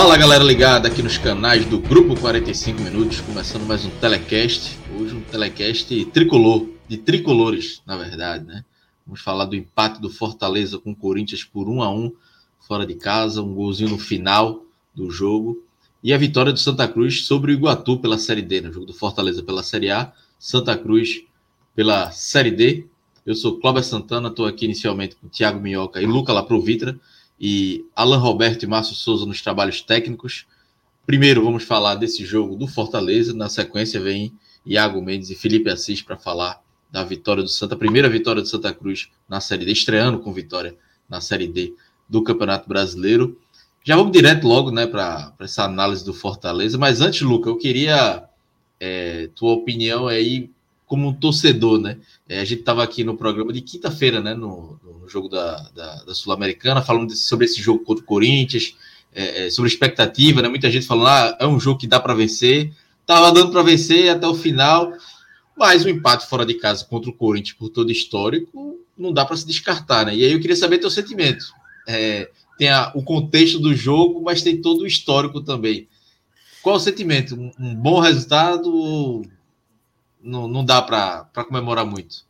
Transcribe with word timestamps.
Fala 0.00 0.16
galera 0.16 0.44
ligada 0.44 0.86
aqui 0.86 1.02
nos 1.02 1.18
canais 1.18 1.64
do 1.64 1.80
Grupo 1.80 2.14
45 2.20 2.80
Minutos, 2.82 3.20
começando 3.20 3.66
mais 3.66 3.84
um 3.84 3.90
telecast. 3.90 4.78
Hoje 4.96 5.12
um 5.12 5.20
telecast 5.22 6.04
tricolor, 6.04 6.68
de 6.86 6.98
tricolores, 6.98 7.82
na 7.84 7.96
verdade, 7.96 8.44
né? 8.44 8.64
Vamos 9.04 9.20
falar 9.20 9.46
do 9.46 9.56
empate 9.56 10.00
do 10.00 10.08
Fortaleza 10.08 10.78
com 10.78 10.92
o 10.92 10.96
Corinthians 10.96 11.42
por 11.42 11.68
1 11.68 11.82
a 11.82 11.90
1 11.90 12.12
fora 12.60 12.86
de 12.86 12.94
casa, 12.94 13.42
um 13.42 13.52
golzinho 13.52 13.90
no 13.90 13.98
final 13.98 14.62
do 14.94 15.10
jogo. 15.10 15.64
E 16.00 16.14
a 16.14 16.16
vitória 16.16 16.52
do 16.52 16.60
Santa 16.60 16.86
Cruz 16.86 17.26
sobre 17.26 17.50
o 17.50 17.54
Iguatu 17.54 17.98
pela 17.98 18.18
Série 18.18 18.40
D, 18.40 18.60
no 18.60 18.68
né? 18.68 18.72
jogo 18.72 18.86
do 18.86 18.94
Fortaleza 18.94 19.42
pela 19.42 19.64
Série 19.64 19.90
A, 19.90 20.12
Santa 20.38 20.78
Cruz 20.78 21.24
pela 21.74 22.12
Série 22.12 22.52
D. 22.52 22.86
Eu 23.26 23.34
sou 23.34 23.58
Cláudio 23.58 23.82
Santana, 23.82 24.28
estou 24.28 24.46
aqui 24.46 24.64
inicialmente 24.64 25.16
com 25.16 25.28
Thiago 25.28 25.58
Minhoca 25.58 26.00
e 26.00 26.06
Luca 26.06 26.32
Laprovitra 26.32 26.96
e 27.40 27.84
Alan 27.94 28.18
Roberto 28.18 28.62
e 28.62 28.66
Márcio 28.66 28.94
Souza 28.94 29.26
nos 29.26 29.40
trabalhos 29.40 29.80
técnicos. 29.80 30.46
Primeiro 31.06 31.44
vamos 31.44 31.64
falar 31.64 31.94
desse 31.94 32.24
jogo 32.24 32.56
do 32.56 32.66
Fortaleza, 32.66 33.34
na 33.34 33.48
sequência 33.48 34.00
vem 34.00 34.32
Iago 34.64 35.00
Mendes 35.00 35.30
e 35.30 35.34
Felipe 35.34 35.70
Assis 35.70 36.02
para 36.02 36.16
falar 36.16 36.60
da 36.90 37.04
vitória 37.04 37.42
do 37.42 37.48
Santa, 37.48 37.76
primeira 37.76 38.08
vitória 38.08 38.42
do 38.42 38.48
Santa 38.48 38.72
Cruz 38.72 39.10
na 39.28 39.40
Série 39.40 39.64
D, 39.64 39.72
estreando 39.72 40.18
com 40.20 40.32
vitória 40.32 40.76
na 41.08 41.20
Série 41.20 41.46
D 41.46 41.74
do 42.08 42.22
Campeonato 42.22 42.68
Brasileiro. 42.68 43.38
Já 43.84 43.96
vamos 43.96 44.12
direto 44.12 44.46
logo 44.46 44.70
né, 44.70 44.86
para 44.86 45.32
essa 45.40 45.64
análise 45.64 46.04
do 46.04 46.12
Fortaleza, 46.12 46.76
mas 46.76 47.00
antes, 47.00 47.22
Luca, 47.22 47.48
eu 47.48 47.56
queria 47.56 48.24
é, 48.80 49.30
tua 49.34 49.52
opinião 49.52 50.06
aí 50.06 50.50
como 50.88 51.06
um 51.06 51.12
torcedor, 51.12 51.78
né? 51.78 51.98
É, 52.28 52.40
a 52.40 52.44
gente 52.44 52.60
estava 52.60 52.82
aqui 52.82 53.04
no 53.04 53.16
programa 53.16 53.52
de 53.52 53.60
quinta-feira, 53.60 54.20
né? 54.20 54.34
No, 54.34 54.80
no, 54.82 55.08
jogo 55.08 55.28
da, 55.28 55.56
da, 55.74 56.04
da 56.04 56.14
Sul-Americana, 56.14 56.82
falando 56.82 57.14
sobre 57.14 57.44
esse 57.46 57.62
jogo 57.62 57.84
contra 57.84 58.02
o 58.02 58.06
Corinthians, 58.06 58.74
é, 59.14 59.46
é, 59.46 59.50
sobre 59.50 59.70
expectativa, 59.70 60.42
né? 60.42 60.48
Muita 60.48 60.70
gente 60.70 60.86
falando, 60.86 61.08
ah, 61.08 61.36
é 61.38 61.46
um 61.46 61.60
jogo 61.60 61.78
que 61.78 61.86
dá 61.86 62.00
para 62.00 62.14
vencer. 62.14 62.72
Tava 63.06 63.30
dando 63.32 63.52
para 63.52 63.62
vencer 63.62 64.10
até 64.10 64.26
o 64.26 64.34
final, 64.34 64.92
mas 65.56 65.84
o 65.84 65.88
empate 65.88 66.26
fora 66.26 66.44
de 66.44 66.54
casa 66.54 66.84
contra 66.84 67.10
o 67.10 67.14
Corinthians, 67.14 67.56
por 67.56 67.68
todo 67.68 67.92
histórico, 67.92 68.78
não 68.96 69.12
dá 69.12 69.24
para 69.24 69.36
se 69.36 69.46
descartar, 69.46 70.06
né? 70.06 70.16
E 70.16 70.24
aí 70.24 70.32
eu 70.32 70.40
queria 70.40 70.56
saber 70.56 70.78
teu 70.78 70.90
sentimento. 70.90 71.46
É, 71.86 72.30
tem 72.58 72.68
a, 72.68 72.92
o 72.94 73.02
contexto 73.02 73.58
do 73.58 73.74
jogo, 73.74 74.22
mas 74.22 74.42
tem 74.42 74.60
todo 74.60 74.82
o 74.82 74.86
histórico 74.86 75.40
também. 75.40 75.86
Qual 76.62 76.76
o 76.76 76.80
sentimento? 76.80 77.34
Um, 77.34 77.52
um 77.58 77.74
bom 77.74 78.00
resultado? 78.00 79.22
Não, 80.20 80.48
não 80.48 80.64
dá 80.64 80.82
para 80.82 81.44
comemorar 81.44 81.84
muito. 81.84 82.26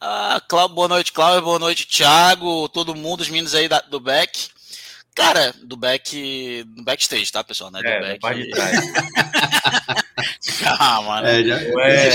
Ah, 0.00 0.40
Cláudio, 0.46 0.74
boa 0.74 0.88
noite, 0.88 1.12
Cláudio, 1.12 1.42
boa 1.42 1.58
noite, 1.58 1.86
Thiago, 1.86 2.68
todo 2.68 2.94
mundo, 2.94 3.22
os 3.22 3.28
meninos 3.28 3.54
aí 3.54 3.68
da, 3.68 3.80
do 3.80 3.98
Beck. 3.98 4.50
Cara, 5.14 5.54
do 5.62 5.76
Beck, 5.76 6.62
do 6.64 6.84
backstage, 6.84 7.32
tá, 7.32 7.42
pessoal? 7.42 7.70
Né? 7.70 7.80
Do 7.80 7.88
é, 7.88 8.18
Beck. 8.18 8.34
de 8.34 8.50
trás. 8.50 8.78
Calma, 10.60 11.22
né? 11.22 11.40
É, 11.40 11.44
já, 11.44 11.58
não, 11.60 11.80
é, 11.80 12.10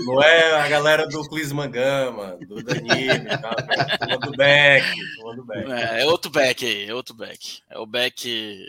não 0.00 0.22
é 0.22 0.52
a 0.62 0.68
galera 0.68 1.06
do 1.06 1.28
Clisman 1.28 1.70
Gama, 1.70 2.38
do 2.46 2.62
Danilo, 2.62 3.24
tá? 3.28 3.54
é 4.08 4.16
do 4.16 4.30
Beck, 4.32 4.86
do 5.36 5.44
Beck. 5.44 5.70
É, 5.70 6.02
é 6.02 6.06
outro 6.06 6.30
Beck 6.30 6.64
aí, 6.64 6.88
é 6.88 6.94
outro 6.94 7.14
Beck. 7.14 7.60
É 7.68 7.78
o 7.78 7.86
Beck, 7.86 8.64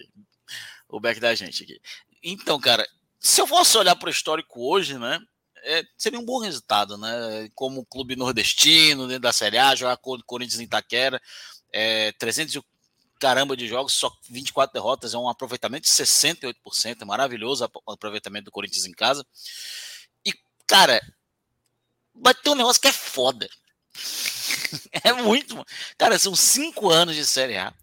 o 0.90 1.00
Beck 1.00 1.20
da 1.20 1.34
gente 1.34 1.64
aqui. 1.64 1.80
Então, 2.22 2.60
cara, 2.60 2.86
se 3.20 3.40
eu 3.40 3.48
fosse 3.48 3.78
olhar 3.78 3.96
para 3.96 4.08
o 4.08 4.12
histórico 4.12 4.70
hoje, 4.70 4.98
né? 4.98 5.20
É, 5.68 5.84
seria 5.98 6.20
um 6.20 6.26
bom 6.26 6.40
resultado, 6.40 6.98
né? 6.98 7.50
Como 7.56 7.86
clube 7.86 8.16
nordestino, 8.16 9.08
dentro 9.08 9.24
da 9.24 9.34
Série 9.34 9.58
A, 9.58 9.76
jogar 9.76 9.98
com 9.98 10.14
o 10.14 10.24
Corinthians 10.24 10.60
em 10.60 10.66
Itaquera, 10.66 11.22
é, 11.74 12.12
300 12.14 12.62
caramba 13.20 13.56
de 13.58 13.68
jogos, 13.68 13.94
só 13.94 14.12
24 14.30 14.74
derrotas, 14.74 15.14
é 15.14 15.18
um 15.18 15.28
aproveitamento 15.28 15.88
de 15.88 15.92
68%, 15.92 17.02
é 17.02 17.06
maravilhoso 17.06 17.68
o 17.86 17.92
aproveitamento 17.92 18.46
do 18.46 18.52
Corinthians 18.52 18.86
em 18.86 18.92
casa. 18.92 19.26
E, 20.26 20.34
cara, 20.68 21.02
vai 22.14 22.34
ter 22.34 22.50
um 22.50 22.56
negócio 22.56 22.82
que 22.82 22.88
é 22.88 22.94
foda. 22.94 23.50
é 25.04 25.14
muito. 25.14 25.66
Cara, 25.98 26.20
são 26.20 26.36
cinco 26.36 26.90
anos 26.90 27.16
de 27.16 27.26
Série 27.26 27.58
A 27.58 27.74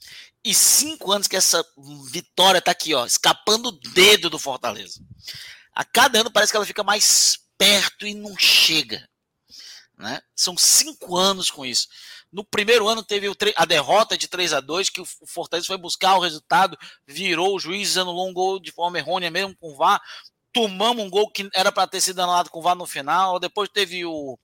e 0.44 0.54
cinco 0.54 1.12
anos 1.12 1.26
que 1.26 1.37
essa 1.37 1.64
vitória 2.10 2.60
tá 2.60 2.70
aqui, 2.70 2.94
ó, 2.94 3.06
escapando 3.06 3.69
o 3.69 3.81
dedo 3.91 4.28
do 4.28 4.38
Fortaleza. 4.38 5.00
A 5.75 5.84
cada 5.84 6.20
ano 6.20 6.31
parece 6.31 6.53
que 6.53 6.56
ela 6.56 6.66
fica 6.66 6.82
mais 6.82 7.38
perto 7.62 8.06
e 8.06 8.15
não 8.15 8.37
chega. 8.37 9.09
Né? 9.97 10.21
São 10.34 10.56
cinco 10.56 11.17
anos 11.17 11.49
com 11.49 11.65
isso. 11.65 11.87
No 12.33 12.43
primeiro 12.45 12.89
ano 12.89 13.05
teve 13.05 13.31
a 13.56 13.65
derrota 13.65 14.19
de 14.19 14.27
3 14.27 14.55
a 14.55 14.61
2 14.61 14.91
que 14.91 15.00
o 15.00 15.06
Fortaleza 15.27 15.67
foi 15.67 15.77
buscar 15.77 16.17
o 16.17 16.21
resultado, 16.21 16.77
virou 17.06 17.55
o 17.55 17.61
juiz, 17.61 17.97
anulou 17.97 18.28
um 18.28 18.33
gol 18.33 18.59
de 18.59 18.73
forma 18.73 18.99
errônea 18.99 19.31
mesmo 19.31 19.55
com 19.56 19.73
o 19.73 19.77
VAR. 19.77 20.00
Tomamos 20.53 21.05
um 21.05 21.11
gol 21.11 21.31
que 21.31 21.49
era 21.55 21.71
para 21.71 21.87
ter 21.87 22.00
sido 22.00 22.21
anulado 22.21 22.50
com 22.50 22.59
o 22.59 22.62
VAR 22.62 22.75
no 22.75 22.87
final. 22.87 23.39
Depois 23.39 23.69
teve 23.69 24.05
o, 24.05 24.37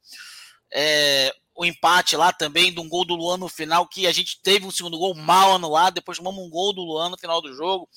é, 0.72 1.34
o 1.58 1.64
empate 1.64 2.16
lá 2.16 2.32
também 2.32 2.72
de 2.72 2.78
um 2.78 2.88
gol 2.88 3.04
do 3.04 3.16
Luan 3.16 3.36
no 3.36 3.48
final, 3.48 3.84
que 3.88 4.06
a 4.06 4.12
gente 4.12 4.40
teve 4.40 4.64
um 4.64 4.70
segundo 4.70 4.96
gol 4.96 5.12
mal 5.12 5.56
anulado, 5.56 5.94
depois 5.94 6.16
tomamos 6.16 6.40
um 6.40 6.48
gol 6.48 6.72
do 6.72 6.84
Luan 6.84 7.08
no 7.08 7.18
final 7.18 7.42
do 7.42 7.52
jogo. 7.52 7.88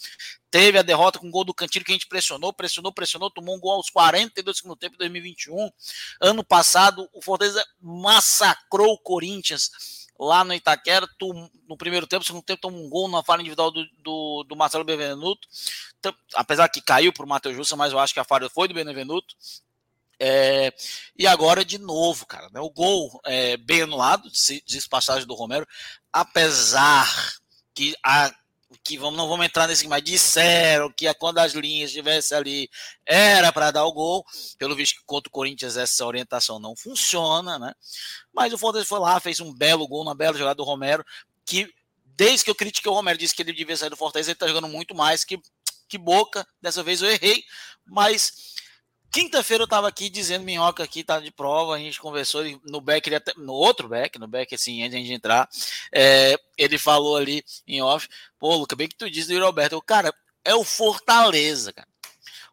Teve 0.49 0.79
a 0.79 0.81
derrota 0.81 1.19
com 1.19 1.27
o 1.27 1.31
gol 1.31 1.43
do 1.43 1.53
Cantilho 1.53 1.85
que 1.85 1.91
a 1.91 1.93
gente 1.93 2.07
pressionou, 2.07 2.51
pressionou, 2.51 2.91
pressionou, 2.91 3.29
tomou 3.29 3.55
um 3.55 3.59
gol 3.59 3.73
aos 3.73 3.91
42 3.91 4.43
do 4.43 4.57
segundo 4.57 4.75
tempo 4.75 4.93
de 4.93 4.97
2021. 4.97 5.69
Ano 6.19 6.43
passado, 6.43 7.07
o 7.13 7.21
Fortaleza 7.21 7.63
massacrou 7.79 8.93
o 8.93 8.97
Corinthians 8.97 9.69
lá 10.19 10.43
no 10.43 10.55
Itaquera, 10.55 11.07
no 11.69 11.77
primeiro 11.77 12.07
tempo, 12.07 12.21
no 12.21 12.25
segundo 12.25 12.43
tempo 12.43 12.61
tomou 12.61 12.83
um 12.83 12.89
gol 12.89 13.07
na 13.09 13.21
falha 13.21 13.41
individual 13.41 13.69
do, 13.69 13.85
do, 13.99 14.43
do 14.43 14.55
Marcelo 14.55 14.83
Benevenuto, 14.83 15.47
apesar 16.33 16.67
que 16.67 16.81
caiu 16.81 17.13
para 17.13 17.25
o 17.25 17.29
Matheus 17.29 17.55
Jussa, 17.55 17.75
mas 17.75 17.93
eu 17.93 17.99
acho 17.99 18.13
que 18.13 18.19
a 18.19 18.23
falha 18.23 18.49
foi 18.49 18.67
do 18.67 18.73
Benevenuto. 18.73 19.35
É, 20.23 20.71
e 21.17 21.25
agora 21.25 21.65
de 21.65 21.79
novo, 21.79 22.27
cara, 22.27 22.47
né, 22.53 22.59
o 22.59 22.69
gol 22.69 23.19
é, 23.25 23.57
bem 23.57 23.81
anulado, 23.81 24.29
diz 24.63 24.85
passagem 24.85 25.25
do 25.25 25.33
Romero, 25.33 25.67
apesar 26.13 27.09
que 27.73 27.95
a 28.05 28.31
que 28.83 28.97
vamos, 28.97 29.17
não 29.17 29.27
vamos 29.27 29.45
entrar 29.45 29.67
nesse, 29.67 29.87
mas 29.87 30.03
disseram 30.03 30.91
que 30.91 31.11
quando 31.15 31.39
as 31.39 31.53
linhas 31.53 31.89
estivessem 31.89 32.37
ali 32.37 32.69
era 33.05 33.51
para 33.51 33.69
dar 33.71 33.85
o 33.85 33.91
gol. 33.91 34.25
Pelo 34.57 34.75
visto 34.75 34.99
que 34.99 35.05
contra 35.05 35.27
o 35.27 35.31
Corinthians 35.31 35.75
essa 35.75 36.05
orientação 36.05 36.57
não 36.57 36.75
funciona, 36.75 37.59
né? 37.59 37.73
Mas 38.31 38.53
o 38.53 38.57
Fortaleza 38.57 38.87
foi 38.87 38.99
lá, 38.99 39.19
fez 39.19 39.39
um 39.39 39.53
belo 39.53 39.87
gol, 39.87 40.03
uma 40.03 40.15
bela 40.15 40.37
jogada 40.37 40.55
do 40.55 40.63
Romero, 40.63 41.03
que 41.45 41.69
desde 42.05 42.45
que 42.45 42.49
eu 42.49 42.55
critiquei 42.55 42.89
o 42.89 42.95
Romero, 42.95 43.17
disse 43.17 43.35
que 43.35 43.41
ele 43.41 43.53
devia 43.53 43.75
sair 43.75 43.89
do 43.89 43.97
Fortaleza, 43.97 44.29
ele 44.29 44.35
está 44.35 44.47
jogando 44.47 44.69
muito 44.69 44.95
mais 44.95 45.25
que, 45.25 45.37
que 45.89 45.97
Boca. 45.97 46.47
Dessa 46.61 46.81
vez 46.81 47.01
eu 47.01 47.09
errei, 47.09 47.43
mas 47.85 48.60
Quinta-feira 49.11 49.63
eu 49.63 49.65
estava 49.65 49.89
aqui 49.89 50.09
dizendo, 50.09 50.45
Minhoca 50.45 50.83
aqui 50.83 51.03
tá 51.03 51.19
de 51.19 51.31
prova, 51.31 51.75
a 51.75 51.77
gente 51.77 51.99
conversou 51.99 52.43
no 52.63 52.79
back, 52.79 53.13
até, 53.13 53.33
no 53.35 53.51
outro 53.51 53.89
back, 53.89 54.17
no 54.17 54.25
back 54.25 54.55
assim, 54.55 54.83
antes 54.83 55.05
de 55.05 55.13
entrar, 55.13 55.49
é, 55.91 56.39
ele 56.57 56.77
falou 56.77 57.17
ali 57.17 57.43
em 57.67 57.81
off, 57.81 58.07
pô, 58.39 58.55
Luca, 58.55 58.73
bem 58.73 58.87
que 58.87 58.95
tu 58.95 59.09
disse 59.09 59.27
do 59.27 59.43
Roberto, 59.43 59.81
cara, 59.81 60.13
é 60.45 60.55
o 60.55 60.63
Fortaleza, 60.63 61.73
cara. 61.73 61.87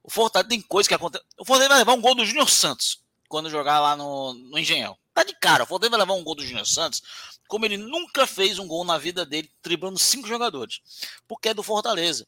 O 0.03 0.11
Fortaleza 0.11 0.49
tem 0.49 0.61
coisa 0.61 0.89
que 0.89 0.95
acontece. 0.95 1.25
O 1.39 1.45
Fortaleza 1.45 1.69
vai 1.69 1.79
levar 1.79 1.93
um 1.93 2.01
gol 2.01 2.15
do 2.15 2.25
Júnior 2.25 2.51
Santos 2.51 3.03
quando 3.29 3.51
jogar 3.51 3.79
lá 3.79 3.95
no, 3.95 4.35
no 4.35 4.59
Engenhão. 4.59 4.97
Tá 5.15 5.23
de 5.23 5.35
cara, 5.35 5.63
o 5.63 5.67
Fortaleza 5.67 5.91
vai 5.91 6.01
levar 6.01 6.15
um 6.15 6.25
gol 6.25 6.35
do 6.35 6.45
Júnior 6.45 6.67
Santos, 6.67 7.03
como 7.47 7.67
ele 7.67 7.77
nunca 7.77 8.27
fez 8.27 8.59
um 8.59 8.67
gol 8.67 8.85
na 8.85 8.99
vida 8.99 9.25
dele, 9.25 9.49
driblando 9.63 9.99
cinco 9.99 10.27
jogadores, 10.27 10.81
porque 11.29 11.51
é 11.51 11.55
do 11.55 11.63
Fortaleza. 11.63 12.27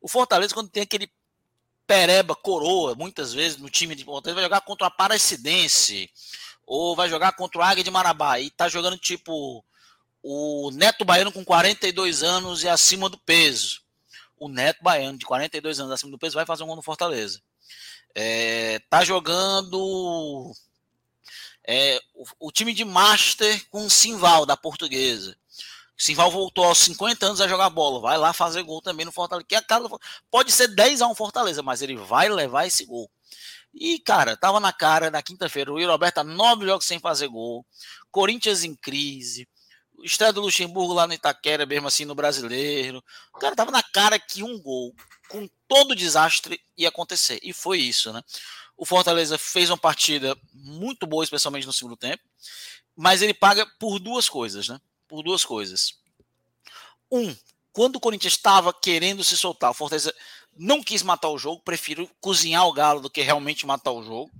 O 0.00 0.08
Fortaleza, 0.08 0.54
quando 0.54 0.68
tem 0.68 0.82
aquele 0.82 1.10
pereba, 1.88 2.36
coroa, 2.36 2.94
muitas 2.94 3.32
vezes 3.32 3.56
no 3.56 3.70
time 3.70 3.94
de 3.94 4.04
Ponta, 4.04 4.34
vai 4.34 4.44
jogar 4.44 4.60
contra 4.60 4.84
o 4.84 4.88
Aparecidense, 4.88 6.10
ou 6.66 6.94
vai 6.94 7.08
jogar 7.08 7.32
contra 7.32 7.58
o 7.58 7.62
Águia 7.62 7.82
de 7.82 7.90
Marabá, 7.90 8.38
e 8.38 8.50
tá 8.50 8.68
jogando 8.68 8.98
tipo 8.98 9.64
o 10.22 10.70
Neto 10.72 11.02
Baiano 11.02 11.32
com 11.32 11.42
42 11.42 12.22
anos 12.22 12.62
e 12.62 12.68
acima 12.68 13.08
do 13.08 13.16
peso. 13.16 13.80
O 14.36 14.48
Neto 14.48 14.82
Baiano, 14.82 15.16
de 15.16 15.24
42 15.24 15.80
anos 15.80 15.92
acima 15.92 16.10
do 16.10 16.18
peso, 16.18 16.34
vai 16.34 16.44
fazer 16.44 16.62
um 16.62 16.66
gol 16.66 16.76
no 16.76 16.82
Fortaleza. 16.82 17.40
É, 18.14 18.80
tá 18.90 19.02
jogando 19.02 20.52
é, 21.66 21.98
o, 22.14 22.48
o, 22.48 22.52
time 22.52 22.74
de 22.74 22.84
Master 22.84 23.66
com 23.70 23.86
o 23.86 23.90
Simval, 23.90 24.44
da 24.44 24.56
Portuguesa. 24.56 25.36
O 25.98 26.02
Simval 26.02 26.30
voltou 26.30 26.64
aos 26.64 26.78
50 26.78 27.26
anos 27.26 27.40
a 27.40 27.48
jogar 27.48 27.68
bola. 27.70 28.00
Vai 28.00 28.16
lá 28.16 28.32
fazer 28.32 28.62
gol 28.62 28.80
também 28.80 29.04
no 29.04 29.10
Fortaleza. 29.10 29.46
Que 29.48 29.56
a 29.56 29.62
casa, 29.62 29.88
pode 30.30 30.52
ser 30.52 30.68
10 30.68 31.02
a 31.02 31.08
1 31.08 31.14
Fortaleza, 31.14 31.62
mas 31.62 31.82
ele 31.82 31.96
vai 31.96 32.28
levar 32.28 32.66
esse 32.66 32.84
gol. 32.84 33.10
E, 33.74 33.98
cara, 33.98 34.36
tava 34.36 34.60
na 34.60 34.72
cara 34.72 35.10
na 35.10 35.22
quinta-feira. 35.22 35.72
O 35.72 35.86
Roberto 35.86 36.22
nove 36.22 36.66
jogos 36.66 36.86
sem 36.86 37.00
fazer 37.00 37.26
gol. 37.26 37.66
Corinthians 38.12 38.62
em 38.62 38.76
crise. 38.76 39.48
Estreia 40.02 40.32
do 40.32 40.40
Luxemburgo 40.40 40.92
lá 40.92 41.08
no 41.08 41.12
Itaquera, 41.14 41.66
mesmo 41.66 41.88
assim, 41.88 42.04
no 42.04 42.14
brasileiro. 42.14 43.02
O 43.34 43.38
cara 43.38 43.56
tava 43.56 43.72
na 43.72 43.82
cara 43.82 44.18
que 44.20 44.44
um 44.44 44.60
gol, 44.60 44.94
com 45.28 45.48
todo 45.66 45.90
o 45.90 45.96
desastre, 45.96 46.60
ia 46.76 46.88
acontecer. 46.88 47.40
E 47.42 47.52
foi 47.52 47.80
isso, 47.80 48.12
né? 48.12 48.22
O 48.76 48.86
Fortaleza 48.86 49.36
fez 49.36 49.68
uma 49.68 49.76
partida 49.76 50.36
muito 50.54 51.04
boa, 51.08 51.24
especialmente 51.24 51.66
no 51.66 51.72
segundo 51.72 51.96
tempo. 51.96 52.22
Mas 52.96 53.20
ele 53.20 53.34
paga 53.34 53.66
por 53.80 53.98
duas 53.98 54.28
coisas, 54.28 54.68
né? 54.68 54.80
Por 55.08 55.22
duas 55.22 55.44
coisas. 55.44 55.94
Um, 57.10 57.34
quando 57.72 57.96
o 57.96 58.00
Corinthians 58.00 58.34
estava 58.34 58.72
querendo 58.72 59.24
se 59.24 59.36
soltar, 59.36 59.70
o 59.70 59.74
Fortaleza 59.74 60.14
não 60.56 60.82
quis 60.82 61.02
matar 61.02 61.28
o 61.28 61.38
jogo, 61.38 61.62
prefiro 61.62 62.10
cozinhar 62.20 62.66
o 62.66 62.72
galo 62.72 63.00
do 63.00 63.10
que 63.10 63.22
realmente 63.22 63.66
matar 63.66 63.92
o 63.92 64.02
jogo. 64.02 64.30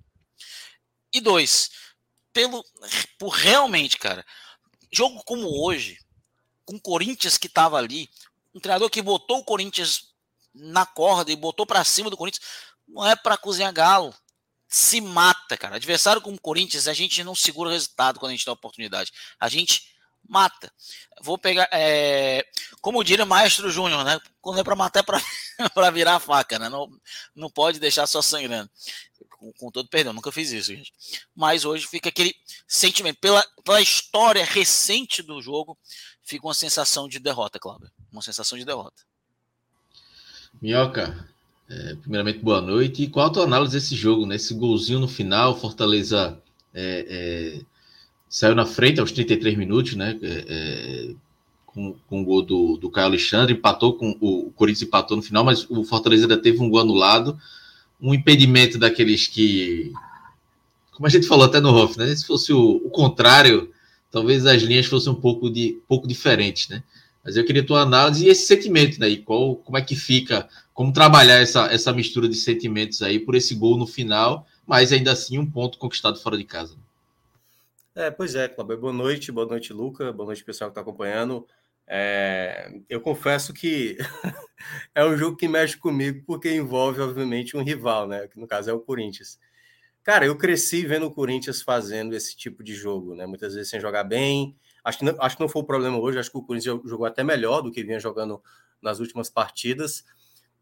E 1.12 1.20
dois, 1.20 1.70
pelo 2.32 2.64
por 3.18 3.30
realmente, 3.30 3.96
cara, 3.96 4.24
jogo 4.92 5.22
como 5.24 5.64
hoje, 5.64 5.98
com 6.64 6.76
o 6.76 6.80
Corinthians 6.80 7.38
que 7.38 7.46
estava 7.46 7.78
ali, 7.78 8.10
um 8.54 8.60
treinador 8.60 8.90
que 8.90 9.00
botou 9.00 9.38
o 9.38 9.44
Corinthians 9.44 10.12
na 10.54 10.84
corda 10.84 11.30
e 11.30 11.36
botou 11.36 11.64
para 11.64 11.84
cima 11.84 12.10
do 12.10 12.16
Corinthians, 12.16 12.44
não 12.86 13.06
é 13.06 13.14
para 13.14 13.38
cozinhar 13.38 13.72
galo. 13.72 14.14
Se 14.66 15.00
mata, 15.00 15.56
cara. 15.56 15.76
Adversário 15.76 16.20
como 16.20 16.36
o 16.36 16.40
Corinthians, 16.40 16.88
a 16.88 16.92
gente 16.92 17.24
não 17.24 17.34
segura 17.34 17.70
o 17.70 17.72
resultado 17.72 18.18
quando 18.18 18.30
a 18.30 18.34
gente 18.34 18.44
dá 18.44 18.52
oportunidade. 18.52 19.12
A 19.40 19.48
gente 19.48 19.96
mata. 20.28 20.70
Vou 21.22 21.38
pegar, 21.38 21.68
é, 21.72 22.46
como 22.80 23.02
diria 23.02 23.24
o 23.24 23.28
Maestro 23.28 23.70
Júnior, 23.70 24.04
né? 24.04 24.20
Quando 24.40 24.60
é 24.60 24.64
para 24.64 24.76
matar, 24.76 25.00
é 25.00 25.68
para 25.68 25.90
virar 25.90 26.16
a 26.16 26.20
faca, 26.20 26.58
né? 26.58 26.68
Não, 26.68 26.88
não 27.34 27.50
pode 27.50 27.80
deixar 27.80 28.06
só 28.06 28.20
sangrando. 28.20 28.70
Com, 29.38 29.52
com, 29.52 29.70
todo 29.70 29.88
perdão, 29.88 30.12
nunca 30.12 30.30
fiz 30.30 30.50
isso, 30.52 30.74
gente. 30.74 30.92
Mas 31.34 31.64
hoje 31.64 31.86
fica 31.86 32.08
aquele 32.08 32.34
sentimento, 32.66 33.18
pela, 33.20 33.42
pela 33.64 33.80
história 33.80 34.44
recente 34.44 35.22
do 35.22 35.40
jogo, 35.40 35.78
fica 36.22 36.46
uma 36.46 36.54
sensação 36.54 37.08
de 37.08 37.18
derrota, 37.18 37.58
Cláudio. 37.58 37.90
Uma 38.12 38.22
sensação 38.22 38.58
de 38.58 38.64
derrota. 38.64 39.02
Minhoca, 40.60 41.28
é, 41.68 41.94
primeiramente, 41.96 42.40
boa 42.40 42.60
noite. 42.60 43.02
E 43.04 43.08
qual 43.08 43.26
a 43.26 43.30
tua 43.30 43.44
análise 43.44 43.72
desse 43.72 43.94
jogo, 43.94 44.26
né? 44.26 44.36
Esse 44.36 44.54
golzinho 44.54 45.00
no 45.00 45.08
final, 45.08 45.58
Fortaleza. 45.58 46.40
É, 46.74 47.60
é 47.64 47.77
saiu 48.28 48.54
na 48.54 48.66
frente 48.66 49.00
aos 49.00 49.12
33 49.12 49.56
minutos, 49.56 49.94
né? 49.94 50.18
É, 50.22 50.44
é, 50.48 51.14
com, 51.64 51.94
com 52.08 52.22
o 52.22 52.24
gol 52.24 52.42
do, 52.42 52.76
do 52.76 52.90
Caio 52.90 53.06
Alexandre, 53.06 53.54
empatou 53.54 53.94
com 53.94 54.16
o, 54.20 54.48
o 54.48 54.50
Corinthians 54.52 54.82
empatou 54.82 55.16
no 55.16 55.22
final, 55.22 55.44
mas 55.44 55.68
o 55.70 55.84
Fortaleza 55.84 56.24
ainda 56.24 56.36
teve 56.36 56.60
um 56.60 56.68
gol 56.68 56.80
anulado, 56.80 57.38
um 58.00 58.14
impedimento 58.14 58.78
daqueles 58.78 59.26
que, 59.26 59.92
como 60.92 61.06
a 61.06 61.10
gente 61.10 61.26
falou 61.26 61.44
até 61.44 61.60
no 61.60 61.70
Hoff, 61.70 61.98
né? 61.98 62.14
Se 62.14 62.26
fosse 62.26 62.52
o, 62.52 62.82
o 62.84 62.90
contrário, 62.90 63.70
talvez 64.10 64.46
as 64.46 64.62
linhas 64.62 64.86
fossem 64.86 65.12
um 65.12 65.16
pouco, 65.16 65.50
de, 65.50 65.78
pouco 65.86 66.08
diferentes, 66.08 66.68
né? 66.68 66.82
Mas 67.24 67.36
eu 67.36 67.44
queria 67.44 67.64
tua 67.64 67.82
análise 67.82 68.24
e 68.24 68.28
esse 68.28 68.46
sentimento, 68.46 68.98
né? 68.98 69.08
E 69.08 69.18
qual, 69.18 69.56
como 69.56 69.76
é 69.76 69.82
que 69.82 69.94
fica, 69.94 70.48
como 70.72 70.92
trabalhar 70.92 71.36
essa, 71.36 71.66
essa 71.66 71.92
mistura 71.92 72.28
de 72.28 72.36
sentimentos 72.36 73.02
aí 73.02 73.18
por 73.18 73.34
esse 73.34 73.54
gol 73.54 73.76
no 73.76 73.86
final, 73.86 74.46
mas 74.66 74.92
ainda 74.92 75.12
assim 75.12 75.38
um 75.38 75.46
ponto 75.46 75.78
conquistado 75.78 76.18
fora 76.18 76.36
de 76.36 76.44
casa. 76.44 76.74
É, 77.98 78.12
pois 78.12 78.36
é, 78.36 78.46
Cláudio. 78.46 78.78
Boa 78.78 78.92
noite, 78.92 79.32
boa 79.32 79.44
noite, 79.44 79.72
Luca. 79.72 80.12
Boa 80.12 80.28
noite, 80.28 80.44
pessoal 80.44 80.70
que 80.70 80.72
está 80.78 80.82
acompanhando. 80.82 81.44
É, 81.84 82.70
eu 82.88 83.00
confesso 83.00 83.52
que 83.52 83.98
é 84.94 85.04
um 85.04 85.16
jogo 85.16 85.36
que 85.36 85.48
mexe 85.48 85.76
comigo 85.76 86.22
porque 86.24 86.48
envolve, 86.54 87.00
obviamente, 87.00 87.56
um 87.56 87.62
rival, 87.64 88.06
né? 88.06 88.28
Que 88.28 88.38
no 88.38 88.46
caso 88.46 88.70
é 88.70 88.72
o 88.72 88.78
Corinthians. 88.78 89.36
Cara, 90.04 90.24
eu 90.24 90.36
cresci 90.36 90.86
vendo 90.86 91.06
o 91.06 91.10
Corinthians 91.10 91.60
fazendo 91.60 92.14
esse 92.14 92.36
tipo 92.36 92.62
de 92.62 92.72
jogo, 92.72 93.16
né? 93.16 93.26
Muitas 93.26 93.54
vezes 93.54 93.68
sem 93.68 93.80
jogar 93.80 94.04
bem. 94.04 94.56
Acho 94.84 94.98
que 94.98 95.04
não, 95.04 95.20
acho 95.20 95.36
que 95.36 95.42
não 95.42 95.48
foi 95.48 95.62
o 95.62 95.66
problema 95.66 95.98
hoje. 95.98 96.20
Acho 96.20 96.30
que 96.30 96.38
o 96.38 96.42
Corinthians 96.42 96.80
jogou 96.84 97.04
até 97.04 97.24
melhor 97.24 97.62
do 97.62 97.72
que 97.72 97.82
vinha 97.82 97.98
jogando 97.98 98.40
nas 98.80 99.00
últimas 99.00 99.28
partidas. 99.28 100.04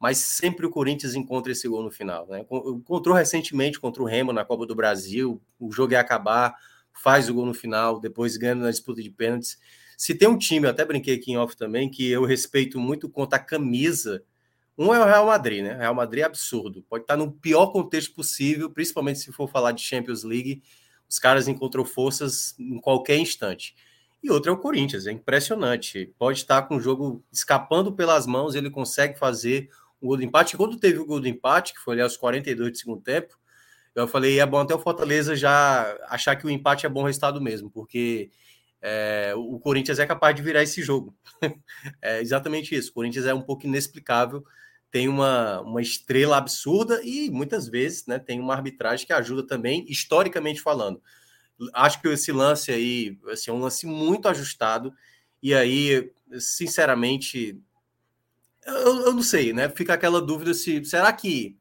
Mas 0.01 0.17
sempre 0.17 0.65
o 0.65 0.71
Corinthians 0.71 1.15
encontra 1.15 1.53
esse 1.53 1.69
gol 1.69 1.83
no 1.83 1.91
final, 1.91 2.27
né? 2.29 2.47
Encontrou 2.51 3.15
recentemente 3.15 3.79
contra 3.79 4.03
o 4.03 4.07
Remo 4.07 4.33
na 4.33 4.43
Copa 4.43 4.65
do 4.65 4.75
Brasil. 4.75 5.39
O 5.61 5.71
jogo 5.71 5.93
ia 5.93 6.01
acabar 6.01 6.57
faz 7.03 7.29
o 7.29 7.35
gol 7.35 7.47
no 7.47 7.55
final, 7.55 8.01
depois 8.01 8.37
ganha 8.37 8.55
na 8.55 8.71
disputa 8.71 9.03
de 9.03 9.11
pênaltis. 9.11 9.59
Se 9.97 10.15
tem 10.15 10.29
um 10.29 10.37
time, 10.37 10.67
eu 10.67 10.71
até 10.71 10.85
brinquei 10.85 11.15
aqui 11.15 11.33
em 11.33 11.37
off 11.37 11.57
também, 11.57 11.91
que 11.91 12.09
eu 12.09 12.25
respeito 12.25 12.79
muito 12.79 13.09
contra 13.09 13.39
a 13.39 13.43
camisa, 13.43 14.23
um 14.79 14.93
é 14.93 15.01
o 15.01 15.05
Real 15.05 15.27
Madrid, 15.27 15.63
né? 15.65 15.75
Real 15.75 15.95
Madrid 15.95 16.23
é 16.23 16.27
absurdo. 16.27 16.83
Pode 16.83 17.05
estar 17.05 17.17
no 17.17 17.33
pior 17.33 17.69
contexto 17.69 18.15
possível, 18.15 18.71
principalmente 18.71 19.21
se 19.21 19.33
for 19.33 19.49
falar 19.49 19.73
de 19.73 19.81
Champions 19.81 20.23
League. 20.23 20.63
Os 21.09 21.19
caras 21.19 21.49
encontram 21.49 21.85
forças 21.85 22.55
em 22.59 22.79
qualquer 22.79 23.17
instante. 23.17 23.75
E 24.23 24.31
outro 24.31 24.51
é 24.51 24.55
o 24.55 24.59
Corinthians, 24.59 25.07
é 25.07 25.13
impressionante. 25.13 26.13
Pode 26.19 26.41
estar 26.41 26.63
com 26.63 26.77
o 26.77 26.81
jogo 26.81 27.25
escapando 27.33 27.93
pelas 27.93 28.27
mãos, 28.27 28.55
ele 28.55 28.69
consegue 28.69 29.19
fazer 29.19 29.71
o 30.01 30.09
gol 30.09 30.19
do 30.19 30.25
empate. 30.25 30.57
Quando 30.59 30.77
teve 30.77 30.99
o 30.99 31.07
gol 31.07 31.21
do 31.21 31.29
empate, 31.29 31.73
que 31.73 31.81
foi 31.81 31.95
ali 31.95 32.03
aos 32.03 32.17
42 32.17 32.73
do 32.73 32.77
segundo 32.77 33.01
tempo, 33.01 33.39
eu 34.03 34.09
falei, 34.09 34.39
é 34.39 34.47
bom 34.47 34.59
até 34.59 34.75
o 34.75 34.79
Fortaleza 34.79 35.35
já 35.35 35.97
achar 36.09 36.37
que 36.37 36.47
o 36.47 36.51
empate 36.51 36.85
é 36.85 36.89
bom 36.89 37.03
resultado 37.03 37.41
mesmo, 37.41 37.71
porque 37.71 38.31
é, 38.83 39.33
o 39.37 39.59
Corinthians 39.59 39.99
é 39.99 40.07
capaz 40.07 40.35
de 40.37 40.43
virar 40.43 40.63
esse 40.63 40.83
jogo. 40.83 41.17
é 42.03 42.21
exatamente 42.21 42.75
isso. 42.75 42.91
O 42.91 42.95
Corinthians 42.95 43.27
é 43.27 43.35
um 43.35 43.41
pouco 43.41 43.67
inexplicável, 43.67 44.45
tem 44.91 45.09
uma, 45.09 45.61
uma 45.63 45.81
estrela 45.81 46.37
absurda 46.37 47.01
e 47.03 47.31
muitas 47.31 47.69
vezes 47.69 48.07
né, 48.07 48.19
tem 48.19 48.39
uma 48.39 48.55
arbitragem 48.55 49.07
que 49.07 49.13
ajuda 49.13 49.47
também, 49.47 49.85
historicamente 49.89 50.61
falando. 50.61 51.03
Acho 51.73 52.01
que 52.01 52.09
esse 52.09 52.33
lance 52.33 52.71
aí 52.71 53.19
assim, 53.31 53.51
é 53.51 53.55
um 53.55 53.61
lance 53.61 53.87
muito 53.87 54.29
ajustado, 54.29 54.93
e 55.43 55.55
aí, 55.55 56.11
sinceramente, 56.39 57.61
eu, 58.67 59.07
eu 59.07 59.15
não 59.15 59.23
sei, 59.23 59.53
né? 59.53 59.69
Fica 59.69 59.95
aquela 59.95 60.21
dúvida 60.21 60.53
se 60.55 60.85
será 60.85 61.13
que 61.13 61.57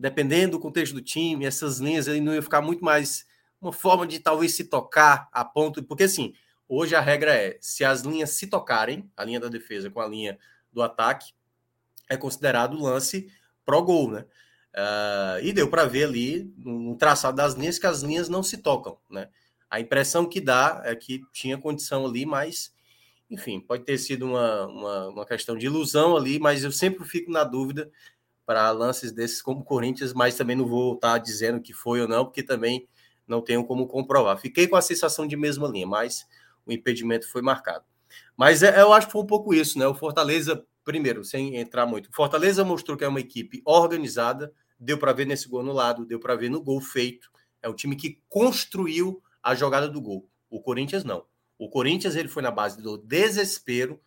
dependendo 0.00 0.52
do 0.52 0.60
contexto 0.60 0.94
do 0.94 1.02
time, 1.02 1.44
essas 1.44 1.78
linhas 1.78 2.08
aí 2.08 2.22
não 2.22 2.34
ia 2.34 2.40
ficar 2.40 2.62
muito 2.62 2.82
mais 2.82 3.26
uma 3.60 3.70
forma 3.70 4.06
de 4.06 4.18
talvez 4.18 4.54
se 4.54 4.64
tocar 4.64 5.28
a 5.30 5.44
ponto, 5.44 5.82
porque 5.82 6.04
assim, 6.04 6.32
hoje 6.66 6.94
a 6.94 7.00
regra 7.02 7.34
é, 7.34 7.58
se 7.60 7.84
as 7.84 8.00
linhas 8.00 8.30
se 8.30 8.46
tocarem, 8.46 9.10
a 9.14 9.22
linha 9.22 9.38
da 9.38 9.48
defesa 9.48 9.90
com 9.90 10.00
a 10.00 10.08
linha 10.08 10.38
do 10.72 10.80
ataque, 10.80 11.32
é 12.08 12.16
considerado 12.16 12.80
lance 12.80 13.30
pro 13.62 13.82
gol, 13.82 14.10
né? 14.10 14.24
Uh, 14.72 15.44
e 15.44 15.52
deu 15.52 15.68
para 15.68 15.84
ver 15.84 16.04
ali 16.04 16.50
no 16.56 16.96
traçado 16.96 17.36
das 17.36 17.54
linhas 17.54 17.78
que 17.78 17.86
as 17.86 18.00
linhas 18.00 18.28
não 18.28 18.42
se 18.42 18.56
tocam, 18.56 18.98
né? 19.10 19.28
A 19.68 19.80
impressão 19.80 20.24
que 20.24 20.40
dá 20.40 20.80
é 20.84 20.96
que 20.96 21.20
tinha 21.30 21.58
condição 21.58 22.06
ali, 22.06 22.24
mas 22.24 22.72
enfim, 23.28 23.60
pode 23.60 23.84
ter 23.84 23.98
sido 23.98 24.24
uma, 24.24 24.66
uma, 24.66 25.08
uma 25.08 25.26
questão 25.26 25.58
de 25.58 25.66
ilusão 25.66 26.16
ali, 26.16 26.38
mas 26.38 26.64
eu 26.64 26.72
sempre 26.72 27.04
fico 27.04 27.30
na 27.30 27.44
dúvida 27.44 27.90
para 28.50 28.68
lances 28.72 29.12
desses 29.12 29.40
como 29.40 29.62
Corinthians, 29.62 30.12
mas 30.12 30.34
também 30.34 30.56
não 30.56 30.66
vou 30.66 30.94
estar 30.94 31.18
dizendo 31.18 31.60
que 31.60 31.72
foi 31.72 32.00
ou 32.00 32.08
não, 32.08 32.24
porque 32.24 32.42
também 32.42 32.88
não 33.24 33.40
tenho 33.40 33.64
como 33.64 33.86
comprovar. 33.86 34.36
Fiquei 34.40 34.66
com 34.66 34.74
a 34.74 34.82
sensação 34.82 35.24
de 35.24 35.36
mesma 35.36 35.68
linha, 35.68 35.86
mas 35.86 36.26
o 36.66 36.72
impedimento 36.72 37.30
foi 37.30 37.42
marcado. 37.42 37.84
Mas 38.36 38.64
é, 38.64 38.80
eu 38.80 38.92
acho 38.92 39.06
que 39.06 39.12
foi 39.12 39.22
um 39.22 39.26
pouco 39.26 39.54
isso, 39.54 39.78
né? 39.78 39.86
O 39.86 39.94
Fortaleza, 39.94 40.66
primeiro, 40.84 41.24
sem 41.24 41.58
entrar 41.58 41.86
muito, 41.86 42.08
o 42.08 42.12
Fortaleza 42.12 42.64
mostrou 42.64 42.96
que 42.96 43.04
é 43.04 43.08
uma 43.08 43.20
equipe 43.20 43.62
organizada, 43.64 44.52
deu 44.80 44.98
para 44.98 45.12
ver 45.12 45.28
nesse 45.28 45.48
gol 45.48 45.62
no 45.62 45.72
lado, 45.72 46.04
deu 46.04 46.18
para 46.18 46.34
ver 46.34 46.50
no 46.50 46.60
gol 46.60 46.80
feito. 46.80 47.30
É 47.62 47.68
um 47.68 47.74
time 47.74 47.94
que 47.94 48.20
construiu 48.28 49.22
a 49.40 49.54
jogada 49.54 49.88
do 49.88 50.00
gol. 50.00 50.28
O 50.50 50.60
Corinthians 50.60 51.04
não. 51.04 51.24
O 51.56 51.68
Corinthians 51.68 52.16
ele 52.16 52.26
foi 52.26 52.42
na 52.42 52.50
base 52.50 52.82
do 52.82 52.98
desespero, 52.98 54.00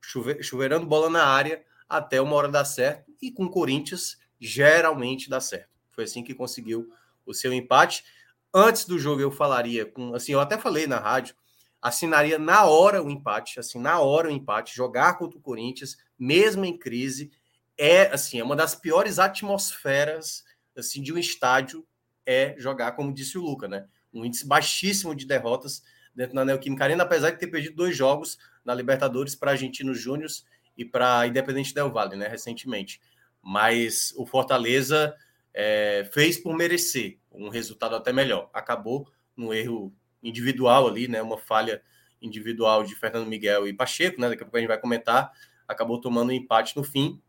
chuveirando 0.00 0.86
bola 0.86 1.10
na 1.10 1.24
área, 1.24 1.64
até 1.88 2.22
uma 2.22 2.36
hora 2.36 2.48
dar 2.48 2.64
certo, 2.64 3.09
e 3.20 3.30
com 3.30 3.44
o 3.44 3.50
Corinthians 3.50 4.18
geralmente 4.38 5.28
dá 5.28 5.40
certo. 5.40 5.68
Foi 5.90 6.04
assim 6.04 6.24
que 6.24 6.34
conseguiu 6.34 6.90
o 7.26 7.34
seu 7.34 7.52
empate. 7.52 8.04
Antes 8.52 8.84
do 8.84 8.98
jogo 8.98 9.20
eu 9.20 9.30
falaria 9.30 9.84
com, 9.84 10.14
assim, 10.14 10.32
eu 10.32 10.40
até 10.40 10.56
falei 10.56 10.86
na 10.86 10.98
rádio, 10.98 11.34
assinaria 11.80 12.38
na 12.38 12.64
hora 12.64 13.02
o 13.02 13.10
empate, 13.10 13.60
assim, 13.60 13.78
na 13.78 14.00
hora 14.00 14.28
o 14.28 14.30
empate, 14.30 14.74
jogar 14.74 15.18
contra 15.18 15.38
o 15.38 15.42
Corinthians, 15.42 15.96
mesmo 16.18 16.64
em 16.64 16.76
crise, 16.76 17.30
é 17.78 18.12
assim, 18.12 18.38
é 18.38 18.44
uma 18.44 18.56
das 18.56 18.74
piores 18.74 19.18
atmosferas 19.18 20.44
assim 20.76 21.02
de 21.02 21.12
um 21.12 21.18
estádio 21.18 21.86
é 22.26 22.54
jogar, 22.58 22.92
como 22.92 23.12
disse 23.12 23.38
o 23.38 23.42
Luca, 23.42 23.66
né? 23.66 23.86
Um 24.12 24.24
índice 24.24 24.46
baixíssimo 24.46 25.14
de 25.14 25.26
derrotas 25.26 25.82
dentro 26.14 26.34
da 26.34 26.44
Neoquímica 26.44 26.84
Arena, 26.84 27.04
apesar 27.04 27.30
de 27.30 27.38
ter 27.38 27.46
perdido 27.46 27.76
dois 27.76 27.96
jogos 27.96 28.38
na 28.64 28.74
Libertadores 28.74 29.34
para 29.34 29.52
Argentinos 29.52 29.98
Júnior 29.98 30.30
e 30.76 30.84
para 30.84 31.26
Independente 31.26 31.74
Del 31.74 31.90
Valle, 31.90 32.16
né, 32.16 32.28
recentemente. 32.28 33.00
Mas 33.42 34.12
o 34.16 34.26
Fortaleza 34.26 35.14
é, 35.54 36.08
fez 36.12 36.36
por 36.38 36.56
merecer 36.56 37.18
um 37.32 37.48
resultado 37.48 37.94
até 37.96 38.12
melhor. 38.12 38.50
Acabou 38.52 39.08
no 39.36 39.54
erro 39.54 39.92
individual 40.22 40.86
ali, 40.86 41.08
né, 41.08 41.22
uma 41.22 41.38
falha 41.38 41.82
individual 42.20 42.84
de 42.84 42.94
Fernando 42.94 43.26
Miguel 43.26 43.66
e 43.66 43.72
Pacheco, 43.72 44.20
né, 44.20 44.28
daqui 44.28 44.42
a 44.42 44.44
pouco 44.44 44.58
a 44.58 44.60
gente 44.60 44.68
vai 44.68 44.78
comentar, 44.78 45.32
acabou 45.66 45.98
tomando 46.00 46.28
um 46.28 46.32
empate 46.32 46.76
no 46.76 46.84
fim, 46.84 47.20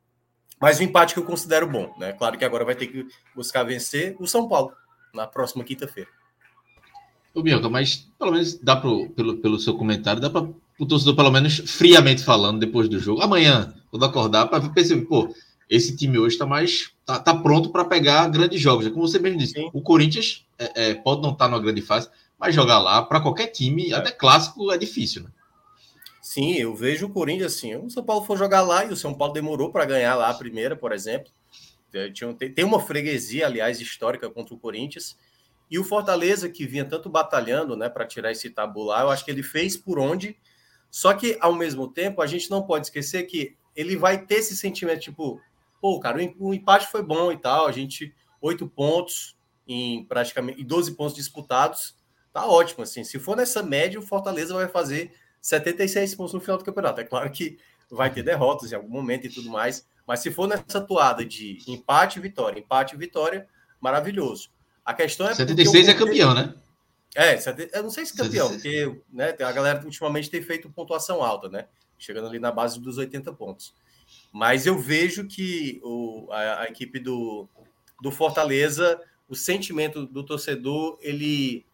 mas 0.60 0.80
um 0.80 0.84
empate 0.84 1.14
que 1.14 1.20
eu 1.20 1.26
considero 1.26 1.68
bom, 1.68 1.96
né? 1.98 2.14
Claro 2.14 2.38
que 2.38 2.46
agora 2.46 2.64
vai 2.64 2.76
ter 2.76 2.88
que 2.88 3.08
buscar 3.36 3.64
vencer 3.64 4.16
o 4.20 4.28
São 4.28 4.48
Paulo 4.48 4.72
na 5.14 5.26
próxima 5.26 5.64
quinta-feira. 5.64 6.10
Ô, 7.34 7.42
Bianca, 7.42 7.70
mas 7.70 8.12
pelo 8.20 8.34
menos 8.34 8.60
dá 8.60 8.76
pro, 8.76 9.10
pelo, 9.12 9.38
pelo 9.38 9.60
seu 9.60 9.76
comentário, 9.76 10.22
dá 10.22 10.30
para 10.30 10.48
o 10.78 10.86
torcedor, 10.86 11.16
pelo 11.16 11.32
menos 11.32 11.58
friamente 11.60 12.24
falando, 12.24 12.60
depois 12.60 12.90
do 12.90 13.00
jogo, 13.00 13.22
amanhã, 13.22 13.74
quando 13.90 14.06
acordar, 14.06 14.48
para 14.48 14.70
perceber, 14.70 15.06
pô, 15.06 15.34
esse 15.72 15.96
time 15.96 16.20
hoje 16.20 16.36
está 16.36 16.46
mais. 16.46 16.92
tá, 17.06 17.18
tá 17.18 17.34
pronto 17.34 17.70
para 17.70 17.86
pegar 17.86 18.28
grandes 18.28 18.60
jogos. 18.60 18.86
Como 18.90 19.08
você 19.08 19.18
mesmo 19.18 19.40
disse, 19.40 19.54
Sim. 19.54 19.70
o 19.72 19.82
Corinthians 19.82 20.46
é, 20.60 20.90
é, 20.90 20.94
pode 20.96 21.22
não 21.22 21.32
estar 21.32 21.46
tá 21.46 21.50
numa 21.50 21.62
grande 21.64 21.82
fase, 21.82 22.10
mas 22.38 22.54
jogar 22.54 22.80
lá, 22.80 23.02
para 23.02 23.22
qualquer 23.22 23.48
time, 23.48 23.90
é. 23.90 23.96
até 23.96 24.12
clássico, 24.12 24.70
é 24.70 24.78
difícil, 24.78 25.24
né? 25.24 25.30
Sim, 26.22 26.56
eu 26.56 26.76
vejo 26.76 27.08
o 27.08 27.10
Corinthians 27.10 27.54
assim. 27.54 27.74
O 27.78 27.90
São 27.90 28.04
Paulo 28.04 28.26
for 28.26 28.38
jogar 28.38 28.62
lá 28.62 28.84
e 28.84 28.92
o 28.92 28.98
São 28.98 29.14
Paulo 29.14 29.34
demorou 29.34 29.72
para 29.72 29.86
ganhar 29.86 30.14
lá 30.16 30.30
a 30.30 30.34
primeira, 30.34 30.76
por 30.76 30.92
exemplo. 30.92 31.32
Tem 32.54 32.66
uma 32.66 32.80
freguesia, 32.80 33.46
aliás, 33.46 33.80
histórica 33.80 34.30
contra 34.30 34.54
o 34.54 34.60
Corinthians. 34.60 35.18
E 35.70 35.80
o 35.80 35.86
Fortaleza, 35.86 36.50
que 36.50 36.68
vinha 36.68 36.84
tanto 36.84 37.10
batalhando 37.10 37.78
né, 37.78 37.88
para 37.88 38.06
tirar 38.06 38.32
esse 38.32 38.50
tabu 38.50 38.84
lá, 38.84 39.02
eu 39.02 39.10
acho 39.10 39.24
que 39.24 39.32
ele 39.32 39.42
fez 39.42 39.78
por 39.78 39.98
onde. 39.98 40.36
Só 40.92 41.14
que, 41.14 41.38
ao 41.40 41.56
mesmo 41.56 41.88
tempo, 41.88 42.22
a 42.22 42.28
gente 42.28 42.52
não 42.52 42.62
pode 42.62 42.88
esquecer 42.88 43.24
que 43.24 43.56
ele 43.74 43.96
vai 43.96 44.26
ter 44.26 44.36
esse 44.36 44.56
sentimento, 44.56 45.00
tipo, 45.00 45.40
pô, 45.82 46.00
cara, 46.00 46.20
o 46.38 46.54
empate 46.54 46.88
foi 46.88 47.02
bom 47.02 47.32
e 47.32 47.38
tal, 47.38 47.66
a 47.66 47.72
gente, 47.72 48.14
oito 48.40 48.68
pontos 48.68 49.36
em 49.68 50.06
praticamente 50.06 50.64
12 50.64 50.96
pontos 50.96 51.16
disputados, 51.16 51.96
tá 52.32 52.46
ótimo, 52.46 52.84
assim. 52.84 53.04
Se 53.04 53.18
for 53.18 53.36
nessa 53.36 53.64
média, 53.64 54.00
o 54.00 54.04
Fortaleza 54.04 54.54
vai 54.54 54.68
fazer 54.68 55.12
76 55.42 56.14
pontos 56.16 56.34
no 56.34 56.40
final 56.40 56.58
do 56.58 56.64
campeonato. 56.64 57.02
É 57.02 57.04
claro 57.04 57.30
que 57.32 57.58
vai 57.90 58.14
ter 58.14 58.24
derrotas 58.24 58.72
em 58.72 58.76
algum 58.76 58.90
momento 58.90 59.26
e 59.26 59.30
tudo 59.30 59.50
mais, 59.50 59.86
mas 60.08 60.20
se 60.20 60.32
for 60.32 60.48
nessa 60.48 60.80
toada 60.80 61.26
de 61.26 61.58
empate 61.68 62.20
e 62.20 62.22
vitória, 62.22 62.60
empate 62.60 62.96
e 62.96 62.98
vitória, 62.98 63.48
maravilhoso. 63.80 64.50
A 64.86 64.94
questão 64.94 65.28
é. 65.28 65.34
76 65.34 65.88
é 65.88 65.94
campeão, 65.94 66.34
né? 66.34 66.54
É, 67.16 67.38
eu 67.74 67.84
não 67.84 67.90
sei 67.90 68.06
se 68.06 68.16
campeão, 68.16 68.50
porque 68.50 69.02
né, 69.12 69.36
a 69.40 69.52
galera 69.52 69.84
ultimamente 69.84 70.30
tem 70.30 70.42
feito 70.42 70.70
pontuação 70.70 71.22
alta, 71.22 71.50
né? 71.50 71.68
Chegando 71.98 72.28
ali 72.28 72.40
na 72.40 72.52
base 72.52 72.80
dos 72.80 72.98
80 72.98 73.34
pontos. 73.34 73.74
Mas 74.32 74.66
eu 74.66 74.78
vejo 74.78 75.28
que 75.28 75.82
o, 75.84 76.28
a, 76.32 76.62
a 76.62 76.66
equipe 76.66 77.00
do, 77.00 77.48
do 78.02 78.12
Fortaleza, 78.12 79.02
o 79.28 79.36
sentimento 79.36 80.06
do 80.06 80.24
torcedor, 80.24 80.98
ele 81.02 81.66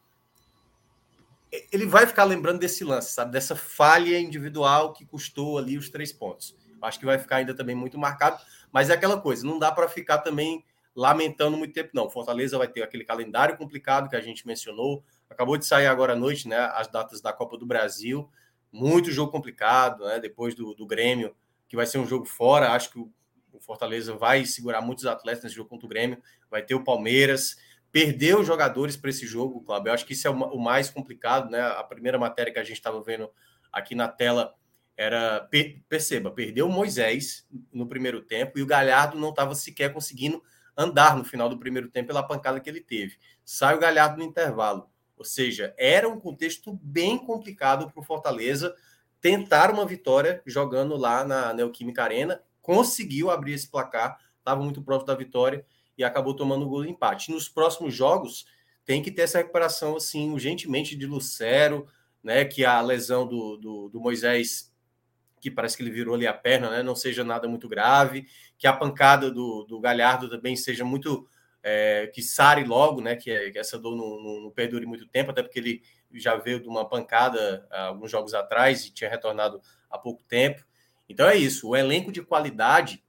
ele 1.72 1.86
vai 1.86 2.06
ficar 2.06 2.26
lembrando 2.26 2.60
desse 2.60 2.84
lance, 2.84 3.14
sabe? 3.14 3.32
Dessa 3.32 3.56
falha 3.56 4.20
individual 4.20 4.92
que 4.92 5.06
custou 5.06 5.58
ali 5.58 5.78
os 5.78 5.90
três 5.90 6.12
pontos. 6.12 6.56
Acho 6.82 7.00
que 7.00 7.06
vai 7.06 7.18
ficar 7.18 7.38
ainda 7.38 7.56
também 7.56 7.76
muito 7.76 7.98
marcado, 7.98 8.42
mas 8.72 8.90
é 8.90 8.94
aquela 8.94 9.20
coisa, 9.20 9.46
não 9.46 9.58
dá 9.58 9.72
para 9.72 9.88
ficar 9.88 10.20
também 10.20 10.64
lamentando 10.96 11.56
muito 11.56 11.74
tempo, 11.74 11.92
não. 11.94 12.10
Fortaleza 12.10 12.58
vai 12.58 12.68
ter 12.68 12.82
aquele 12.82 13.06
calendário 13.06 13.56
complicado 13.56 14.10
que 14.10 14.16
a 14.16 14.22
gente 14.22 14.48
mencionou. 14.48 15.04
Acabou 15.30 15.56
de 15.56 15.66
sair 15.66 15.86
agora 15.86 16.14
à 16.14 16.16
noite, 16.16 16.48
né? 16.48 16.58
As 16.74 16.88
datas 16.88 17.22
da 17.22 17.32
Copa 17.32 17.56
do 17.56 17.68
Brasil. 17.68 18.28
Muito 18.72 19.12
jogo 19.12 19.32
complicado, 19.32 20.06
né? 20.06 20.20
Depois 20.20 20.56
do, 20.56 20.74
do 20.74 20.88
Grêmio, 20.88 21.36
que 21.68 21.76
vai 21.76 21.86
ser 21.86 21.98
um 21.98 22.08
jogo 22.08 22.26
fora. 22.26 22.72
Acho 22.72 22.92
que 22.92 23.00
o, 23.00 23.12
Fortaleza 23.60 24.16
vai 24.16 24.46
segurar 24.46 24.82
muitos 24.82 25.06
atletas 25.08 25.44
nesse 25.44 25.56
jogo 25.56 25.70
contra 25.70 25.88
o 25.88 25.90
Grêmio. 25.90 26.22
Vai 26.50 26.62
ter 26.62 26.76
o 26.76 26.84
Palmeiras. 26.84 27.58
Perdeu 27.92 28.44
jogadores 28.44 28.96
para 28.96 29.10
esse 29.10 29.26
jogo, 29.26 29.64
Cláudio. 29.64 29.90
Eu 29.90 29.94
acho 29.94 30.06
que 30.06 30.14
isso 30.14 30.28
é 30.28 30.30
o 30.30 30.60
mais 30.60 30.90
complicado, 30.90 31.50
né? 31.50 31.60
A 31.60 31.84
primeira 31.84 32.20
matéria 32.20 32.54
que 32.54 32.60
a 32.60 32.64
gente 32.64 32.78
estava 32.78 33.02
vendo 33.02 33.30
aqui 33.72 33.96
na 33.96 34.08
tela 34.08 34.54
era. 34.96 35.50
Perceba, 35.90 36.30
perdeu 36.30 36.68
o 36.68 36.72
Moisés 36.72 37.48
no 37.72 37.88
primeiro 37.88 38.22
tempo 38.22 38.60
e 38.60 38.62
o 38.62 38.68
Galhardo 38.68 39.18
não 39.18 39.30
estava 39.32 39.56
sequer 39.56 39.92
conseguindo 39.92 40.42
andar 40.78 41.18
no 41.18 41.26
final 41.26 41.50
do 41.50 41.58
primeiro 41.58 41.90
tempo 41.90 42.08
pela 42.08 42.22
pancada 42.22 42.60
que 42.60 42.70
ele 42.70 42.82
teve. 42.82 43.18
Sai 43.44 43.76
o 43.76 43.80
Galhardo 43.80 44.18
no 44.18 44.24
intervalo. 44.24 44.90
Ou 45.18 45.26
seja, 45.26 45.74
era 45.78 46.08
um 46.08 46.20
contexto 46.20 46.80
bem 46.82 47.18
complicado 47.18 47.90
para 47.90 48.00
o 48.00 48.04
Fortaleza 48.04 48.76
tentar 49.22 49.72
uma 49.72 49.86
vitória 49.86 50.42
jogando 50.46 50.96
lá 50.96 51.24
na 51.24 51.54
Neoquímica 51.54 52.04
Arena. 52.04 52.42
Conseguiu 52.62 53.30
abrir 53.30 53.54
esse 53.54 53.70
placar, 53.70 54.20
estava 54.40 54.62
muito 54.62 54.82
próximo 54.82 55.08
da 55.08 55.16
vitória 55.16 55.66
e 55.98 56.04
acabou 56.04 56.36
tomando 56.36 56.66
o 56.66 56.70
gol 56.70 56.84
do 56.84 56.90
empate. 56.90 57.32
Nos 57.32 57.50
próximos 57.50 57.94
jogos, 57.94 58.46
tem 58.86 59.02
que 59.02 59.12
ter 59.12 59.24
essa 59.24 59.40
recuperação 59.40 59.98
assim, 59.98 60.32
urgentemente 60.32 60.96
de 60.96 61.06
Lucero, 61.06 61.88
né? 62.24 62.46
Que 62.46 62.64
a 62.64 62.80
lesão 62.82 63.28
do, 63.28 63.58
do, 63.58 63.90
do 63.90 64.00
Moisés 64.00 64.72
que 65.40 65.52
parece 65.52 65.78
que 65.78 65.84
ele 65.84 65.92
virou 65.92 66.16
ali 66.16 66.26
a 66.26 66.34
perna, 66.34 66.70
né? 66.70 66.84
Não 66.84 66.96
seja 66.96 67.24
nada 67.24 67.48
muito 67.48 67.68
grave, 67.68 68.28
que 68.58 68.68
a 68.68 68.74
pancada 68.74 69.30
do, 69.32 69.64
do 69.64 69.80
Galhardo 69.80 70.30
também 70.30 70.56
seja 70.56 70.84
muito 70.84 71.28
é, 71.64 72.08
que 72.08 72.22
sare 72.22 72.64
logo, 72.64 73.02
né? 73.02 73.16
Que, 73.16 73.52
que 73.52 73.60
essa 73.60 73.78
dor 73.78 73.96
não, 73.96 74.22
não, 74.22 74.42
não, 74.42 74.52
perdure 74.52 74.86
muito 74.86 75.08
tempo, 75.08 75.32
até 75.32 75.44
porque 75.44 75.60
ele 75.60 75.82
já 76.20 76.36
veio 76.36 76.60
de 76.60 76.68
uma 76.68 76.88
pancada 76.88 77.68
alguns 77.72 78.12
jogos 78.12 78.34
atrás 78.34 78.86
e 78.86 78.92
tinha 78.92 79.10
retornado 79.10 79.62
há 79.90 79.98
pouco 79.98 80.24
tempo. 80.24 80.66
Então 81.10 81.28
é 81.28 81.36
isso. 81.36 81.70
O 81.70 81.76
elenco 81.76 82.12
de 82.12 82.22
qualidade, 82.22 83.04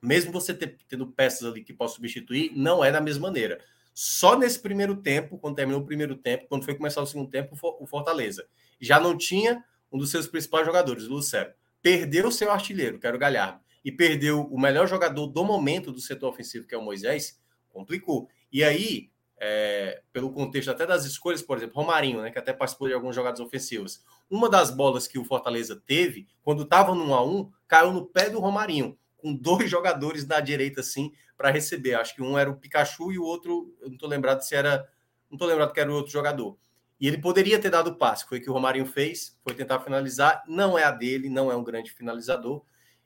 mesmo 0.00 0.32
você 0.32 0.54
ter, 0.54 0.76
tendo 0.88 1.06
peças 1.06 1.48
ali 1.48 1.62
que 1.62 1.72
possam 1.72 1.96
substituir, 1.96 2.52
não 2.54 2.84
é 2.84 2.90
da 2.90 3.00
mesma 3.00 3.28
maneira. 3.28 3.60
Só 3.92 4.38
nesse 4.38 4.60
primeiro 4.60 4.96
tempo, 4.96 5.38
quando 5.38 5.56
terminou 5.56 5.80
o 5.80 5.84
primeiro 5.84 6.14
tempo, 6.14 6.46
quando 6.48 6.64
foi 6.64 6.74
começar 6.74 7.02
o 7.02 7.06
segundo 7.06 7.28
tempo, 7.28 7.56
o 7.80 7.86
Fortaleza 7.86 8.46
já 8.80 9.00
não 9.00 9.16
tinha 9.16 9.64
um 9.90 9.98
dos 9.98 10.10
seus 10.10 10.28
principais 10.28 10.64
jogadores, 10.64 11.04
o 11.04 11.10
Lucero. 11.10 11.52
Perdeu 11.82 12.30
seu 12.30 12.50
artilheiro, 12.52 12.98
que 12.98 13.06
era 13.06 13.16
o 13.16 13.18
Galhardo, 13.18 13.60
e 13.84 13.90
perdeu 13.90 14.42
o 14.42 14.60
melhor 14.60 14.86
jogador 14.86 15.26
do 15.26 15.44
momento 15.44 15.90
do 15.90 16.00
setor 16.00 16.28
ofensivo, 16.28 16.66
que 16.66 16.74
é 16.74 16.78
o 16.78 16.82
Moisés, 16.82 17.40
complicou. 17.70 18.28
E 18.52 18.62
aí, 18.62 19.10
é, 19.40 20.02
pelo 20.12 20.32
contexto 20.32 20.70
até 20.70 20.84
das 20.86 21.04
escolhas, 21.04 21.42
por 21.42 21.56
exemplo, 21.56 21.76
Romarinho, 21.76 22.20
né, 22.20 22.30
que 22.30 22.38
até 22.38 22.52
participou 22.52 22.88
de 22.88 22.94
algumas 22.94 23.14
jogadas 23.14 23.40
ofensivas. 23.40 24.04
Uma 24.28 24.48
das 24.48 24.70
bolas 24.70 25.06
que 25.06 25.18
o 25.18 25.24
Fortaleza 25.24 25.80
teve, 25.86 26.26
quando 26.42 26.62
estava 26.62 26.94
no 26.94 27.04
1 27.04 27.14
a 27.14 27.24
1 27.24 27.52
caiu 27.66 27.92
no 27.92 28.04
pé 28.04 28.28
do 28.28 28.40
Romarinho, 28.40 28.98
com 29.16 29.34
dois 29.34 29.70
jogadores 29.70 30.24
da 30.24 30.40
direita, 30.40 30.80
assim, 30.80 31.12
para 31.36 31.50
receber. 31.50 31.94
Acho 31.94 32.14
que 32.14 32.22
um 32.22 32.36
era 32.36 32.50
o 32.50 32.56
Pikachu 32.56 33.12
e 33.12 33.18
o 33.18 33.22
outro, 33.22 33.74
eu 33.80 33.88
não 33.88 33.94
estou 33.94 34.08
lembrado 34.08 34.40
se 34.42 34.54
era. 34.54 34.88
Não 35.30 35.36
estou 35.36 35.46
lembrado 35.46 35.72
que 35.72 35.80
era 35.80 35.90
o 35.90 35.94
outro 35.94 36.10
jogador. 36.10 36.56
E 37.00 37.06
ele 37.06 37.18
poderia 37.18 37.60
ter 37.60 37.70
dado 37.70 37.90
o 37.90 37.94
passe, 37.94 38.26
foi 38.26 38.38
o 38.38 38.42
que 38.42 38.50
o 38.50 38.52
Romarinho 38.52 38.86
fez, 38.86 39.38
foi 39.44 39.54
tentar 39.54 39.78
finalizar, 39.80 40.42
não 40.48 40.76
é 40.76 40.82
a 40.82 40.90
dele, 40.90 41.28
não 41.28 41.52
é 41.52 41.54
um 41.54 41.62
grande 41.62 41.92
finalizador, 41.92 42.64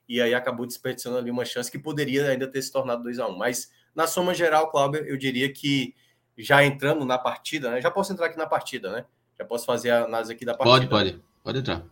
e 0.08 0.18
aí 0.18 0.32
acabou 0.32 0.64
desperdiçando 0.64 1.18
ali 1.18 1.30
uma 1.30 1.44
chance 1.44 1.70
que 1.70 1.78
poderia 1.78 2.26
ainda 2.28 2.46
ter 2.46 2.62
se 2.62 2.72
tornado 2.72 3.02
2 3.02 3.18
a 3.18 3.26
1 3.26 3.30
um. 3.30 3.36
Mas 3.36 3.70
na 3.94 4.06
soma 4.06 4.32
geral, 4.32 4.70
Cláudio, 4.70 5.04
eu 5.04 5.18
diria 5.18 5.52
que 5.52 5.94
já 6.36 6.64
entrando 6.64 7.04
na 7.04 7.18
partida, 7.18 7.70
né? 7.70 7.80
Já 7.80 7.90
posso 7.90 8.12
entrar 8.12 8.26
aqui 8.26 8.38
na 8.38 8.46
partida, 8.46 8.90
né? 8.90 9.04
Já 9.38 9.44
posso 9.44 9.66
fazer 9.66 9.90
a 9.90 10.04
análise 10.04 10.32
aqui 10.32 10.44
da 10.44 10.54
partida. 10.54 10.88
Pode, 10.88 11.10
pode, 11.10 11.22
pode 11.42 11.58
entrar. 11.58 11.82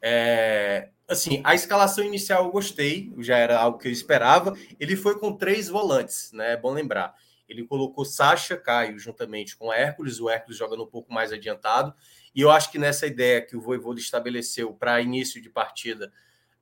É, 0.00 0.90
assim, 1.08 1.40
a 1.44 1.54
escalação 1.54 2.04
inicial 2.04 2.44
eu 2.44 2.50
gostei, 2.50 3.12
já 3.18 3.36
era 3.36 3.58
algo 3.58 3.78
que 3.78 3.88
eu 3.88 3.92
esperava. 3.92 4.54
Ele 4.78 4.96
foi 4.96 5.18
com 5.18 5.36
três 5.36 5.68
volantes, 5.68 6.30
né? 6.32 6.52
É 6.52 6.56
bom 6.56 6.72
lembrar. 6.72 7.14
Ele 7.48 7.64
colocou 7.64 8.04
Sacha, 8.04 8.56
Caio, 8.56 8.98
juntamente 8.98 9.56
com 9.56 9.72
Hércules, 9.72 10.20
o 10.20 10.30
Hércules 10.30 10.58
jogando 10.58 10.82
um 10.82 10.86
pouco 10.86 11.12
mais 11.12 11.32
adiantado. 11.32 11.94
E 12.34 12.40
eu 12.40 12.50
acho 12.50 12.70
que 12.70 12.78
nessa 12.78 13.06
ideia 13.06 13.42
que 13.42 13.56
o 13.56 13.60
Voivoda 13.60 14.00
estabeleceu 14.00 14.72
para 14.72 15.00
início 15.00 15.40
de 15.40 15.50
partida, 15.50 16.12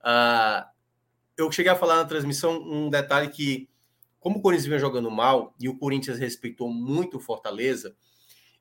uh, 0.01 0.65
eu 1.37 1.51
cheguei 1.51 1.71
a 1.71 1.75
falar 1.75 1.95
na 1.95 2.05
transmissão 2.05 2.61
um 2.61 2.89
detalhe 2.89 3.29
que, 3.29 3.67
como 4.23 4.37
o 4.37 4.41
Corinthians 4.41 4.67
vinha 4.67 4.79
jogando 4.79 5.11
mal 5.11 5.53
e 5.59 5.67
o 5.67 5.77
Corinthians 5.77 6.17
respeitou 6.17 6.69
muito 6.69 7.17
o 7.17 7.19
Fortaleza, 7.19 7.93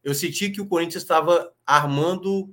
eu 0.02 0.12
senti 0.12 0.50
que 0.50 0.60
o 0.60 0.66
Corinthians 0.66 1.04
estava 1.04 1.54
armando 1.64 2.52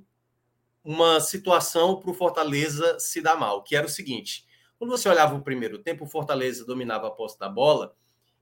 uma 0.84 1.18
situação 1.18 1.98
para 1.98 2.08
o 2.08 2.14
Fortaleza 2.14 3.00
se 3.00 3.20
dar 3.20 3.36
mal, 3.36 3.64
que 3.64 3.74
era 3.74 3.84
o 3.84 3.90
seguinte: 3.90 4.46
quando 4.78 4.92
você 4.92 5.08
olhava 5.08 5.34
o 5.34 5.42
primeiro 5.42 5.80
tempo, 5.80 6.04
o 6.04 6.08
Fortaleza 6.08 6.64
dominava 6.64 7.08
a 7.08 7.10
posse 7.10 7.36
da 7.36 7.48
bola 7.48 7.96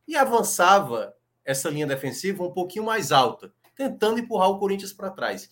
e 0.07 0.15
avançava 0.15 1.15
essa 1.43 1.71
linha 1.71 1.87
defensiva 1.87 2.45
um 2.45 2.53
pouquinho 2.53 2.85
mais 2.85 3.11
alta, 3.11 3.51
tentando 3.75 4.21
empurrar 4.21 4.51
o 4.51 4.59
Corinthians 4.59 4.93
para 4.93 5.11
trás. 5.11 5.51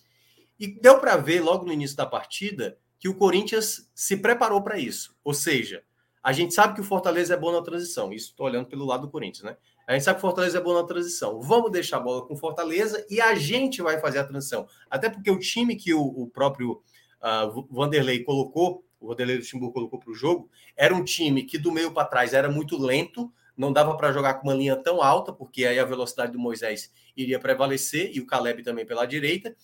E 0.59 0.67
deu 0.67 0.99
para 0.99 1.17
ver 1.17 1.41
logo 1.41 1.65
no 1.65 1.73
início 1.73 1.97
da 1.97 2.05
partida 2.05 2.77
que 2.99 3.09
o 3.09 3.15
Corinthians 3.15 3.89
se 3.95 4.15
preparou 4.15 4.61
para 4.61 4.77
isso. 4.77 5.17
Ou 5.23 5.33
seja, 5.33 5.83
a 6.23 6.33
gente 6.33 6.53
sabe 6.53 6.75
que 6.75 6.81
o 6.81 6.83
Fortaleza 6.83 7.33
é 7.33 7.37
bom 7.37 7.51
na 7.51 7.61
transição. 7.61 8.11
Isso 8.11 8.29
estou 8.29 8.45
olhando 8.45 8.67
pelo 8.67 8.85
lado 8.85 9.01
do 9.01 9.09
Corinthians, 9.09 9.43
né? 9.43 9.57
A 9.87 9.93
gente 9.93 10.03
sabe 10.03 10.17
que 10.17 10.21
Fortaleza 10.21 10.57
é 10.57 10.61
bom 10.61 10.73
na 10.73 10.83
transição. 10.83 11.39
Vamos 11.41 11.71
deixar 11.71 11.97
a 11.97 12.01
bola 12.01 12.27
com 12.27 12.35
Fortaleza 12.35 13.05
e 13.09 13.21
a 13.21 13.33
gente 13.35 13.81
vai 13.81 13.99
fazer 13.99 14.19
a 14.19 14.23
transição. 14.25 14.67
Até 14.89 15.09
porque 15.09 15.31
o 15.31 15.39
time 15.39 15.75
que 15.77 15.93
o, 15.93 16.01
o 16.01 16.27
próprio 16.27 16.81
uh, 17.21 17.67
Vanderlei 17.71 18.23
colocou, 18.23 18.83
o 18.99 19.07
Vanderlei 19.07 19.37
do 19.37 19.45
Timbu 19.45 19.71
colocou 19.71 19.97
para 19.97 20.11
o 20.11 20.13
jogo, 20.13 20.49
era 20.75 20.93
um 20.93 21.03
time 21.03 21.43
que 21.43 21.57
do 21.57 21.71
meio 21.71 21.93
para 21.93 22.07
trás 22.07 22.33
era 22.33 22.49
muito 22.49 22.77
lento, 22.77 23.31
não 23.55 23.71
dava 23.71 23.95
para 23.95 24.11
jogar 24.11 24.35
com 24.35 24.47
uma 24.49 24.53
linha 24.53 24.75
tão 24.75 25.01
alta, 25.01 25.31
porque 25.31 25.65
aí 25.65 25.79
a 25.79 25.85
velocidade 25.85 26.33
do 26.33 26.39
Moisés 26.39 26.91
iria 27.15 27.39
prevalecer 27.39 28.11
e 28.13 28.19
o 28.19 28.25
Caleb 28.27 28.63
também 28.63 28.85
pela 28.85 29.05
direita. 29.05 29.55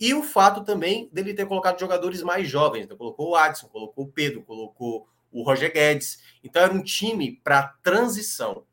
E 0.00 0.14
o 0.14 0.22
fato 0.22 0.64
também 0.64 1.08
dele 1.12 1.34
ter 1.34 1.46
colocado 1.46 1.78
jogadores 1.78 2.22
mais 2.22 2.48
jovens. 2.48 2.84
Então, 2.84 2.96
colocou 2.96 3.30
o 3.30 3.36
Adson, 3.36 3.68
colocou 3.68 4.04
o 4.04 4.08
Pedro, 4.08 4.42
colocou 4.42 5.08
o 5.30 5.42
Roger 5.42 5.72
Guedes. 5.72 6.18
Então, 6.42 6.62
era 6.62 6.72
um 6.72 6.82
time 6.82 7.40
para 7.42 7.74
transição. 7.82 8.64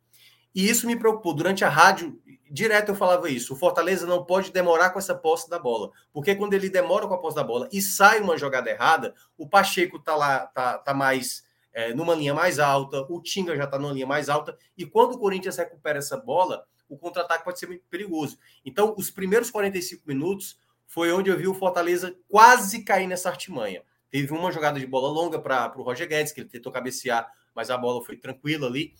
E 0.53 0.69
isso 0.69 0.87
me 0.87 0.97
preocupou. 0.97 1.33
Durante 1.33 1.65
a 1.65 1.69
rádio, 1.69 2.21
direto 2.49 2.89
eu 2.89 2.95
falava 2.95 3.29
isso. 3.29 3.53
O 3.53 3.57
Fortaleza 3.57 4.05
não 4.05 4.23
pode 4.23 4.51
demorar 4.51 4.91
com 4.91 4.99
essa 4.99 5.13
posse 5.13 5.49
da 5.49 5.59
bola. 5.59 5.91
Porque 6.13 6.35
quando 6.35 6.53
ele 6.53 6.69
demora 6.69 7.07
com 7.07 7.13
a 7.13 7.19
posse 7.19 7.35
da 7.35 7.43
bola 7.43 7.67
e 7.71 7.81
sai 7.81 8.21
uma 8.21 8.37
jogada 8.37 8.69
errada, 8.69 9.13
o 9.37 9.47
Pacheco 9.47 9.99
tá 9.99 10.15
lá, 10.15 10.47
tá, 10.47 10.77
tá 10.77 10.93
mais 10.93 11.45
é, 11.75 11.93
numa 11.93 12.15
linha 12.15 12.33
mais 12.33 12.57
alta, 12.57 13.05
o 13.09 13.21
Tinga 13.21 13.55
já 13.55 13.65
está 13.65 13.77
numa 13.77 13.91
linha 13.91 14.07
mais 14.07 14.29
alta, 14.29 14.57
e 14.77 14.85
quando 14.85 15.15
o 15.15 15.19
Corinthians 15.19 15.57
recupera 15.57 15.99
essa 15.99 16.15
bola, 16.15 16.65
o 16.87 16.97
contra-ataque 16.97 17.43
pode 17.43 17.59
ser 17.59 17.67
muito 17.67 17.83
perigoso. 17.89 18.39
Então, 18.63 18.95
os 18.97 19.11
primeiros 19.11 19.51
45 19.51 20.03
minutos 20.07 20.57
foi 20.87 21.11
onde 21.11 21.29
eu 21.29 21.37
vi 21.37 21.47
o 21.47 21.53
Fortaleza 21.53 22.15
quase 22.29 22.83
cair 22.83 23.07
nessa 23.07 23.29
artimanha. 23.29 23.83
Teve 24.09 24.33
uma 24.33 24.51
jogada 24.51 24.79
de 24.79 24.85
bola 24.85 25.09
longa 25.09 25.39
para 25.39 25.73
o 25.77 25.83
Roger 25.83 26.07
Guedes, 26.07 26.31
que 26.31 26.41
ele 26.41 26.49
tentou 26.49 26.71
cabecear, 26.71 27.29
mas 27.53 27.69
a 27.69 27.77
bola 27.77 28.03
foi 28.03 28.17
tranquila 28.17 28.67
ali. 28.67 28.93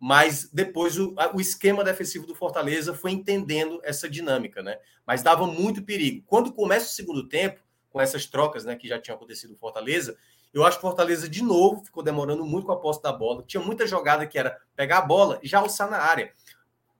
Mas 0.00 0.48
depois 0.52 0.98
o, 0.98 1.14
o 1.34 1.40
esquema 1.40 1.82
defensivo 1.82 2.26
do 2.26 2.34
Fortaleza 2.34 2.94
foi 2.94 3.10
entendendo 3.10 3.80
essa 3.82 4.08
dinâmica, 4.08 4.62
né? 4.62 4.78
Mas 5.06 5.22
dava 5.22 5.46
muito 5.46 5.82
perigo. 5.82 6.22
Quando 6.26 6.52
começa 6.52 6.86
o 6.86 6.90
segundo 6.90 7.28
tempo, 7.28 7.60
com 7.90 8.00
essas 8.00 8.26
trocas 8.26 8.64
né, 8.64 8.76
que 8.76 8.86
já 8.86 9.00
tinham 9.00 9.16
acontecido 9.16 9.50
no 9.50 9.58
Fortaleza, 9.58 10.16
eu 10.52 10.64
acho 10.64 10.78
que 10.78 10.84
o 10.84 10.88
Fortaleza, 10.88 11.28
de 11.28 11.42
novo, 11.42 11.84
ficou 11.84 12.02
demorando 12.02 12.44
muito 12.44 12.66
com 12.66 12.72
a 12.72 12.76
posse 12.76 13.02
da 13.02 13.12
bola. 13.12 13.42
Tinha 13.46 13.62
muita 13.62 13.86
jogada 13.86 14.26
que 14.26 14.38
era 14.38 14.58
pegar 14.76 14.98
a 14.98 15.02
bola 15.02 15.38
e 15.42 15.48
já 15.48 15.58
alçar 15.58 15.90
na 15.90 15.98
área. 15.98 16.32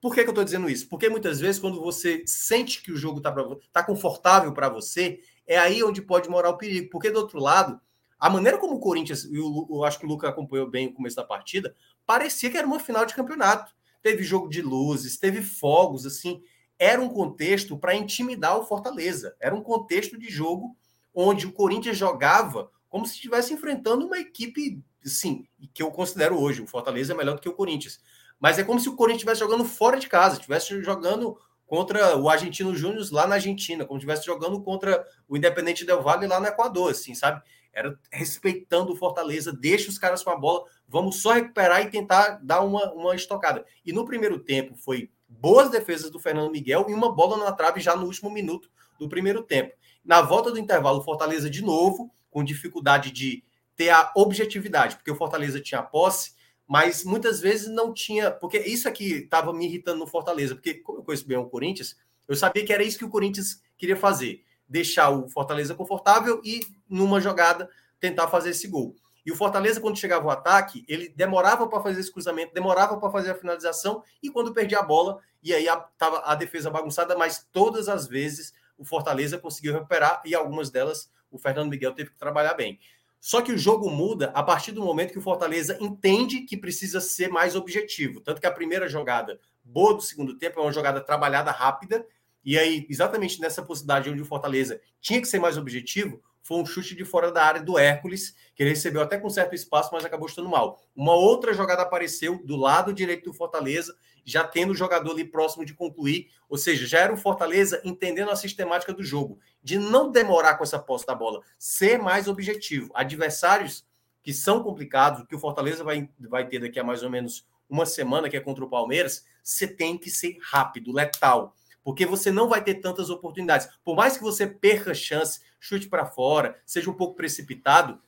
Por 0.00 0.14
que, 0.14 0.22
que 0.22 0.28
eu 0.28 0.32
estou 0.32 0.44
dizendo 0.44 0.68
isso? 0.68 0.88
Porque 0.88 1.08
muitas 1.08 1.40
vezes, 1.40 1.60
quando 1.60 1.80
você 1.80 2.22
sente 2.26 2.82
que 2.82 2.92
o 2.92 2.96
jogo 2.96 3.18
está 3.18 3.34
tá 3.72 3.82
confortável 3.82 4.52
para 4.52 4.68
você, 4.68 5.20
é 5.48 5.58
aí 5.58 5.82
onde 5.82 6.02
pode 6.02 6.28
morar 6.28 6.50
o 6.50 6.58
perigo. 6.58 6.90
Porque, 6.90 7.10
do 7.10 7.18
outro 7.18 7.40
lado, 7.40 7.80
a 8.20 8.28
maneira 8.28 8.58
como 8.58 8.74
o 8.74 8.80
Corinthians, 8.80 9.24
eu, 9.24 9.66
eu 9.70 9.82
acho 9.82 9.98
que 9.98 10.04
o 10.04 10.08
Lucas 10.08 10.30
acompanhou 10.30 10.68
bem 10.68 10.88
o 10.88 10.92
começo 10.92 11.16
da 11.16 11.24
partida, 11.24 11.74
parecia 12.04 12.50
que 12.50 12.58
era 12.58 12.66
uma 12.66 12.78
final 12.78 13.06
de 13.06 13.14
campeonato. 13.14 13.74
Teve 14.02 14.22
jogo 14.22 14.48
de 14.48 14.60
luzes, 14.60 15.18
teve 15.18 15.42
fogos, 15.42 16.04
assim. 16.04 16.42
Era 16.78 17.00
um 17.00 17.08
contexto 17.08 17.76
para 17.76 17.94
intimidar 17.94 18.56
o 18.58 18.64
Fortaleza. 18.64 19.34
Era 19.40 19.54
um 19.54 19.62
contexto 19.62 20.18
de 20.18 20.28
jogo 20.28 20.76
onde 21.14 21.46
o 21.46 21.52
Corinthians 21.52 21.96
jogava 21.96 22.70
como 22.88 23.06
se 23.06 23.14
estivesse 23.14 23.52
enfrentando 23.52 24.06
uma 24.06 24.18
equipe, 24.18 24.82
sim, 25.02 25.46
que 25.74 25.82
eu 25.82 25.90
considero 25.90 26.38
hoje. 26.38 26.62
O 26.62 26.66
Fortaleza 26.66 27.12
é 27.12 27.16
melhor 27.16 27.34
do 27.34 27.40
que 27.40 27.48
o 27.48 27.54
Corinthians. 27.54 28.00
Mas 28.38 28.58
é 28.58 28.64
como 28.64 28.78
se 28.78 28.88
o 28.88 28.94
Corinthians 28.94 29.22
estivesse 29.22 29.40
jogando 29.40 29.64
fora 29.64 29.98
de 29.98 30.08
casa, 30.08 30.36
estivesse 30.36 30.80
jogando 30.82 31.38
contra 31.68 32.16
o 32.16 32.28
Argentino 32.30 32.74
Júnior 32.74 33.06
lá 33.12 33.26
na 33.26 33.34
Argentina, 33.34 33.84
como 33.84 33.98
estivesse 33.98 34.24
jogando 34.24 34.60
contra 34.62 35.06
o 35.28 35.36
Independente 35.36 35.84
Del 35.84 36.02
Valle 36.02 36.26
lá 36.26 36.40
no 36.40 36.46
Equador, 36.46 36.90
assim, 36.90 37.14
sabe? 37.14 37.42
Era 37.70 37.96
respeitando 38.10 38.92
o 38.92 38.96
Fortaleza, 38.96 39.52
deixa 39.52 39.90
os 39.90 39.98
caras 39.98 40.22
com 40.22 40.30
a 40.30 40.36
bola, 40.36 40.64
vamos 40.88 41.20
só 41.20 41.32
recuperar 41.32 41.82
e 41.82 41.90
tentar 41.90 42.40
dar 42.42 42.62
uma, 42.62 42.90
uma 42.94 43.14
estocada. 43.14 43.64
E 43.84 43.92
no 43.92 44.06
primeiro 44.06 44.38
tempo 44.38 44.74
foi 44.76 45.10
boas 45.28 45.70
defesas 45.70 46.10
do 46.10 46.18
Fernando 46.18 46.50
Miguel 46.50 46.86
e 46.88 46.94
uma 46.94 47.14
bola 47.14 47.36
na 47.36 47.52
trave 47.52 47.80
já 47.80 47.94
no 47.94 48.06
último 48.06 48.30
minuto 48.30 48.70
do 48.98 49.06
primeiro 49.06 49.42
tempo. 49.42 49.74
Na 50.02 50.22
volta 50.22 50.50
do 50.50 50.58
intervalo, 50.58 51.00
o 51.00 51.04
Fortaleza 51.04 51.50
de 51.50 51.62
novo 51.62 52.10
com 52.30 52.42
dificuldade 52.42 53.10
de 53.10 53.44
ter 53.76 53.90
a 53.90 54.10
objetividade, 54.16 54.96
porque 54.96 55.10
o 55.10 55.16
Fortaleza 55.16 55.60
tinha 55.60 55.82
posse, 55.82 56.32
mas 56.68 57.02
muitas 57.02 57.40
vezes 57.40 57.66
não 57.66 57.94
tinha. 57.94 58.30
Porque 58.30 58.58
isso 58.58 58.86
aqui 58.86 59.14
estava 59.14 59.54
me 59.54 59.64
irritando 59.64 59.98
no 59.98 60.06
Fortaleza, 60.06 60.54
porque, 60.54 60.74
como 60.74 60.98
eu 60.98 61.02
conheço 61.02 61.26
bem 61.26 61.38
o 61.38 61.46
Corinthians, 61.46 61.96
eu 62.28 62.36
sabia 62.36 62.64
que 62.64 62.72
era 62.72 62.82
isso 62.82 62.98
que 62.98 63.06
o 63.06 63.08
Corinthians 63.08 63.62
queria 63.78 63.96
fazer: 63.96 64.44
deixar 64.68 65.08
o 65.08 65.28
Fortaleza 65.30 65.74
confortável 65.74 66.42
e, 66.44 66.60
numa 66.86 67.22
jogada, 67.22 67.70
tentar 67.98 68.28
fazer 68.28 68.50
esse 68.50 68.68
gol. 68.68 68.94
E 69.24 69.32
o 69.32 69.36
Fortaleza, 69.36 69.80
quando 69.80 69.98
chegava 69.98 70.26
o 70.26 70.30
ataque, 70.30 70.84
ele 70.86 71.08
demorava 71.08 71.66
para 71.66 71.82
fazer 71.82 72.00
esse 72.00 72.12
cruzamento, 72.12 72.54
demorava 72.54 72.98
para 72.98 73.10
fazer 73.10 73.30
a 73.30 73.34
finalização, 73.34 74.02
e 74.22 74.30
quando 74.30 74.54
perdia 74.54 74.78
a 74.78 74.82
bola, 74.82 75.18
e 75.42 75.52
aí 75.52 75.66
estava 75.66 76.18
a, 76.18 76.32
a 76.32 76.34
defesa 76.34 76.70
bagunçada, 76.70 77.16
mas 77.16 77.46
todas 77.52 77.88
as 77.88 78.06
vezes 78.06 78.54
o 78.76 78.84
Fortaleza 78.84 79.38
conseguiu 79.38 79.72
recuperar, 79.72 80.22
e 80.24 80.34
algumas 80.34 80.70
delas 80.70 81.10
o 81.30 81.38
Fernando 81.38 81.68
Miguel 81.68 81.92
teve 81.92 82.10
que 82.10 82.16
trabalhar 82.16 82.54
bem. 82.54 82.78
Só 83.20 83.42
que 83.42 83.52
o 83.52 83.58
jogo 83.58 83.90
muda 83.90 84.30
a 84.34 84.42
partir 84.42 84.72
do 84.72 84.82
momento 84.82 85.12
que 85.12 85.18
o 85.18 85.22
Fortaleza 85.22 85.76
entende 85.80 86.42
que 86.42 86.56
precisa 86.56 87.00
ser 87.00 87.28
mais 87.28 87.56
objetivo. 87.56 88.20
Tanto 88.20 88.40
que 88.40 88.46
a 88.46 88.52
primeira 88.52 88.88
jogada 88.88 89.40
boa 89.64 89.94
do 89.94 90.00
segundo 90.00 90.38
tempo 90.38 90.60
é 90.60 90.62
uma 90.62 90.72
jogada 90.72 91.00
trabalhada 91.00 91.50
rápida. 91.50 92.06
E 92.44 92.58
aí, 92.58 92.86
exatamente 92.88 93.40
nessa 93.40 93.62
possibilidade 93.62 94.08
onde 94.08 94.22
o 94.22 94.26
Fortaleza 94.26 94.80
tinha 95.00 95.20
que 95.20 95.28
ser 95.28 95.40
mais 95.40 95.56
objetivo, 95.56 96.22
foi 96.48 96.56
um 96.62 96.64
chute 96.64 96.94
de 96.94 97.04
fora 97.04 97.30
da 97.30 97.44
área 97.44 97.62
do 97.62 97.78
Hércules, 97.78 98.34
que 98.54 98.62
ele 98.62 98.70
recebeu 98.70 99.02
até 99.02 99.18
com 99.18 99.28
certo 99.28 99.54
espaço, 99.54 99.90
mas 99.92 100.02
acabou 100.02 100.26
estando 100.26 100.48
mal. 100.48 100.80
Uma 100.96 101.12
outra 101.12 101.52
jogada 101.52 101.82
apareceu 101.82 102.42
do 102.42 102.56
lado 102.56 102.90
direito 102.94 103.24
do 103.24 103.34
Fortaleza, 103.34 103.94
já 104.24 104.42
tendo 104.42 104.70
o 104.70 104.74
jogador 104.74 105.10
ali 105.10 105.26
próximo 105.26 105.62
de 105.62 105.74
concluir, 105.74 106.30
ou 106.48 106.56
seja, 106.56 106.86
já 106.86 107.00
era 107.00 107.12
o 107.12 107.18
Fortaleza 107.18 107.82
entendendo 107.84 108.30
a 108.30 108.36
sistemática 108.36 108.94
do 108.94 109.04
jogo, 109.04 109.38
de 109.62 109.78
não 109.78 110.10
demorar 110.10 110.54
com 110.54 110.64
essa 110.64 110.78
posse 110.78 111.04
da 111.04 111.14
bola, 111.14 111.42
ser 111.58 111.98
mais 111.98 112.28
objetivo. 112.28 112.90
Adversários 112.94 113.86
que 114.22 114.32
são 114.32 114.62
complicados, 114.62 115.26
que 115.26 115.36
o 115.36 115.38
Fortaleza 115.38 115.84
vai, 115.84 116.08
vai 116.18 116.48
ter 116.48 116.60
daqui 116.60 116.80
a 116.80 116.84
mais 116.84 117.02
ou 117.02 117.10
menos 117.10 117.46
uma 117.68 117.84
semana, 117.84 118.30
que 118.30 118.38
é 118.38 118.40
contra 118.40 118.64
o 118.64 118.70
Palmeiras, 118.70 119.22
você 119.42 119.66
tem 119.68 119.98
que 119.98 120.10
ser 120.10 120.38
rápido, 120.40 120.92
letal 120.92 121.54
porque 121.88 122.04
você 122.04 122.30
não 122.30 122.50
vai 122.50 122.62
ter 122.62 122.74
tantas 122.74 123.08
oportunidades. 123.08 123.66
Por 123.82 123.96
mais 123.96 124.14
que 124.14 124.22
você 124.22 124.46
perca 124.46 124.92
chance, 124.92 125.40
chute 125.58 125.88
para 125.88 126.04
fora, 126.04 126.60
seja 126.66 126.90
um 126.90 126.92
pouco 126.92 127.16
precipitado, 127.16 127.98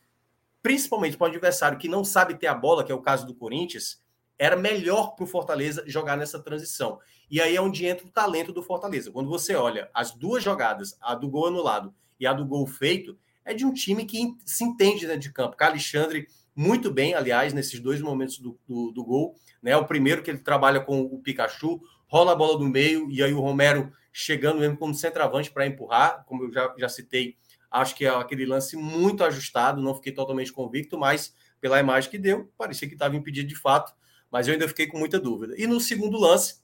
principalmente 0.62 1.16
para 1.16 1.28
um 1.28 1.30
adversário 1.30 1.78
que 1.78 1.88
não 1.88 2.04
sabe 2.04 2.34
ter 2.34 2.46
a 2.46 2.54
bola, 2.54 2.84
que 2.84 2.92
é 2.92 2.94
o 2.94 3.00
caso 3.00 3.26
do 3.26 3.34
Corinthians, 3.34 4.04
era 4.38 4.54
melhor 4.54 5.14
para 5.14 5.24
o 5.24 5.26
Fortaleza 5.26 5.82
jogar 5.86 6.18
nessa 6.18 6.38
transição. 6.38 6.98
E 7.30 7.40
aí 7.40 7.56
é 7.56 7.62
onde 7.62 7.86
entra 7.86 8.06
o 8.06 8.10
talento 8.10 8.52
do 8.52 8.62
Fortaleza. 8.62 9.10
Quando 9.10 9.30
você 9.30 9.54
olha 9.54 9.88
as 9.94 10.12
duas 10.12 10.44
jogadas, 10.44 10.98
a 11.00 11.14
do 11.14 11.30
gol 11.30 11.46
anulado 11.46 11.94
e 12.20 12.26
a 12.26 12.34
do 12.34 12.44
gol 12.44 12.66
feito, 12.66 13.16
é 13.46 13.54
de 13.54 13.64
um 13.64 13.72
time 13.72 14.04
que 14.04 14.36
se 14.44 14.62
entende 14.62 15.06
dentro 15.06 15.22
de 15.22 15.32
campo. 15.32 15.56
Alexandre, 15.58 16.26
muito 16.54 16.90
bem, 16.92 17.14
aliás, 17.14 17.54
nesses 17.54 17.80
dois 17.80 18.02
momentos 18.02 18.38
do, 18.40 18.60
do, 18.68 18.92
do 18.92 19.02
gol. 19.02 19.34
Né? 19.62 19.74
O 19.74 19.86
primeiro 19.86 20.22
que 20.22 20.30
ele 20.30 20.40
trabalha 20.40 20.80
com 20.80 21.00
o 21.00 21.18
Pikachu, 21.18 21.80
rola 22.10 22.32
a 22.32 22.34
bola 22.34 22.58
do 22.58 22.68
meio 22.68 23.08
e 23.08 23.22
aí 23.22 23.32
o 23.32 23.40
Romero 23.40 23.92
chegando 24.12 24.58
mesmo 24.58 24.76
como 24.76 24.92
centroavante 24.92 25.50
para 25.50 25.64
empurrar, 25.64 26.24
como 26.26 26.44
eu 26.44 26.52
já, 26.52 26.74
já 26.76 26.88
citei, 26.88 27.36
acho 27.70 27.94
que 27.94 28.04
é 28.04 28.08
aquele 28.08 28.44
lance 28.44 28.76
muito 28.76 29.22
ajustado, 29.22 29.80
não 29.80 29.94
fiquei 29.94 30.12
totalmente 30.12 30.52
convicto, 30.52 30.98
mas 30.98 31.32
pela 31.60 31.78
imagem 31.78 32.10
que 32.10 32.18
deu, 32.18 32.52
parecia 32.58 32.88
que 32.88 32.94
estava 32.94 33.14
impedido 33.14 33.48
de 33.48 33.54
fato, 33.54 33.94
mas 34.28 34.48
eu 34.48 34.54
ainda 34.54 34.66
fiquei 34.66 34.88
com 34.88 34.98
muita 34.98 35.20
dúvida. 35.20 35.54
E 35.56 35.68
no 35.68 35.80
segundo 35.80 36.18
lance, 36.18 36.56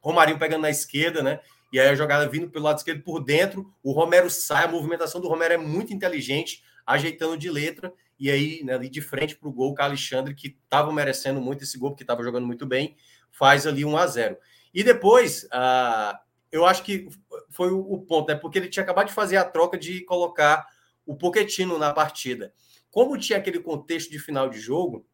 Romarinho 0.00 0.40
pegando 0.40 0.62
na 0.62 0.70
esquerda, 0.70 1.22
né? 1.22 1.38
E 1.72 1.78
aí 1.78 1.88
a 1.88 1.94
jogada 1.94 2.28
vindo 2.28 2.50
pelo 2.50 2.64
lado 2.64 2.78
esquerdo 2.78 3.04
por 3.04 3.20
dentro, 3.22 3.72
o 3.84 3.92
Romero 3.92 4.28
sai, 4.28 4.64
a 4.64 4.68
movimentação 4.68 5.20
do 5.20 5.28
Romero 5.28 5.54
é 5.54 5.56
muito 5.56 5.94
inteligente, 5.94 6.64
ajeitando 6.84 7.38
de 7.38 7.48
letra, 7.48 7.92
e 8.18 8.28
aí, 8.28 8.64
né, 8.64 8.74
ali 8.74 8.88
de 8.88 9.00
frente 9.00 9.36
para 9.36 9.48
o 9.48 9.52
gol, 9.52 9.72
o 9.72 9.82
Alexandre, 9.82 10.34
que 10.34 10.58
estava 10.64 10.92
merecendo 10.92 11.40
muito 11.40 11.62
esse 11.62 11.78
gol, 11.78 11.90
porque 11.90 12.02
estava 12.02 12.24
jogando 12.24 12.44
muito 12.44 12.66
bem, 12.66 12.96
faz 13.30 13.68
ali 13.68 13.84
1 13.84 13.96
a 13.96 14.06
0 14.06 14.36
e 14.72 14.84
depois, 14.84 15.44
uh, 15.44 16.16
eu 16.50 16.64
acho 16.64 16.82
que 16.82 17.08
foi 17.48 17.70
o, 17.70 17.98
ponto, 17.98 18.28
né? 18.28 18.34
Porque 18.34 18.58
ele 18.58 18.68
tinha 18.68 18.82
acabado 18.82 19.08
de 19.08 19.12
fazer 19.12 19.36
a 19.36 19.44
troca 19.44 19.78
de 19.78 20.04
colocar 20.04 20.66
o 21.04 21.16
Poquetino 21.16 21.78
na 21.78 21.92
partida. 21.92 22.52
Como 22.90 23.18
tinha 23.18 23.38
aquele 23.38 23.60
contexto 23.60 24.10
de 24.10 24.18
final 24.18 24.48
de 24.48 24.58
jogo, 24.58 25.06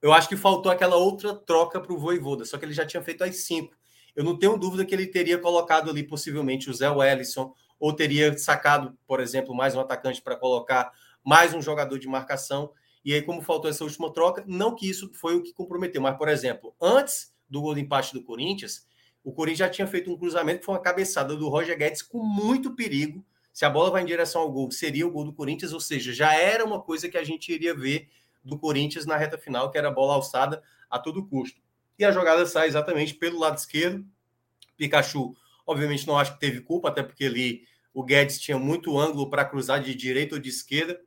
eu 0.00 0.12
acho 0.12 0.28
que 0.28 0.36
faltou 0.36 0.70
aquela 0.70 0.96
outra 0.96 1.34
troca 1.34 1.80
para 1.80 1.92
o 1.92 1.98
Voivoda, 1.98 2.44
só 2.44 2.56
que 2.56 2.64
ele 2.64 2.72
já 2.72 2.86
tinha 2.86 3.02
feito 3.02 3.24
as 3.24 3.36
cinco. 3.36 3.74
Eu 4.14 4.24
não 4.24 4.38
tenho 4.38 4.56
dúvida 4.56 4.84
que 4.84 4.94
ele 4.94 5.06
teria 5.06 5.38
colocado 5.38 5.90
ali 5.90 6.02
possivelmente 6.02 6.70
o 6.70 6.74
Zé 6.74 6.90
Wellison, 6.90 7.52
ou 7.78 7.92
teria 7.92 8.36
sacado, 8.36 8.96
por 9.06 9.20
exemplo, 9.20 9.54
mais 9.54 9.74
um 9.74 9.80
atacante 9.80 10.20
para 10.20 10.36
colocar 10.36 10.90
mais 11.24 11.54
um 11.54 11.62
jogador 11.62 11.98
de 11.98 12.08
marcação. 12.08 12.72
E 13.04 13.12
aí, 13.14 13.22
como 13.22 13.42
faltou 13.42 13.70
essa 13.70 13.84
última 13.84 14.12
troca, 14.12 14.44
não 14.46 14.74
que 14.74 14.88
isso 14.88 15.10
foi 15.14 15.36
o 15.36 15.42
que 15.42 15.52
comprometeu, 15.52 16.02
mas, 16.02 16.16
por 16.16 16.28
exemplo, 16.28 16.74
antes 16.80 17.32
do 17.48 17.60
gol 17.60 17.74
de 17.74 17.80
empate 17.80 18.12
do 18.12 18.22
Corinthians, 18.22 18.86
o 19.24 19.32
Corinthians 19.32 19.58
já 19.58 19.68
tinha 19.68 19.86
feito 19.86 20.10
um 20.12 20.16
cruzamento 20.16 20.60
que 20.60 20.66
foi 20.66 20.74
uma 20.74 20.80
cabeçada 20.80 21.36
do 21.36 21.48
Roger 21.48 21.76
Guedes 21.76 22.02
com 22.02 22.22
muito 22.22 22.74
perigo. 22.74 23.24
Se 23.52 23.64
a 23.64 23.70
bola 23.70 23.90
vai 23.90 24.02
em 24.02 24.06
direção 24.06 24.40
ao 24.40 24.50
gol, 24.50 24.70
seria 24.70 25.06
o 25.06 25.10
gol 25.10 25.24
do 25.24 25.32
Corinthians, 25.32 25.72
ou 25.72 25.80
seja, 25.80 26.12
já 26.12 26.34
era 26.34 26.64
uma 26.64 26.80
coisa 26.80 27.08
que 27.08 27.18
a 27.18 27.24
gente 27.24 27.52
iria 27.52 27.74
ver 27.74 28.08
do 28.44 28.58
Corinthians 28.58 29.04
na 29.04 29.16
reta 29.16 29.36
final, 29.36 29.70
que 29.70 29.76
era 29.76 29.88
a 29.88 29.92
bola 29.92 30.14
alçada 30.14 30.62
a 30.88 30.98
todo 30.98 31.26
custo. 31.26 31.60
e 31.98 32.04
a 32.04 32.12
jogada 32.12 32.46
sai 32.46 32.68
exatamente 32.68 33.12
pelo 33.14 33.40
lado 33.40 33.58
esquerdo. 33.58 34.06
Pikachu, 34.76 35.34
obviamente, 35.66 36.06
não 36.06 36.16
acho 36.16 36.34
que 36.34 36.40
teve 36.40 36.60
culpa, 36.60 36.88
até 36.88 37.02
porque 37.02 37.24
ali 37.24 37.64
o 37.92 38.04
Guedes 38.04 38.38
tinha 38.38 38.56
muito 38.56 38.96
ângulo 38.96 39.28
para 39.28 39.44
cruzar 39.44 39.82
de 39.82 39.94
direita 39.94 40.36
ou 40.36 40.40
de 40.40 40.48
esquerda, 40.48 41.00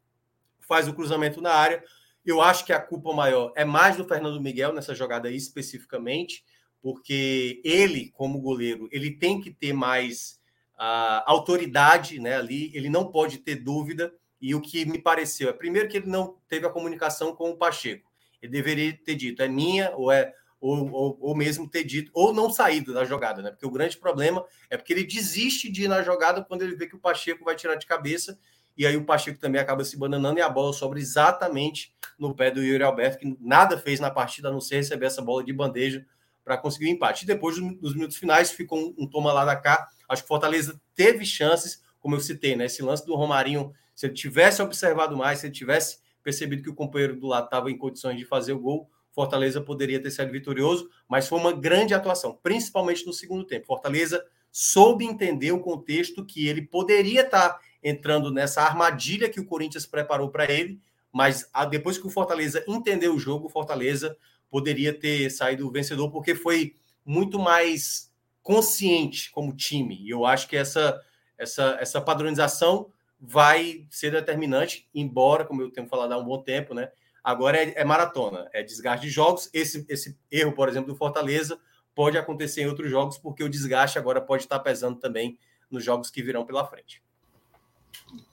faz 0.60 0.88
o 0.90 0.94
cruzamento 0.94 1.42
na 1.42 1.54
área. 1.54 1.82
Eu 2.26 2.42
acho 2.42 2.66
que 2.66 2.74
a 2.74 2.80
culpa 2.80 3.14
maior 3.14 3.52
é 3.56 3.66
mais 3.66 3.98
do 3.98 4.08
Fernando 4.08 4.40
Miguel 4.40 4.74
nessa 4.74 4.94
jogada 4.94 5.28
aí 5.28 5.36
especificamente, 5.36 6.44
porque 6.82 7.62
ele, 7.64 8.12
como 8.12 8.40
goleiro, 8.40 8.88
ele 8.92 9.12
tem 9.12 9.42
que 9.42 9.52
ter 9.52 9.74
mais 9.74 10.40
uh, 10.76 11.24
autoridade 11.26 12.20
né, 12.20 12.36
ali, 12.36 12.72
ele 12.76 12.90
não 12.90 13.12
pode 13.12 13.40
ter 13.40 13.56
dúvida. 13.56 14.14
E 14.40 14.56
o 14.56 14.62
que 14.62 14.86
me 14.86 14.98
pareceu 14.98 15.50
é, 15.50 15.54
primeiro, 15.54 15.88
que 15.88 15.98
ele 15.98 16.10
não 16.10 16.38
teve 16.48 16.66
a 16.66 16.72
comunicação 16.72 17.36
com 17.36 17.52
o 17.52 17.58
Pacheco. 17.58 18.10
Ele 18.42 18.52
deveria 18.52 18.98
ter 19.06 19.14
dito, 19.14 19.44
é 19.44 19.48
minha, 19.48 19.92
ou 19.96 20.12
é 20.12 20.34
ou, 20.60 20.92
ou, 20.92 21.18
ou, 21.20 21.36
mesmo 21.36 21.68
ter 21.68 21.84
dito, 21.84 22.12
ou 22.14 22.32
não 22.32 22.52
saído 22.52 22.94
da 22.94 23.04
jogada, 23.04 23.42
né? 23.42 23.50
Porque 23.50 23.66
o 23.66 23.72
grande 23.72 23.98
problema 23.98 24.46
é 24.70 24.78
porque 24.78 24.94
ele 24.94 25.04
desiste 25.04 25.72
de 25.72 25.86
ir 25.86 25.88
na 25.88 26.04
jogada 26.04 26.44
quando 26.44 26.62
ele 26.62 26.76
vê 26.76 26.86
que 26.86 26.96
o 26.96 27.00
Pacheco 27.00 27.44
vai 27.44 27.56
tirar 27.56 27.74
de 27.76 27.88
cabeça, 27.88 28.38
e 28.78 28.86
aí 28.86 28.96
o 28.98 29.06
Pacheco 29.06 29.40
também 29.40 29.60
acaba 29.60 29.84
se 29.84 29.98
bananando 29.98 30.40
e 30.40 30.42
a 30.42 30.50
bola 30.50 30.74
sobra 30.74 31.00
exatamente 31.00 31.94
no 32.18 32.34
pé 32.34 32.52
do 32.52 32.64
Yuri 32.64 32.84
Alberto, 32.84 33.20
que 33.20 33.38
nada 33.40 33.78
fez 33.78 34.00
na 34.00 34.10
partida 34.10 34.50
a 34.50 34.52
não 34.52 34.62
ser 34.62 34.78
receber 34.78 35.08
essa 35.08 35.22
bola 35.22 35.44
de 35.44 35.52
bandeja 35.52 36.06
para 36.44 36.58
conseguir 36.58 36.86
o 36.86 36.90
empate. 36.90 37.24
E 37.24 37.28
depois 37.28 37.56
dos 37.56 37.94
minutos 37.94 38.18
finais 38.18 38.52
ficou 38.52 38.80
um, 38.80 38.96
um 38.98 39.08
toma 39.08 39.32
lá 39.34 39.46
da 39.46 39.56
cá. 39.56 39.88
Acho 40.08 40.24
que 40.24 40.28
Fortaleza 40.28 40.80
teve 40.96 41.26
chances, 41.26 41.82
como 42.00 42.16
eu 42.16 42.20
citei, 42.20 42.56
né? 42.56 42.66
Esse 42.66 42.82
lance 42.82 43.06
do 43.06 43.16
Romarinho, 43.16 43.74
se 43.96 44.06
ele 44.06 44.14
tivesse 44.14 44.62
observado 44.62 45.16
mais, 45.16 45.40
se 45.40 45.48
ele 45.48 45.54
tivesse 45.54 46.00
percebido 46.24 46.64
que 46.64 46.70
o 46.70 46.76
companheiro 46.76 47.20
do 47.20 47.28
lado 47.28 47.46
estava 47.46 47.70
em 47.72 47.78
condições 47.78 48.18
de 48.18 48.26
fazer 48.26 48.54
o 48.54 48.60
gol, 48.60 48.90
Fortaleza 49.12 49.60
poderia 49.60 50.02
ter 50.02 50.10
sido 50.10 50.32
vitorioso, 50.32 50.90
mas 51.08 51.28
foi 51.28 51.40
uma 51.40 51.52
grande 51.52 51.94
atuação, 51.94 52.40
principalmente 52.42 53.06
no 53.06 53.14
segundo 53.14 53.46
tempo. 53.46 53.68
Fortaleza 53.68 54.24
soube 54.52 55.06
entender 55.06 55.52
o 55.52 55.60
contexto 55.60 56.26
que 56.26 56.48
ele 56.48 56.62
poderia 56.62 57.22
estar 57.22 57.60
entrando 57.84 58.32
nessa 58.32 58.62
armadilha 58.62 59.30
que 59.30 59.40
o 59.40 59.46
Corinthians 59.46 59.86
preparou 59.86 60.30
para 60.30 60.52
ele, 60.52 60.80
mas 61.12 61.50
depois 61.70 61.98
que 61.98 62.08
o 62.08 62.10
Fortaleza 62.10 62.64
entendeu 62.68 63.14
o 63.16 63.20
jogo, 63.20 63.48
o 63.48 63.50
Fortaleza 63.50 64.18
poderia 64.50 64.94
ter 64.94 65.30
saído 65.30 65.72
vencedor, 65.72 66.12
porque 66.12 66.36
foi 66.36 66.76
muito 67.06 67.40
mais 67.40 68.12
consciente 68.44 69.32
como 69.32 69.56
time. 69.56 69.98
E 70.02 70.10
eu 70.10 70.26
acho 70.26 70.48
que 70.48 70.58
essa, 70.58 71.02
essa, 71.38 71.78
essa 71.80 72.02
padronização 72.02 72.92
vai 73.20 73.86
ser 73.90 74.12
determinante, 74.12 74.90
embora, 74.94 75.46
como 75.46 75.62
eu 75.62 75.72
tenho 75.72 75.88
falado 75.88 76.12
há 76.12 76.18
um 76.18 76.26
bom 76.26 76.42
tempo, 76.42 76.74
né? 76.74 76.92
Agora 77.24 77.58
é, 77.58 77.74
é, 77.76 77.84
maratona, 77.84 78.50
é 78.52 78.64
desgaste 78.64 79.06
de 79.06 79.12
jogos. 79.12 79.50
Esse, 79.54 79.86
esse 79.88 80.18
erro, 80.32 80.54
por 80.54 80.68
exemplo, 80.68 80.92
do 80.92 80.98
Fortaleza 80.98 81.60
pode 81.94 82.18
acontecer 82.18 82.62
em 82.62 82.68
outros 82.68 82.90
jogos, 82.90 83.18
porque 83.18 83.44
o 83.44 83.50
desgaste 83.50 84.00
agora 84.00 84.20
pode 84.20 84.44
estar 84.44 84.60
pesando 84.60 85.00
também 85.00 85.38
nos 85.70 85.84
jogos 85.84 86.10
que 86.10 86.24
virão 86.24 86.46
pela 86.46 86.66
frente. 86.66 87.04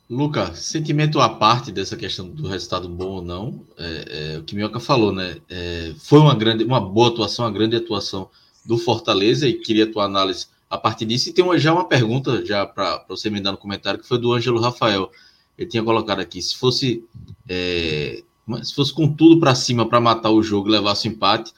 Luca, 0.08 0.54
sentimento 0.54 1.20
à 1.20 1.28
parte 1.28 1.70
dessa 1.70 1.96
questão 1.96 2.28
do 2.28 2.48
resultado 2.48 2.88
bom 2.88 3.16
ou 3.16 3.22
não, 3.22 3.62
é, 3.76 4.34
é, 4.34 4.38
o 4.38 4.42
que 4.42 4.54
Minhoca 4.54 4.80
falou, 4.80 5.12
né? 5.12 5.36
É, 5.50 5.92
foi 5.98 6.18
uma 6.18 6.34
grande, 6.34 6.64
uma 6.64 6.80
boa 6.80 7.08
atuação, 7.08 7.44
uma 7.44 7.50
grande 7.50 7.76
atuação 7.76 8.30
do 8.64 8.78
Fortaleza 8.78 9.46
e 9.46 9.54
queria 9.54 9.84
a 9.84 9.92
tua 9.92 10.04
análise 10.04 10.46
a 10.70 10.78
partir 10.78 11.04
disso. 11.04 11.28
E 11.28 11.32
tem 11.32 11.44
uma, 11.44 11.58
já 11.58 11.74
uma 11.74 11.84
pergunta 11.84 12.44
já 12.44 12.64
para 12.64 13.04
você 13.06 13.28
me 13.28 13.40
dar 13.40 13.52
no 13.52 13.58
comentário 13.58 14.00
que 14.00 14.08
foi 14.08 14.18
do 14.18 14.32
Ângelo 14.32 14.60
Rafael. 14.60 15.10
Ele 15.58 15.68
tinha 15.68 15.82
colocado 15.82 16.20
aqui 16.20 16.40
se 16.40 16.56
fosse 16.56 17.04
é, 17.46 18.22
se 18.62 18.74
fosse 18.74 18.92
com 18.92 19.12
tudo 19.12 19.38
para 19.38 19.54
cima 19.54 19.86
para 19.86 20.00
matar 20.00 20.30
o 20.30 20.42
jogo 20.42 20.68
e 20.68 20.72
levasse 20.72 21.06
o 21.06 21.10
empate, 21.10 21.52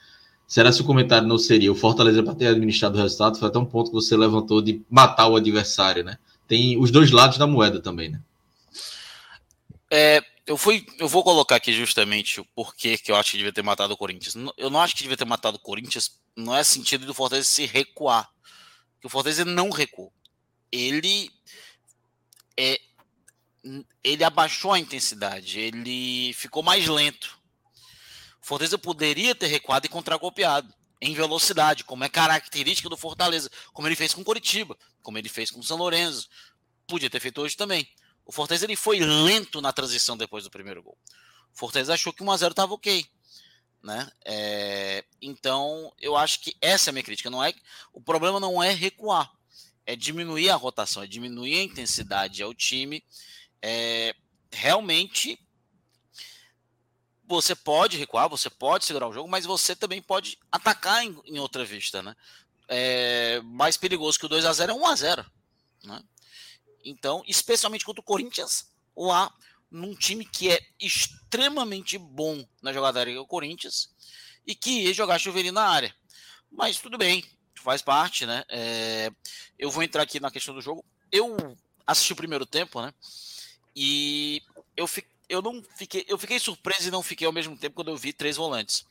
será 0.47 0.73
se 0.73 0.81
o 0.81 0.85
comentário 0.85 1.29
não 1.29 1.39
seria 1.39 1.71
o 1.71 1.75
Fortaleza 1.75 2.23
para 2.23 2.35
ter 2.35 2.49
administrado 2.49 2.99
o 2.99 3.01
resultado? 3.01 3.39
Foi 3.39 3.49
até 3.49 3.59
um 3.59 3.65
ponto 3.65 3.91
que 3.91 3.95
você 3.95 4.17
levantou 4.17 4.61
de 4.61 4.83
matar 4.91 5.29
o 5.29 5.37
adversário, 5.37 6.03
né? 6.03 6.19
Tem 6.51 6.77
os 6.77 6.91
dois 6.91 7.13
lados 7.13 7.39
da 7.39 7.47
moeda 7.47 7.81
também, 7.81 8.09
né? 8.09 8.21
É, 9.89 10.21
eu, 10.45 10.57
fui, 10.57 10.85
eu 10.99 11.07
vou 11.07 11.23
colocar 11.23 11.55
aqui 11.55 11.73
justamente 11.73 12.41
o 12.41 12.45
porquê 12.45 12.99
que 12.99 13.13
eu 13.13 13.15
acho 13.15 13.31
que 13.31 13.37
devia 13.37 13.53
ter 13.53 13.63
matado 13.63 13.95
o 13.95 13.97
Corinthians. 13.97 14.35
Eu 14.57 14.69
não 14.69 14.81
acho 14.81 14.97
que 14.97 15.03
devia 15.03 15.17
ter 15.17 15.25
matado 15.25 15.59
o 15.59 15.61
Corinthians, 15.61 16.19
não 16.35 16.57
é 16.57 16.65
sentido 16.65 17.07
do 17.07 17.15
Fortaleza 17.15 17.47
se 17.47 17.67
recuar. 17.67 18.29
Porque 18.95 19.07
o 19.07 19.11
Fortaleza 19.11 19.45
não 19.45 19.71
recuou. 19.71 20.13
Ele 20.73 21.31
é, 22.57 22.81
ele 24.03 24.25
abaixou 24.25 24.73
a 24.73 24.79
intensidade, 24.81 25.61
ele 25.61 26.33
ficou 26.33 26.65
mais 26.65 26.89
lento. 26.89 27.39
O 28.43 28.47
Fortaleza 28.47 28.77
poderia 28.77 29.37
ter 29.37 29.47
recuado 29.47 29.87
e 29.87 29.89
contragolpeado 29.89 30.75
em 31.01 31.15
velocidade, 31.15 31.85
como 31.85 32.05
é 32.05 32.09
característica 32.09 32.89
do 32.89 32.97
Fortaleza, 32.97 33.51
como 33.73 33.89
ele 33.89 33.97
fez 33.97 34.13
com 34.13 34.21
o 34.21 34.25
Coritiba, 34.25 34.77
como 35.03 35.17
ele 35.19 35.29
fez 35.29 35.51
com 35.51 35.61
o 35.61 35.63
São 35.63 35.77
Lourenço. 35.77 36.29
Podia 36.87 37.09
ter 37.09 37.21
feito 37.21 37.41
hoje 37.41 37.57
também. 37.57 37.89
O 38.25 38.33
Fortaleza 38.33 38.67
ele 38.67 38.77
foi 38.77 38.99
lento 39.01 39.61
na 39.61 39.73
transição 39.73 40.17
depois 40.17 40.45
do 40.45 40.51
primeiro 40.51 40.83
gol. 40.83 40.99
O 41.55 41.59
Fortaleza 41.59 41.95
achou 41.95 42.13
que 42.13 42.23
1x0 42.23 42.51
estava 42.51 42.75
ok. 42.75 43.07
Né? 43.83 44.11
É, 44.25 45.05
então, 45.23 45.93
eu 45.99 46.17
acho 46.17 46.41
que 46.41 46.55
essa 46.61 46.89
é 46.89 46.91
a 46.91 46.93
minha 46.93 47.03
crítica. 47.03 47.31
Não 47.31 47.43
é, 47.43 47.55
o 47.93 48.01
problema 48.01 48.39
não 48.39 48.63
é 48.63 48.73
recuar, 48.73 49.33
é 49.87 49.97
diminuir 49.97 50.51
a 50.51 50.57
rotação, 50.57 51.03
é 51.03 51.07
diminuir 51.07 51.59
a 51.59 51.63
intensidade 51.63 52.43
ao 52.43 52.53
time 52.53 53.03
é, 53.63 54.15
realmente 54.53 55.39
você 57.35 57.55
pode 57.55 57.97
recuar, 57.97 58.29
você 58.29 58.51
pode 58.51 58.85
segurar 58.85 59.09
o 59.09 59.13
jogo, 59.13 59.29
mas 59.29 59.45
você 59.45 59.77
também 59.77 60.03
pode 60.03 60.39
atacar 60.51 61.05
em, 61.05 61.19
em 61.25 61.39
outra 61.39 61.65
vista, 61.65 62.03
né? 62.03 62.17
É, 62.69 63.41
mais 63.43 63.77
perigoso 63.77 64.19
que 64.19 64.27
o 64.27 64.29
2 64.29 64.45
a 64.45 64.53
0 64.53 64.73
é 64.73 64.75
1 64.75 64.87
a 64.87 64.95
0 64.95 65.27
né? 65.85 66.03
Então, 66.85 67.23
especialmente 67.27 67.85
contra 67.85 68.01
o 68.01 68.05
Corinthians, 68.05 68.71
lá 68.97 69.33
num 69.71 69.95
time 69.95 70.25
que 70.25 70.51
é 70.51 70.61
extremamente 70.81 71.97
bom 71.99 72.45
na 72.61 72.73
jogada 72.73 72.99
aérea, 72.99 73.21
o 73.21 73.27
Corinthians, 73.27 73.91
e 74.47 74.55
que 74.55 74.83
ia 74.83 74.95
jogar 74.95 75.19
chuveirinho 75.19 75.55
na 75.55 75.69
área. 75.69 75.95
Mas 76.51 76.79
tudo 76.79 76.99
bem, 76.99 77.25
faz 77.55 77.83
parte, 77.83 78.27
né? 78.27 78.43
É, 78.49 79.11
eu 79.59 79.71
vou 79.71 79.83
entrar 79.83 80.03
aqui 80.03 80.19
na 80.19 80.31
questão 80.31 80.55
do 80.55 80.61
jogo. 80.61 80.85
Eu 81.13 81.57
assisti 81.87 82.13
o 82.13 82.17
primeiro 82.17 82.45
tempo, 82.45 82.81
né? 82.83 82.93
E 83.77 84.43
eu, 84.77 84.87
fi, 84.87 85.05
eu 85.31 85.41
não 85.41 85.63
fiquei, 85.77 86.05
eu 86.09 86.19
fiquei 86.19 86.41
surpreso 86.41 86.89
e 86.89 86.91
não 86.91 87.05
fiquei 87.05 87.25
ao 87.25 87.33
mesmo 87.33 87.57
tempo 87.57 87.77
quando 87.77 87.91
eu 87.93 87.97
vi 87.97 88.13
três 88.13 88.37
volantes. 88.37 88.85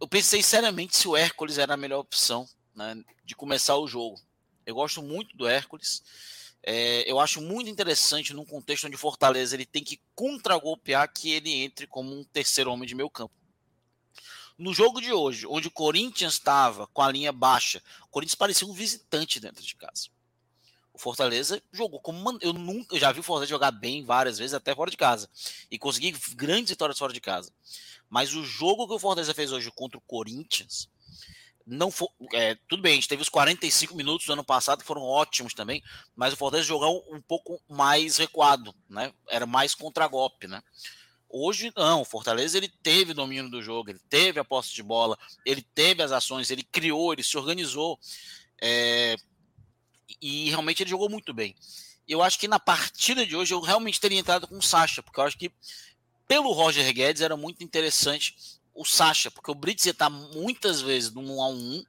Eu 0.00 0.08
pensei 0.08 0.42
seriamente 0.42 0.96
se 0.96 1.06
o 1.06 1.16
Hércules 1.16 1.58
era 1.58 1.74
a 1.74 1.76
melhor 1.76 2.00
opção 2.00 2.46
né, 2.74 3.02
de 3.24 3.36
começar 3.36 3.76
o 3.76 3.86
jogo. 3.86 4.20
Eu 4.66 4.74
gosto 4.74 5.00
muito 5.00 5.36
do 5.36 5.46
Hércules. 5.46 6.02
É, 6.60 7.08
eu 7.10 7.20
acho 7.20 7.40
muito 7.40 7.70
interessante 7.70 8.34
num 8.34 8.44
contexto 8.44 8.88
onde 8.88 8.96
Fortaleza 8.96 9.54
ele 9.54 9.64
tem 9.64 9.82
que 9.82 10.00
contragolpear 10.14 11.10
que 11.12 11.30
ele 11.30 11.54
entre 11.54 11.86
como 11.86 12.12
um 12.12 12.24
terceiro 12.24 12.72
homem 12.72 12.86
de 12.86 12.96
meio 12.96 13.08
campo. 13.08 13.34
No 14.58 14.74
jogo 14.74 15.00
de 15.00 15.12
hoje, 15.12 15.46
onde 15.46 15.68
o 15.68 15.70
Corinthians 15.70 16.32
estava 16.32 16.88
com 16.88 17.00
a 17.00 17.12
linha 17.12 17.30
baixa, 17.30 17.80
o 18.02 18.08
Corinthians 18.08 18.34
parecia 18.34 18.66
um 18.66 18.72
visitante 18.72 19.38
dentro 19.38 19.62
de 19.62 19.76
casa. 19.76 20.08
O 20.98 21.00
Fortaleza 21.00 21.62
jogou 21.72 22.00
como 22.00 22.36
eu 22.40 22.52
nunca 22.52 22.96
eu 22.96 22.98
já 22.98 23.12
vi 23.12 23.20
o 23.20 23.22
Fortaleza 23.22 23.50
jogar 23.50 23.70
bem 23.70 24.04
várias 24.04 24.36
vezes 24.36 24.52
até 24.52 24.74
fora 24.74 24.90
de 24.90 24.96
casa 24.96 25.30
e 25.70 25.78
conseguir 25.78 26.18
grandes 26.34 26.70
vitórias 26.70 26.98
fora 26.98 27.12
de 27.12 27.20
casa. 27.20 27.52
Mas 28.10 28.34
o 28.34 28.42
jogo 28.42 28.88
que 28.88 28.94
o 28.94 28.98
Fortaleza 28.98 29.32
fez 29.32 29.52
hoje 29.52 29.70
contra 29.70 29.96
o 29.96 30.00
Corinthians 30.00 30.90
não 31.64 31.88
foi, 31.88 32.08
é, 32.32 32.56
tudo 32.66 32.82
bem, 32.82 32.92
a 32.92 32.94
gente 32.96 33.06
teve 33.06 33.22
os 33.22 33.28
45 33.28 33.94
minutos 33.94 34.26
do 34.26 34.32
ano 34.32 34.42
passado 34.42 34.80
que 34.80 34.86
foram 34.86 35.02
ótimos 35.02 35.54
também, 35.54 35.84
mas 36.16 36.32
o 36.32 36.36
Fortaleza 36.36 36.66
jogou 36.66 37.06
um, 37.08 37.16
um 37.16 37.20
pouco 37.20 37.62
mais 37.68 38.16
recuado, 38.16 38.74
né? 38.88 39.12
Era 39.28 39.46
mais 39.46 39.76
contra-golpe, 39.76 40.48
né? 40.48 40.60
Hoje 41.28 41.72
não, 41.76 42.00
o 42.00 42.04
Fortaleza 42.04 42.58
ele 42.58 42.72
teve 42.82 43.14
domínio 43.14 43.48
do 43.48 43.62
jogo, 43.62 43.90
ele 43.90 44.00
teve 44.08 44.40
a 44.40 44.44
posse 44.44 44.74
de 44.74 44.82
bola, 44.82 45.16
ele 45.46 45.62
teve 45.62 46.02
as 46.02 46.10
ações, 46.10 46.50
ele 46.50 46.64
criou, 46.64 47.12
ele 47.12 47.22
se 47.22 47.38
organizou. 47.38 48.00
É, 48.60 49.14
e 50.20 50.48
realmente 50.48 50.82
ele 50.82 50.90
jogou 50.90 51.08
muito 51.08 51.32
bem. 51.32 51.54
Eu 52.06 52.22
acho 52.22 52.38
que 52.38 52.48
na 52.48 52.58
partida 52.58 53.26
de 53.26 53.36
hoje 53.36 53.52
eu 53.52 53.60
realmente 53.60 54.00
teria 54.00 54.18
entrado 54.18 54.46
com 54.46 54.56
o 54.56 54.62
Sacha, 54.62 55.02
porque 55.02 55.20
eu 55.20 55.24
acho 55.24 55.38
que 55.38 55.52
pelo 56.26 56.52
Roger 56.52 56.92
Guedes 56.92 57.22
era 57.22 57.36
muito 57.36 57.62
interessante 57.62 58.34
o 58.74 58.84
Sacha, 58.84 59.30
porque 59.30 59.50
o 59.50 59.54
Brits 59.54 59.86
ia 59.86 59.92
estar 59.92 60.08
muitas 60.08 60.80
vezes 60.80 61.10
no 61.12 61.20
1 61.20 61.42
a 61.42 61.48
1 61.48 61.84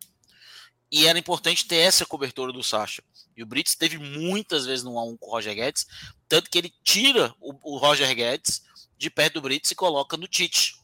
e 0.92 1.06
era 1.06 1.20
importante 1.20 1.66
ter 1.66 1.78
essa 1.78 2.06
cobertura 2.06 2.52
do 2.52 2.64
Sacha. 2.64 3.04
E 3.38 3.44
o 3.44 3.46
Brits 3.46 3.76
teve 3.76 3.98
muitas 3.98 4.66
vezes 4.66 4.84
no 4.84 4.96
1 4.96 5.00
a 5.00 5.04
1 5.04 5.18
com 5.18 5.28
o 5.28 5.32
Roger 5.32 5.56
Guedes, 5.56 5.86
tanto 6.28 6.50
que 6.50 6.58
ele 6.58 6.74
tira 6.84 7.34
o, 7.40 7.76
o 7.76 7.78
Roger 7.78 8.14
Guedes 8.16 8.64
de 8.98 9.10
perto 9.10 9.36
do 9.36 9.42
Brits 9.42 9.72
e 9.72 9.76
coloca 9.76 10.18
no 10.18 10.28
Tite. 10.28 10.79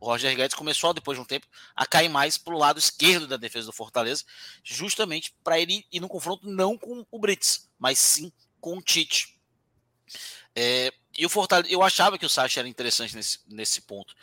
O 0.00 0.06
Roger 0.06 0.34
Guedes 0.34 0.56
começou, 0.56 0.94
depois 0.94 1.18
de 1.18 1.22
um 1.22 1.24
tempo, 1.24 1.46
a 1.74 1.84
cair 1.84 2.08
mais 2.08 2.38
para 2.38 2.54
o 2.54 2.58
lado 2.58 2.78
esquerdo 2.78 3.26
da 3.26 3.36
defesa 3.36 3.66
do 3.66 3.72
Fortaleza, 3.72 4.24
justamente 4.62 5.34
para 5.42 5.58
ele 5.58 5.84
ir 5.92 6.00
no 6.00 6.08
confronto 6.08 6.48
não 6.48 6.78
com 6.78 7.04
o 7.10 7.18
Brits, 7.18 7.68
mas 7.78 7.98
sim 7.98 8.32
com 8.60 8.78
o 8.78 8.82
Tite. 8.82 9.38
É, 10.54 10.92
e 11.16 11.26
o 11.26 11.28
Fortaleza, 11.28 11.68
eu 11.72 11.82
achava 11.82 12.16
que 12.16 12.26
o 12.26 12.28
Sacha 12.28 12.60
era 12.60 12.68
interessante 12.68 13.16
nesse, 13.16 13.40
nesse 13.48 13.80
ponto. 13.80 14.14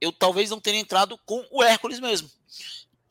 Eu 0.00 0.10
talvez 0.12 0.50
não 0.50 0.60
teria 0.60 0.80
entrado 0.80 1.18
com 1.26 1.46
o 1.50 1.62
Hércules 1.62 2.00
mesmo. 2.00 2.30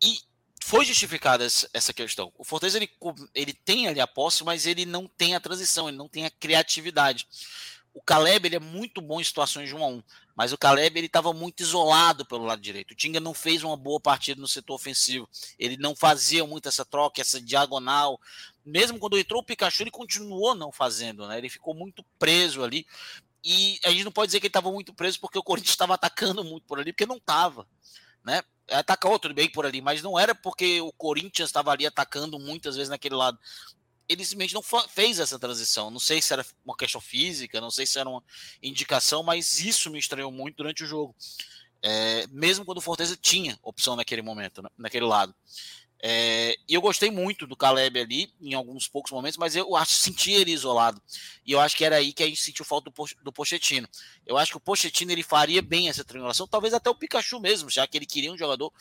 E 0.01 0.19
foi 0.63 0.83
justificada 0.85 1.45
essa 1.45 1.93
questão. 1.93 2.33
O 2.37 2.43
Fortaleza 2.43 2.77
ele, 2.77 2.89
ele 3.35 3.53
tem 3.53 3.87
ali 3.87 3.99
a 3.99 4.07
posse, 4.07 4.43
mas 4.43 4.65
ele 4.65 4.85
não 4.85 5.07
tem 5.07 5.35
a 5.35 5.39
transição, 5.39 5.87
ele 5.87 5.97
não 5.97 6.07
tem 6.07 6.25
a 6.25 6.31
criatividade. 6.31 7.27
O 7.93 8.01
Caleb 8.01 8.47
ele 8.47 8.55
é 8.55 8.59
muito 8.59 9.01
bom 9.01 9.19
em 9.19 9.23
situações 9.23 9.67
de 9.67 9.75
um 9.75 9.83
a 9.83 9.87
um, 9.87 10.01
mas 10.35 10.53
o 10.53 10.57
Caleb 10.57 10.97
ele 10.97 11.07
estava 11.07 11.33
muito 11.33 11.61
isolado 11.61 12.25
pelo 12.25 12.45
lado 12.45 12.61
direito. 12.61 12.91
O 12.91 12.95
Tinga 12.95 13.19
não 13.19 13.33
fez 13.33 13.63
uma 13.63 13.77
boa 13.77 13.99
partida 13.99 14.39
no 14.39 14.47
setor 14.47 14.75
ofensivo. 14.75 15.29
Ele 15.57 15.77
não 15.77 15.95
fazia 15.95 16.45
muito 16.45 16.67
essa 16.67 16.85
troca, 16.85 17.21
essa 17.21 17.41
diagonal. 17.41 18.19
Mesmo 18.65 18.99
quando 18.99 19.17
entrou 19.17 19.41
o 19.41 19.45
Pikachu, 19.45 19.83
ele 19.83 19.91
continuou 19.91 20.55
não 20.55 20.71
fazendo, 20.71 21.27
né? 21.27 21.37
Ele 21.37 21.49
ficou 21.49 21.73
muito 21.73 22.03
preso 22.17 22.63
ali. 22.63 22.85
E 23.43 23.79
a 23.83 23.89
gente 23.89 24.03
não 24.03 24.11
pode 24.11 24.27
dizer 24.27 24.39
que 24.39 24.45
ele 24.45 24.49
estava 24.49 24.71
muito 24.71 24.93
preso 24.93 25.19
porque 25.19 25.37
o 25.37 25.43
Corinthians 25.43 25.73
estava 25.75 25.95
atacando 25.95 26.43
muito 26.43 26.65
por 26.65 26.79
ali, 26.79 26.93
porque 26.93 27.05
não 27.05 27.17
estava, 27.17 27.67
né? 28.23 28.43
Atacou 28.69 29.19
tudo 29.19 29.33
bem 29.33 29.49
por 29.49 29.65
ali, 29.65 29.81
mas 29.81 30.01
não 30.01 30.17
era 30.17 30.33
porque 30.33 30.79
o 30.79 30.93
Corinthians 30.93 31.49
estava 31.49 31.71
ali 31.71 31.85
atacando 31.85 32.39
muitas 32.39 32.75
vezes 32.75 32.89
naquele 32.89 33.15
lado 33.15 33.37
ele 34.11 34.25
simplesmente 34.25 34.53
não 34.53 34.61
fez 34.89 35.19
essa 35.19 35.39
transição. 35.39 35.89
Não 35.89 35.99
sei 35.99 36.21
se 36.21 36.33
era 36.33 36.45
uma 36.65 36.75
questão 36.75 36.99
física, 36.99 37.61
não 37.61 37.71
sei 37.71 37.85
se 37.85 37.97
era 37.97 38.09
uma 38.09 38.23
indicação, 38.61 39.23
mas 39.23 39.61
isso 39.61 39.89
me 39.89 39.99
estranhou 39.99 40.31
muito 40.31 40.57
durante 40.57 40.83
o 40.83 40.87
jogo. 40.87 41.15
É, 41.81 42.27
mesmo 42.27 42.65
quando 42.65 42.79
o 42.79 42.81
Fortaleza 42.81 43.17
tinha 43.19 43.57
opção 43.63 43.95
naquele 43.95 44.21
momento, 44.21 44.61
né, 44.61 44.69
naquele 44.77 45.05
lado. 45.05 45.33
É, 46.03 46.57
e 46.67 46.73
eu 46.73 46.81
gostei 46.81 47.11
muito 47.11 47.45
do 47.45 47.55
Caleb 47.55 47.99
ali, 47.99 48.33
em 48.41 48.53
alguns 48.53 48.87
poucos 48.87 49.11
momentos, 49.11 49.37
mas 49.37 49.55
eu 49.55 49.75
acho 49.75 49.93
senti 49.93 50.31
ele 50.31 50.51
isolado. 50.51 51.01
E 51.45 51.53
eu 51.53 51.59
acho 51.59 51.77
que 51.77 51.85
era 51.85 51.95
aí 51.95 52.11
que 52.11 52.23
a 52.23 52.27
gente 52.27 52.41
sentiu 52.41 52.65
falta 52.65 52.89
do, 52.89 53.23
do 53.23 53.31
Pochettino. 53.31 53.87
Eu 54.25 54.37
acho 54.37 54.51
que 54.51 54.57
o 54.57 54.61
Pochettino 54.61 55.11
ele 55.11 55.23
faria 55.23 55.61
bem 55.61 55.89
essa 55.89 56.03
triangulação, 56.03 56.47
talvez 56.47 56.73
até 56.73 56.89
o 56.89 56.95
Pikachu 56.95 57.39
mesmo, 57.39 57.69
já 57.69 57.87
que 57.87 57.97
ele 57.97 58.05
queria 58.05 58.31
um 58.31 58.37
jogador 58.37 58.73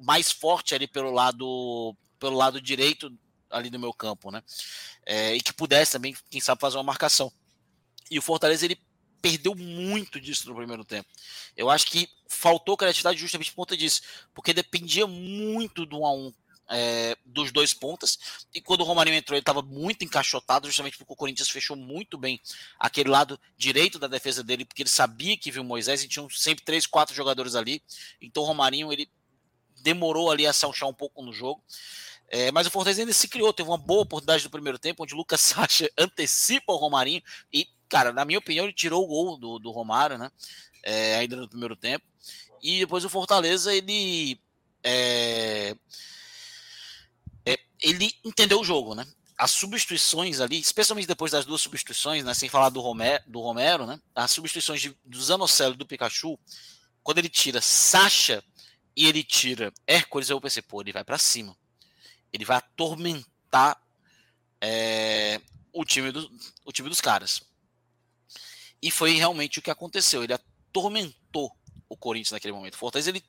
mais 0.00 0.30
forte 0.30 0.74
ali 0.74 0.86
pelo 0.86 1.10
lado 1.10 1.96
pelo 2.18 2.36
lado 2.36 2.60
direito 2.60 3.12
ali 3.56 3.70
no 3.70 3.78
meu 3.78 3.92
campo, 3.92 4.30
né? 4.30 4.42
É, 5.04 5.34
e 5.34 5.40
que 5.40 5.52
pudesse 5.52 5.92
também, 5.92 6.16
quem 6.30 6.40
sabe, 6.40 6.60
fazer 6.60 6.76
uma 6.76 6.82
marcação. 6.82 7.32
E 8.10 8.18
o 8.18 8.22
Fortaleza 8.22 8.64
ele 8.64 8.80
perdeu 9.20 9.54
muito 9.54 10.20
disso 10.20 10.48
no 10.48 10.54
primeiro 10.54 10.84
tempo. 10.84 11.08
Eu 11.56 11.68
acho 11.70 11.86
que 11.86 12.08
faltou 12.28 12.76
criatividade 12.76 13.18
justamente 13.18 13.50
por 13.50 13.56
conta 13.56 13.76
disso, 13.76 14.02
porque 14.34 14.52
dependia 14.52 15.06
muito 15.06 15.84
do 15.84 16.00
1 16.00 16.06
a 16.06 16.14
1 16.14 16.34
é, 16.68 17.16
dos 17.24 17.52
dois 17.52 17.72
pontas. 17.72 18.18
E 18.54 18.60
quando 18.60 18.80
o 18.80 18.84
Romarinho 18.84 19.16
entrou, 19.16 19.36
ele 19.36 19.42
estava 19.42 19.62
muito 19.62 20.04
encaixotado, 20.04 20.66
justamente 20.66 20.96
porque 20.96 21.12
o 21.12 21.16
Corinthians 21.16 21.48
fechou 21.48 21.76
muito 21.76 22.18
bem 22.18 22.40
aquele 22.78 23.10
lado 23.10 23.40
direito 23.56 23.98
da 23.98 24.06
defesa 24.06 24.42
dele, 24.42 24.64
porque 24.64 24.82
ele 24.82 24.90
sabia 24.90 25.36
que 25.36 25.50
viu 25.50 25.64
Moisés 25.64 26.02
e 26.02 26.08
tinham 26.08 26.28
sempre 26.30 26.64
três, 26.64 26.86
quatro 26.86 27.14
jogadores 27.14 27.54
ali. 27.54 27.82
Então 28.20 28.42
o 28.42 28.46
Romarinho 28.46 28.92
ele 28.92 29.10
demorou 29.82 30.30
ali 30.30 30.46
a 30.46 30.52
se 30.52 30.66
achar 30.66 30.86
um 30.86 30.94
pouco 30.94 31.22
no 31.22 31.32
jogo. 31.32 31.62
É, 32.28 32.50
mas 32.50 32.66
o 32.66 32.70
Fortaleza 32.70 33.02
ainda 33.02 33.12
se 33.12 33.28
criou, 33.28 33.52
teve 33.52 33.68
uma 33.68 33.78
boa 33.78 34.02
oportunidade 34.02 34.44
no 34.44 34.50
primeiro 34.50 34.78
tempo, 34.78 35.02
onde 35.02 35.14
o 35.14 35.16
Lucas 35.16 35.40
Sacha 35.42 35.88
antecipa 35.96 36.72
o 36.72 36.76
Romarinho 36.76 37.22
e, 37.52 37.68
cara, 37.88 38.12
na 38.12 38.24
minha 38.24 38.38
opinião, 38.38 38.64
ele 38.64 38.72
tirou 38.72 39.04
o 39.04 39.06
gol 39.06 39.36
do, 39.36 39.58
do 39.58 39.70
Romário, 39.70 40.18
né? 40.18 40.30
É, 40.82 41.16
ainda 41.16 41.36
no 41.36 41.48
primeiro 41.48 41.76
tempo. 41.76 42.04
E 42.62 42.80
depois 42.80 43.04
o 43.04 43.08
Fortaleza, 43.08 43.74
ele. 43.74 44.40
É, 44.82 45.76
é, 47.44 47.58
ele 47.82 48.12
entendeu 48.24 48.60
o 48.60 48.64
jogo, 48.64 48.94
né? 48.94 49.06
As 49.38 49.50
substituições 49.50 50.40
ali, 50.40 50.58
especialmente 50.58 51.06
depois 51.06 51.32
das 51.32 51.44
duas 51.44 51.60
substituições, 51.60 52.24
né? 52.24 52.34
Sem 52.34 52.48
falar 52.48 52.70
do 52.70 52.80
Romero, 52.80 53.22
do 53.26 53.40
Romero 53.40 53.86
né? 53.86 54.00
As 54.14 54.30
substituições 54.30 54.80
de, 54.80 54.96
do 55.04 55.22
Zanocelo 55.22 55.74
e 55.74 55.76
do 55.76 55.86
Pikachu, 55.86 56.38
quando 57.02 57.18
ele 57.18 57.28
tira 57.28 57.60
Sacha 57.60 58.42
e 58.96 59.06
ele 59.06 59.22
tira 59.22 59.72
Hércules, 59.86 60.30
eu 60.30 60.40
pensei, 60.40 60.62
pô, 60.62 60.80
ele 60.80 60.92
vai 60.92 61.04
para 61.04 61.18
cima 61.18 61.56
ele 62.32 62.44
vai 62.44 62.56
atormentar 62.56 63.80
é, 64.60 65.40
o, 65.72 65.84
time 65.84 66.10
do, 66.12 66.30
o 66.64 66.72
time 66.72 66.88
dos 66.88 67.00
caras. 67.00 67.42
E 68.82 68.90
foi 68.90 69.12
realmente 69.12 69.58
o 69.58 69.62
que 69.62 69.70
aconteceu. 69.70 70.22
Ele 70.22 70.32
atormentou 70.32 71.50
o 71.88 71.96
Corinthians 71.96 72.32
naquele 72.32 72.52
momento. 72.52 72.74
O 72.74 72.78
Fortaleza 72.78 73.10
ele 73.10 73.24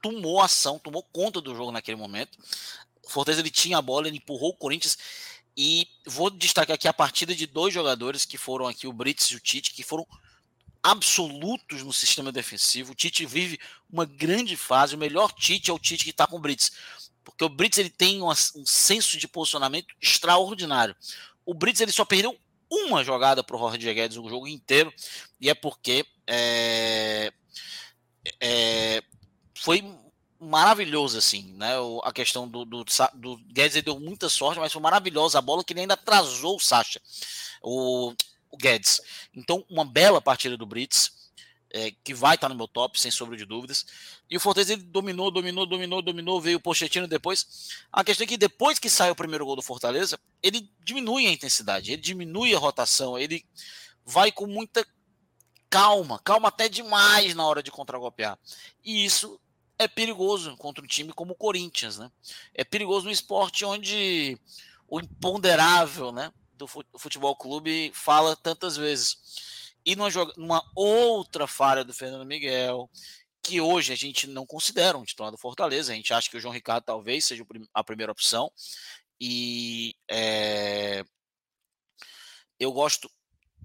tomou 0.00 0.40
ação, 0.40 0.78
tomou 0.78 1.02
conta 1.02 1.40
do 1.40 1.54
jogo 1.54 1.72
naquele 1.72 1.96
momento. 1.96 2.38
O 3.02 3.10
Fortaleza 3.10 3.40
ele 3.40 3.50
tinha 3.50 3.78
a 3.78 3.82
bola, 3.82 4.08
ele 4.08 4.18
empurrou 4.18 4.50
o 4.50 4.56
Corinthians. 4.56 4.96
E 5.56 5.88
vou 6.06 6.28
destacar 6.28 6.74
aqui 6.74 6.86
a 6.86 6.92
partida 6.92 7.34
de 7.34 7.46
dois 7.46 7.72
jogadores 7.72 8.24
que 8.24 8.36
foram 8.36 8.66
aqui, 8.66 8.86
o 8.86 8.92
Brits 8.92 9.30
e 9.30 9.36
o 9.36 9.40
Tite, 9.40 9.72
que 9.72 9.82
foram 9.82 10.06
absolutos 10.82 11.82
no 11.82 11.92
sistema 11.92 12.30
defensivo. 12.30 12.92
O 12.92 12.94
Tite 12.94 13.24
vive 13.24 13.58
uma 13.90 14.04
grande 14.04 14.56
fase. 14.56 14.94
O 14.94 14.98
melhor 14.98 15.32
Tite 15.32 15.70
é 15.70 15.74
o 15.74 15.78
Tite 15.78 16.04
que 16.04 16.10
está 16.10 16.26
com 16.26 16.36
o 16.36 16.40
Brits 16.40 16.72
porque 17.26 17.44
o 17.44 17.48
Brits 17.48 17.76
ele 17.76 17.90
tem 17.90 18.22
um, 18.22 18.30
um 18.30 18.64
senso 18.64 19.18
de 19.18 19.26
posicionamento 19.26 19.92
extraordinário. 20.00 20.94
O 21.44 21.52
Brits 21.52 21.80
ele 21.80 21.90
só 21.90 22.04
perdeu 22.04 22.38
uma 22.70 23.02
jogada 23.02 23.42
para 23.42 23.56
o 23.56 23.58
Roger 23.58 23.94
Guedes 23.94 24.16
o 24.16 24.28
jogo 24.28 24.46
inteiro, 24.46 24.94
e 25.40 25.50
é 25.50 25.54
porque 25.54 26.06
é, 26.24 27.32
é, 28.40 29.02
foi 29.58 29.84
maravilhoso, 30.38 31.18
assim, 31.18 31.52
né? 31.54 31.72
A 32.04 32.12
questão 32.12 32.48
do, 32.48 32.64
do, 32.64 32.84
do 33.14 33.36
Guedes 33.48 33.76
ele 33.76 33.84
deu 33.84 33.98
muita 33.98 34.28
sorte, 34.28 34.60
mas 34.60 34.72
foi 34.72 34.80
maravilhosa 34.80 35.38
a 35.38 35.42
bola 35.42 35.64
que 35.64 35.72
ele 35.72 35.80
ainda 35.80 35.94
atrasou 35.94 36.56
o 36.56 36.60
Sacha, 36.60 37.00
o, 37.60 38.12
o 38.50 38.56
Guedes. 38.56 39.00
Então, 39.34 39.64
uma 39.68 39.84
bela 39.84 40.20
partida 40.20 40.56
do 40.56 40.66
Brits 40.66 41.15
é, 41.76 41.92
que 42.02 42.14
vai 42.14 42.36
estar 42.36 42.48
no 42.48 42.54
meu 42.54 42.66
top, 42.66 42.98
sem 42.98 43.10
sombra 43.10 43.36
de 43.36 43.44
dúvidas. 43.44 43.84
E 44.30 44.36
o 44.36 44.40
Fortaleza 44.40 44.72
ele 44.72 44.82
dominou, 44.82 45.30
dominou, 45.30 45.66
dominou, 45.66 46.00
dominou, 46.00 46.40
veio 46.40 46.56
o 46.56 46.60
Pochettino 46.60 47.06
depois. 47.06 47.70
A 47.92 48.02
questão 48.02 48.24
é 48.24 48.26
que 48.26 48.38
depois 48.38 48.78
que 48.78 48.88
sai 48.88 49.10
o 49.10 49.16
primeiro 49.16 49.44
gol 49.44 49.56
do 49.56 49.62
Fortaleza, 49.62 50.18
ele 50.42 50.70
diminui 50.82 51.26
a 51.26 51.32
intensidade, 51.32 51.92
ele 51.92 52.00
diminui 52.00 52.54
a 52.54 52.58
rotação, 52.58 53.18
ele 53.18 53.44
vai 54.04 54.32
com 54.32 54.46
muita 54.46 54.86
calma, 55.68 56.18
calma 56.20 56.48
até 56.48 56.68
demais 56.68 57.34
na 57.34 57.46
hora 57.46 57.62
de 57.62 57.70
contragolpear. 57.70 58.38
E 58.82 59.04
isso 59.04 59.38
é 59.78 59.86
perigoso 59.86 60.56
contra 60.56 60.82
um 60.82 60.86
time 60.86 61.12
como 61.12 61.32
o 61.32 61.36
Corinthians, 61.36 61.98
né? 61.98 62.10
É 62.54 62.64
perigoso 62.64 63.04
no 63.04 63.12
esporte 63.12 63.64
onde 63.64 64.38
o 64.88 64.98
imponderável, 64.98 66.10
né, 66.10 66.32
do 66.54 66.66
futebol 66.66 67.36
clube 67.36 67.90
fala 67.92 68.34
tantas 68.34 68.76
vezes. 68.76 69.18
E 69.86 69.94
numa, 69.94 70.10
numa 70.36 70.70
outra 70.74 71.46
falha 71.46 71.84
do 71.84 71.94
Fernando 71.94 72.26
Miguel, 72.26 72.90
que 73.40 73.60
hoje 73.60 73.92
a 73.92 73.96
gente 73.96 74.26
não 74.26 74.44
considera 74.44 74.98
um 74.98 75.04
titular 75.04 75.30
do 75.30 75.38
Fortaleza. 75.38 75.92
A 75.92 75.94
gente 75.94 76.12
acha 76.12 76.28
que 76.28 76.36
o 76.36 76.40
João 76.40 76.52
Ricardo 76.52 76.84
talvez 76.84 77.24
seja 77.24 77.46
a 77.72 77.84
primeira 77.84 78.10
opção. 78.10 78.50
E 79.20 79.94
é, 80.10 81.04
eu 82.58 82.72
gosto 82.72 83.08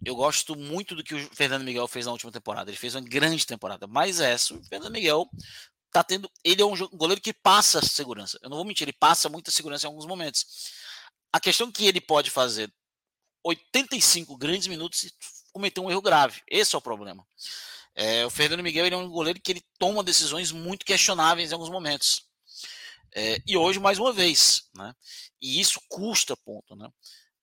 eu 0.04 0.16
gosto 0.16 0.56
muito 0.56 0.96
do 0.96 1.04
que 1.04 1.14
o 1.14 1.36
Fernando 1.36 1.64
Miguel 1.64 1.88
fez 1.88 2.06
na 2.06 2.12
última 2.12 2.32
temporada. 2.32 2.70
Ele 2.70 2.78
fez 2.78 2.96
uma 2.96 3.02
grande 3.02 3.46
temporada, 3.46 3.86
mas 3.86 4.20
essa, 4.20 4.54
o 4.56 4.64
Fernando 4.64 4.92
Miguel 4.92 5.30
tá 5.92 6.04
tendo. 6.04 6.30
Ele 6.44 6.62
é 6.62 6.66
um 6.66 6.76
goleiro 6.90 7.22
que 7.22 7.34
passa 7.34 7.82
segurança. 7.86 8.40
Eu 8.42 8.50
não 8.50 8.58
vou 8.58 8.66
mentir, 8.66 8.86
ele 8.86 8.98
passa 8.98 9.30
muita 9.30 9.52
segurança 9.52 9.86
em 9.86 9.90
alguns 9.90 10.08
momentos. 10.08 10.72
A 11.32 11.40
questão 11.40 11.72
que 11.72 11.86
ele 11.86 12.02
pode 12.02 12.32
fazer 12.32 12.72
85 13.44 14.36
grandes 14.38 14.68
minutos 14.68 15.14
cometeu 15.52 15.84
um 15.84 15.92
erro 15.92 16.02
grave. 16.02 16.42
Esse 16.48 16.76
é 16.76 16.78
o 16.78 16.82
problema. 16.82 17.26
É, 17.94 18.26
o 18.26 18.30
Fernando 18.30 18.64
Miguel 18.64 18.86
ele 18.86 18.96
é 18.96 18.98
um 18.98 19.10
goleiro 19.10 19.40
que 19.40 19.52
ele 19.52 19.64
toma 19.78 20.04
decisões 20.04 20.52
muito 20.52 20.86
questionáveis 20.86 21.52
em 21.52 21.54
alguns 21.54 21.70
momentos. 21.70 22.26
É, 23.14 23.42
e 23.46 23.58
hoje, 23.58 23.80
mais 23.80 24.00
uma 24.00 24.14
vez, 24.14 24.70
né? 24.76 24.96
E 25.42 25.60
isso 25.60 25.82
custa 25.90 26.36
ponto, 26.38 26.76
né? 26.76 26.90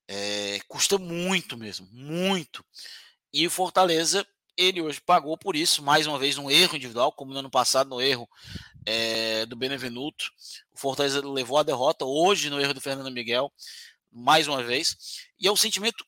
É, 0.06 0.58
custa 0.66 0.96
muito 0.98 1.56
mesmo, 1.56 1.86
muito. 1.92 2.64
E 3.32 3.46
o 3.46 3.50
Fortaleza, 3.50 4.26
ele 4.56 4.80
hoje 4.80 5.00
pagou 5.00 5.36
por 5.36 5.54
isso, 5.54 5.82
mais 5.82 6.06
uma 6.06 6.18
vez, 6.18 6.38
um 6.38 6.50
erro 6.50 6.76
individual, 6.76 7.12
como 7.12 7.32
no 7.32 7.40
ano 7.40 7.50
passado, 7.50 7.90
no 7.90 8.00
erro 8.00 8.26
é, 8.86 9.44
do 9.44 9.54
Benevenuto. 9.54 10.32
O 10.72 10.78
Fortaleza 10.78 11.20
levou 11.26 11.58
a 11.58 11.62
derrota, 11.62 12.06
hoje 12.06 12.48
no 12.48 12.58
erro 12.58 12.72
do 12.72 12.80
Fernando 12.80 13.12
Miguel, 13.12 13.52
mais 14.10 14.48
uma 14.48 14.62
vez. 14.62 14.96
E 15.38 15.46
é 15.46 15.52
um 15.52 15.56
sentimento 15.56 16.06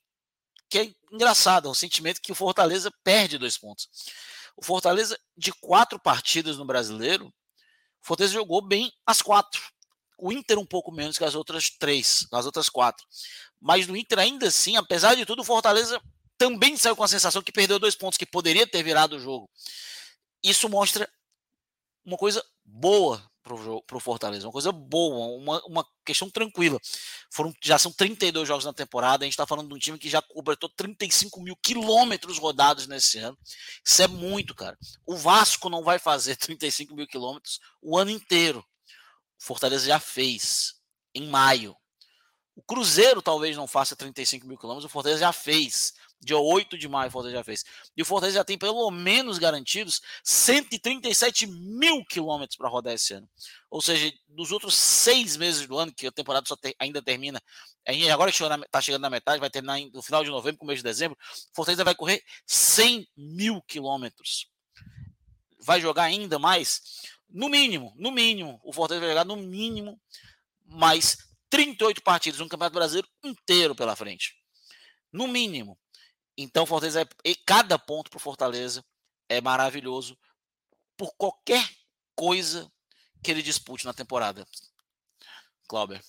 que 0.70 0.78
é 0.78 0.94
engraçado, 1.10 1.68
é 1.68 1.70
um 1.70 1.74
sentimento 1.74 2.20
que 2.20 2.32
o 2.32 2.34
Fortaleza 2.34 2.90
perde 3.02 3.38
dois 3.38 3.58
pontos. 3.58 3.88
O 4.56 4.64
Fortaleza, 4.64 5.18
de 5.36 5.52
quatro 5.52 5.98
partidas 5.98 6.56
no 6.56 6.64
brasileiro, 6.64 7.26
o 7.26 8.06
Fortaleza 8.06 8.34
jogou 8.34 8.66
bem 8.66 8.92
as 9.06 9.22
quatro. 9.22 9.62
O 10.18 10.32
Inter 10.32 10.58
um 10.58 10.66
pouco 10.66 10.92
menos 10.92 11.16
que 11.16 11.24
as 11.24 11.34
outras 11.34 11.70
três, 11.70 12.26
as 12.32 12.46
outras 12.46 12.68
quatro. 12.68 13.06
Mas 13.60 13.86
no 13.86 13.96
Inter, 13.96 14.18
ainda 14.18 14.48
assim, 14.48 14.76
apesar 14.76 15.14
de 15.14 15.24
tudo, 15.24 15.40
o 15.40 15.44
Fortaleza 15.44 16.00
também 16.36 16.76
saiu 16.76 16.96
com 16.96 17.04
a 17.04 17.08
sensação 17.08 17.42
que 17.42 17.52
perdeu 17.52 17.78
dois 17.78 17.94
pontos, 17.94 18.18
que 18.18 18.26
poderia 18.26 18.66
ter 18.66 18.82
virado 18.82 19.16
o 19.16 19.20
jogo. 19.20 19.50
Isso 20.42 20.68
mostra 20.68 21.08
uma 22.04 22.16
coisa 22.16 22.44
boa 22.64 23.29
para 23.86 23.96
o 23.96 24.00
Fortaleza. 24.00 24.46
Uma 24.46 24.52
coisa 24.52 24.72
boa, 24.72 25.38
uma, 25.38 25.64
uma 25.66 25.86
questão 26.04 26.28
tranquila. 26.30 26.78
Foram, 27.30 27.52
já 27.62 27.78
são 27.78 27.92
32 27.92 28.46
jogos 28.46 28.64
na 28.64 28.72
temporada, 28.72 29.24
a 29.24 29.26
gente 29.26 29.34
está 29.34 29.46
falando 29.46 29.68
de 29.68 29.74
um 29.74 29.78
time 29.78 29.98
que 29.98 30.08
já 30.08 30.20
completou 30.22 30.68
35 30.68 31.40
mil 31.40 31.56
quilômetros 31.56 32.38
rodados 32.38 32.86
nesse 32.86 33.18
ano. 33.18 33.38
Isso 33.84 34.02
é 34.02 34.08
muito, 34.08 34.54
cara. 34.54 34.78
O 35.06 35.16
Vasco 35.16 35.68
não 35.68 35.82
vai 35.82 35.98
fazer 35.98 36.36
35 36.38 36.94
mil 36.94 37.06
quilômetros 37.06 37.60
o 37.82 37.96
ano 37.96 38.10
inteiro. 38.10 38.64
Fortaleza 39.38 39.86
já 39.86 39.98
fez 39.98 40.74
em 41.14 41.28
maio. 41.28 41.76
O 42.54 42.62
Cruzeiro 42.62 43.22
talvez 43.22 43.56
não 43.56 43.66
faça 43.66 43.96
35 43.96 44.46
mil 44.46 44.58
quilômetros, 44.58 44.84
o 44.84 44.92
Fortaleza 44.92 45.20
já 45.20 45.32
fez. 45.32 45.94
Dia 46.22 46.36
8 46.36 46.76
de 46.76 46.86
maio, 46.86 47.08
o 47.08 47.10
Fortaleza 47.10 47.38
já 47.38 47.44
fez. 47.44 47.64
E 47.96 48.02
o 48.02 48.04
Fortaleza 48.04 48.38
já 48.38 48.44
tem 48.44 48.58
pelo 48.58 48.90
menos 48.90 49.38
garantidos 49.38 50.02
137 50.22 51.46
mil 51.46 52.04
quilômetros 52.04 52.56
para 52.56 52.68
rodar 52.68 52.92
esse 52.92 53.14
ano. 53.14 53.28
Ou 53.70 53.80
seja, 53.80 54.12
nos 54.28 54.52
outros 54.52 54.74
seis 54.74 55.36
meses 55.36 55.66
do 55.66 55.78
ano, 55.78 55.92
que 55.94 56.06
a 56.06 56.12
temporada 56.12 56.46
só 56.46 56.56
ter, 56.56 56.74
ainda 56.78 57.00
termina, 57.00 57.40
agora 58.12 58.30
que 58.30 58.42
está 58.42 58.80
chegando 58.82 59.02
na 59.02 59.10
metade, 59.10 59.40
vai 59.40 59.48
terminar 59.48 59.80
no 59.92 60.02
final 60.02 60.22
de 60.22 60.30
novembro, 60.30 60.58
começo 60.58 60.78
de 60.78 60.84
dezembro, 60.84 61.16
o 61.22 61.54
Fortaleza 61.54 61.84
vai 61.84 61.94
correr 61.94 62.22
100 62.46 63.08
mil 63.16 63.62
quilômetros. 63.62 64.46
Vai 65.58 65.80
jogar 65.80 66.04
ainda 66.04 66.38
mais? 66.38 66.82
No 67.28 67.48
mínimo, 67.48 67.94
no 67.96 68.10
mínimo, 68.10 68.60
o 68.62 68.72
Fortaleza 68.72 69.06
vai 69.06 69.14
jogar 69.14 69.24
no 69.24 69.36
mínimo 69.36 69.98
mais 70.66 71.16
38 71.48 72.02
partidas, 72.02 72.40
um 72.40 72.48
Campeonato 72.48 72.74
Brasileiro 72.74 73.08
inteiro 73.24 73.74
pela 73.74 73.96
frente. 73.96 74.34
No 75.12 75.26
mínimo. 75.26 75.78
Então, 76.36 76.66
Fortaleza, 76.66 77.02
é, 77.24 77.34
cada 77.46 77.78
ponto 77.78 78.10
para 78.10 78.16
o 78.16 78.20
Fortaleza 78.20 78.84
é 79.28 79.40
maravilhoso 79.40 80.16
por 80.96 81.14
qualquer 81.16 81.68
coisa 82.14 82.70
que 83.22 83.30
ele 83.30 83.42
dispute 83.42 83.84
na 83.84 83.92
temporada. 83.92 84.46
Clauber. 85.68 86.00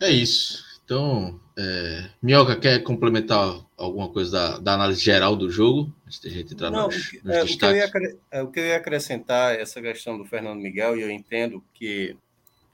É 0.00 0.10
isso. 0.10 0.64
Então, 0.84 1.40
é, 1.56 2.10
Minhoca 2.20 2.56
quer 2.56 2.82
complementar 2.82 3.64
alguma 3.76 4.08
coisa 4.08 4.30
da, 4.30 4.58
da, 4.58 4.74
análise 4.74 5.00
geral 5.00 5.34
do 5.34 5.50
jogo? 5.50 5.94
Antes 6.06 6.20
da 6.20 6.28
gente 6.28 6.52
entrar 6.52 6.70
Não, 6.70 6.86
nos, 6.86 7.12
nos 7.22 7.34
é, 7.34 7.42
o, 7.42 7.46
que 7.46 7.66
ia, 7.66 7.90
é, 8.30 8.42
o, 8.42 8.48
que 8.48 8.60
eu 8.60 8.66
ia, 8.66 8.76
acrescentar 8.76 9.54
essa 9.54 9.80
questão 9.80 10.18
do 10.18 10.24
Fernando 10.24 10.60
Miguel, 10.60 10.96
e 10.96 11.02
eu 11.02 11.10
entendo 11.10 11.64
que 11.72 12.16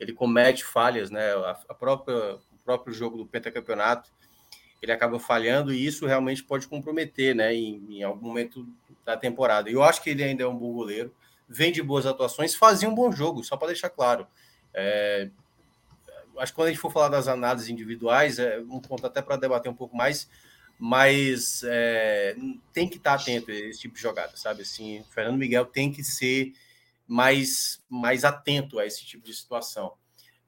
ele 0.01 0.13
comete 0.13 0.65
falhas, 0.65 1.11
né? 1.11 1.33
A, 1.33 1.61
a 1.69 1.75
própria, 1.75 2.37
o 2.37 2.59
próprio 2.65 2.95
jogo 2.95 3.19
do 3.19 3.27
pentacampeonato 3.27 4.11
ele 4.81 4.93
acaba 4.93 5.19
falhando 5.19 5.73
e 5.73 5.85
isso 5.85 6.07
realmente 6.07 6.43
pode 6.43 6.67
comprometer, 6.69 7.35
né, 7.35 7.55
em, 7.55 7.85
em, 7.91 8.03
algum 8.03 8.29
momento 8.29 8.67
da 9.05 9.17
temporada. 9.17 9.71
Eu 9.71 9.83
acho 9.83 10.03
que 10.03 10.11
ele 10.11 10.23
ainda 10.23 10.45
é 10.45 10.47
um 10.47 10.57
bom 10.57 10.73
goleiro, 10.73 11.13
vem 11.49 11.73
de 11.73 11.83
boas 11.83 12.07
atuações, 12.07 12.55
fazia 12.55 12.89
um 12.89 12.95
bom 12.95 13.11
jogo, 13.11 13.43
só 13.43 13.57
para 13.57 13.69
deixar 13.69 13.91
claro. 13.91 14.27
É, 14.73 15.31
acho 16.39 16.53
que 16.53 16.57
quando 16.57 16.69
a 16.69 16.71
gente 16.71 16.81
for 16.81 16.93
falar 16.93 17.09
das 17.09 17.27
análises 17.27 17.69
individuais, 17.69 18.39
é 18.39 18.61
um 18.61 18.81
ponto 18.81 19.07
até 19.07 19.21
para 19.21 19.37
debater 19.37 19.71
um 19.71 19.75
pouco 19.75 19.97
mais, 19.97 20.29
mas 20.79 21.63
é, 21.65 22.37
tem 22.73 22.89
que 22.89 22.99
estar 22.99 23.17
tá 23.17 23.23
atento 23.23 23.51
a 23.51 23.55
esse 23.55 23.81
tipo 23.81 23.97
de 23.97 24.01
jogada, 24.01 24.37
sabe? 24.37 24.63
Assim, 24.63 25.05
Fernando 25.11 25.39
Miguel 25.39 25.67
tem 25.67 25.91
que 25.91 26.05
ser 26.05 26.53
mais, 27.07 27.83
mais 27.89 28.25
atento 28.25 28.79
a 28.79 28.87
esse 28.87 29.05
tipo 29.05 29.25
de 29.25 29.35
situação. 29.35 29.95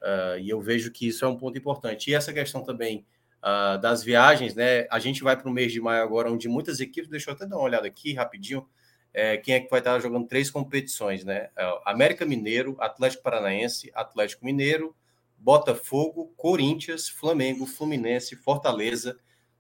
Uh, 0.00 0.38
e 0.38 0.48
eu 0.48 0.60
vejo 0.60 0.90
que 0.92 1.08
isso 1.08 1.24
é 1.24 1.28
um 1.28 1.36
ponto 1.36 1.58
importante. 1.58 2.10
E 2.10 2.14
essa 2.14 2.32
questão 2.32 2.62
também 2.62 3.04
uh, 3.42 3.80
das 3.80 4.02
viagens, 4.02 4.54
né? 4.54 4.86
A 4.90 4.98
gente 4.98 5.22
vai 5.22 5.36
para 5.36 5.48
o 5.48 5.52
mês 5.52 5.72
de 5.72 5.80
maio 5.80 6.02
agora, 6.02 6.30
onde 6.30 6.48
muitas 6.48 6.80
equipes, 6.80 7.10
deixa 7.10 7.30
eu 7.30 7.34
até 7.34 7.46
dar 7.46 7.56
uma 7.56 7.64
olhada 7.64 7.86
aqui 7.86 8.12
rapidinho, 8.14 8.66
é, 9.12 9.36
quem 9.36 9.54
é 9.54 9.60
que 9.60 9.70
vai 9.70 9.80
estar 9.80 9.98
jogando 9.98 10.26
três 10.26 10.50
competições, 10.50 11.24
né? 11.24 11.48
É, 11.56 11.80
América 11.84 12.24
Mineiro, 12.24 12.76
Atlético 12.78 13.22
Paranaense, 13.22 13.90
Atlético 13.94 14.44
Mineiro, 14.44 14.94
Botafogo, 15.36 16.32
Corinthians, 16.36 17.08
Flamengo, 17.08 17.66
Fluminense, 17.66 18.36
Fortaleza, 18.36 19.18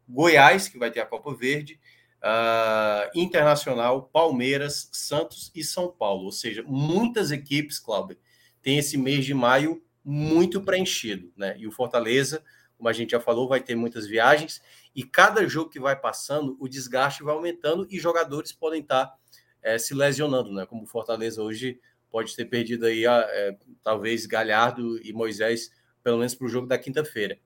Goiás, 0.08 0.68
que 0.68 0.78
vai 0.78 0.90
ter 0.90 1.00
a 1.00 1.06
Copa 1.06 1.34
Verde, 1.34 1.80
uh, 2.20 3.18
Internacional, 3.18 4.02
Palmeiras, 4.02 4.88
Santos 4.92 5.50
e 5.54 5.64
São 5.64 5.90
Paulo. 5.90 6.24
Ou 6.24 6.32
seja, 6.32 6.62
muitas 6.66 7.30
equipes, 7.30 7.78
Cláudio, 7.78 8.18
tem 8.62 8.78
esse 8.78 8.98
mês 8.98 9.24
de 9.24 9.32
maio 9.32 9.82
muito 10.04 10.60
preenchido, 10.60 11.32
né? 11.36 11.56
E 11.58 11.66
o 11.66 11.72
Fortaleza 11.72 12.42
como 12.80 12.88
a 12.88 12.94
gente 12.94 13.10
já 13.10 13.20
falou, 13.20 13.46
vai 13.46 13.60
ter 13.60 13.74
muitas 13.74 14.06
viagens 14.06 14.62
e 14.96 15.04
cada 15.04 15.46
jogo 15.46 15.68
que 15.68 15.78
vai 15.78 15.94
passando, 15.94 16.56
o 16.58 16.66
desgaste 16.66 17.22
vai 17.22 17.34
aumentando 17.34 17.86
e 17.90 18.00
jogadores 18.00 18.52
podem 18.52 18.80
estar 18.80 19.14
é, 19.62 19.76
se 19.76 19.92
lesionando, 19.92 20.50
né? 20.50 20.64
Como 20.64 20.84
o 20.84 20.86
Fortaleza 20.86 21.42
hoje 21.42 21.78
pode 22.10 22.34
ter 22.34 22.46
perdido 22.46 22.86
aí, 22.86 23.04
é, 23.04 23.58
talvez 23.82 24.24
Galhardo 24.24 24.98
e 25.06 25.12
Moisés, 25.12 25.70
pelo 26.02 26.16
menos 26.16 26.34
para 26.34 26.46
o 26.46 26.48
jogo 26.48 26.66
da 26.66 26.78
quinta-feira. 26.78 27.38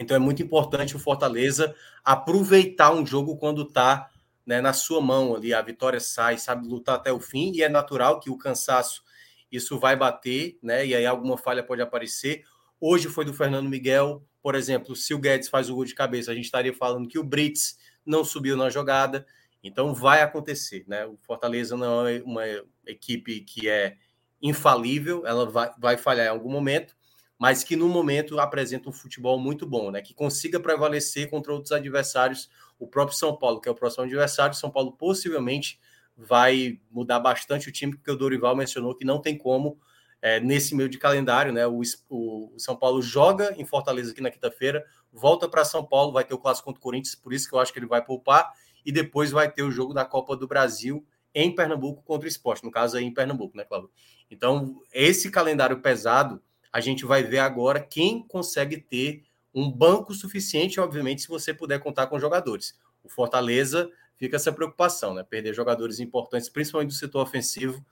Então 0.00 0.16
é 0.16 0.18
muito 0.18 0.42
importante 0.42 0.96
o 0.96 0.98
Fortaleza 0.98 1.72
aproveitar 2.04 2.92
um 2.92 3.06
jogo 3.06 3.36
quando 3.36 3.62
está 3.62 4.10
né, 4.44 4.60
na 4.60 4.72
sua 4.72 5.00
mão 5.00 5.36
ali, 5.36 5.54
a 5.54 5.62
vitória 5.62 6.00
sai, 6.00 6.38
sabe 6.38 6.66
lutar 6.66 6.96
até 6.96 7.12
o 7.12 7.20
fim, 7.20 7.52
e 7.54 7.62
é 7.62 7.68
natural 7.68 8.18
que 8.18 8.30
o 8.30 8.36
cansaço 8.36 9.04
isso 9.50 9.78
vai 9.78 9.94
bater, 9.94 10.58
né? 10.60 10.84
E 10.84 10.92
aí 10.92 11.06
alguma 11.06 11.38
falha 11.38 11.62
pode 11.62 11.80
aparecer. 11.80 12.44
Hoje 12.80 13.08
foi 13.08 13.24
do 13.24 13.32
Fernando 13.32 13.70
Miguel, 13.70 14.26
por 14.46 14.54
exemplo, 14.54 14.94
se 14.94 15.12
o 15.12 15.18
Guedes 15.18 15.48
faz 15.48 15.68
o 15.68 15.74
gol 15.74 15.84
de 15.84 15.92
cabeça, 15.92 16.30
a 16.30 16.34
gente 16.34 16.44
estaria 16.44 16.72
falando 16.72 17.08
que 17.08 17.18
o 17.18 17.24
Brits 17.24 17.76
não 18.06 18.24
subiu 18.24 18.56
na 18.56 18.70
jogada. 18.70 19.26
Então 19.60 19.92
vai 19.92 20.22
acontecer, 20.22 20.84
né? 20.86 21.04
O 21.04 21.18
Fortaleza 21.20 21.76
não 21.76 22.06
é 22.06 22.22
uma 22.24 22.44
equipe 22.86 23.40
que 23.40 23.68
é 23.68 23.96
infalível, 24.40 25.26
ela 25.26 25.50
vai, 25.50 25.72
vai 25.76 25.96
falhar 25.96 26.26
em 26.26 26.28
algum 26.28 26.48
momento, 26.48 26.96
mas 27.36 27.64
que 27.64 27.74
no 27.74 27.88
momento 27.88 28.38
apresenta 28.38 28.88
um 28.88 28.92
futebol 28.92 29.36
muito 29.36 29.66
bom, 29.66 29.90
né? 29.90 30.00
Que 30.00 30.14
consiga 30.14 30.60
prevalecer 30.60 31.28
contra 31.28 31.52
outros 31.52 31.72
adversários. 31.72 32.48
O 32.78 32.86
próprio 32.86 33.18
São 33.18 33.36
Paulo, 33.36 33.60
que 33.60 33.68
é 33.68 33.72
o 33.72 33.74
próximo 33.74 34.04
adversário, 34.04 34.54
São 34.54 34.70
Paulo 34.70 34.92
possivelmente 34.92 35.80
vai 36.16 36.78
mudar 36.88 37.18
bastante 37.18 37.68
o 37.68 37.72
time, 37.72 37.96
porque 37.96 38.12
o 38.12 38.16
Dorival 38.16 38.54
mencionou 38.54 38.94
que 38.94 39.04
não 39.04 39.20
tem 39.20 39.36
como 39.36 39.76
é, 40.20 40.40
nesse 40.40 40.74
meio 40.74 40.88
de 40.88 40.98
calendário, 40.98 41.52
né? 41.52 41.66
O, 41.66 41.80
o, 42.08 42.54
São 42.58 42.76
Paulo 42.76 43.02
joga 43.02 43.54
em 43.56 43.64
Fortaleza 43.64 44.12
aqui 44.12 44.20
na 44.20 44.30
quinta-feira, 44.30 44.84
volta 45.12 45.48
para 45.48 45.64
São 45.64 45.84
Paulo, 45.84 46.12
vai 46.12 46.24
ter 46.24 46.34
o 46.34 46.38
clássico 46.38 46.66
contra 46.66 46.78
o 46.78 46.82
Corinthians, 46.82 47.14
por 47.14 47.32
isso 47.32 47.48
que 47.48 47.54
eu 47.54 47.58
acho 47.58 47.72
que 47.72 47.78
ele 47.78 47.86
vai 47.86 48.04
poupar, 48.04 48.52
e 48.84 48.92
depois 48.92 49.30
vai 49.30 49.50
ter 49.50 49.62
o 49.62 49.70
jogo 49.70 49.92
da 49.92 50.04
Copa 50.04 50.36
do 50.36 50.46
Brasil 50.46 51.04
em 51.34 51.54
Pernambuco 51.54 52.02
contra 52.02 52.26
o 52.26 52.28
esporte, 52.28 52.64
no 52.64 52.70
caso 52.70 52.96
aí 52.96 53.04
em 53.04 53.12
Pernambuco, 53.12 53.56
né, 53.56 53.64
Cláudio? 53.64 53.90
Então, 54.30 54.80
esse 54.92 55.30
calendário 55.30 55.80
pesado, 55.80 56.42
a 56.72 56.80
gente 56.80 57.04
vai 57.04 57.22
ver 57.22 57.38
agora 57.38 57.80
quem 57.80 58.26
consegue 58.26 58.78
ter 58.78 59.22
um 59.54 59.70
banco 59.70 60.12
suficiente, 60.12 60.80
obviamente, 60.80 61.22
se 61.22 61.28
você 61.28 61.52
puder 61.52 61.78
contar 61.78 62.06
com 62.06 62.18
jogadores. 62.18 62.78
O 63.02 63.08
Fortaleza 63.08 63.90
fica 64.16 64.36
essa 64.36 64.52
preocupação, 64.52 65.14
né? 65.14 65.22
Perder 65.22 65.54
jogadores 65.54 66.00
importantes, 66.00 66.48
principalmente 66.48 66.88
do 66.88 66.94
setor 66.94 67.22
ofensivo, 67.22 67.84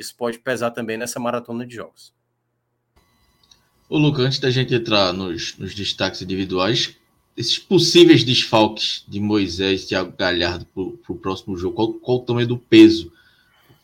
isso 0.00 0.14
pode 0.16 0.38
pesar 0.38 0.70
também 0.70 0.96
nessa 0.96 1.20
maratona 1.20 1.66
de 1.66 1.74
jogos. 1.74 2.12
Ô, 3.88 3.98
Luca, 3.98 4.22
antes 4.22 4.38
da 4.38 4.50
gente 4.50 4.74
entrar 4.74 5.12
nos, 5.12 5.56
nos 5.58 5.74
destaques 5.74 6.22
individuais, 6.22 6.94
esses 7.36 7.58
possíveis 7.58 8.24
desfalques 8.24 9.04
de 9.08 9.18
Moisés 9.18 9.82
e 9.82 9.88
Thiago 9.88 10.14
Galhardo 10.16 10.64
para 10.66 10.82
o 11.12 11.18
próximo 11.18 11.56
jogo, 11.56 11.74
qual, 11.74 11.92
qual, 11.94 12.18
o 12.18 12.20
tamanho 12.20 12.46
do 12.46 12.56
peso? 12.56 13.12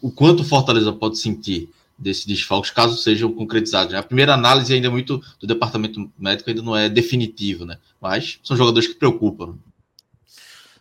O 0.01 0.11
quanto 0.11 0.41
o 0.41 0.45
Fortaleza 0.45 0.93
pode 0.93 1.19
sentir 1.19 1.69
desses 1.99 2.27
desfalques, 2.27 2.71
caso 2.71 2.97
sejam 2.97 3.33
concretizados? 3.33 3.95
A 3.95 4.03
primeira 4.03 4.35
análise 4.35 4.73
ainda 4.73 4.87
é 4.87 4.91
muito 4.91 5.23
do 5.41 5.47
departamento 5.47 6.11
médico, 6.19 6.51
ainda 6.51 6.63
não 6.63 6.77
é 6.77 6.89
definitivo, 6.89 7.65
né? 7.65 7.79
Mas 8.01 8.39
são 8.45 8.57
jogadores 8.57 8.89
que 8.89 8.95
preocupam. 8.95 9.59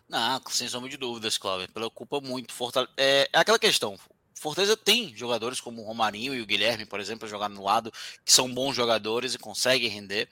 Não, 0.08 0.40
sem 0.48 0.68
sombra 0.68 0.88
de 0.88 0.96
dúvidas, 0.96 1.36
Cláudio. 1.36 1.68
Preocupa 1.72 2.20
muito. 2.20 2.52
Fortale... 2.52 2.88
É, 2.96 3.28
é 3.32 3.38
aquela 3.38 3.58
questão. 3.58 3.98
Fortaleza 4.38 4.76
tem 4.76 5.16
jogadores 5.16 5.60
como 5.60 5.82
o 5.82 5.84
Romarinho 5.84 6.34
e 6.34 6.42
o 6.42 6.46
Guilherme, 6.46 6.84
por 6.84 7.00
exemplo, 7.00 7.26
jogar 7.26 7.48
no 7.48 7.64
lado, 7.64 7.90
que 8.24 8.32
são 8.32 8.52
bons 8.52 8.76
jogadores 8.76 9.34
e 9.34 9.38
conseguem 9.38 9.88
render. 9.88 10.28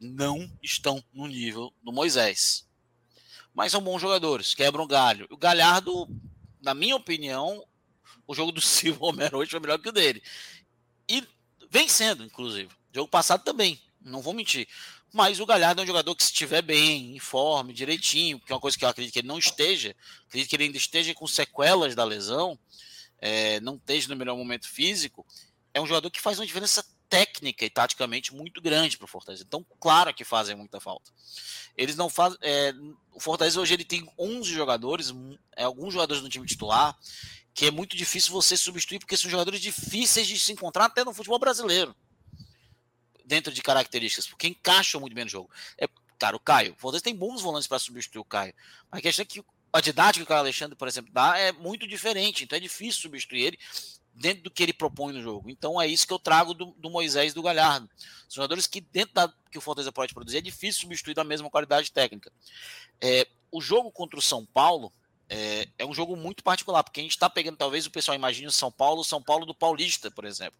Não 0.00 0.50
estão 0.62 1.02
no 1.12 1.26
nível 1.26 1.72
do 1.82 1.92
Moisés. 1.92 2.64
Mas 3.52 3.72
são 3.72 3.82
bons 3.82 4.00
jogadores, 4.00 4.54
quebram 4.54 4.86
galho. 4.86 5.26
O 5.30 5.36
Galhardo, 5.36 6.08
na 6.62 6.74
minha 6.74 6.94
opinião, 6.94 7.66
o 8.26 8.34
jogo 8.34 8.52
do 8.52 8.60
Silva 8.62 9.00
Romero 9.00 9.38
hoje 9.38 9.50
foi 9.50 9.60
melhor 9.60 9.78
que 9.78 9.88
o 9.88 9.92
dele. 9.92 10.22
E 11.08 11.26
vem 11.68 11.88
sendo, 11.88 12.24
inclusive. 12.24 12.70
Jogo 12.92 13.08
passado 13.08 13.42
também, 13.42 13.80
não 14.00 14.22
vou 14.22 14.32
mentir. 14.32 14.68
Mas 15.12 15.40
o 15.40 15.46
Galhardo 15.46 15.80
é 15.80 15.84
um 15.84 15.86
jogador 15.86 16.14
que, 16.14 16.22
se 16.22 16.30
estiver 16.30 16.62
bem, 16.62 17.16
informe, 17.16 17.72
direitinho, 17.72 18.38
que 18.40 18.52
é 18.52 18.54
uma 18.54 18.60
coisa 18.60 18.78
que 18.78 18.84
eu 18.84 18.88
acredito 18.88 19.12
que 19.12 19.20
ele 19.20 19.28
não 19.28 19.38
esteja, 19.38 19.94
acredito 20.26 20.48
que 20.48 20.56
ele 20.56 20.64
ainda 20.64 20.76
esteja 20.76 21.14
com 21.14 21.26
sequelas 21.26 21.94
da 21.94 22.04
lesão, 22.04 22.58
é, 23.24 23.58
não 23.60 23.76
esteja 23.76 24.08
no 24.10 24.16
melhor 24.16 24.36
momento 24.36 24.68
físico, 24.68 25.24
é 25.72 25.80
um 25.80 25.86
jogador 25.86 26.10
que 26.10 26.20
faz 26.20 26.38
uma 26.38 26.44
diferença 26.44 26.84
técnica 27.08 27.64
e 27.64 27.70
taticamente 27.70 28.34
muito 28.34 28.60
grande 28.60 28.98
para 28.98 29.06
o 29.06 29.08
Fortaleza. 29.08 29.42
Então, 29.46 29.64
claro 29.80 30.12
que 30.12 30.24
fazem 30.24 30.54
muita 30.54 30.78
falta. 30.78 31.10
Eles 31.74 31.96
não 31.96 32.10
fazem. 32.10 32.36
É, 32.42 32.74
o 33.14 33.18
Fortaleza 33.18 33.58
hoje 33.58 33.72
ele 33.72 33.84
tem 33.84 34.06
11 34.18 34.52
jogadores, 34.52 35.14
é, 35.56 35.64
alguns 35.64 35.94
jogadores 35.94 36.22
no 36.22 36.28
time 36.28 36.46
titular, 36.46 36.94
que 37.54 37.64
é 37.64 37.70
muito 37.70 37.96
difícil 37.96 38.30
você 38.30 38.58
substituir, 38.58 38.98
porque 38.98 39.16
são 39.16 39.30
jogadores 39.30 39.60
difíceis 39.60 40.26
de 40.26 40.38
se 40.38 40.52
encontrar 40.52 40.84
até 40.84 41.02
no 41.02 41.14
futebol 41.14 41.38
brasileiro. 41.38 41.96
Dentro 43.24 43.54
de 43.54 43.62
características, 43.62 44.26
porque 44.26 44.48
encaixam 44.48 45.00
muito 45.00 45.14
bem 45.14 45.24
no 45.24 45.30
jogo. 45.30 45.50
É, 45.78 45.88
cara, 46.18 46.36
o 46.36 46.40
Caio. 46.40 46.74
O 46.74 46.76
Fortaleza 46.76 47.04
tem 47.04 47.16
bons 47.16 47.40
volantes 47.40 47.66
para 47.66 47.78
substituir 47.78 48.20
o 48.20 48.24
Caio. 48.24 48.52
Mas 48.90 48.98
a 48.98 49.02
questão 49.02 49.22
é 49.22 49.26
que 49.26 49.42
a 49.74 49.80
didática 49.80 50.24
que 50.24 50.32
o 50.32 50.36
Alexandre, 50.36 50.76
por 50.76 50.86
exemplo, 50.86 51.12
dá 51.12 51.36
é 51.36 51.50
muito 51.50 51.84
diferente, 51.86 52.44
então 52.44 52.56
é 52.56 52.60
difícil 52.60 53.02
substituir 53.02 53.42
ele. 53.42 53.58
dentro 54.14 54.44
do 54.44 54.50
que 54.50 54.62
ele 54.62 54.72
propõe 54.72 55.12
no 55.12 55.20
jogo. 55.20 55.50
Então 55.50 55.82
é 55.82 55.88
isso 55.88 56.06
que 56.06 56.12
eu 56.12 56.20
trago 56.20 56.54
do, 56.54 56.66
do 56.78 56.88
Moisés 56.88 57.34
do 57.34 57.42
Galhardo. 57.42 57.90
jogadores 58.30 58.68
que 58.68 58.80
dentro 58.80 59.12
da 59.12 59.32
que 59.50 59.58
o 59.58 59.60
Fortaleza 59.60 59.90
pode 59.90 60.14
produzir 60.14 60.38
é 60.38 60.40
difícil 60.40 60.82
substituir 60.82 61.14
da 61.14 61.24
mesma 61.24 61.50
qualidade 61.50 61.90
técnica. 61.90 62.32
É, 63.00 63.26
o 63.50 63.60
jogo 63.60 63.90
contra 63.90 64.16
o 64.16 64.22
São 64.22 64.46
Paulo 64.46 64.92
é, 65.28 65.68
é, 65.78 65.84
um 65.84 65.92
jogo 65.92 66.16
muito 66.16 66.44
particular, 66.44 66.84
porque 66.84 67.00
a 67.00 67.02
gente 67.02 67.12
está 67.12 67.28
pegando, 67.28 67.56
talvez 67.56 67.86
o 67.86 67.90
pessoal 67.90 68.14
imagine 68.14 68.46
o 68.46 68.52
São 68.52 68.70
Paulo, 68.70 69.00
o 69.00 69.04
São 69.04 69.20
Paulo 69.20 69.44
do 69.44 69.54
Paulista, 69.54 70.10
por 70.10 70.24
exemplo. 70.24 70.58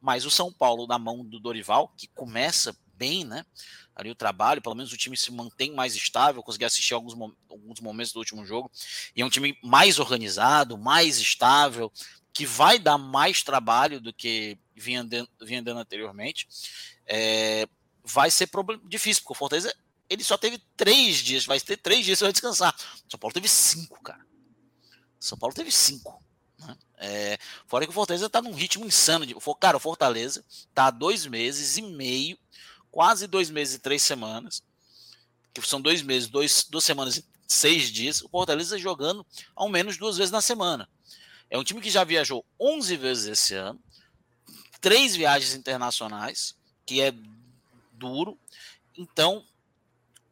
Mas 0.00 0.26
o 0.26 0.30
São 0.30 0.52
Paulo 0.52 0.86
na 0.86 0.98
mão 0.98 1.24
do 1.24 1.40
Dorival, 1.40 1.94
que 1.96 2.08
começa 2.08 2.76
bem, 3.00 3.24
né? 3.24 3.46
Ali 3.96 4.10
o 4.10 4.14
trabalho, 4.14 4.60
pelo 4.60 4.74
menos 4.74 4.92
o 4.92 4.96
time 4.96 5.16
se 5.16 5.32
mantém 5.32 5.72
mais 5.72 5.96
estável. 5.96 6.42
consegui 6.42 6.66
assistir 6.66 6.92
alguns, 6.92 7.14
alguns 7.48 7.80
momentos 7.80 8.12
do 8.12 8.18
último 8.18 8.44
jogo. 8.44 8.70
E 9.16 9.22
é 9.22 9.24
um 9.24 9.30
time 9.30 9.58
mais 9.62 9.98
organizado, 9.98 10.76
mais 10.76 11.18
estável, 11.18 11.90
que 12.32 12.44
vai 12.44 12.78
dar 12.78 12.98
mais 12.98 13.42
trabalho 13.42 14.00
do 14.00 14.12
que 14.12 14.58
vinha 14.76 15.00
andando, 15.00 15.28
vinha 15.40 15.62
anteriormente. 15.66 16.46
É, 17.06 17.66
vai 18.04 18.30
ser 18.30 18.48
difícil, 18.86 19.22
porque 19.22 19.32
o 19.32 19.36
Fortaleza 19.36 19.74
ele 20.08 20.24
só 20.24 20.36
teve 20.36 20.58
três 20.76 21.18
dias, 21.18 21.46
vai 21.46 21.58
ter 21.60 21.76
três 21.76 22.04
dias 22.04 22.18
para 22.18 22.32
descansar. 22.32 22.74
São 23.08 23.18
Paulo 23.18 23.32
teve 23.32 23.48
cinco, 23.48 24.02
cara. 24.02 24.26
São 25.18 25.38
Paulo 25.38 25.54
teve 25.54 25.70
cinco. 25.70 26.22
Né? 26.58 26.76
É, 26.98 27.38
fora 27.66 27.84
que 27.86 27.90
o 27.90 27.94
Fortaleza 27.94 28.26
está 28.26 28.42
num 28.42 28.52
ritmo 28.52 28.84
insano. 28.84 29.24
De, 29.24 29.34
cara, 29.60 29.76
o 29.76 29.80
Fortaleza 29.80 30.44
está 30.48 30.86
há 30.86 30.90
dois 30.90 31.26
meses 31.26 31.76
e 31.76 31.82
meio, 31.82 32.38
quase 32.90 33.26
dois 33.26 33.50
meses 33.50 33.74
e 33.74 33.78
três 33.78 34.02
semanas, 34.02 34.62
que 35.52 35.60
são 35.62 35.80
dois 35.80 36.02
meses, 36.02 36.28
dois, 36.28 36.66
duas 36.68 36.84
semanas 36.84 37.16
e 37.18 37.24
seis 37.46 37.90
dias, 37.90 38.22
o 38.22 38.28
Fortaleza 38.28 38.78
jogando 38.78 39.26
ao 39.54 39.68
menos 39.68 39.96
duas 39.96 40.16
vezes 40.16 40.30
na 40.30 40.40
semana. 40.40 40.88
É 41.50 41.58
um 41.58 41.64
time 41.64 41.80
que 41.80 41.90
já 41.90 42.04
viajou 42.04 42.44
11 42.60 42.96
vezes 42.96 43.26
esse 43.26 43.54
ano, 43.54 43.80
três 44.80 45.16
viagens 45.16 45.54
internacionais, 45.54 46.54
que 46.86 47.00
é 47.00 47.12
duro. 47.92 48.38
Então, 48.96 49.44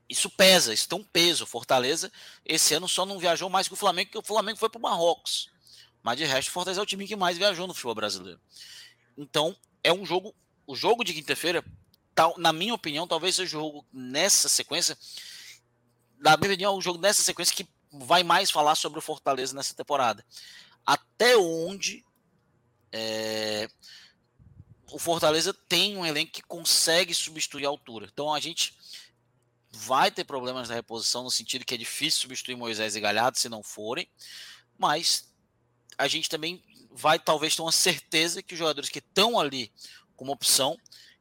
isso 0.09 0.31
pesa, 0.31 0.73
isso 0.73 0.89
tem 0.89 0.99
um 0.99 1.05
peso. 1.05 1.45
Fortaleza, 1.45 2.11
esse 2.45 2.73
ano 2.75 2.89
só 2.89 3.05
não 3.05 3.19
viajou 3.19 3.51
mais 3.51 3.67
que 3.67 3.75
o 3.75 3.77
Flamengo, 3.77 4.11
porque 4.11 4.19
o 4.19 4.35
Flamengo 4.35 4.59
foi 4.59 4.69
para 4.69 4.79
o 4.79 4.83
Marrocos. 4.83 5.51
Mas 6.03 6.17
de 6.17 6.25
resto, 6.25 6.49
o 6.49 6.53
Fortaleza 6.53 6.81
é 6.81 6.83
o 6.83 6.87
time 6.87 7.07
que 7.07 7.17
mais 7.17 7.37
viajou 7.37 7.67
no 7.67 7.75
futebol 7.75 7.97
brasileiro. 7.97 8.41
Então, 9.17 9.57
é 9.83 9.93
um 9.93 10.07
jogo. 10.07 10.35
O 10.67 10.77
jogo 10.77 11.03
de 11.03 11.15
quinta-feira, 11.15 11.65
tá, 12.19 12.33
na 12.37 12.53
minha 12.53 12.75
opinião, 12.75 13.07
talvez 13.07 13.37
seja 13.37 13.57
o 13.57 13.61
jogo 13.61 13.87
nessa 13.93 14.49
sequência. 14.49 14.99
Na 16.19 16.37
minha 16.37 16.51
opinião, 16.51 16.77
o 16.77 16.81
jogo 16.81 16.99
nessa 16.99 17.23
sequência 17.23 17.55
que 17.55 17.65
vai 17.93 18.25
mais 18.25 18.51
falar 18.51 18.75
sobre 18.75 18.99
o 18.99 19.03
Fortaleza 19.03 19.55
nessa 19.55 19.73
temporada. 19.73 20.27
Até 20.85 21.37
onde 21.37 22.05
é, 22.91 23.71
o 24.91 24.99
Fortaleza 24.99 25.55
tem 25.69 25.97
um 25.97 26.05
elenco 26.05 26.33
que 26.33 26.43
consegue 26.43 27.15
substituir 27.15 27.67
a 27.67 27.69
altura. 27.69 28.09
Então 28.13 28.35
a 28.35 28.41
gente 28.41 28.77
vai 29.71 30.11
ter 30.11 30.25
problemas 30.25 30.69
na 30.69 30.75
reposição, 30.75 31.23
no 31.23 31.31
sentido 31.31 31.65
que 31.65 31.75
é 31.75 31.79
difícil 31.79 32.23
substituir 32.23 32.57
Moisés 32.57 32.97
e 32.97 33.01
Galhardo 33.01 33.39
se 33.39 33.49
não 33.49 33.63
forem, 33.63 34.09
mas 34.77 35.33
a 35.97 36.09
gente 36.09 36.29
também 36.29 36.65
vai 36.91 37.17
talvez 37.17 37.55
ter 37.55 37.63
uma 37.63 37.71
certeza 37.71 38.43
que 38.43 38.55
os 38.55 38.59
jogadores 38.59 38.91
que 38.91 38.99
estão 38.99 39.39
ali 39.39 39.71
como 40.17 40.33
opção 40.33 40.77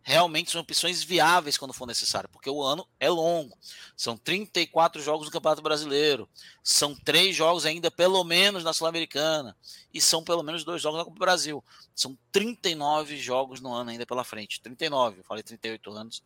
realmente 0.07 0.51
são 0.51 0.61
opções 0.61 1.03
viáveis 1.03 1.57
quando 1.57 1.73
for 1.73 1.85
necessário, 1.85 2.29
porque 2.29 2.49
o 2.49 2.63
ano 2.63 2.87
é 2.97 3.09
longo. 3.09 3.57
São 3.93 4.15
34 4.15 5.01
jogos 5.01 5.25
no 5.25 5.31
Campeonato 5.33 5.61
Brasileiro, 5.61 6.29
são 6.63 6.95
três 6.95 7.35
jogos 7.35 7.65
ainda, 7.65 7.91
pelo 7.91 8.23
menos, 8.23 8.63
na 8.63 8.71
Sul-Americana, 8.71 9.53
e 9.93 9.99
são 9.99 10.23
pelo 10.23 10.41
menos 10.41 10.63
dois 10.63 10.81
jogos 10.81 10.97
na 10.97 11.03
Copa 11.03 11.17
do 11.17 11.19
Brasil. 11.19 11.61
São 11.93 12.17
39 12.31 13.17
jogos 13.17 13.59
no 13.59 13.73
ano 13.73 13.89
ainda 13.89 14.05
pela 14.05 14.23
frente. 14.23 14.61
39, 14.61 15.19
eu 15.19 15.23
falei 15.25 15.43
38 15.43 15.91
anos, 15.91 16.23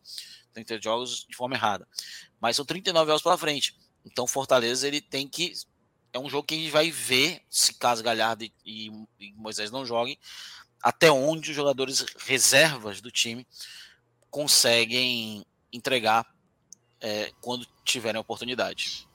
38 0.52 0.84
jogos 0.84 1.26
de 1.28 1.34
forma 1.34 1.56
errada. 1.56 1.84
Mas 2.40 2.54
são 2.54 2.64
39 2.64 3.08
jogos 3.08 3.22
pela 3.22 3.36
frente. 3.36 3.76
Então, 4.06 4.28
Fortaleza, 4.28 4.86
ele 4.86 5.00
tem 5.00 5.26
que. 5.26 5.54
É 6.12 6.20
um 6.20 6.30
jogo 6.30 6.46
que 6.46 6.54
a 6.54 6.58
gente 6.58 6.70
vai 6.70 6.88
ver, 6.88 7.42
se 7.50 7.74
caso 7.74 8.00
Galhardo 8.00 8.44
e, 8.44 8.52
e 9.18 9.32
Moisés 9.32 9.72
não 9.72 9.84
joguem, 9.84 10.16
até 10.82 11.10
onde 11.10 11.50
os 11.50 11.56
jogadores 11.56 12.04
reservas 12.18 13.00
do 13.00 13.10
time 13.10 13.46
conseguem 14.30 15.44
entregar 15.72 16.26
é, 17.00 17.30
quando 17.40 17.66
tiverem 17.84 18.20
oportunidade. 18.20 19.06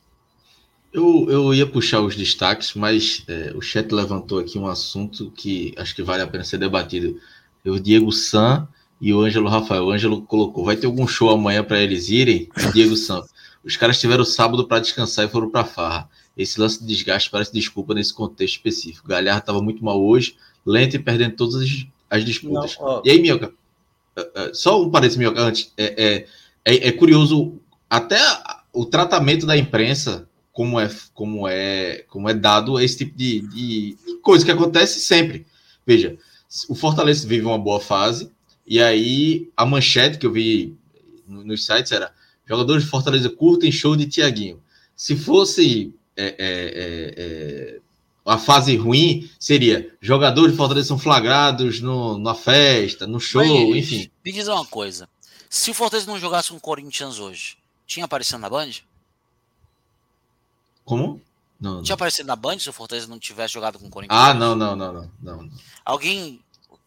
Eu, 0.94 1.28
eu 1.30 1.54
ia 1.54 1.68
puxar 1.68 2.02
os 2.02 2.16
destaques, 2.16 2.74
mas 2.74 3.24
é, 3.28 3.52
o 3.56 3.62
chat 3.62 3.92
levantou 3.92 4.40
aqui 4.40 4.58
um 4.58 4.68
assunto 4.68 5.30
que 5.32 5.74
acho 5.78 5.94
que 5.94 6.02
vale 6.02 6.24
a 6.24 6.28
pena 6.28 6.44
ser 6.44 6.58
debatido. 6.58 7.20
O 7.66 7.80
Diego 7.80 8.12
San 8.12 8.68
e 9.02 9.14
o 9.14 9.22
Ângelo 9.22 9.50
Rafael. 9.50 9.86
O 9.86 9.92
Ângelo 9.92 10.22
colocou: 10.22 10.64
vai 10.64 10.76
ter 10.76 10.88
algum 10.88 11.08
show 11.08 11.30
amanhã 11.30 11.64
para 11.64 11.80
eles 11.80 12.10
irem? 12.10 12.50
Diego 12.74 12.96
San. 12.96 13.22
Os 13.64 13.76
caras 13.76 14.00
tiveram 14.00 14.24
sábado 14.24 14.66
para 14.66 14.80
descansar 14.80 15.26
e 15.26 15.30
foram 15.30 15.50
para 15.50 15.66
farra. 15.66 16.10
Esse 16.38 16.60
lance 16.60 16.80
de 16.80 16.88
desgaste 16.88 17.30
parece 17.30 17.52
desculpa 17.52 17.94
nesse 17.94 18.14
contexto 18.14 18.56
específico. 18.56 19.08
Galhardo 19.08 19.42
estava 19.42 19.62
muito 19.62 19.84
mal 19.84 20.02
hoje, 20.02 20.38
lento 20.68 20.96
e 20.96 21.00
perdendo 21.00 21.36
todas 21.36 21.56
as, 21.56 21.88
as 22.10 22.26
disputas. 22.26 22.78
Não, 22.80 23.02
e 23.04 23.10
aí, 23.10 23.22
Mioca, 23.22 23.52
é, 24.16 24.30
é, 24.36 24.54
só 24.54 24.82
um 24.82 24.92
parênteses, 24.92 25.18
Mioca, 25.18 25.42
antes. 25.42 25.72
É, 25.78 26.04
é, 26.04 26.28
é, 26.66 26.88
é, 26.90 26.92
curioso 26.92 27.60
até 27.90 28.20
o 28.74 28.86
tratamento 28.86 29.46
da 29.46 29.56
imprensa, 29.56 30.28
como 30.52 30.80
é, 30.80 30.90
como 31.14 31.48
é, 31.48 32.04
como 32.10 32.30
é 32.30 32.34
dado 32.34 32.80
esse 32.80 32.98
tipo 32.98 33.18
de, 33.18 33.42
de 33.48 33.98
coisa 34.22 34.44
que 34.44 34.52
acontece 34.52 35.00
sempre. 35.00 35.46
Veja, 35.86 36.18
o 36.68 36.76
Fortaleza 36.76 37.28
vive 37.28 37.46
uma 37.46 37.58
boa 37.58 37.80
fase, 37.80 38.30
e 38.66 38.82
aí 38.82 39.50
a 39.56 39.66
manchete 39.66 40.18
que 40.18 40.26
eu 40.26 40.32
vi 40.32 40.76
nos 41.28 41.66
sites 41.66 41.92
era 41.92 42.12
jogadores 42.46 42.84
de 42.84 42.90
Fortaleza 42.90 43.30
curtem 43.30 43.72
show 43.72 43.96
de 43.96 44.06
Tiaguinho. 44.06 44.62
Se 44.96 45.16
fosse 45.16 45.94
é, 46.16 46.36
é, 46.38 47.14
é 47.18 47.80
a 48.28 48.38
fase 48.38 48.76
ruim 48.76 49.30
seria 49.40 49.96
jogadores 50.02 50.52
de 50.52 50.58
Fortaleza 50.58 50.90
são 50.90 51.00
flagrados 51.00 51.80
no, 51.80 52.18
na 52.18 52.36
festa, 52.36 53.08
no 53.08 53.22
show, 53.22 53.42
Mas, 53.42 53.78
enfim. 53.78 54.12
Me 54.24 54.32
diz 54.34 54.50
uma 54.50 54.66
coisa: 54.66 55.08
se 55.50 55.72
o 55.72 55.74
Fortaleza 55.74 56.12
não 56.12 56.20
jogasse 56.20 56.50
com 56.50 56.58
o 56.58 56.62
Corinthians 56.62 57.20
hoje, 57.20 57.58
tinha 57.86 58.04
aparecido 58.04 58.40
na 58.40 58.50
Band? 58.50 58.72
Como? 60.84 61.22
Não, 61.60 61.76
não. 61.76 61.84
Tinha 61.84 61.96
aparecido 61.96 62.28
na 62.28 62.36
Band 62.36 62.60
se 62.60 62.70
o 62.70 62.74
Fortaleza 62.74 63.08
não 63.08 63.18
tivesse 63.18 63.54
jogado 63.54 63.80
com 63.80 63.88
o 63.88 63.90
Corinthians? 63.90 64.20
Ah, 64.20 64.34
não, 64.34 64.54
não, 64.56 64.76
não, 64.76 64.94
não, 64.94 65.12
não. 65.22 65.50
Alguém 65.86 66.42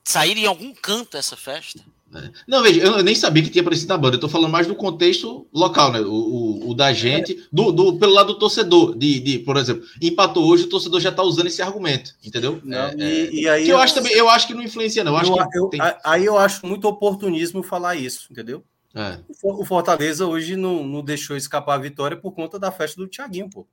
sair 0.05 0.37
em 0.37 0.47
algum 0.47 0.75
canto 0.75 1.17
essa 1.17 1.39
festa? 1.39 1.83
É. 2.13 2.31
Não, 2.47 2.63
veja, 2.63 2.81
eu 2.81 3.03
nem 3.05 3.15
sabia 3.15 3.43
que 3.43 3.51
tinha 3.51 3.63
aparecido 3.63 3.89
na 3.89 3.99
banda. 3.99 4.17
Eu 4.17 4.21
tô 4.21 4.29
falando 4.29 4.51
mais 4.51 4.67
do 4.67 4.75
contexto 4.75 5.47
local, 5.53 5.93
né? 5.93 6.01
O, 6.01 6.13
o, 6.13 6.71
o 6.71 6.75
da 6.75 6.93
gente, 6.93 7.47
do, 7.53 7.71
do, 7.71 7.99
pelo 7.99 8.13
lado 8.13 8.35
do 8.35 8.39
torcedor. 8.39 8.97
De, 8.97 9.21
de, 9.21 9.39
por 9.39 9.57
exemplo, 9.57 9.85
empatou 10.03 10.45
hoje, 10.47 10.65
o 10.65 10.69
torcedor 10.69 11.01
já 11.01 11.13
tá 11.13 11.23
usando 11.23 11.47
esse 11.47 11.63
argumento, 11.63 12.15
entendeu? 12.25 12.61
Não, 12.65 12.79
é, 12.79 12.95
e, 12.97 13.03
é, 13.03 13.33
e, 13.33 13.49
aí 13.49 13.69
eu, 13.69 13.77
eu, 13.77 13.83
acho 13.83 13.95
também, 13.95 14.13
eu 14.13 14.29
acho 14.29 14.47
que 14.47 14.55
não 14.55 14.63
influencia, 14.63 15.05
não. 15.05 15.13
Eu 15.13 15.19
acho 15.19 15.33
eu, 15.55 15.69
tem... 15.69 15.81
Aí 16.05 16.25
eu 16.25 16.37
acho 16.37 16.67
muito 16.67 16.89
oportunismo 16.89 17.63
falar 17.63 17.95
isso, 17.95 18.27
entendeu? 18.31 18.65
É. 18.93 19.19
O 19.45 19.65
Fortaleza 19.65 20.27
hoje 20.27 20.57
não, 20.57 20.85
não 20.85 21.03
deixou 21.03 21.37
escapar 21.37 21.75
a 21.75 21.79
vitória 21.79 22.17
por 22.17 22.33
conta 22.33 22.59
da 22.59 22.73
festa 22.73 23.01
do 23.01 23.07
Thiaguinho, 23.07 23.49
pô. 23.49 23.67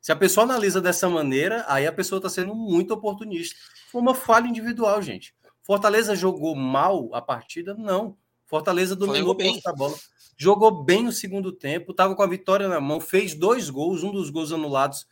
Se 0.00 0.12
a 0.12 0.16
pessoa 0.16 0.44
analisa 0.44 0.80
dessa 0.80 1.08
maneira, 1.08 1.64
aí 1.68 1.86
a 1.86 1.92
pessoa 1.92 2.18
está 2.18 2.28
sendo 2.28 2.54
muito 2.54 2.92
oportunista. 2.92 3.56
Foi 3.90 4.00
uma 4.00 4.14
falha 4.14 4.46
individual, 4.46 5.00
gente. 5.00 5.34
Fortaleza 5.64 6.14
jogou 6.14 6.54
mal 6.54 7.08
a 7.12 7.22
partida? 7.22 7.74
Não. 7.74 8.16
Fortaleza 8.46 8.94
dominou 8.94 9.34
bem 9.34 9.60
a 9.64 9.72
bola. 9.72 9.96
Jogou 10.36 10.84
bem 10.84 11.02
no 11.02 11.12
segundo 11.12 11.50
tempo, 11.50 11.92
estava 11.92 12.14
com 12.14 12.22
a 12.22 12.26
vitória 12.26 12.68
na 12.68 12.80
mão, 12.80 13.00
fez 13.00 13.34
dois 13.34 13.70
gols, 13.70 14.02
um 14.02 14.12
dos 14.12 14.30
gols 14.30 14.52
anulados 14.52 15.06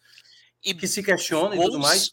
e 0.63 0.75
que 0.75 0.87
se 0.87 1.03
questiona 1.03 1.57
e 1.57 1.61
tudo 1.61 1.79
mais. 1.79 2.13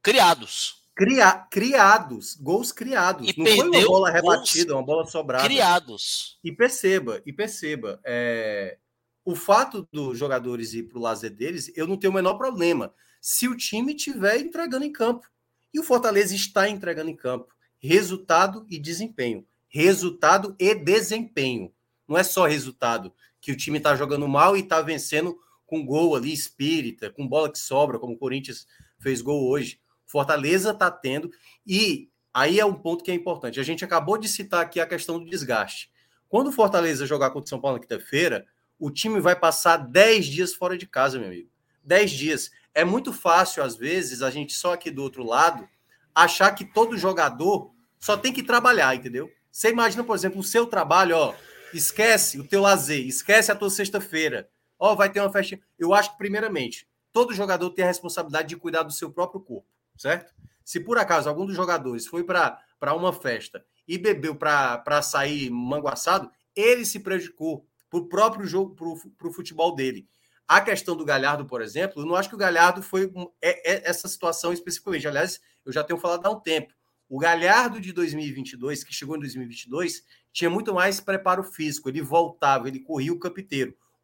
Criados. 0.00 0.82
Cria, 0.94 1.32
criados, 1.50 2.36
gols 2.36 2.70
criados. 2.70 3.28
E 3.28 3.34
Não 3.36 3.46
foi 3.46 3.68
uma 3.68 3.86
bola 3.86 4.10
rebatida, 4.10 4.74
uma 4.74 4.82
bola 4.82 5.04
sobrada. 5.06 5.44
Criados. 5.44 6.38
E 6.44 6.52
perceba, 6.52 7.20
e 7.24 7.32
perceba, 7.32 7.98
é, 8.04 8.78
o 9.24 9.34
fato 9.34 9.88
dos 9.90 10.18
jogadores 10.18 10.74
ir 10.74 10.84
para 10.84 10.98
o 10.98 11.02
lazer 11.02 11.30
deles, 11.30 11.72
eu 11.74 11.86
não 11.86 11.96
tenho 11.96 12.12
o 12.12 12.14
menor 12.14 12.34
problema. 12.34 12.94
Se 13.20 13.48
o 13.48 13.56
time 13.56 13.94
estiver 13.94 14.38
entregando 14.38 14.84
em 14.84 14.92
campo. 14.92 15.26
E 15.74 15.80
o 15.80 15.82
Fortaleza 15.82 16.34
está 16.34 16.68
entregando 16.68 17.10
em 17.10 17.16
campo 17.16 17.52
resultado 17.82 18.64
e 18.70 18.78
desempenho. 18.78 19.44
Resultado 19.68 20.54
e 20.58 20.74
desempenho. 20.74 21.72
Não 22.06 22.16
é 22.16 22.22
só 22.22 22.46
resultado, 22.46 23.12
que 23.40 23.50
o 23.50 23.56
time 23.56 23.78
está 23.78 23.96
jogando 23.96 24.28
mal 24.28 24.56
e 24.56 24.60
está 24.60 24.80
vencendo 24.80 25.36
com 25.66 25.84
gol 25.84 26.14
ali 26.14 26.32
espírita, 26.32 27.10
com 27.10 27.26
bola 27.26 27.50
que 27.50 27.58
sobra, 27.58 27.98
como 27.98 28.14
o 28.14 28.18
Corinthians 28.18 28.66
fez 28.98 29.20
gol 29.20 29.48
hoje. 29.48 29.80
Fortaleza 30.06 30.70
está 30.70 30.90
tendo. 30.90 31.30
E 31.66 32.10
aí 32.32 32.60
é 32.60 32.64
um 32.64 32.74
ponto 32.74 33.02
que 33.02 33.10
é 33.10 33.14
importante. 33.14 33.58
A 33.58 33.62
gente 33.62 33.84
acabou 33.84 34.18
de 34.18 34.28
citar 34.28 34.60
aqui 34.60 34.78
a 34.78 34.86
questão 34.86 35.18
do 35.18 35.28
desgaste. 35.28 35.90
Quando 36.28 36.48
o 36.48 36.52
Fortaleza 36.52 37.06
jogar 37.06 37.30
contra 37.30 37.46
o 37.46 37.48
São 37.48 37.60
Paulo 37.60 37.78
na 37.78 37.82
quinta-feira, 37.82 38.46
o 38.78 38.90
time 38.90 39.20
vai 39.20 39.34
passar 39.34 39.78
10 39.78 40.26
dias 40.26 40.54
fora 40.54 40.76
de 40.76 40.86
casa, 40.86 41.18
meu 41.18 41.28
amigo. 41.28 41.48
10 41.82 42.10
dias. 42.10 42.50
É 42.74 42.84
muito 42.84 43.12
fácil, 43.12 43.62
às 43.62 43.76
vezes, 43.76 44.22
a 44.22 44.30
gente 44.30 44.52
só 44.52 44.74
aqui 44.74 44.90
do 44.90 45.02
outro 45.02 45.24
lado 45.24 45.68
achar 46.14 46.52
que 46.52 46.64
todo 46.64 46.96
jogador 46.98 47.72
só 47.98 48.16
tem 48.16 48.32
que 48.32 48.42
trabalhar, 48.42 48.94
entendeu? 48.94 49.30
Você 49.50 49.70
imagina, 49.70 50.02
por 50.02 50.16
exemplo, 50.16 50.40
o 50.40 50.44
seu 50.44 50.66
trabalho, 50.66 51.16
ó, 51.16 51.34
esquece 51.74 52.40
o 52.40 52.46
teu 52.46 52.60
lazer, 52.60 53.06
esquece 53.06 53.52
a 53.52 53.54
tua 53.54 53.70
sexta-feira. 53.70 54.48
Ó, 54.78 54.94
vai 54.94 55.10
ter 55.10 55.20
uma 55.20 55.30
festa. 55.30 55.60
Eu 55.78 55.94
acho 55.94 56.12
que, 56.12 56.18
primeiramente, 56.18 56.88
todo 57.12 57.34
jogador 57.34 57.70
tem 57.70 57.84
a 57.84 57.88
responsabilidade 57.88 58.48
de 58.48 58.56
cuidar 58.56 58.82
do 58.82 58.92
seu 58.92 59.10
próprio 59.10 59.40
corpo, 59.40 59.68
certo? 59.96 60.34
Se 60.64 60.80
por 60.80 60.98
acaso 60.98 61.28
algum 61.28 61.44
dos 61.44 61.54
jogadores 61.54 62.06
foi 62.06 62.24
para 62.24 62.58
uma 62.94 63.12
festa 63.12 63.64
e 63.86 63.98
bebeu 63.98 64.34
para 64.34 65.02
sair 65.02 65.50
manguaçado, 65.50 66.30
ele 66.56 66.84
se 66.84 67.00
prejudicou 67.00 67.66
para 67.90 68.00
o 68.00 68.08
próprio 68.08 68.46
jogo, 68.46 68.74
para 69.18 69.28
o 69.28 69.32
futebol 69.32 69.74
dele. 69.74 70.08
A 70.46 70.60
questão 70.60 70.96
do 70.96 71.04
Galhardo, 71.04 71.46
por 71.46 71.62
exemplo, 71.62 72.02
eu 72.02 72.06
não 72.06 72.14
acho 72.14 72.28
que 72.28 72.34
o 72.34 72.38
Galhardo 72.38 72.82
foi 72.82 73.10
é, 73.40 73.72
é 73.72 73.88
essa 73.88 74.08
situação 74.08 74.52
especificamente. 74.52 75.06
Aliás, 75.08 75.40
eu 75.64 75.72
já 75.72 75.82
tenho 75.82 75.98
falado 75.98 76.26
há 76.26 76.30
um 76.30 76.40
tempo. 76.40 76.74
O 77.08 77.18
Galhardo 77.18 77.80
de 77.80 77.92
2022, 77.92 78.84
que 78.84 78.94
chegou 78.94 79.16
em 79.16 79.20
2022, 79.20 80.02
tinha 80.32 80.48
muito 80.48 80.72
mais 80.72 81.00
preparo 81.00 81.44
físico. 81.44 81.88
Ele 81.88 82.00
voltava, 82.00 82.68
ele 82.68 82.80
corria 82.80 83.12
o 83.12 83.18
campo. 83.18 83.40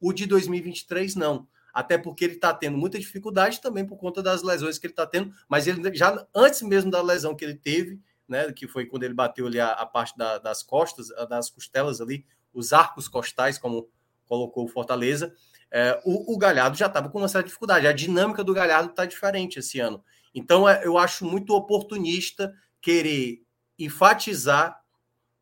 O 0.01 0.13
de 0.13 0.27
2023, 0.27 1.15
não. 1.15 1.49
Até 1.73 1.97
porque 1.97 2.25
ele 2.25 2.35
está 2.35 2.53
tendo 2.53 2.77
muita 2.77 2.99
dificuldade 2.99 3.61
também 3.61 3.87
por 3.87 3.97
conta 3.97 4.23
das 4.23 4.43
lesões 4.43 4.79
que 4.79 4.87
ele 4.87 4.93
está 4.93 5.07
tendo. 5.07 5.33
Mas 5.49 5.67
ele 5.67 5.95
já 5.95 6.27
antes 6.35 6.63
mesmo 6.63 6.91
da 6.91 7.01
lesão 7.01 7.35
que 7.35 7.45
ele 7.45 7.55
teve, 7.55 8.01
né, 8.29 8.53
que 8.53 8.69
foi 8.69 8.85
quando 8.85 9.05
ele 9.05 9.15
bateu 9.15 9.47
ali 9.47 9.59
a, 9.59 9.71
a 9.73 9.87
parte 9.87 10.17
da, 10.17 10.39
das 10.39 10.63
costas, 10.63 11.09
das 11.29 11.49
costelas 11.49 12.01
ali, 12.01 12.27
os 12.53 12.73
arcos 12.73 13.09
costais, 13.09 13.59
como 13.59 13.89
colocou 14.27 14.67
o 14.67 14.69
Fortaleza, 14.69 15.35
é, 15.71 16.01
o, 16.05 16.35
o, 16.35 16.39
Galhardo 16.39 16.77
já 16.77 16.87
estava 16.87 17.09
com 17.09 17.19
uma 17.19 17.29
certa 17.29 17.47
dificuldade. 17.47 17.87
A 17.87 17.93
dinâmica 17.93 18.43
do 18.43 18.55
Galhardo 18.55 18.91
está 18.91 19.05
diferente 19.05 19.59
esse 19.59 19.79
ano. 19.81 20.03
Então, 20.35 20.69
é, 20.69 20.85
eu 20.85 20.97
acho 20.97 21.25
muito 21.25 21.55
oportunista 21.55 22.53
querer 22.81 23.43
enfatizar 23.79 24.79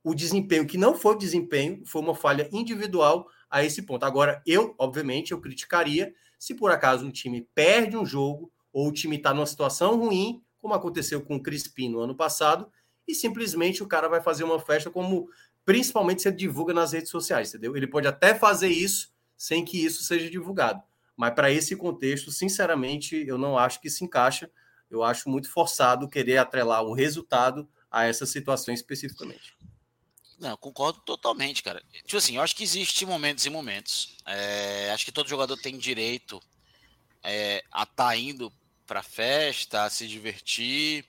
o 0.03 0.14
desempenho, 0.14 0.66
que 0.66 0.79
não 0.79 0.95
foi 0.95 1.18
desempenho, 1.18 1.83
foi 1.85 2.01
uma 2.01 2.14
falha 2.14 2.49
individual 2.53 3.27
a 3.51 3.64
esse 3.64 3.83
ponto. 3.83 4.05
Agora, 4.05 4.43
eu, 4.47 4.74
obviamente, 4.79 5.33
eu 5.33 5.41
criticaria 5.41 6.12
se 6.39 6.55
por 6.55 6.70
acaso 6.70 7.05
um 7.05 7.11
time 7.11 7.49
perde 7.55 7.97
um 7.97 8.07
jogo 8.07 8.53
ou 8.72 8.89
o 8.89 8.93
time 8.93 9.16
está 9.16 9.33
numa 9.33 9.47
situação 9.47 9.97
ruim, 9.97 10.43
como 10.59 10.74
aconteceu 10.74 11.20
com 11.22 11.37
o 11.37 11.43
Crispim 11.43 11.89
no 11.89 12.01
ano 12.01 12.14
passado, 12.14 12.70
e 13.09 13.14
simplesmente 13.14 13.83
o 13.83 13.87
cara 13.87 14.09
vai 14.09 14.20
fazer 14.20 14.45
uma 14.45 14.61
festa 14.61 14.91
como 14.91 15.29
principalmente 15.64 16.22
se 16.22 16.31
divulga 16.31 16.72
nas 16.72 16.93
redes 16.93 17.11
sociais, 17.11 17.49
entendeu? 17.49 17.77
Ele 17.77 17.87
pode 17.87 18.07
até 18.07 18.35
fazer 18.35 18.68
isso 18.68 19.16
sem 19.37 19.64
que 19.64 19.84
isso 19.84 20.03
seja 20.03 20.30
divulgado. 20.30 20.82
Mas 21.16 21.34
para 21.34 21.51
esse 21.51 21.74
contexto, 21.76 22.30
sinceramente, 22.30 23.16
eu 23.26 23.39
não 23.39 23.59
acho 23.59 23.80
que 23.80 23.89
se 23.89 24.05
encaixa. 24.05 24.51
Eu 24.91 25.03
acho 25.03 25.28
muito 25.28 25.51
forçado 25.51 26.09
querer 26.09 26.39
atrelar 26.39 26.82
o 26.82 26.93
resultado 26.93 27.68
a 27.91 28.05
essa 28.05 28.26
situação 28.26 28.72
especificamente. 28.72 29.57
Não, 30.39 30.57
concordo 30.57 31.01
totalmente, 31.01 31.62
cara. 31.62 31.82
Tipo 32.05 32.18
assim, 32.18 32.37
eu 32.37 32.43
acho 32.43 32.55
que 32.55 32.62
existe 32.62 33.07
momentos 33.07 33.47
e 33.47 33.51
momentos. 33.51 34.16
É, 34.26 34.91
acho 34.93 35.05
que 35.05 35.12
todo 35.12 35.28
jogador 35.28 35.57
tem 35.57 35.78
direito 35.78 36.41
é, 37.22 37.64
a 37.72 37.84
estar 37.84 37.95
tá 38.09 38.16
indo 38.16 38.53
para 38.87 39.03
festa, 39.03 39.84
a 39.84 39.91
se 39.91 40.07
divertir. 40.07 41.07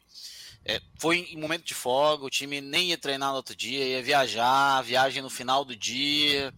É, 0.64 0.82
foi 0.98 1.20
em 1.32 1.38
momento 1.38 1.66
de 1.66 1.74
folga, 1.74 2.26
o 2.26 2.30
time 2.30 2.62
nem 2.62 2.90
ia 2.90 2.98
treinar 2.98 3.30
no 3.30 3.38
outro 3.38 3.56
dia, 3.56 3.86
ia 3.86 4.02
viajar, 4.02 4.82
viagem 4.82 5.22
no 5.22 5.30
final 5.30 5.64
do 5.64 5.76
dia. 5.76 6.54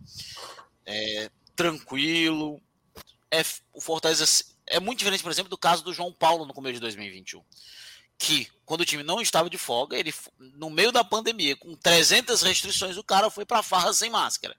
É, 0.86 1.30
tranquilo. 1.60 2.62
É, 3.30 3.44
o 3.74 3.82
Fortaleza 3.82 4.26
é 4.66 4.80
muito 4.80 5.00
diferente, 5.00 5.22
por 5.22 5.32
exemplo, 5.32 5.50
do 5.50 5.58
caso 5.58 5.84
do 5.84 5.94
João 5.94 6.14
Paulo 6.14 6.46
no 6.46 6.54
começo 6.54 6.76
de 6.76 6.80
2021. 6.80 7.44
Que, 8.18 8.48
quando 8.66 8.82
o 8.82 8.86
time 8.86 9.04
não 9.04 9.22
estava 9.22 9.50
de 9.50 9.58
folga, 9.58 9.98
ele, 9.98 10.14
no 10.40 10.70
meio 10.70 10.92
da 10.92 11.04
pandemia, 11.04 11.58
com 11.58 11.76
300 11.76 12.42
restrições, 12.42 12.96
o 12.96 13.04
cara 13.04 13.30
foi 13.30 13.46
para 13.46 13.62
farra 13.62 13.92
sem 13.92 14.10
máscara. 14.10 14.56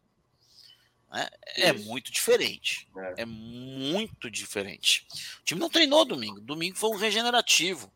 Né? 1.11 1.29
É 1.57 1.73
muito 1.73 2.13
diferente. 2.13 2.87
É. 3.17 3.23
é. 3.23 3.25
muito 3.25 4.31
diferente. 4.31 5.07
O 5.41 5.45
time 5.45 5.61
não 5.61 5.71
treinou 5.71 6.05
domingo. 6.05 6.39
Domingo 6.39 6.77
foi 6.77 6.91
um 6.91 6.97
regenerativo. 6.97 7.91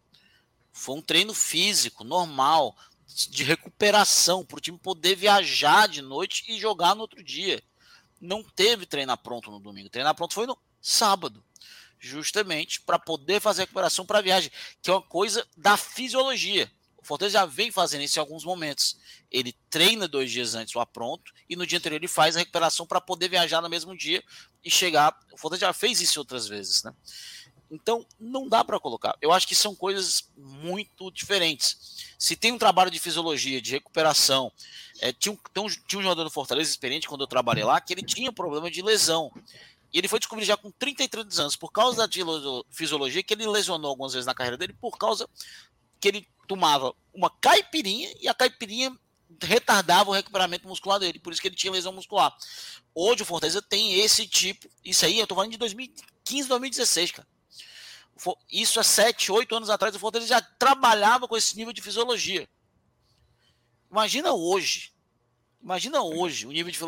Foi 0.72 0.96
um 0.96 1.02
treino 1.02 1.34
físico, 1.34 2.05
normal, 2.05 2.74
de 3.07 3.44
recuperação, 3.44 4.44
para 4.44 4.57
o 4.57 4.61
time 4.61 4.78
poder 4.78 5.14
viajar 5.14 5.88
de 5.88 6.00
noite 6.00 6.44
e 6.48 6.59
jogar 6.59 6.94
no 6.94 7.02
outro 7.02 7.22
dia 7.22 7.62
não 8.24 8.42
teve 8.42 8.86
treinar 8.86 9.18
pronto 9.18 9.50
no 9.50 9.60
domingo. 9.60 9.90
Treinar 9.90 10.14
pronto 10.14 10.34
foi 10.34 10.46
no 10.46 10.58
sábado, 10.80 11.44
justamente 11.98 12.80
para 12.80 12.98
poder 12.98 13.40
fazer 13.40 13.62
a 13.62 13.64
recuperação 13.64 14.04
para 14.04 14.18
a 14.18 14.22
viagem, 14.22 14.50
que 14.82 14.90
é 14.90 14.94
uma 14.94 15.02
coisa 15.02 15.46
da 15.56 15.76
fisiologia. 15.76 16.70
O 16.96 17.06
Fortaleza 17.06 17.38
já 17.38 17.44
vem 17.44 17.70
fazendo 17.70 18.02
isso 18.02 18.18
em 18.18 18.20
alguns 18.20 18.44
momentos. 18.44 18.98
Ele 19.30 19.54
treina 19.68 20.08
dois 20.08 20.30
dias 20.30 20.54
antes 20.54 20.74
o 20.74 20.80
apronto 20.80 21.32
e 21.48 21.54
no 21.54 21.66
dia 21.66 21.78
anterior 21.78 21.98
ele 21.98 22.08
faz 22.08 22.34
a 22.34 22.38
recuperação 22.38 22.86
para 22.86 23.00
poder 23.00 23.28
viajar 23.28 23.60
no 23.60 23.68
mesmo 23.68 23.94
dia 23.96 24.24
e 24.64 24.70
chegar. 24.70 25.14
O 25.30 25.36
Fortaleza 25.36 25.66
já 25.66 25.72
fez 25.74 26.00
isso 26.00 26.18
outras 26.18 26.48
vezes, 26.48 26.82
né? 26.82 26.94
Então, 27.70 28.06
não 28.18 28.48
dá 28.48 28.62
para 28.62 28.78
colocar. 28.78 29.16
Eu 29.20 29.32
acho 29.32 29.46
que 29.46 29.54
são 29.54 29.74
coisas 29.74 30.30
muito 30.36 31.10
diferentes. 31.10 32.14
Se 32.18 32.36
tem 32.36 32.52
um 32.52 32.58
trabalho 32.58 32.90
de 32.90 33.00
fisiologia, 33.00 33.60
de 33.60 33.72
recuperação, 33.72 34.52
é, 35.00 35.12
tinha, 35.12 35.32
um, 35.32 35.68
tinha 35.86 35.98
um 35.98 36.02
jogador 36.02 36.24
do 36.24 36.30
Fortaleza 36.30 36.70
experiente 36.70 37.08
quando 37.08 37.22
eu 37.22 37.26
trabalhei 37.26 37.64
lá, 37.64 37.80
que 37.80 37.92
ele 37.92 38.02
tinha 38.02 38.32
problema 38.32 38.70
de 38.70 38.82
lesão. 38.82 39.32
E 39.92 39.98
ele 39.98 40.08
foi 40.08 40.18
descobrir 40.18 40.44
já 40.44 40.56
com 40.56 40.70
33 40.70 41.38
anos, 41.38 41.56
por 41.56 41.70
causa 41.70 42.06
da 42.06 42.64
fisiologia, 42.70 43.22
que 43.22 43.34
ele 43.34 43.46
lesionou 43.46 43.90
algumas 43.90 44.12
vezes 44.12 44.26
na 44.26 44.34
carreira 44.34 44.56
dele, 44.56 44.74
por 44.80 44.98
causa 44.98 45.28
que 46.00 46.08
ele 46.08 46.28
tomava 46.46 46.94
uma 47.12 47.30
caipirinha 47.30 48.12
e 48.20 48.28
a 48.28 48.34
caipirinha 48.34 48.94
retardava 49.42 50.10
o 50.10 50.12
recuperamento 50.12 50.68
muscular 50.68 50.98
dele, 50.98 51.18
por 51.18 51.32
isso 51.32 51.40
que 51.40 51.48
ele 51.48 51.56
tinha 51.56 51.72
lesão 51.72 51.92
muscular. 51.92 52.36
Hoje 52.94 53.22
o 53.22 53.24
Fortaleza 53.26 53.62
tem 53.62 54.00
esse 54.00 54.26
tipo, 54.26 54.68
isso 54.84 55.04
aí 55.04 55.18
eu 55.18 55.26
tô 55.26 55.34
falando 55.34 55.52
de 55.52 55.58
2015, 55.58 56.48
2016, 56.48 57.12
cara. 57.12 57.28
Isso 58.50 58.78
há 58.78 58.84
7, 58.84 59.32
8 59.32 59.56
anos 59.56 59.70
atrás, 59.70 59.94
o 59.94 59.98
Fortaleza 59.98 60.28
já 60.28 60.40
trabalhava 60.40 61.26
com 61.26 61.36
esse 61.36 61.56
nível 61.56 61.72
de 61.72 61.82
fisiologia. 61.82 62.48
Imagina 63.90 64.32
hoje. 64.32 64.92
Imagina 65.62 66.02
hoje 66.02 66.46
o 66.46 66.52
nível 66.52 66.70
de 66.70 66.78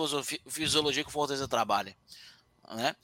fisiologia 0.51 1.03
que 1.03 1.09
o 1.09 1.12
Fortaleza 1.12 1.49
trabalha. 1.49 1.97
Né? 2.70 2.95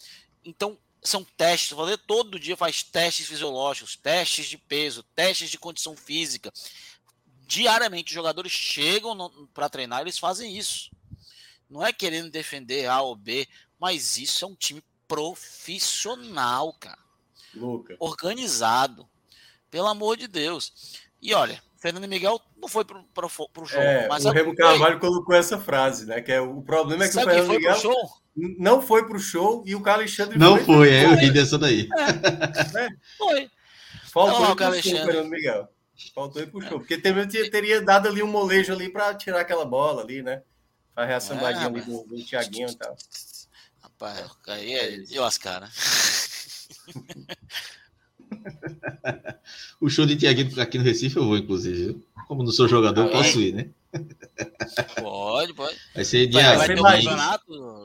Então, 0.45 0.79
são 1.03 1.25
testes. 1.25 1.73
O 1.73 1.77
Fortaleza 1.77 2.03
todo 2.07 2.39
dia 2.39 2.57
faz 2.57 2.83
testes 2.83 3.27
fisiológicos, 3.27 3.97
testes 3.97 4.47
de 4.47 4.57
peso, 4.57 5.03
testes 5.15 5.51
de 5.51 5.59
condição 5.59 5.97
física. 5.97 6.53
Diariamente, 7.47 8.11
os 8.11 8.15
jogadores 8.15 8.53
chegam 8.53 9.49
para 9.53 9.69
treinar, 9.69 10.01
eles 10.01 10.19
fazem 10.19 10.57
isso. 10.57 10.91
Não 11.69 11.85
é 11.85 11.93
querendo 11.93 12.31
defender 12.31 12.87
A 12.87 13.01
ou 13.03 13.17
B, 13.17 13.49
mas 13.79 14.17
isso 14.17 14.45
é 14.45 14.49
um 14.49 14.55
time 14.55 14.83
profissional, 15.09 16.73
cara. 16.75 17.02
Luca. 17.55 17.97
Organizado. 17.99 19.09
Pelo 19.71 19.89
amor 19.89 20.17
de 20.17 20.29
Deus. 20.29 21.01
E 21.21 21.33
olha, 21.33 21.63
Fernando 21.79 22.07
Miguel 22.07 22.41
não 22.57 22.69
foi 22.69 22.85
pro, 22.85 23.03
pro, 23.15 23.29
pro 23.49 23.67
show. 23.67 23.81
É, 23.81 24.07
mas 24.07 24.25
o 24.25 24.31
Remo 24.31 24.55
Carvalho 24.55 25.01
colocou 25.01 25.35
essa 25.35 25.59
frase, 25.59 26.07
né? 26.07 26.21
Que 26.21 26.33
é, 26.33 26.41
o 26.41 26.63
problema 26.63 27.05
é 27.05 27.09
que 27.09 27.15
Sabe 27.15 27.27
o 27.27 27.35
Fernando 27.35 27.51
Miguel 27.51 27.81
não 28.59 28.81
foi 28.81 29.07
pro 29.07 29.19
show 29.19 29.63
e 29.67 29.75
o 29.75 29.81
Carlos 29.81 30.03
Alexandre 30.03 30.39
Não 30.39 30.57
foi, 30.57 30.65
foi 30.65 30.91
é, 30.91 31.05
eu 31.05 31.15
ri 31.17 31.31
dessa 31.31 31.59
daí. 31.59 31.89
É. 31.97 32.89
Foi. 33.19 33.51
Faltou 34.05 34.51
ir 34.51 34.57
pro 34.57 34.83
show, 34.83 35.07
Fernando 35.07 35.29
Miguel. 35.29 35.69
Faltou 36.15 36.43
ir 36.43 36.47
pro 36.51 36.61
show. 36.61 36.79
Porque 36.79 36.99
teria, 36.99 37.51
teria 37.51 37.81
dado 37.83 38.09
ali 38.09 38.23
um 38.23 38.27
molejo 38.27 38.73
ali 38.73 38.89
para 38.89 39.15
tirar 39.15 39.41
aquela 39.41 39.65
bola 39.65 40.03
ali, 40.03 40.23
né? 40.23 40.43
A 40.95 41.21
sambadinha 41.21 41.65
é, 41.65 41.69
ali 41.69 41.81
do, 41.81 42.05
do 42.05 42.25
Thiaguinho 42.25 42.69
e 42.69 42.75
tal. 42.75 42.95
Rapaz, 43.83 44.31
aí 44.49 44.75
é 44.75 44.97
de 44.99 45.19
lascar, 45.19 45.63
né? 45.63 45.69
O 49.81 49.89
show 49.89 50.07
de 50.07 50.17
Tiaguinho 50.17 50.61
aqui 50.61 50.79
no 50.79 50.85
Recife 50.85 51.17
eu 51.17 51.25
vou, 51.25 51.37
inclusive. 51.37 52.03
Como 52.27 52.43
não 52.43 52.53
sou 52.53 52.69
jogador, 52.69 53.11
posso 53.11 53.41
ir, 53.41 53.53
né? 53.53 53.71
Pode, 55.01 55.53
pode. 55.55 55.77
Vai 55.95 56.05
ser 56.05 56.27
dia 56.27 56.57
vai, 56.57 56.67
vai 56.67 56.77
imagina, 56.77 57.41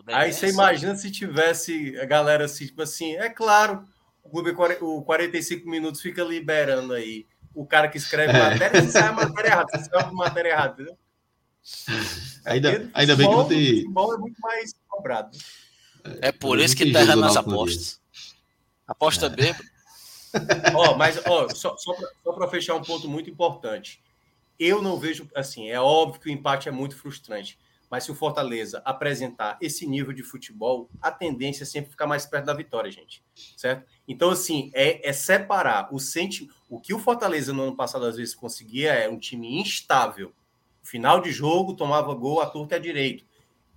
Aí 0.07 0.31
você 0.31 0.49
imagina 0.49 0.95
se 0.95 1.11
tivesse 1.11 1.99
a 1.99 2.05
galera 2.05 2.45
assim, 2.45 2.65
tipo 2.65 2.81
assim, 2.81 3.15
é 3.15 3.29
claro, 3.29 3.85
o 4.23 4.29
Clube 4.29 4.55
o 4.81 5.01
45 5.01 5.69
minutos 5.69 6.01
fica 6.01 6.23
liberando 6.23 6.93
aí 6.93 7.25
o 7.53 7.65
cara 7.65 7.87
que 7.87 7.97
escreve 7.97 8.37
é. 8.37 8.49
matéria, 8.51 8.81
se 8.83 8.91
sai 8.91 9.07
a 9.07 9.11
matéria 9.11 9.49
errada, 9.49 9.67
você 9.71 9.81
escreve 9.81 10.05
a 10.05 10.11
matéria 10.11 10.49
errada, 10.49 10.73
entendeu? 10.73 10.97
Ainda, 12.45 12.89
ainda 12.93 13.15
bem 13.15 13.27
que 13.27 13.35
não 13.35 13.47
tem. 13.47 13.71
O 13.71 13.75
futebol 13.77 14.13
é 14.13 14.17
muito 14.17 14.39
mais 14.39 14.73
cobrado. 14.87 15.37
É 16.21 16.31
por 16.31 16.59
isso 16.59 16.75
que 16.75 16.91
tá 16.91 17.01
errando 17.01 17.21
nas 17.21 17.35
apostas. 17.35 17.99
Aposta 18.87 19.25
é. 19.25 19.29
bêbado. 19.29 19.63
Ó, 20.75 20.95
mas 20.95 21.19
ó, 21.25 21.49
só, 21.49 21.75
só 21.77 21.93
para 22.33 22.47
fechar 22.47 22.75
um 22.75 22.81
ponto 22.81 23.07
muito 23.07 23.29
importante. 23.29 24.01
Eu 24.59 24.81
não 24.81 24.97
vejo, 24.97 25.29
assim, 25.35 25.69
é 25.69 25.79
óbvio 25.79 26.19
que 26.19 26.29
o 26.29 26.31
empate 26.31 26.67
é 26.67 26.71
muito 26.71 26.97
frustrante, 26.97 27.59
Mas 27.89 28.03
se 28.03 28.11
o 28.11 28.15
Fortaleza 28.15 28.81
apresentar 28.83 29.57
esse 29.61 29.85
nível 29.85 30.11
de 30.11 30.23
futebol, 30.23 30.89
a 31.01 31.11
tendência 31.11 31.63
é 31.63 31.65
sempre 31.65 31.91
ficar 31.91 32.07
mais 32.07 32.25
perto 32.25 32.45
da 32.45 32.53
vitória, 32.53 32.91
gente. 32.91 33.23
Certo? 33.55 33.87
Então, 34.07 34.31
assim, 34.31 34.71
é, 34.73 35.07
é 35.07 35.13
separar 35.13 35.93
o 35.93 35.99
senti 35.99 36.49
O 36.69 36.79
que 36.81 36.93
o 36.93 36.99
Fortaleza 36.99 37.53
no 37.53 37.63
ano 37.63 37.75
passado 37.75 38.05
às 38.05 38.17
vezes 38.17 38.35
conseguia 38.35 38.93
é 38.93 39.07
um 39.07 39.17
time 39.17 39.59
instável. 39.59 40.33
Final 40.83 41.21
de 41.21 41.31
jogo, 41.31 41.75
tomava 41.75 42.13
gol 42.13 42.41
à 42.41 42.47
torta 42.47 42.75
e 42.75 42.77
à 42.77 42.79
direito. 42.79 43.25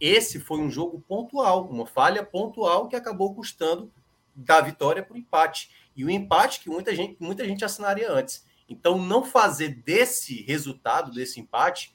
Esse 0.01 0.41
foi 0.41 0.59
um 0.59 0.71
jogo 0.71 1.05
pontual, 1.07 1.67
uma 1.67 1.87
falha 1.87 2.25
pontual 2.25 2.89
que 2.89 2.97
acabou 2.97 3.35
custando 3.35 3.93
da 4.41 4.61
vitória 4.61 5.03
para 5.03 5.15
o 5.15 5.19
empate. 5.19 5.71
E 5.95 6.05
o 6.05 6.11
empate 6.11 6.61
que 6.61 6.69
muita 6.69 6.95
gente, 6.95 7.17
muita 7.21 7.45
gente 7.45 7.65
assinaria 7.65 8.11
antes. 8.11 8.45
Então, 8.69 8.99
não 8.99 9.25
fazer 9.25 9.69
desse 9.69 10.43
resultado, 10.43 11.13
desse 11.13 11.41
empate, 11.41 11.95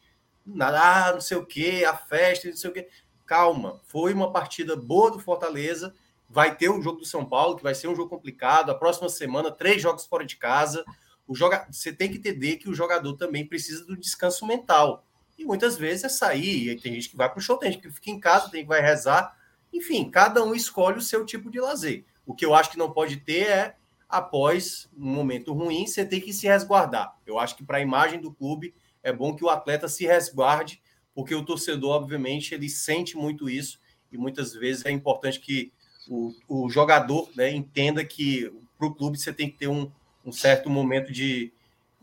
ah, 0.59 1.11
não 1.13 1.21
sei 1.21 1.37
o 1.37 1.45
que, 1.45 1.85
a 1.85 1.95
festa, 1.95 2.47
não 2.47 2.55
sei 2.55 2.69
o 2.69 2.73
que. 2.73 2.87
Calma, 3.25 3.81
foi 3.85 4.13
uma 4.13 4.31
partida 4.31 4.75
boa 4.75 5.09
do 5.09 5.19
Fortaleza. 5.19 5.95
Vai 6.29 6.55
ter 6.55 6.69
o 6.69 6.81
jogo 6.81 6.99
do 6.99 7.05
São 7.05 7.25
Paulo, 7.25 7.55
que 7.55 7.63
vai 7.63 7.73
ser 7.73 7.87
um 7.87 7.95
jogo 7.95 8.09
complicado. 8.09 8.69
A 8.69 8.75
próxima 8.75 9.09
semana, 9.09 9.51
três 9.51 9.81
jogos 9.81 10.05
fora 10.05 10.25
de 10.25 10.35
casa. 10.35 10.83
O 11.27 11.33
joga... 11.33 11.65
Você 11.71 11.93
tem 11.93 12.11
que 12.11 12.17
entender 12.17 12.57
que 12.57 12.69
o 12.69 12.73
jogador 12.73 13.13
também 13.13 13.45
precisa 13.45 13.85
do 13.85 13.97
descanso 13.97 14.45
mental. 14.45 15.05
E 15.37 15.45
muitas 15.45 15.77
vezes 15.77 16.03
é 16.03 16.09
sair. 16.09 16.69
E 16.69 16.79
tem 16.79 16.93
gente 16.93 17.09
que 17.09 17.17
vai 17.17 17.29
para 17.29 17.39
o 17.39 17.41
show, 17.41 17.57
tem 17.57 17.71
gente 17.71 17.81
que 17.81 17.91
fica 17.91 18.11
em 18.11 18.19
casa, 18.19 18.49
tem 18.49 18.63
que 18.63 18.67
vai 18.67 18.81
rezar. 18.81 19.35
Enfim, 19.71 20.09
cada 20.09 20.43
um 20.43 20.53
escolhe 20.53 20.97
o 20.97 21.01
seu 21.01 21.25
tipo 21.25 21.49
de 21.49 21.59
lazer. 21.59 22.05
O 22.25 22.33
que 22.33 22.45
eu 22.45 22.53
acho 22.53 22.71
que 22.71 22.77
não 22.77 22.91
pode 22.91 23.17
ter 23.17 23.47
é, 23.47 23.75
após 24.09 24.89
um 24.97 25.05
momento 25.05 25.53
ruim, 25.53 25.85
você 25.85 26.05
tem 26.05 26.19
que 26.19 26.33
se 26.33 26.47
resguardar. 26.47 27.15
Eu 27.25 27.37
acho 27.37 27.55
que 27.55 27.63
para 27.63 27.77
a 27.77 27.81
imagem 27.81 28.19
do 28.19 28.33
clube 28.33 28.73
é 29.03 29.11
bom 29.11 29.35
que 29.35 29.43
o 29.43 29.49
atleta 29.49 29.87
se 29.87 30.05
resguarde, 30.05 30.81
porque 31.13 31.35
o 31.35 31.45
torcedor, 31.45 31.91
obviamente, 31.91 32.53
ele 32.53 32.69
sente 32.69 33.15
muito 33.15 33.49
isso 33.49 33.79
e 34.11 34.17
muitas 34.17 34.53
vezes 34.53 34.85
é 34.85 34.91
importante 34.91 35.39
que 35.39 35.71
o, 36.07 36.33
o 36.47 36.69
jogador 36.69 37.29
né, 37.35 37.51
entenda 37.51 38.03
que 38.03 38.51
para 38.77 38.87
o 38.87 38.93
clube 38.93 39.17
você 39.17 39.33
tem 39.33 39.49
que 39.49 39.57
ter 39.57 39.67
um, 39.67 39.91
um 40.25 40.31
certo 40.31 40.69
momento 40.69 41.11
de, 41.11 41.51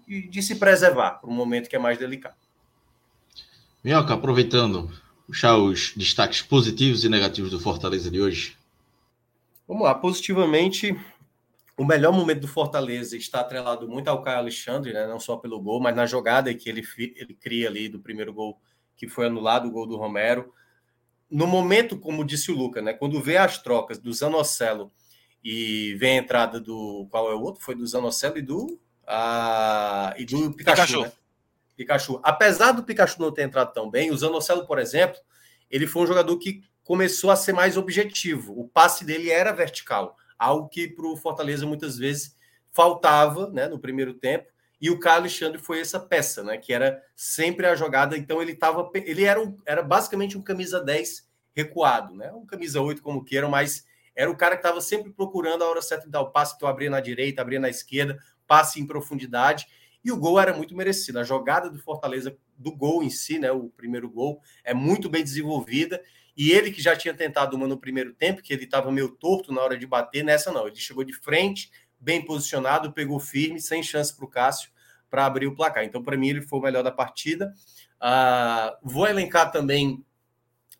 de, 0.07 0.29
de 0.29 0.43
se 0.43 0.57
preservar, 0.57 1.13
para 1.13 1.31
um 1.31 1.35
momento 1.35 1.69
que 1.69 1.77
é 1.77 1.79
mais 1.79 1.99
delicado. 1.99 2.37
Minhoca, 3.83 4.15
aproveitando, 4.15 4.91
puxar 5.27 5.57
os 5.57 5.93
destaques 5.97 6.41
positivos 6.41 7.05
e 7.05 7.09
negativos 7.09 7.51
do 7.51 7.59
Fortaleza 7.59 8.11
de 8.11 8.21
hoje. 8.21 8.57
Vamos 9.73 9.87
lá, 9.87 9.95
positivamente, 9.95 10.95
o 11.79 11.85
melhor 11.87 12.13
momento 12.13 12.41
do 12.41 12.47
Fortaleza 12.47 13.17
está 13.17 13.41
atrelado 13.41 13.89
muito 13.89 14.07
ao 14.09 14.21
Caio 14.21 14.37
Alexandre, 14.37 14.93
né? 14.93 15.07
não 15.07 15.19
só 15.19 15.39
pelo 15.39 15.59
gol, 15.59 15.81
mas 15.81 15.97
na 15.97 16.05
jogada 16.05 16.53
que 16.53 16.69
ele, 16.69 16.83
ele 17.17 17.33
cria 17.33 17.69
ali 17.69 17.89
do 17.89 17.99
primeiro 17.99 18.35
gol, 18.35 18.61
que 18.95 19.09
foi 19.09 19.29
anulado, 19.29 19.67
o 19.67 19.71
gol 19.71 19.87
do 19.87 19.97
Romero. 19.97 20.53
No 21.31 21.47
momento, 21.47 21.99
como 21.99 22.23
disse 22.23 22.53
o 22.53 22.55
Luca, 22.55 22.83
né? 22.83 22.93
quando 22.93 23.19
vê 23.23 23.39
as 23.39 23.63
trocas 23.63 23.99
do 23.99 24.13
Zanocelo 24.13 24.93
e 25.43 25.95
vem 25.95 26.19
a 26.19 26.23
entrada 26.23 26.61
do. 26.61 27.09
Qual 27.11 27.33
é 27.33 27.35
o 27.35 27.41
outro? 27.41 27.65
Foi 27.65 27.75
do 27.75 27.87
Zanocelo 27.87 28.37
e 28.37 28.43
do. 28.43 28.79
Ah, 29.07 30.15
e 30.19 30.27
do 30.27 30.53
Pikachu. 30.53 30.83
Pikachu. 30.83 31.01
Né? 31.01 31.13
Pikachu. 31.79 32.21
Apesar 32.23 32.73
do 32.73 32.83
Pikachu 32.83 33.23
não 33.23 33.33
ter 33.33 33.45
entrado 33.45 33.73
tão 33.73 33.91
bem, 33.91 34.11
o 34.11 34.19
Zanocelo, 34.19 34.67
por 34.67 34.79
exemplo, 34.79 35.19
ele 35.71 35.87
foi 35.87 36.03
um 36.03 36.07
jogador 36.07 36.37
que 36.37 36.63
começou 36.85 37.31
a 37.31 37.37
ser 37.37 37.53
mais 37.53 37.77
objetivo. 37.77 38.59
O 38.59 38.69
passe 38.69 39.05
dele 39.05 39.31
era 39.31 39.53
vertical 39.53 40.17
algo 40.43 40.69
que 40.69 40.89
para 40.89 41.07
o 41.07 41.17
Fortaleza 41.17 41.65
muitas 41.65 41.97
vezes 41.97 42.35
faltava 42.71 43.49
né, 43.51 43.69
no 43.69 43.79
primeiro 43.79 44.15
tempo. 44.15 44.51
E 44.81 44.91
o 44.91 44.99
Carlos 44.99 45.31
Alexandre 45.31 45.61
foi 45.61 45.81
essa 45.81 46.01
peça, 46.01 46.43
né? 46.43 46.59
Que 46.59 46.73
era 46.73 47.01
sempre 47.15 47.67
a 47.67 47.77
jogada. 47.77 48.17
Então 48.19 48.43
ele 48.43 48.53
tava. 48.53 48.91
Ele 48.95 49.23
era, 49.23 49.41
um, 49.41 49.57
era 49.65 49.81
basicamente 49.81 50.37
um 50.37 50.43
camisa 50.43 50.83
10 50.83 51.31
recuado, 51.55 52.17
né? 52.17 52.33
Um 52.33 52.45
camisa 52.45 52.81
8, 52.81 53.01
como 53.01 53.25
queiram, 53.25 53.49
mas 53.49 53.85
era 54.17 54.29
o 54.29 54.37
cara 54.37 54.57
que 54.57 54.67
estava 54.67 54.81
sempre 54.81 55.13
procurando 55.13 55.63
a 55.63 55.69
hora 55.69 55.81
certa 55.81 56.07
de 56.07 56.11
dar 56.11 56.23
o 56.23 56.33
passe, 56.33 56.55
então 56.57 56.69
abria 56.69 56.91
na 56.91 56.99
direita, 56.99 57.41
abria 57.41 57.61
na 57.61 57.71
esquerda, 57.71 58.19
passe 58.45 58.81
em 58.81 58.87
profundidade. 58.87 59.69
E 60.05 60.11
o 60.11 60.17
gol 60.17 60.41
era 60.41 60.53
muito 60.53 60.75
merecido. 60.75 61.21
A 61.21 61.23
jogada 61.23 61.71
do 61.71 61.79
Fortaleza, 61.79 62.37
do 62.59 62.75
gol 62.75 63.05
em 63.05 63.11
si, 63.11 63.39
né? 63.39 63.53
O 63.53 63.69
primeiro 63.69 64.11
gol, 64.11 64.41
é 64.65 64.75
muito 64.75 65.09
bem 65.09 65.23
desenvolvida. 65.23 66.03
E 66.37 66.51
ele 66.53 66.71
que 66.71 66.81
já 66.81 66.97
tinha 66.97 67.13
tentado 67.13 67.57
uma 67.57 67.67
no 67.67 67.79
primeiro 67.79 68.13
tempo, 68.15 68.43
que 68.43 68.53
ele 68.53 68.65
estava 68.65 68.91
meio 68.91 69.09
torto 69.09 69.53
na 69.53 69.61
hora 69.61 69.77
de 69.77 69.87
bater, 69.87 70.25
nessa 70.25 70.51
não. 70.51 70.67
Ele 70.67 70.77
chegou 70.77 71.05
de 71.05 71.13
frente, 71.13 71.71
bem 72.01 72.25
posicionado, 72.25 72.93
pegou 72.93 73.21
firme, 73.21 73.61
sem 73.61 73.83
chance 73.83 74.15
para 74.15 74.25
o 74.25 74.29
Cássio 74.29 74.71
para 75.13 75.27
abrir 75.27 75.47
o 75.47 75.55
placar. 75.55 75.85
Então, 75.85 76.03
para 76.03 76.17
mim, 76.17 76.31
ele 76.31 76.41
foi 76.41 76.59
o 76.59 76.63
melhor 76.63 76.83
da 76.83 76.91
partida. 76.91 77.53
Uh, 78.01 78.75
vou 78.83 79.07
elencar 79.07 79.53
também 79.53 80.03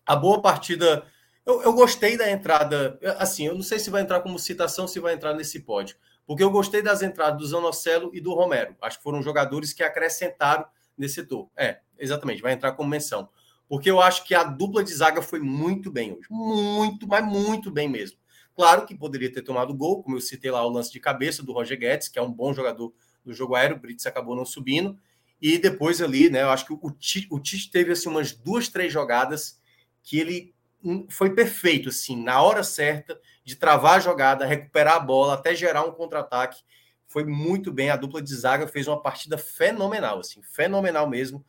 a 0.03 0.15
boa 0.15 0.41
partida. 0.41 1.05
Eu, 1.45 1.61
eu, 1.61 1.71
gostei 1.71 2.17
da 2.17 2.29
entrada. 2.31 2.99
Assim, 3.19 3.45
eu 3.45 3.53
não 3.53 3.61
sei 3.61 3.77
se 3.77 3.91
vai 3.91 4.01
entrar 4.01 4.21
como 4.21 4.39
citação, 4.39 4.87
se 4.87 4.99
vai 4.99 5.13
entrar 5.13 5.35
nesse 5.35 5.59
pódio. 5.59 5.95
Porque 6.25 6.41
eu 6.41 6.49
gostei 6.49 6.81
das 6.81 7.03
entradas 7.03 7.37
do 7.37 7.45
Zanocelo 7.45 8.09
e 8.11 8.19
do 8.19 8.33
Romero. 8.33 8.75
Acho 8.81 8.97
que 8.97 9.03
foram 9.03 9.21
jogadores 9.21 9.71
que 9.71 9.83
acrescentaram 9.83 10.65
nesse 10.97 11.15
setor. 11.15 11.47
É, 11.55 11.81
exatamente, 11.99 12.41
vai 12.41 12.53
entrar 12.53 12.71
como 12.71 12.89
menção 12.89 13.29
porque 13.73 13.89
eu 13.89 13.99
acho 13.99 14.23
que 14.23 14.35
a 14.35 14.43
dupla 14.43 14.83
de 14.83 14.93
zaga 14.93 15.19
foi 15.19 15.39
muito 15.39 15.89
bem 15.89 16.11
hoje. 16.11 16.27
Muito, 16.29 17.07
mas 17.07 17.25
muito 17.25 17.71
bem 17.71 17.89
mesmo. 17.89 18.19
Claro 18.55 18.85
que 18.85 18.93
poderia 18.93 19.33
ter 19.33 19.41
tomado 19.41 19.73
gol, 19.73 20.03
como 20.03 20.15
eu 20.15 20.21
citei 20.21 20.51
lá 20.51 20.63
o 20.63 20.69
lance 20.69 20.91
de 20.91 20.99
cabeça 20.99 21.41
do 21.41 21.51
Roger 21.51 21.79
Guedes, 21.79 22.07
que 22.07 22.19
é 22.19 22.21
um 22.21 22.31
bom 22.31 22.53
jogador 22.53 22.93
do 23.25 23.33
jogo 23.33 23.55
aéreo, 23.55 23.75
o 23.75 23.79
Brits 23.79 24.05
acabou 24.05 24.35
não 24.35 24.45
subindo. 24.45 24.95
E 25.41 25.57
depois 25.57 26.03
ali, 26.03 26.29
né, 26.29 26.43
eu 26.43 26.51
acho 26.51 26.67
que 26.67 26.73
o 26.79 26.91
Tite, 26.91 27.27
o 27.31 27.39
Tite 27.39 27.71
teve 27.71 27.93
assim 27.93 28.09
umas 28.09 28.31
duas, 28.31 28.67
três 28.67 28.93
jogadas 28.93 29.59
que 30.03 30.19
ele 30.19 30.53
hum, 30.83 31.07
foi 31.09 31.33
perfeito, 31.33 31.89
assim, 31.89 32.15
na 32.15 32.43
hora 32.43 32.63
certa 32.63 33.19
de 33.43 33.55
travar 33.55 33.95
a 33.95 33.99
jogada, 33.99 34.45
recuperar 34.45 34.97
a 34.97 34.99
bola, 34.99 35.33
até 35.33 35.55
gerar 35.55 35.83
um 35.83 35.93
contra-ataque. 35.93 36.61
Foi 37.07 37.25
muito 37.25 37.71
bem, 37.71 37.89
a 37.89 37.95
dupla 37.95 38.21
de 38.21 38.35
zaga 38.35 38.67
fez 38.67 38.87
uma 38.87 39.01
partida 39.01 39.35
fenomenal, 39.35 40.19
assim, 40.19 40.43
fenomenal 40.43 41.09
mesmo 41.09 41.43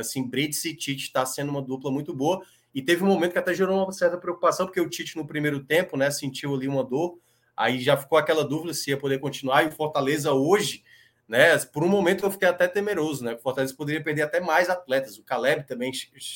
assim, 0.00 0.26
Brits 0.26 0.64
e 0.64 0.74
Tite 0.74 1.04
está 1.04 1.24
sendo 1.24 1.50
uma 1.50 1.62
dupla 1.62 1.90
muito 1.90 2.14
boa. 2.14 2.42
E 2.74 2.80
teve 2.80 3.02
um 3.02 3.06
momento 3.06 3.32
que 3.32 3.38
até 3.38 3.52
gerou 3.52 3.82
uma 3.82 3.92
certa 3.92 4.16
preocupação, 4.16 4.66
porque 4.66 4.80
o 4.80 4.88
Tite 4.88 5.16
no 5.16 5.26
primeiro 5.26 5.64
tempo, 5.64 5.96
né, 5.96 6.10
sentiu 6.10 6.54
ali 6.54 6.68
uma 6.68 6.84
dor, 6.84 7.18
aí 7.56 7.80
já 7.80 7.96
ficou 7.96 8.16
aquela 8.16 8.44
dúvida 8.44 8.72
se 8.72 8.90
ia 8.90 8.96
poder 8.96 9.18
continuar. 9.18 9.64
E 9.64 9.68
o 9.68 9.72
Fortaleza 9.72 10.32
hoje, 10.32 10.84
né, 11.28 11.58
por 11.58 11.82
um 11.82 11.88
momento 11.88 12.24
eu 12.24 12.30
fiquei 12.30 12.48
até 12.48 12.68
temeroso, 12.68 13.24
né, 13.24 13.34
o 13.34 13.38
Fortaleza 13.38 13.74
poderia 13.74 14.02
perder 14.02 14.22
até 14.22 14.40
mais 14.40 14.70
atletas. 14.70 15.18
O 15.18 15.24
Caleb 15.24 15.66
também 15.66 15.92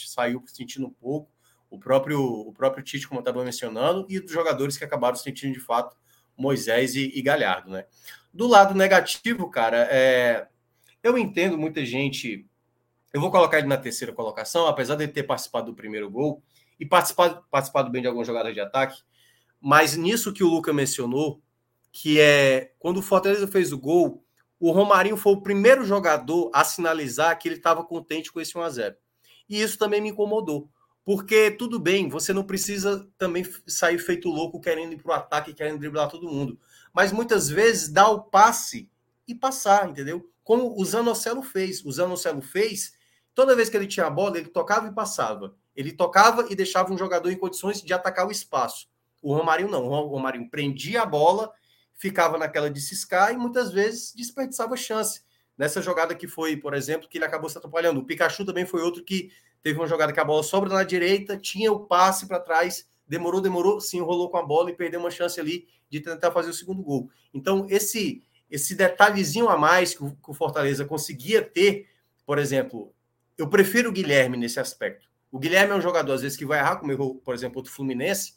saiu 0.06 0.42
sentindo 0.46 0.86
um 0.86 0.90
pouco, 0.90 1.30
o 1.70 1.78
próprio, 1.78 2.20
o 2.20 2.52
próprio 2.52 2.82
Tite, 2.82 3.06
como 3.06 3.20
eu 3.20 3.22
estava 3.22 3.44
mencionando, 3.44 4.06
e 4.08 4.18
dos 4.18 4.32
jogadores 4.32 4.76
que 4.76 4.84
acabaram 4.84 5.16
sentindo 5.16 5.52
de 5.52 5.60
fato 5.60 5.96
Moisés 6.36 6.96
e, 6.96 7.12
e 7.14 7.22
Galhardo, 7.22 7.70
né. 7.70 7.84
Do 8.32 8.48
lado 8.48 8.74
negativo, 8.74 9.48
cara, 9.48 9.86
é, 9.88 10.48
eu 11.00 11.16
entendo 11.16 11.56
muita 11.56 11.84
gente 11.86 12.44
eu 13.14 13.20
vou 13.20 13.30
colocar 13.30 13.58
ele 13.58 13.68
na 13.68 13.76
terceira 13.76 14.12
colocação, 14.12 14.66
apesar 14.66 14.96
de 14.96 15.04
ele 15.04 15.12
ter 15.12 15.22
participado 15.22 15.66
do 15.66 15.74
primeiro 15.74 16.10
gol 16.10 16.42
e 16.80 16.84
participado, 16.84 17.44
participado 17.48 17.88
bem 17.88 18.02
de 18.02 18.08
algumas 18.08 18.26
jogadas 18.26 18.52
de 18.52 18.58
ataque. 18.58 19.04
Mas 19.60 19.96
nisso 19.96 20.32
que 20.32 20.42
o 20.42 20.48
Luca 20.48 20.72
mencionou, 20.72 21.40
que 21.92 22.18
é 22.18 22.72
quando 22.76 22.96
o 22.96 23.02
Fortaleza 23.02 23.46
fez 23.46 23.72
o 23.72 23.78
gol, 23.78 24.24
o 24.58 24.72
Romarinho 24.72 25.16
foi 25.16 25.32
o 25.32 25.40
primeiro 25.40 25.84
jogador 25.84 26.50
a 26.52 26.64
sinalizar 26.64 27.38
que 27.38 27.46
ele 27.46 27.54
estava 27.54 27.84
contente 27.84 28.32
com 28.32 28.40
esse 28.40 28.58
1 28.58 28.62
a 28.62 28.70
0 28.70 28.96
E 29.48 29.62
isso 29.62 29.78
também 29.78 30.00
me 30.00 30.08
incomodou. 30.08 30.68
Porque 31.04 31.52
tudo 31.52 31.78
bem, 31.78 32.08
você 32.08 32.32
não 32.32 32.42
precisa 32.42 33.08
também 33.16 33.46
sair 33.64 33.98
feito 33.98 34.28
louco 34.28 34.60
querendo 34.60 34.94
ir 34.94 35.00
para 35.00 35.12
o 35.12 35.14
ataque, 35.14 35.54
querendo 35.54 35.78
driblar 35.78 36.08
todo 36.08 36.28
mundo. 36.28 36.58
Mas 36.92 37.12
muitas 37.12 37.48
vezes 37.48 37.88
dá 37.88 38.08
o 38.08 38.22
passe 38.22 38.90
e 39.28 39.36
passar, 39.36 39.88
entendeu? 39.88 40.28
Como 40.42 40.74
o 40.76 40.84
Zanocelo 40.84 41.42
fez. 41.42 41.84
O 41.84 41.92
Zanocelo 41.92 42.42
fez 42.42 43.03
Toda 43.34 43.56
vez 43.56 43.68
que 43.68 43.76
ele 43.76 43.86
tinha 43.86 44.06
a 44.06 44.10
bola, 44.10 44.38
ele 44.38 44.48
tocava 44.48 44.86
e 44.86 44.92
passava. 44.92 45.54
Ele 45.74 45.92
tocava 45.92 46.46
e 46.48 46.54
deixava 46.54 46.92
um 46.92 46.98
jogador 46.98 47.30
em 47.30 47.36
condições 47.36 47.82
de 47.82 47.92
atacar 47.92 48.26
o 48.26 48.30
espaço. 48.30 48.88
O 49.20 49.34
Romário 49.34 49.68
não. 49.68 49.86
O 49.86 50.06
Romário 50.06 50.48
prendia 50.48 51.02
a 51.02 51.06
bola, 51.06 51.50
ficava 51.94 52.38
naquela 52.38 52.70
de 52.70 52.80
ciscar 52.80 53.32
e 53.32 53.36
muitas 53.36 53.72
vezes 53.72 54.14
desperdiçava 54.14 54.76
chance. 54.76 55.22
Nessa 55.56 55.82
jogada 55.82 56.14
que 56.14 56.28
foi, 56.28 56.56
por 56.56 56.74
exemplo, 56.74 57.08
que 57.08 57.18
ele 57.18 57.24
acabou 57.24 57.48
se 57.48 57.58
atrapalhando. 57.58 58.00
O 58.00 58.04
Pikachu 58.04 58.44
também 58.44 58.66
foi 58.66 58.82
outro 58.82 59.02
que 59.02 59.30
teve 59.62 59.78
uma 59.78 59.86
jogada 59.86 60.12
que 60.12 60.20
a 60.20 60.24
bola 60.24 60.42
sobra 60.42 60.68
na 60.68 60.84
direita, 60.84 61.36
tinha 61.36 61.72
o 61.72 61.86
passe 61.86 62.26
para 62.26 62.38
trás, 62.38 62.86
demorou, 63.06 63.40
demorou, 63.40 63.80
se 63.80 63.96
enrolou 63.96 64.28
com 64.28 64.36
a 64.36 64.42
bola 64.42 64.70
e 64.70 64.74
perdeu 64.74 65.00
uma 65.00 65.10
chance 65.10 65.40
ali 65.40 65.66
de 65.88 66.00
tentar 66.00 66.30
fazer 66.32 66.50
o 66.50 66.54
segundo 66.54 66.82
gol. 66.82 67.10
Então, 67.32 67.66
esse 67.68 68.22
esse 68.50 68.74
detalhezinho 68.74 69.48
a 69.48 69.56
mais 69.56 69.94
que 69.94 70.04
o, 70.04 70.10
que 70.12 70.30
o 70.30 70.34
Fortaleza 70.34 70.84
conseguia 70.84 71.42
ter, 71.42 71.88
por 72.24 72.38
exemplo, 72.38 72.94
eu 73.36 73.48
prefiro 73.48 73.90
o 73.90 73.92
Guilherme 73.92 74.36
nesse 74.36 74.60
aspecto. 74.60 75.08
O 75.30 75.38
Guilherme 75.38 75.72
é 75.72 75.74
um 75.74 75.80
jogador, 75.80 76.12
às 76.12 76.22
vezes, 76.22 76.36
que 76.36 76.46
vai 76.46 76.60
errar, 76.60 76.76
como 76.76 76.92
errou, 76.92 77.16
por 77.16 77.34
exemplo, 77.34 77.60
o 77.60 77.66
Fluminense, 77.66 78.34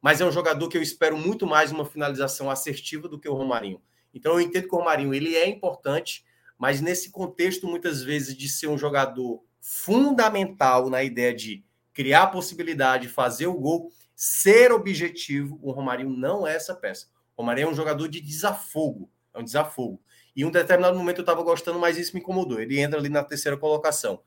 mas 0.00 0.20
é 0.20 0.24
um 0.24 0.32
jogador 0.32 0.68
que 0.68 0.78
eu 0.78 0.82
espero 0.82 1.16
muito 1.16 1.46
mais 1.46 1.70
uma 1.70 1.84
finalização 1.84 2.50
assertiva 2.50 3.08
do 3.08 3.18
que 3.18 3.28
o 3.28 3.34
Romarinho. 3.34 3.82
Então 4.14 4.32
eu 4.32 4.40
entendo 4.40 4.68
que 4.68 4.74
o 4.74 4.78
Romarinho 4.78 5.12
ele 5.12 5.36
é 5.36 5.46
importante, 5.46 6.24
mas 6.56 6.80
nesse 6.80 7.10
contexto, 7.10 7.66
muitas 7.66 8.02
vezes, 8.02 8.36
de 8.36 8.48
ser 8.48 8.68
um 8.68 8.78
jogador 8.78 9.42
fundamental 9.60 10.88
na 10.88 11.02
ideia 11.02 11.34
de 11.34 11.64
criar 11.92 12.22
a 12.22 12.28
possibilidade, 12.28 13.08
fazer 13.08 13.46
o 13.46 13.54
gol, 13.54 13.92
ser 14.14 14.72
objetivo. 14.72 15.58
O 15.62 15.70
Romarinho 15.70 16.10
não 16.10 16.46
é 16.46 16.54
essa 16.54 16.74
peça. 16.74 17.06
O 17.36 17.42
Romarinho 17.42 17.68
é 17.68 17.70
um 17.70 17.74
jogador 17.74 18.08
de 18.08 18.20
desafogo, 18.20 19.10
é 19.34 19.38
um 19.38 19.44
desafogo. 19.44 20.00
E 20.34 20.42
em 20.42 20.44
um 20.44 20.50
determinado 20.50 20.96
momento 20.96 21.18
eu 21.18 21.22
estava 21.22 21.42
gostando, 21.42 21.78
mas 21.78 21.98
isso 21.98 22.14
me 22.14 22.20
incomodou. 22.20 22.60
Ele 22.60 22.80
entra 22.80 22.98
ali 22.98 23.08
na 23.08 23.22
terceira 23.22 23.56
colocação. 23.56 24.20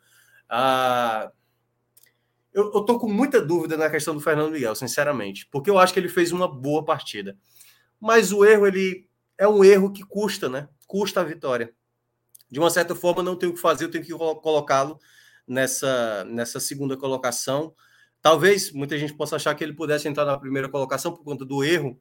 Ah, 0.54 1.32
eu, 2.54 2.74
eu 2.74 2.82
tô 2.82 3.00
com 3.00 3.08
muita 3.08 3.42
dúvida 3.42 3.78
na 3.78 3.90
questão 3.90 4.14
do 4.14 4.20
Fernando 4.20 4.52
Miguel, 4.52 4.76
sinceramente, 4.76 5.48
porque 5.50 5.70
eu 5.70 5.80
acho 5.80 5.94
que 5.94 6.00
ele 6.00 6.10
fez 6.10 6.34
uma 6.34 6.46
boa 6.46 6.84
partida. 6.84 7.38
Mas 7.98 8.34
o 8.34 8.44
erro, 8.44 8.68
ele 8.68 9.08
é 9.38 9.48
um 9.48 9.64
erro 9.64 9.94
que 9.94 10.04
custa, 10.04 10.50
né? 10.50 10.68
Custa 10.86 11.22
a 11.22 11.24
vitória. 11.24 11.74
De 12.50 12.60
uma 12.60 12.70
certa 12.70 12.94
forma, 12.94 13.24
não 13.24 13.38
tenho 13.38 13.54
o 13.54 13.56
que 13.56 13.62
fazer, 13.62 13.86
eu 13.86 13.92
tenho 13.92 14.04
que 14.04 14.12
colocá-lo 14.12 15.00
nessa, 15.48 16.26
nessa 16.26 16.60
segunda 16.60 16.98
colocação. 16.98 17.74
Talvez 18.22 18.74
muita 18.74 18.98
gente 18.98 19.14
possa 19.14 19.38
achar 19.38 19.56
que 19.56 19.64
ele 19.64 19.74
pudesse 19.74 20.10
entrar 20.10 20.26
na 20.26 20.38
primeira 20.38 20.68
colocação 20.68 21.14
por 21.14 21.24
conta 21.24 21.46
do 21.46 21.64
erro, 21.64 21.98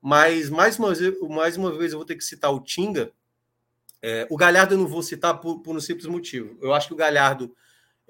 mas 0.00 0.48
mais 0.48 0.78
uma 0.78 0.94
vez, 0.94 1.18
mais 1.28 1.56
uma 1.56 1.76
vez 1.76 1.92
eu 1.92 1.98
vou 1.98 2.06
ter 2.06 2.14
que 2.14 2.22
citar 2.22 2.52
o 2.54 2.60
Tinga. 2.60 3.12
É, 4.00 4.26
o 4.30 4.36
Galhardo 4.36 4.74
eu 4.74 4.78
não 4.78 4.86
vou 4.86 5.02
citar 5.02 5.40
por, 5.40 5.60
por 5.62 5.76
um 5.76 5.80
simples 5.80 6.06
motivo. 6.06 6.56
Eu 6.62 6.72
acho 6.72 6.86
que 6.86 6.94
o 6.94 6.96
Galhardo 6.96 7.52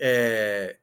é, 0.05 0.79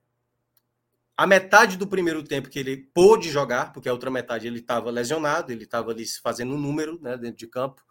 a 1.18 1.28
metade 1.28 1.76
do 1.76 1.86
primeiro 1.86 2.24
tempo 2.24 2.50
que 2.50 2.58
ele 2.58 2.78
pôde 2.78 3.30
jogar, 3.30 3.74
porque 3.74 3.90
a 3.90 3.92
outra 3.92 4.10
metade 4.10 4.48
ele 4.48 4.60
estava 4.60 4.90
lesionado, 4.90 5.52
ele 5.52 5.66
estava 5.66 5.92
ali 5.92 6.06
fazendo 6.24 6.56
um 6.56 6.58
número 6.58 6.98
né, 7.02 7.18
dentro 7.18 7.36
de 7.36 7.46
campo. 7.46 7.84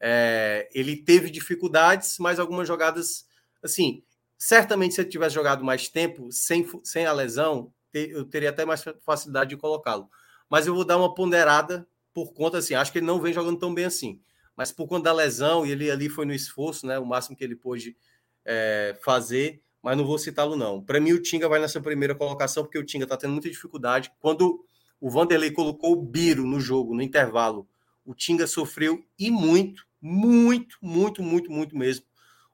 É, 0.00 0.68
ele 0.74 0.96
teve 0.96 1.30
dificuldades, 1.30 2.16
mas 2.18 2.40
algumas 2.40 2.66
jogadas, 2.66 3.24
assim, 3.62 4.02
certamente 4.36 4.96
se 4.96 5.00
ele 5.00 5.08
tivesse 5.08 5.36
jogado 5.36 5.64
mais 5.64 5.86
tempo, 5.86 6.32
sem, 6.32 6.68
sem 6.82 7.06
a 7.06 7.12
lesão, 7.12 7.72
eu 7.94 8.24
teria 8.24 8.50
até 8.50 8.64
mais 8.64 8.82
facilidade 9.04 9.50
de 9.50 9.56
colocá-lo. 9.56 10.10
Mas 10.50 10.66
eu 10.66 10.74
vou 10.74 10.84
dar 10.84 10.98
uma 10.98 11.14
ponderada 11.14 11.86
por 12.12 12.32
conta, 12.32 12.58
assim, 12.58 12.74
acho 12.74 12.90
que 12.90 12.98
ele 12.98 13.06
não 13.06 13.20
vem 13.20 13.32
jogando 13.32 13.60
tão 13.60 13.72
bem 13.72 13.84
assim. 13.84 14.20
Mas 14.56 14.72
por 14.72 14.88
conta 14.88 15.04
da 15.04 15.12
lesão, 15.12 15.64
e 15.64 15.70
ele 15.70 15.88
ali 15.88 16.08
foi 16.08 16.26
no 16.26 16.34
esforço, 16.34 16.84
né, 16.84 16.98
o 16.98 17.06
máximo 17.06 17.36
que 17.36 17.44
ele 17.44 17.54
pôde 17.54 17.96
é, 18.44 18.98
fazer, 19.04 19.62
mas 19.82 19.96
não 19.96 20.04
vou 20.04 20.16
citá-lo, 20.16 20.54
não. 20.54 20.80
Para 20.80 21.00
mim, 21.00 21.12
o 21.12 21.20
Tinga 21.20 21.48
vai 21.48 21.60
nessa 21.60 21.80
primeira 21.80 22.14
colocação, 22.14 22.62
porque 22.62 22.78
o 22.78 22.84
Tinga 22.84 23.04
está 23.04 23.16
tendo 23.16 23.32
muita 23.32 23.50
dificuldade. 23.50 24.12
Quando 24.20 24.64
o 25.00 25.10
Vanderlei 25.10 25.50
colocou 25.50 25.92
o 25.92 26.02
Biro 26.02 26.46
no 26.46 26.60
jogo, 26.60 26.94
no 26.94 27.02
intervalo, 27.02 27.66
o 28.04 28.14
Tinga 28.14 28.46
sofreu 28.46 29.04
e 29.18 29.30
muito, 29.30 29.84
muito, 30.00 30.78
muito, 30.80 31.22
muito, 31.22 31.50
muito 31.50 31.76
mesmo. 31.76 32.06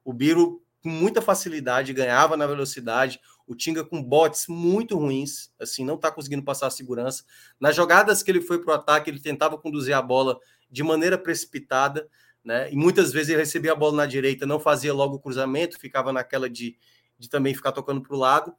O 0.02 0.12
Biro, 0.12 0.62
com 0.82 0.88
muita 0.88 1.20
facilidade, 1.20 1.92
ganhava 1.92 2.34
na 2.34 2.46
velocidade. 2.46 3.20
O 3.46 3.54
Tinga 3.54 3.84
com 3.84 4.02
botes 4.02 4.46
muito 4.48 4.96
ruins, 4.96 5.50
assim, 5.60 5.84
não 5.84 5.96
está 5.96 6.10
conseguindo 6.10 6.42
passar 6.42 6.68
a 6.68 6.70
segurança. 6.70 7.24
Nas 7.60 7.76
jogadas 7.76 8.22
que 8.22 8.30
ele 8.30 8.40
foi 8.40 8.62
para 8.62 8.72
o 8.72 8.74
ataque, 8.74 9.10
ele 9.10 9.20
tentava 9.20 9.58
conduzir 9.58 9.94
a 9.94 10.00
bola 10.00 10.38
de 10.70 10.82
maneira 10.82 11.18
precipitada, 11.18 12.08
né? 12.42 12.72
E 12.72 12.76
muitas 12.76 13.12
vezes 13.12 13.30
ele 13.30 13.40
recebia 13.40 13.72
a 13.72 13.76
bola 13.76 13.96
na 13.96 14.06
direita, 14.06 14.46
não 14.46 14.58
fazia 14.58 14.94
logo 14.94 15.16
o 15.16 15.20
cruzamento, 15.20 15.78
ficava 15.78 16.12
naquela 16.12 16.48
de 16.48 16.78
de 17.18 17.28
também 17.28 17.54
ficar 17.54 17.72
tocando 17.72 18.00
para 18.00 18.14
o 18.14 18.18
lado. 18.18 18.54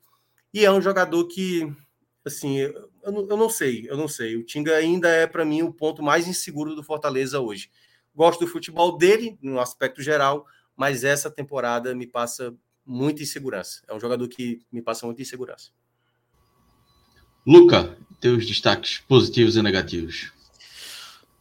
E 0.53 0.65
é 0.65 0.71
um 0.71 0.81
jogador 0.81 1.25
que, 1.27 1.71
assim, 2.25 2.57
eu, 2.57 2.89
eu 3.03 3.37
não 3.37 3.49
sei, 3.49 3.87
eu 3.89 3.95
não 3.95 4.07
sei. 4.07 4.35
O 4.35 4.43
Tinga 4.43 4.75
ainda 4.75 5.07
é, 5.07 5.25
para 5.25 5.45
mim, 5.45 5.61
o 5.61 5.73
ponto 5.73 6.03
mais 6.03 6.27
inseguro 6.27 6.75
do 6.75 6.83
Fortaleza 6.83 7.39
hoje. 7.39 7.69
Gosto 8.15 8.41
do 8.41 8.47
futebol 8.47 8.97
dele, 8.97 9.37
no 9.41 9.59
aspecto 9.59 10.01
geral, 10.01 10.45
mas 10.75 11.03
essa 11.03 11.29
temporada 11.29 11.93
me 11.93 12.07
passa 12.07 12.53
muita 12.85 13.21
insegurança. 13.21 13.81
É 13.87 13.93
um 13.93 13.99
jogador 13.99 14.27
que 14.27 14.61
me 14.71 14.81
passa 14.81 15.05
muita 15.05 15.21
insegurança. 15.21 15.69
Luca, 17.45 17.97
teus 18.19 18.45
destaques 18.45 18.99
positivos 19.07 19.55
e 19.55 19.61
negativos. 19.61 20.31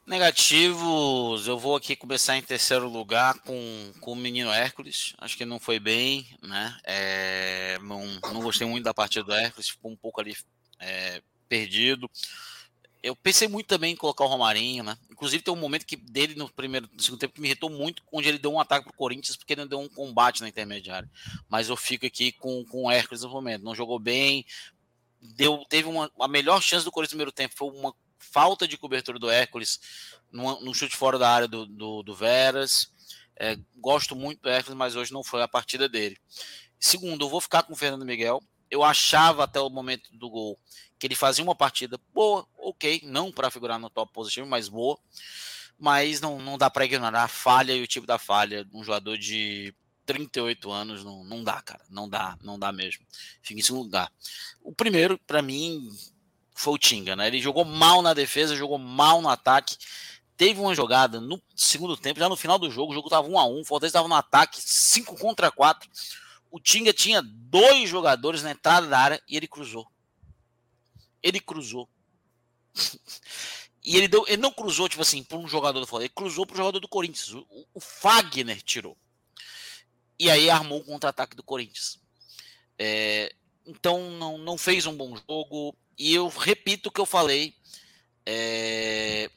Negativos, 0.08 1.46
eu 1.46 1.58
vou 1.58 1.76
aqui 1.76 1.94
começar 1.94 2.34
em 2.34 2.40
terceiro 2.40 2.88
lugar 2.88 3.38
com, 3.40 3.92
com 4.00 4.12
o 4.12 4.16
menino 4.16 4.50
Hércules. 4.50 5.12
Acho 5.18 5.36
que 5.36 5.44
não 5.44 5.60
foi 5.60 5.78
bem, 5.78 6.26
né? 6.42 6.74
É, 6.82 7.78
não, 7.82 8.06
não 8.32 8.40
gostei 8.40 8.66
muito 8.66 8.84
da 8.84 8.94
partida 8.94 9.22
do 9.22 9.34
Hércules, 9.34 9.68
ficou 9.68 9.90
um 9.90 9.96
pouco 9.96 10.18
ali 10.18 10.34
é, 10.80 11.20
perdido. 11.46 12.10
Eu 13.02 13.14
pensei 13.14 13.48
muito 13.48 13.66
também 13.66 13.92
em 13.92 13.96
colocar 13.96 14.24
o 14.24 14.28
Romarinho, 14.28 14.82
né? 14.82 14.96
Inclusive 15.10 15.42
tem 15.42 15.52
um 15.52 15.58
momento 15.58 15.84
que 15.84 15.96
dele 15.96 16.34
no 16.36 16.50
primeiro, 16.50 16.88
no 16.90 17.02
segundo 17.02 17.20
tempo 17.20 17.34
que 17.34 17.42
me 17.42 17.48
irritou 17.48 17.68
muito, 17.68 18.02
onde 18.10 18.30
ele 18.30 18.38
deu 18.38 18.50
um 18.50 18.58
ataque 18.58 18.86
pro 18.86 18.96
Corinthians 18.96 19.36
porque 19.36 19.52
ele 19.52 19.66
deu 19.66 19.78
um 19.78 19.90
combate 19.90 20.40
na 20.40 20.48
intermediária. 20.48 21.10
Mas 21.50 21.68
eu 21.68 21.76
fico 21.76 22.06
aqui 22.06 22.32
com, 22.32 22.64
com 22.64 22.84
o 22.84 22.90
Hércules 22.90 23.24
no 23.24 23.28
momento. 23.28 23.62
Não 23.62 23.74
jogou 23.74 23.98
bem, 23.98 24.46
deu, 25.20 25.66
teve 25.68 25.86
uma 25.86 26.10
a 26.18 26.28
melhor 26.28 26.62
chance 26.62 26.82
do 26.82 26.90
Corinthians 26.90 27.12
no 27.12 27.18
primeiro 27.18 27.32
tempo 27.32 27.54
foi 27.54 27.68
uma 27.68 27.94
falta 28.18 28.66
de 28.66 28.76
cobertura 28.76 29.18
do 29.18 29.30
Hércules 29.30 29.80
no, 30.30 30.74
chute 30.74 30.96
fora 30.96 31.18
da 31.18 31.30
área 31.30 31.48
do, 31.48 31.66
do, 31.66 32.02
do 32.02 32.14
Veras. 32.14 32.92
É, 33.36 33.56
gosto 33.76 34.16
muito 34.16 34.42
do 34.42 34.48
Hércules, 34.48 34.76
mas 34.76 34.96
hoje 34.96 35.12
não 35.12 35.22
foi 35.22 35.42
a 35.42 35.48
partida 35.48 35.88
dele. 35.88 36.18
Segundo, 36.78 37.24
eu 37.24 37.28
vou 37.28 37.40
ficar 37.40 37.62
com 37.62 37.72
o 37.72 37.76
Fernando 37.76 38.04
Miguel. 38.04 38.42
Eu 38.70 38.84
achava 38.84 39.44
até 39.44 39.60
o 39.60 39.70
momento 39.70 40.10
do 40.12 40.28
gol 40.28 40.58
que 40.98 41.06
ele 41.06 41.14
fazia 41.14 41.44
uma 41.44 41.54
partida 41.54 41.98
boa, 42.12 42.46
ok, 42.58 43.00
não 43.04 43.30
para 43.30 43.50
figurar 43.50 43.78
no 43.78 43.88
top 43.88 44.12
positivo, 44.12 44.46
mas 44.46 44.68
boa. 44.68 44.98
Mas 45.78 46.20
não, 46.20 46.40
não 46.40 46.58
dá 46.58 46.68
para 46.68 46.84
ignorar 46.84 47.22
a 47.22 47.28
falha 47.28 47.72
e 47.72 47.82
o 47.82 47.86
tipo 47.86 48.06
da 48.06 48.18
falha. 48.18 48.66
Um 48.74 48.82
jogador 48.82 49.16
de 49.16 49.72
38 50.04 50.70
anos 50.72 51.04
não, 51.04 51.22
não 51.22 51.44
dá, 51.44 51.62
cara. 51.62 51.84
Não 51.88 52.08
dá, 52.08 52.36
não 52.42 52.58
dá 52.58 52.72
mesmo. 52.72 53.06
Fica 53.40 53.60
em 53.60 53.62
segundo 53.62 53.84
lugar. 53.84 54.10
O 54.60 54.72
primeiro, 54.72 55.18
para 55.18 55.40
mim, 55.40 55.88
foi 56.58 56.74
o 56.74 56.78
Tinga, 56.78 57.14
né? 57.14 57.28
Ele 57.28 57.40
jogou 57.40 57.64
mal 57.64 58.02
na 58.02 58.12
defesa, 58.12 58.56
jogou 58.56 58.78
mal 58.78 59.22
no 59.22 59.28
ataque. 59.28 59.76
Teve 60.36 60.60
uma 60.60 60.74
jogada 60.74 61.20
no 61.20 61.40
segundo 61.54 61.96
tempo, 61.96 62.18
já 62.18 62.28
no 62.28 62.36
final 62.36 62.58
do 62.58 62.70
jogo, 62.70 62.92
o 62.92 62.94
jogo 62.94 63.08
estava 63.08 63.28
1 63.28 63.38
a 63.38 63.44
1 63.46 63.60
o 63.60 63.64
Fortaleza 63.64 63.90
estava 63.90 64.08
no 64.08 64.14
ataque, 64.14 64.60
5 64.60 65.16
contra 65.18 65.50
4. 65.50 65.88
O 66.50 66.58
Tinga 66.58 66.92
tinha 66.92 67.22
dois 67.22 67.88
jogadores 67.88 68.42
na 68.42 68.52
entrada 68.52 68.88
da 68.88 68.98
área 68.98 69.22
e 69.28 69.36
ele 69.36 69.46
cruzou. 69.46 69.86
Ele 71.22 71.38
cruzou. 71.38 71.88
e 73.84 73.96
ele, 73.96 74.08
deu, 74.08 74.24
ele 74.26 74.42
não 74.42 74.52
cruzou, 74.52 74.88
tipo 74.88 75.02
assim, 75.02 75.22
para 75.22 75.38
um 75.38 75.46
jogador 75.46 75.78
do 75.78 75.86
Fortaleza, 75.86 76.10
ele 76.10 76.14
cruzou 76.14 76.44
para 76.44 76.54
o 76.54 76.58
jogador 76.58 76.80
do 76.80 76.88
Corinthians. 76.88 77.34
O, 77.34 77.66
o, 77.74 77.80
Fagner 77.80 78.62
tirou. 78.62 78.96
E 80.18 80.28
aí 80.28 80.50
armou 80.50 80.80
o 80.80 80.84
contra-ataque 80.84 81.36
do 81.36 81.42
Corinthians. 81.42 82.00
É, 82.76 83.32
então 83.64 84.10
não, 84.12 84.38
não 84.38 84.58
fez 84.58 84.86
um 84.86 84.96
bom 84.96 85.16
jogo. 85.16 85.76
E 85.98 86.14
eu 86.14 86.28
repito 86.28 86.88
o 86.88 86.92
que 86.92 87.00
eu 87.00 87.06
falei, 87.06 87.54
é, 88.24 89.30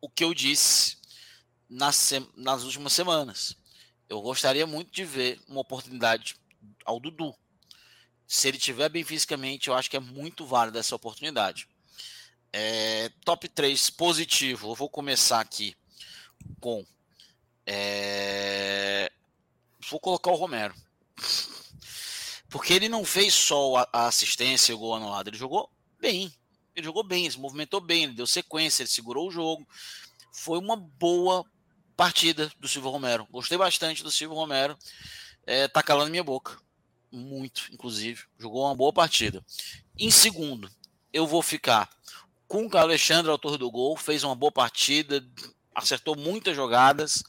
o 0.00 0.08
que 0.08 0.22
eu 0.22 0.34
disse 0.34 0.98
nas, 1.68 2.12
nas 2.36 2.64
últimas 2.64 2.92
semanas. 2.92 3.56
Eu 4.08 4.20
gostaria 4.20 4.66
muito 4.66 4.90
de 4.90 5.04
ver 5.04 5.40
uma 5.48 5.60
oportunidade 5.60 6.36
ao 6.84 6.98
Dudu. 6.98 7.34
Se 8.26 8.48
ele 8.48 8.58
tiver 8.58 8.88
bem 8.88 9.04
fisicamente, 9.04 9.68
eu 9.68 9.74
acho 9.74 9.88
que 9.88 9.96
é 9.96 10.00
muito 10.00 10.44
válida 10.44 10.78
essa 10.78 10.96
oportunidade. 10.96 11.68
É, 12.52 13.08
top 13.24 13.48
3 13.48 13.90
positivo. 13.90 14.70
Eu 14.70 14.74
vou 14.74 14.88
começar 14.88 15.40
aqui 15.40 15.76
com. 16.60 16.84
É, 17.66 19.10
vou 19.88 20.00
colocar 20.00 20.30
o 20.32 20.36
Romero. 20.36 20.74
Porque 22.50 22.72
ele 22.72 22.88
não 22.88 23.04
fez 23.04 23.32
só 23.32 23.86
a 23.92 24.06
assistência 24.08 24.72
e 24.72 24.74
o 24.74 24.78
gol 24.78 24.94
anulado, 24.94 25.28
ele 25.28 25.36
jogou 25.38 25.70
bem. 25.98 26.32
Ele 26.74 26.84
jogou 26.84 27.02
bem, 27.02 27.24
ele 27.24 27.32
se 27.32 27.38
movimentou 27.38 27.80
bem, 27.80 28.04
ele 28.04 28.14
deu 28.14 28.26
sequência, 28.26 28.82
ele 28.82 28.90
segurou 28.90 29.28
o 29.28 29.30
jogo. 29.30 29.66
Foi 30.32 30.58
uma 30.58 30.76
boa 30.76 31.44
partida 31.96 32.50
do 32.58 32.66
Silvio 32.66 32.90
Romero. 32.90 33.26
Gostei 33.30 33.58
bastante 33.58 34.02
do 34.02 34.10
Silvio 34.10 34.36
Romero. 34.36 34.76
É, 35.46 35.68
tá 35.68 35.82
calando 35.82 36.10
minha 36.10 36.24
boca. 36.24 36.58
Muito, 37.12 37.68
inclusive. 37.72 38.24
Jogou 38.38 38.64
uma 38.64 38.74
boa 38.74 38.92
partida. 38.92 39.44
Em 39.98 40.10
segundo, 40.10 40.70
eu 41.12 41.26
vou 41.26 41.42
ficar 41.42 41.90
com 42.48 42.66
o 42.66 42.76
Alexandre, 42.78 43.30
autor 43.30 43.58
do 43.58 43.70
gol. 43.70 43.96
Fez 43.96 44.24
uma 44.24 44.34
boa 44.34 44.50
partida, 44.50 45.24
acertou 45.74 46.16
muitas 46.16 46.56
jogadas. 46.56 47.22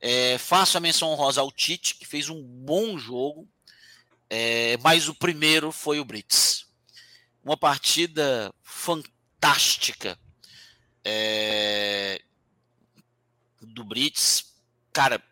É, 0.00 0.36
faço 0.38 0.76
a 0.76 0.80
menção 0.80 1.08
honrosa 1.08 1.40
ao 1.40 1.50
Tite, 1.50 1.94
que 1.94 2.06
fez 2.06 2.28
um 2.28 2.42
bom 2.42 2.98
jogo. 2.98 3.48
É, 4.28 4.76
mas 4.78 5.08
o 5.08 5.14
primeiro 5.14 5.70
foi 5.70 6.00
o 6.00 6.04
Brits. 6.04 6.66
Uma 7.42 7.56
partida 7.56 8.52
fantástica 8.62 10.18
é, 11.04 12.20
do 13.60 13.84
Brits. 13.84 14.52
Cara, 14.92 15.22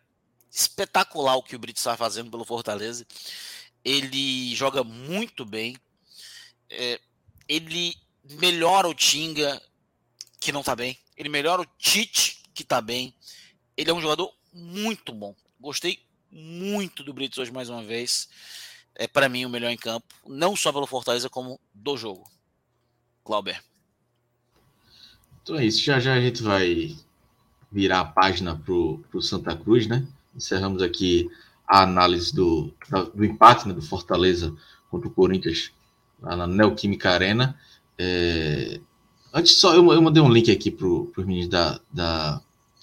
espetacular 0.49 1.35
o 1.35 1.43
que 1.43 1.55
o 1.55 1.59
Brits 1.59 1.81
está 1.81 1.97
fazendo 1.97 2.31
pelo 2.31 2.45
Fortaleza. 2.45 3.05
Ele 3.83 4.55
joga 4.55 4.83
muito 4.83 5.45
bem. 5.45 5.75
É, 6.69 6.99
ele 7.47 7.95
melhora 8.23 8.87
o 8.87 8.95
Tinga, 8.95 9.61
que 10.39 10.51
não 10.51 10.61
está 10.61 10.75
bem. 10.75 10.97
Ele 11.17 11.29
melhora 11.29 11.61
o 11.61 11.67
Tite, 11.77 12.41
que 12.53 12.63
está 12.63 12.81
bem. 12.81 13.13
Ele 13.75 13.89
é 13.89 13.93
um 13.93 14.01
jogador 14.01 14.33
muito 14.53 15.13
bom. 15.13 15.35
Gostei 15.59 16.05
muito 16.31 17.03
do 17.03 17.13
Brits 17.13 17.37
hoje 17.37 17.51
mais 17.51 17.69
uma 17.69 17.83
vez. 17.83 18.29
É 18.95 19.07
para 19.07 19.29
mim 19.29 19.45
o 19.45 19.49
melhor 19.49 19.69
em 19.69 19.77
campo, 19.77 20.07
não 20.25 20.55
só 20.55 20.71
pelo 20.71 20.87
Fortaleza, 20.87 21.29
como 21.29 21.59
do 21.73 21.97
jogo. 21.97 22.23
Clauber. 23.23 23.61
Então 25.43 25.57
é 25.57 25.65
isso, 25.65 25.83
já 25.83 25.99
já 25.99 26.13
a 26.13 26.21
gente 26.21 26.41
vai 26.41 26.95
virar 27.71 27.99
a 27.99 28.05
página 28.05 28.55
pro, 28.55 29.03
pro 29.11 29.21
Santa 29.21 29.55
Cruz, 29.55 29.87
né? 29.87 30.07
Encerramos 30.35 30.81
aqui 30.81 31.29
a 31.67 31.83
análise 31.83 32.33
do, 32.33 32.73
do 33.13 33.25
empate 33.25 33.67
né, 33.67 33.73
do 33.73 33.81
Fortaleza 33.81 34.55
contra 34.89 35.07
o 35.07 35.11
Corinthians 35.11 35.71
lá 36.21 36.35
na 36.35 36.47
Neoquímica 36.47 37.11
Arena. 37.11 37.59
É... 37.97 38.79
Antes 39.33 39.59
só, 39.59 39.73
eu, 39.73 39.91
eu 39.91 40.01
mandei 40.01 40.21
um 40.21 40.31
link 40.31 40.49
aqui 40.49 40.71
para 40.71 40.87
os 40.87 41.25
meninos 41.25 41.49
da, 41.49 41.79
da, 41.91 42.41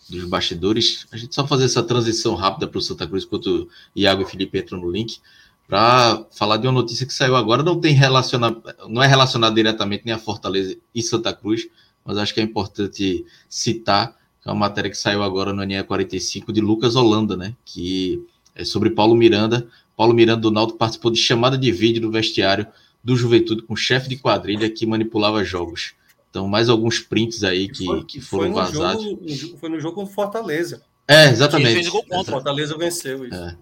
dos 0.08 0.24
bastidores. 0.24 1.06
A 1.10 1.16
gente 1.16 1.34
só 1.34 1.46
fazer 1.46 1.64
essa 1.64 1.82
transição 1.82 2.34
rápida 2.34 2.68
para 2.68 2.78
o 2.78 2.82
Santa 2.82 3.06
Cruz, 3.06 3.24
enquanto 3.24 3.46
o 3.46 3.68
Iago 3.96 4.22
e 4.22 4.26
Felipe 4.26 4.58
entram 4.58 4.80
no 4.80 4.90
link, 4.90 5.20
para 5.68 6.26
falar 6.30 6.56
de 6.56 6.66
uma 6.66 6.72
notícia 6.72 7.06
que 7.06 7.12
saiu 7.12 7.36
agora. 7.36 7.62
Não 7.62 7.80
tem 7.80 7.94
relacionado, 7.94 8.62
não 8.88 9.02
é 9.02 9.06
relacionado 9.06 9.54
diretamente 9.54 10.04
nem 10.04 10.14
a 10.14 10.18
Fortaleza 10.18 10.76
e 10.94 11.02
Santa 11.02 11.32
Cruz, 11.32 11.68
mas 12.04 12.18
acho 12.18 12.34
que 12.34 12.40
é 12.40 12.42
importante 12.42 13.24
citar 13.48 14.16
que 14.42 14.48
é 14.48 14.52
uma 14.52 14.58
matéria 14.58 14.90
que 14.90 14.96
saiu 14.96 15.22
agora 15.22 15.52
no 15.52 15.62
NE 15.62 15.82
45 15.84 16.52
de 16.52 16.60
Lucas 16.60 16.96
Holanda, 16.96 17.36
né? 17.36 17.54
Que 17.64 18.20
é 18.56 18.64
sobre 18.64 18.90
Paulo 18.90 19.14
Miranda. 19.14 19.68
Paulo 19.96 20.12
Miranda 20.12 20.40
do 20.40 20.50
Naldo 20.50 20.74
participou 20.74 21.12
de 21.12 21.18
chamada 21.18 21.56
de 21.56 21.70
vídeo 21.70 22.02
no 22.02 22.10
vestiário 22.10 22.66
do 23.04 23.14
Juventude 23.14 23.62
com 23.62 23.76
chefe 23.76 24.08
de 24.08 24.16
quadrilha 24.16 24.68
que 24.68 24.84
manipulava 24.84 25.44
jogos. 25.44 25.94
Então, 26.28 26.48
mais 26.48 26.68
alguns 26.68 26.98
prints 26.98 27.44
aí 27.44 27.68
que, 27.68 27.84
foi, 27.84 28.04
que 28.04 28.20
foram 28.20 28.52
foi 28.52 28.62
vazados. 28.62 29.04
Jogo, 29.04 29.58
foi 29.58 29.68
no 29.68 29.78
jogo 29.78 29.94
com 29.94 30.06
Fortaleza. 30.06 30.82
É, 31.06 31.28
exatamente. 31.28 31.68
ele 31.68 31.74
fez 31.74 31.88
gol 31.88 32.04
contra. 32.04 32.32
Fortaleza 32.32 32.76
venceu 32.76 33.24
isso. 33.24 33.34
É. 33.34 33.56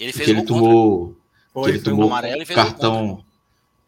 Ele 0.00 0.12
fez 0.12 0.24
que 0.26 0.30
ele 0.32 0.42
tomou, 0.42 1.16
que 1.54 1.70
ele 1.70 1.78
tomou 1.80 2.06
amarelo 2.06 2.46
cartão, 2.46 3.24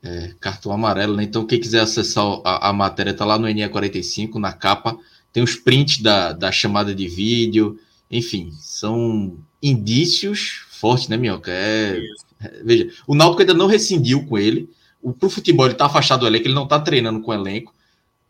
é, 0.02 0.32
cartão 0.40 0.72
amarelo, 0.72 1.16
né? 1.16 1.22
Então, 1.22 1.46
quem 1.46 1.60
quiser 1.60 1.80
acessar 1.80 2.24
a, 2.44 2.70
a 2.70 2.72
matéria, 2.72 3.14
tá 3.14 3.24
lá 3.24 3.38
no 3.38 3.46
NE45, 3.46 4.34
na 4.34 4.52
capa. 4.52 4.96
Tem 5.32 5.42
os 5.42 5.54
prints 5.54 6.02
da, 6.02 6.32
da 6.32 6.52
chamada 6.52 6.94
de 6.94 7.08
vídeo. 7.08 7.78
Enfim, 8.10 8.52
são 8.60 9.38
indícios 9.62 10.64
fortes, 10.70 11.08
né, 11.08 11.16
Minhoca? 11.16 11.50
É, 11.50 12.00
é, 12.40 12.62
veja, 12.64 12.90
o 13.06 13.14
Náutico 13.14 13.42
ainda 13.42 13.54
não 13.54 13.66
rescindiu 13.66 14.26
com 14.26 14.36
ele. 14.36 14.68
O 15.00 15.12
pro 15.12 15.30
futebol 15.30 15.66
ele 15.66 15.74
tá 15.74 15.86
afastado 15.86 16.20
do 16.20 16.26
elenco, 16.26 16.46
ele 16.46 16.54
não 16.54 16.66
tá 16.66 16.78
treinando 16.78 17.20
com 17.20 17.30
o 17.30 17.34
elenco 17.34 17.72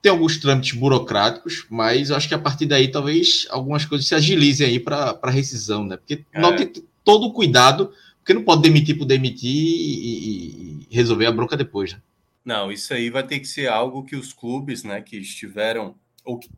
tem 0.02 0.10
alguns 0.10 0.36
trâmites 0.36 0.76
burocráticos, 0.76 1.64
mas 1.70 2.10
eu 2.10 2.16
acho 2.16 2.26
que 2.26 2.34
a 2.34 2.38
partir 2.38 2.66
daí 2.66 2.88
talvez 2.88 3.46
algumas 3.48 3.84
coisas 3.84 4.06
se 4.06 4.16
agilizem 4.16 4.66
aí 4.66 4.80
para 4.80 5.30
rescisão, 5.30 5.84
né? 5.84 5.96
Porque 5.96 6.24
é. 6.32 6.40
não 6.40 6.56
tem 6.56 6.72
todo 7.04 7.26
o 7.26 7.32
cuidado, 7.32 7.92
porque 8.22 8.34
não 8.34 8.44
pode 8.44 8.62
demitir 8.62 8.96
por 8.96 9.04
demitir 9.04 9.50
e, 9.50 10.86
e, 10.88 10.94
resolver 10.94 11.26
a 11.26 11.32
bronca 11.32 11.56
depois, 11.56 11.92
né? 11.92 12.00
Não, 12.44 12.70
isso 12.70 12.94
aí 12.94 13.10
vai 13.10 13.26
ter 13.26 13.40
que 13.40 13.46
ser 13.46 13.68
algo 13.68 14.04
que 14.04 14.16
os 14.16 14.32
clubes, 14.32 14.84
né, 14.84 15.00
que 15.00 15.16
estiveram 15.16 15.96
ou 16.24 16.38
que 16.38 16.48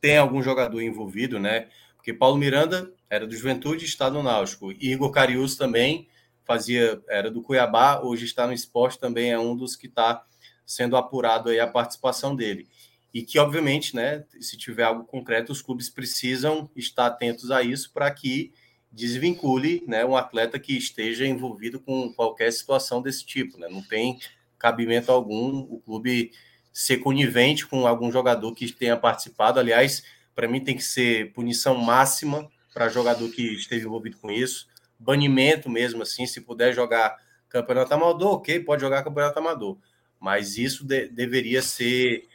tem 0.00 0.18
algum 0.18 0.42
jogador 0.42 0.80
envolvido, 0.82 1.38
né? 1.38 1.68
Porque 1.96 2.12
Paulo 2.12 2.36
Miranda 2.36 2.92
era 3.08 3.26
do 3.26 3.34
Juventude, 3.34 3.84
está 3.84 4.10
no 4.10 4.22
Náutico. 4.22 4.70
Igor 4.72 5.10
Carius 5.10 5.56
também 5.56 6.08
fazia, 6.44 7.02
era 7.08 7.30
do 7.30 7.42
Cuiabá, 7.42 8.00
hoje 8.00 8.24
está 8.24 8.46
no 8.46 8.52
esporte, 8.52 8.98
também 8.98 9.30
é 9.30 9.38
um 9.38 9.56
dos 9.56 9.76
que 9.76 9.86
está 9.86 10.22
sendo 10.64 10.96
apurado 10.96 11.48
aí 11.48 11.58
a 11.58 11.66
participação 11.66 12.36
dele 12.36 12.68
e 13.12 13.22
que, 13.22 13.38
obviamente, 13.38 13.96
né, 13.96 14.24
se 14.38 14.56
tiver 14.56 14.84
algo 14.84 15.04
concreto, 15.04 15.50
os 15.50 15.62
clubes 15.62 15.88
precisam 15.88 16.70
estar 16.76 17.06
atentos 17.06 17.50
a 17.50 17.62
isso 17.62 17.90
para 17.92 18.10
que 18.10 18.52
desvincule 18.90 19.84
né, 19.86 20.04
um 20.04 20.16
atleta 20.16 20.58
que 20.58 20.76
esteja 20.76 21.26
envolvido 21.26 21.78
com 21.80 22.12
qualquer 22.12 22.52
situação 22.52 23.02
desse 23.02 23.24
tipo. 23.24 23.58
Né? 23.58 23.68
Não 23.68 23.82
tem 23.82 24.18
cabimento 24.58 25.12
algum 25.12 25.58
o 25.58 25.80
clube 25.84 26.32
ser 26.72 26.98
conivente 26.98 27.66
com 27.66 27.86
algum 27.86 28.10
jogador 28.10 28.54
que 28.54 28.70
tenha 28.72 28.96
participado. 28.96 29.58
Aliás, 29.58 30.02
para 30.34 30.48
mim 30.48 30.60
tem 30.60 30.76
que 30.76 30.84
ser 30.84 31.32
punição 31.32 31.76
máxima 31.76 32.48
para 32.72 32.88
jogador 32.88 33.28
que 33.30 33.42
esteve 33.54 33.84
envolvido 33.84 34.16
com 34.18 34.30
isso, 34.30 34.68
banimento 34.96 35.68
mesmo 35.68 36.02
assim, 36.02 36.26
se 36.26 36.40
puder 36.40 36.72
jogar 36.72 37.16
campeonato 37.48 37.92
amador, 37.92 38.34
ok, 38.34 38.60
pode 38.60 38.80
jogar 38.80 39.02
campeonato 39.02 39.38
amador, 39.38 39.76
mas 40.20 40.56
isso 40.56 40.84
de, 40.84 41.08
deveria 41.08 41.60
ser 41.60 42.28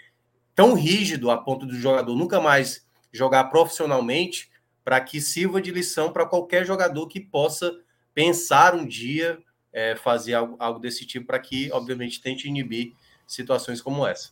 tão 0.54 0.74
rígido 0.74 1.32
a 1.32 1.38
ponto 1.38 1.66
do 1.66 1.76
jogador 1.76 2.14
nunca 2.14 2.42
mais 2.42 2.86
jogar 3.12 3.46
profissionalmente, 3.46 4.50
para 4.84 5.00
que 5.02 5.22
sirva 5.22 5.62
de 5.62 5.72
lição 5.72 6.12
para 6.12 6.26
qualquer 6.26 6.66
jogador 6.66 7.08
que 7.08 7.20
possa 7.20 7.72
pensar 8.14 8.76
um 8.76 8.86
dia 8.86 9.40
é, 9.72 9.96
fazer 9.96 10.36
algo, 10.36 10.56
algo 10.60 10.80
desse 10.80 11.06
tipo, 11.06 11.26
para 11.26 11.40
que, 11.40 11.72
obviamente, 11.72 12.22
tente 12.22 12.48
inibir 12.48 12.94
situações 13.26 13.82
como 13.82 14.06
essa. 14.06 14.32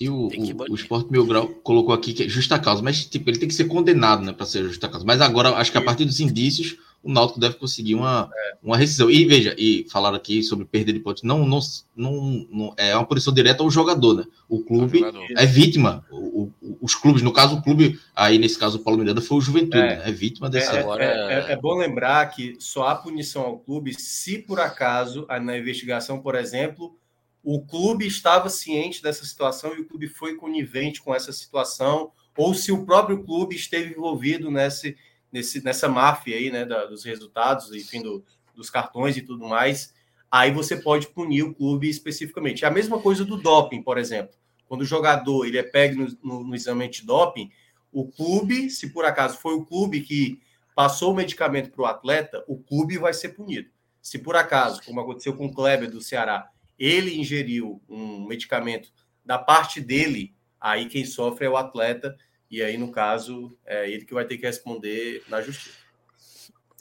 E 0.00 0.08
o, 0.08 0.28
o, 0.28 0.72
o 0.72 0.74
Sport 0.74 1.10
Mil 1.10 1.26
Grau 1.26 1.48
colocou 1.48 1.94
aqui 1.94 2.12
que 2.12 2.24
é 2.24 2.28
justa 2.28 2.58
causa, 2.58 2.82
mas 2.82 3.04
tipo, 3.04 3.28
ele 3.28 3.38
tem 3.38 3.48
que 3.48 3.54
ser 3.54 3.64
condenado 3.64 4.22
né, 4.22 4.32
para 4.32 4.46
ser 4.46 4.64
justa 4.64 4.88
causa. 4.88 5.04
Mas 5.06 5.20
agora, 5.20 5.50
acho 5.56 5.70
que 5.70 5.78
a 5.78 5.82
partir 5.82 6.04
dos 6.04 6.18
indícios, 6.18 6.76
o 7.02 7.12
Náutico 7.12 7.40
deve 7.40 7.56
conseguir 7.56 7.94
uma, 7.94 8.30
é. 8.32 8.56
uma 8.62 8.76
rescisão. 8.76 9.10
E 9.10 9.24
veja, 9.24 9.54
e 9.58 9.86
falaram 9.90 10.16
aqui 10.16 10.42
sobre 10.42 10.64
perder 10.64 10.92
de 10.92 11.00
pontos, 11.00 11.22
não, 11.22 11.44
não, 11.44 11.58
não, 11.96 12.46
não, 12.50 12.74
é 12.76 12.94
uma 12.96 13.04
punição 13.04 13.34
direta 13.34 13.62
ao 13.62 13.70
jogador, 13.70 14.14
né? 14.14 14.24
O 14.48 14.60
clube 14.60 15.02
é 15.36 15.44
vítima. 15.44 16.04
O, 16.10 16.50
o, 16.60 16.78
os 16.80 16.94
clubes, 16.94 17.22
no 17.22 17.32
caso, 17.32 17.56
o 17.56 17.62
clube, 17.62 17.98
aí 18.14 18.38
nesse 18.38 18.58
caso 18.58 18.78
o 18.78 18.80
Paulo 18.80 19.00
Miranda 19.00 19.20
foi 19.20 19.38
o 19.38 19.40
Juventude, 19.40 19.78
é, 19.78 19.96
né? 19.96 20.02
é 20.04 20.12
vítima 20.12 20.48
desse. 20.48 20.74
É, 20.74 20.80
agora... 20.80 21.04
É, 21.04 21.50
é, 21.50 21.52
é, 21.52 21.56
bom 21.56 21.74
lembrar 21.74 22.24
que 22.26 22.56
só 22.60 22.86
há 22.86 22.94
punição 22.94 23.42
ao 23.42 23.58
clube 23.58 23.94
se 23.94 24.38
por 24.38 24.60
acaso, 24.60 25.26
na 25.42 25.58
investigação, 25.58 26.20
por 26.20 26.36
exemplo, 26.36 26.96
o 27.42 27.64
clube 27.64 28.06
estava 28.06 28.48
ciente 28.48 29.02
dessa 29.02 29.24
situação 29.24 29.74
e 29.74 29.80
o 29.80 29.86
clube 29.86 30.08
foi 30.08 30.36
conivente 30.36 31.02
com 31.02 31.14
essa 31.14 31.32
situação, 31.32 32.12
ou 32.36 32.54
se 32.54 32.70
o 32.70 32.84
próprio 32.84 33.24
clube 33.24 33.56
esteve 33.56 33.92
envolvido 33.92 34.50
nesse 34.50 34.96
nesse, 35.32 35.64
nessa 35.64 35.88
máfia 35.88 36.36
aí, 36.36 36.50
né, 36.50 36.64
da, 36.66 36.84
dos 36.84 37.04
resultados, 37.04 37.72
enfim, 37.74 38.02
do, 38.02 38.22
dos 38.54 38.68
cartões 38.68 39.16
e 39.16 39.22
tudo 39.22 39.48
mais, 39.48 39.94
aí 40.30 40.50
você 40.50 40.76
pode 40.76 41.08
punir 41.08 41.42
o 41.42 41.54
clube 41.54 41.88
especificamente. 41.88 42.64
É 42.64 42.68
a 42.68 42.70
mesma 42.70 43.00
coisa 43.00 43.24
do 43.24 43.38
doping, 43.38 43.82
por 43.82 43.96
exemplo. 43.96 44.34
Quando 44.68 44.82
o 44.82 44.86
jogador 44.86 45.46
ele 45.46 45.58
é 45.58 45.62
pego 45.62 46.02
no, 46.02 46.18
no, 46.22 46.44
no 46.44 46.54
exame 46.54 46.86
de 46.88 47.04
doping, 47.04 47.50
o 47.90 48.06
clube, 48.06 48.70
se 48.70 48.90
por 48.90 49.04
acaso 49.04 49.38
foi 49.38 49.54
o 49.54 49.64
clube 49.64 50.02
que 50.02 50.38
passou 50.74 51.12
o 51.12 51.16
medicamento 51.16 51.70
para 51.70 51.82
o 51.82 51.86
atleta, 51.86 52.44
o 52.46 52.58
clube 52.58 52.98
vai 52.98 53.12
ser 53.12 53.30
punido. 53.30 53.70
Se 54.00 54.18
por 54.18 54.36
acaso, 54.36 54.82
como 54.84 55.00
aconteceu 55.00 55.34
com 55.34 55.46
o 55.46 55.54
Kleber 55.54 55.90
do 55.90 56.00
Ceará, 56.00 56.48
ele 56.82 57.16
ingeriu 57.16 57.80
um 57.88 58.26
medicamento 58.26 58.92
da 59.24 59.38
parte 59.38 59.80
dele, 59.80 60.34
aí 60.60 60.88
quem 60.88 61.04
sofre 61.04 61.46
é 61.46 61.48
o 61.48 61.56
atleta 61.56 62.18
e 62.50 62.60
aí, 62.60 62.76
no 62.76 62.90
caso, 62.90 63.56
é 63.64 63.88
ele 63.88 64.04
que 64.04 64.12
vai 64.12 64.24
ter 64.24 64.36
que 64.36 64.44
responder 64.44 65.22
na 65.28 65.40
justiça. 65.40 65.78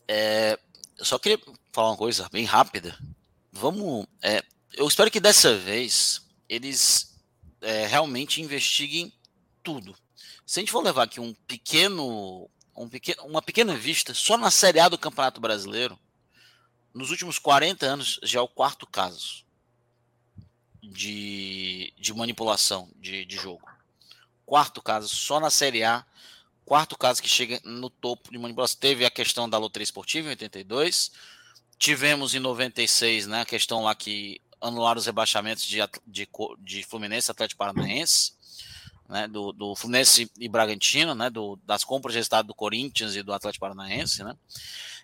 É, 0.08 0.60
eu 0.98 1.06
só 1.06 1.20
queria 1.20 1.40
falar 1.72 1.92
uma 1.92 1.98
coisa 1.98 2.28
bem 2.32 2.46
rápida. 2.46 2.98
Vamos. 3.52 4.08
É, 4.24 4.44
eu 4.74 4.88
espero 4.88 5.12
que 5.12 5.20
dessa 5.20 5.56
vez 5.56 6.28
eles 6.50 7.16
é, 7.62 7.86
realmente 7.86 8.42
investiguem 8.42 9.14
tudo. 9.62 9.96
Se 10.48 10.60
a 10.60 10.62
gente 10.62 10.72
for 10.72 10.84
levar 10.84 11.04
aqui 11.04 11.22
um 11.22 11.34
pequeno, 11.48 12.50
um 12.76 12.90
pequeno, 12.90 13.24
uma 13.24 13.42
pequena 13.42 13.76
vista 13.76 14.16
só 14.16 14.36
na 14.36 14.50
Série 14.50 14.80
A 14.80 14.90
do 14.90 14.98
Campeonato 14.98 15.40
Brasileiro, 15.40 15.98
nos 16.92 17.12
últimos 17.12 17.38
40 17.38 17.86
anos 17.86 18.20
já 18.24 18.40
é 18.40 18.42
o 18.44 18.48
quarto 18.48 18.88
caso 18.88 19.46
de, 20.82 21.94
de 21.98 22.14
manipulação 22.14 22.90
de, 23.00 23.26
de 23.26 23.36
jogo 23.36 23.72
quarto 24.52 24.82
caso 24.82 25.08
só 25.08 25.40
na 25.40 25.50
Série 25.50 25.82
A, 25.82 26.06
quarto 26.66 26.98
caso 26.98 27.22
que 27.22 27.30
chega 27.30 27.58
no 27.64 27.90
topo 27.90 28.30
de 28.30 28.38
manipulação. 28.38 28.78
Teve 28.82 29.06
a 29.06 29.10
questão 29.10 29.50
da 29.50 29.58
loteria 29.58 29.86
esportiva 29.86 30.28
em 30.28 30.32
82, 30.32 31.10
tivemos 31.80 32.36
em 32.36 32.40
96 32.40 33.28
né, 33.28 33.40
a 33.40 33.46
questão 33.46 33.84
lá 33.84 33.96
que 33.96 34.42
anularam 34.60 35.00
os 35.00 35.06
rebaixamentos 35.06 35.64
de, 35.64 35.78
de, 36.06 36.28
de 36.60 36.84
Fluminense, 36.84 37.32
Atlético 37.32 37.60
Paranaense, 37.60 38.34
né, 39.08 39.26
do, 39.26 39.54
do 39.54 39.74
Fluminense 39.74 40.30
e 40.38 40.50
Bragantino, 40.50 41.16
né, 41.16 41.30
do, 41.30 41.58
das 41.66 41.86
compras 41.86 42.14
de 42.14 42.20
estado 42.20 42.48
do 42.48 42.54
Corinthians 42.54 43.16
e 43.16 43.24
do 43.24 43.32
Atlético 43.32 43.62
Paranaense, 43.62 44.22
né. 44.22 44.36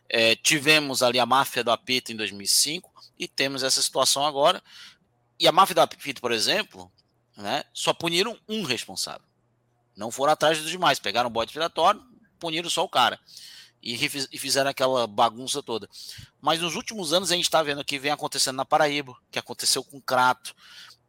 É, 0.10 0.36
tivemos 0.36 1.02
ali 1.02 1.20
a 1.20 1.26
máfia 1.26 1.64
do 1.64 1.72
apito 1.72 2.12
em 2.12 2.18
2005 2.18 2.92
e 3.18 3.30
temos 3.30 3.64
essa 3.64 3.82
situação 3.82 4.26
agora. 4.26 4.62
E 5.40 5.48
a 5.48 5.52
máfia 5.52 5.76
do 5.76 5.82
apito, 5.82 6.22
por 6.22 6.32
exemplo, 6.32 6.92
né, 7.36 7.64
só 7.74 7.94
puniram 7.94 8.38
um 8.48 8.64
responsável. 8.64 9.28
Não 9.96 10.12
foram 10.12 10.34
atrás 10.34 10.60
dos 10.60 10.70
demais, 10.70 11.00
pegaram 11.00 11.28
o 11.28 11.32
bode 11.32 11.52
expiatório, 11.52 12.02
puniram 12.40 12.70
só 12.70 12.84
o 12.84 12.90
cara. 12.90 13.20
E, 13.82 13.94
e 13.94 14.38
fizeram 14.40 14.70
aquela 14.70 15.06
bagunça 15.06 15.62
toda. 15.62 15.88
Mas 16.42 16.60
nos 16.60 16.76
últimos 16.76 17.14
anos 17.14 17.32
a 17.32 17.36
gente 17.36 17.46
está 17.46 17.62
vendo 17.62 17.86
que 17.86 18.00
vem 18.00 18.12
acontecendo 18.12 18.56
na 18.56 18.66
Paraíba, 18.66 19.16
que 19.32 19.40
aconteceu 19.40 19.84
com 19.84 19.98
o 19.98 20.02
Crato. 20.02 20.56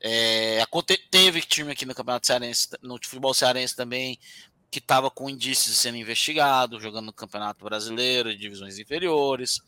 É, 0.00 0.64
teve 1.10 1.40
time 1.42 1.72
aqui 1.72 1.84
no 1.84 1.94
Campeonato 1.94 2.26
Cearense, 2.26 2.68
no 2.82 2.94
futebol 2.94 3.34
cearense 3.34 3.74
também, 3.74 4.18
que 4.70 4.78
estava 4.78 5.10
com 5.10 5.28
indícios 5.28 5.76
sendo 5.76 5.96
investigado, 5.96 6.80
jogando 6.80 7.06
no 7.06 7.12
Campeonato 7.12 7.64
Brasileiro, 7.64 8.36
divisões 8.36 8.78
inferiores. 8.78 9.60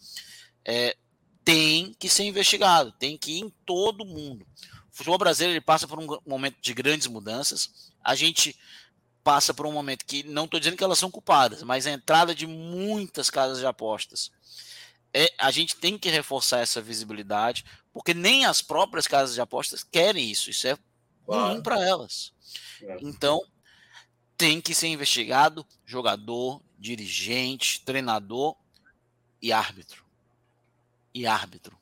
É, 0.64 0.96
tem 1.44 1.94
que 1.98 2.08
ser 2.08 2.24
investigado, 2.24 2.92
tem 2.92 3.16
que 3.16 3.32
ir 3.32 3.40
em 3.40 3.50
todo 3.64 4.04
mundo. 4.04 4.46
O 4.92 4.96
futebol 4.96 5.18
brasileiro 5.18 5.54
ele 5.54 5.60
passa 5.60 5.86
por 5.86 5.98
um 5.98 6.18
momento 6.26 6.56
de 6.60 6.74
grandes 6.74 7.06
mudanças. 7.06 7.90
A 8.02 8.14
gente 8.14 8.56
passa 9.22 9.52
por 9.52 9.66
um 9.66 9.72
momento 9.72 10.04
que 10.04 10.22
não 10.22 10.44
estou 10.44 10.58
dizendo 10.58 10.76
que 10.76 10.84
elas 10.84 10.98
são 10.98 11.10
culpadas, 11.10 11.62
mas 11.62 11.86
a 11.86 11.90
entrada 11.90 12.34
de 12.34 12.46
muitas 12.46 13.30
casas 13.30 13.58
de 13.58 13.66
apostas. 13.66 14.30
É, 15.12 15.32
a 15.38 15.50
gente 15.50 15.76
tem 15.76 15.98
que 15.98 16.08
reforçar 16.08 16.60
essa 16.60 16.80
visibilidade, 16.80 17.64
porque 17.92 18.14
nem 18.14 18.44
as 18.44 18.62
próprias 18.62 19.06
casas 19.06 19.34
de 19.34 19.40
apostas 19.40 19.82
querem 19.82 20.30
isso. 20.30 20.50
Isso 20.50 20.68
é 20.68 20.78
claro. 21.26 21.52
ruim 21.52 21.62
para 21.62 21.84
elas. 21.84 22.32
É. 22.82 22.98
Então, 23.00 23.42
tem 24.36 24.60
que 24.60 24.74
ser 24.74 24.86
investigado 24.86 25.66
jogador, 25.84 26.62
dirigente, 26.78 27.82
treinador 27.84 28.56
e 29.42 29.52
árbitro. 29.52 30.04
E 31.14 31.26
árbitro. 31.26 31.76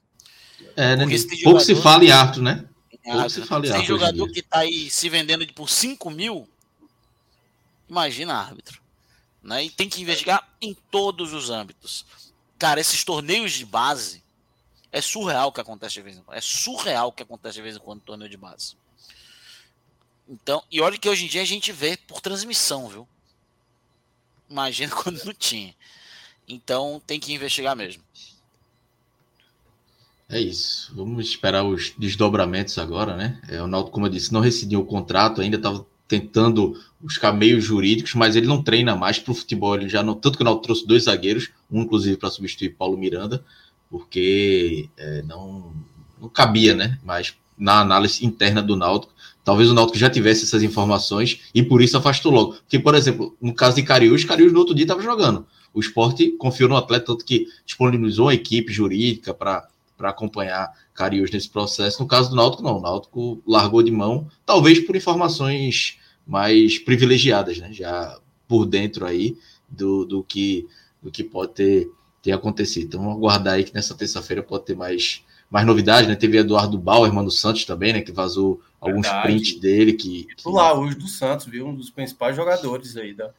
É, 0.76 0.96
né? 0.96 1.06
Pouco 1.44 1.60
se 1.60 1.74
fala 1.74 2.04
em 2.04 2.10
árbitro, 2.10 2.42
né? 2.42 2.64
Pouco 3.04 3.30
se 3.30 3.42
fala 3.42 3.66
em 3.66 3.70
árbitro. 3.70 3.76
Tem 3.76 3.86
jogador 3.86 4.30
que 4.30 4.40
está 4.40 4.60
aí 4.60 4.90
se 4.90 5.08
vendendo 5.08 5.46
por 5.52 5.68
5 5.68 6.10
mil 6.10 6.48
Imagina 7.88 8.34
árbitro. 8.34 8.80
Né? 9.42 9.64
E 9.64 9.70
tem 9.70 9.88
que 9.88 10.02
investigar 10.02 10.46
em 10.60 10.74
todos 10.74 11.32
os 11.32 11.48
âmbitos. 11.48 12.04
Cara, 12.58 12.80
esses 12.80 13.02
torneios 13.02 13.52
de 13.52 13.64
base 13.64 14.22
é 14.92 15.00
surreal 15.00 15.48
o 15.48 15.52
que 15.52 15.60
acontece 15.60 15.94
de 15.94 16.02
vez 16.02 16.16
em 16.16 16.22
quando. 16.22 16.36
É 16.36 16.40
surreal 16.40 17.08
o 17.08 17.12
que 17.12 17.22
acontece 17.22 17.54
de 17.54 17.62
vez 17.62 17.76
em 17.76 17.80
quando 17.80 18.00
no 18.00 18.04
torneio 18.04 18.30
de 18.30 18.36
base. 18.36 18.76
Então, 20.28 20.62
e 20.70 20.80
olha 20.80 20.98
que 20.98 21.08
hoje 21.08 21.24
em 21.24 21.28
dia 21.28 21.40
a 21.40 21.46
gente 21.46 21.72
vê 21.72 21.96
por 21.96 22.20
transmissão, 22.20 22.88
viu? 22.88 23.08
Imagina 24.50 24.94
quando 25.02 25.24
não 25.24 25.32
tinha. 25.32 25.74
Então 26.46 27.00
tem 27.06 27.18
que 27.18 27.32
investigar 27.32 27.74
mesmo. 27.74 28.02
É 30.30 30.38
isso. 30.38 30.92
Vamos 30.94 31.26
esperar 31.26 31.64
os 31.64 31.94
desdobramentos 31.96 32.76
agora, 32.76 33.16
né? 33.16 33.40
É, 33.48 33.62
o 33.62 33.66
Naldo, 33.66 33.90
como 33.90 34.06
eu 34.06 34.10
disse, 34.10 34.32
não 34.32 34.40
rescindiu 34.40 34.80
o 34.80 34.84
contrato, 34.84 35.40
ainda 35.40 35.56
estava 35.56 35.86
tentando 36.06 36.78
buscar 37.00 37.32
meios 37.32 37.64
jurídicos, 37.64 38.14
mas 38.14 38.36
ele 38.36 38.46
não 38.46 38.62
treina 38.62 38.94
mais 38.94 39.18
para 39.18 39.32
o 39.32 39.34
futebol. 39.34 39.74
Ele 39.74 39.88
já 39.88 40.02
não, 40.02 40.14
tanto 40.14 40.36
que 40.36 40.42
o 40.42 40.44
Náutico 40.44 40.64
trouxe 40.64 40.86
dois 40.86 41.04
zagueiros, 41.04 41.50
um 41.70 41.82
inclusive 41.82 42.18
para 42.18 42.30
substituir 42.30 42.76
Paulo 42.76 42.98
Miranda, 42.98 43.42
porque 43.90 44.90
é, 44.98 45.22
não, 45.22 45.72
não 46.20 46.28
cabia, 46.28 46.74
né? 46.74 46.98
Mas 47.02 47.34
na 47.56 47.80
análise 47.80 48.24
interna 48.24 48.62
do 48.62 48.76
Náutico, 48.76 49.14
talvez 49.42 49.70
o 49.70 49.74
Náutico 49.74 49.98
já 49.98 50.10
tivesse 50.10 50.44
essas 50.44 50.62
informações 50.62 51.40
e 51.54 51.62
por 51.62 51.80
isso 51.80 51.96
afastou 51.96 52.30
logo. 52.30 52.52
Porque, 52.52 52.78
por 52.78 52.94
exemplo, 52.94 53.34
no 53.40 53.54
caso 53.54 53.76
de 53.76 53.82
Cariús, 53.82 54.24
Cariús 54.24 54.52
no 54.52 54.58
outro 54.58 54.74
dia 54.74 54.84
estava 54.84 55.00
jogando. 55.00 55.46
O 55.72 55.80
esporte 55.80 56.32
confiou 56.32 56.68
no 56.68 56.76
atleta, 56.76 57.06
tanto 57.06 57.24
que 57.24 57.46
disponibilizou 57.64 58.28
a 58.28 58.34
equipe 58.34 58.70
jurídica 58.70 59.32
para 59.32 59.66
para 59.98 60.10
acompanhar 60.10 60.72
Cariús 60.94 61.30
nesse 61.30 61.50
processo. 61.50 62.00
No 62.00 62.08
caso 62.08 62.30
do 62.30 62.36
Náutico, 62.36 62.62
não. 62.62 62.78
O 62.78 62.80
Náutico 62.80 63.42
largou 63.44 63.82
de 63.82 63.90
mão, 63.90 64.28
talvez 64.46 64.78
por 64.78 64.94
informações 64.94 65.98
mais 66.24 66.78
privilegiadas, 66.78 67.58
né? 67.58 67.72
Já 67.72 68.16
por 68.46 68.64
dentro 68.64 69.04
aí 69.04 69.36
do, 69.68 70.04
do, 70.04 70.22
que, 70.22 70.66
do 71.02 71.10
que 71.10 71.24
pode 71.24 71.52
ter, 71.52 71.90
ter 72.22 72.32
acontecido. 72.32 72.86
Então, 72.86 73.00
vamos 73.00 73.16
aguardar 73.16 73.54
aí 73.54 73.64
que 73.64 73.74
nessa 73.74 73.94
terça-feira 73.94 74.42
pode 74.42 74.64
ter 74.64 74.76
mais, 74.76 75.22
mais 75.50 75.66
novidades, 75.66 76.08
né? 76.08 76.14
Teve 76.14 76.38
Eduardo 76.38 76.78
Bauer, 76.78 77.08
irmão 77.08 77.24
do 77.24 77.30
Santos 77.30 77.64
também, 77.64 77.92
né? 77.92 78.00
Que 78.00 78.12
vazou 78.12 78.62
alguns 78.80 79.06
Verdade. 79.06 79.26
prints 79.26 79.60
dele. 79.60 79.94
Que, 79.94 80.28
que... 80.36 80.48
Lá, 80.48 80.72
hoje 80.72 80.94
do 80.94 81.08
Santos, 81.08 81.46
viu? 81.46 81.66
Um 81.66 81.74
dos 81.74 81.90
principais 81.90 82.36
jogadores 82.36 82.96
aí 82.96 83.12
da, 83.12 83.30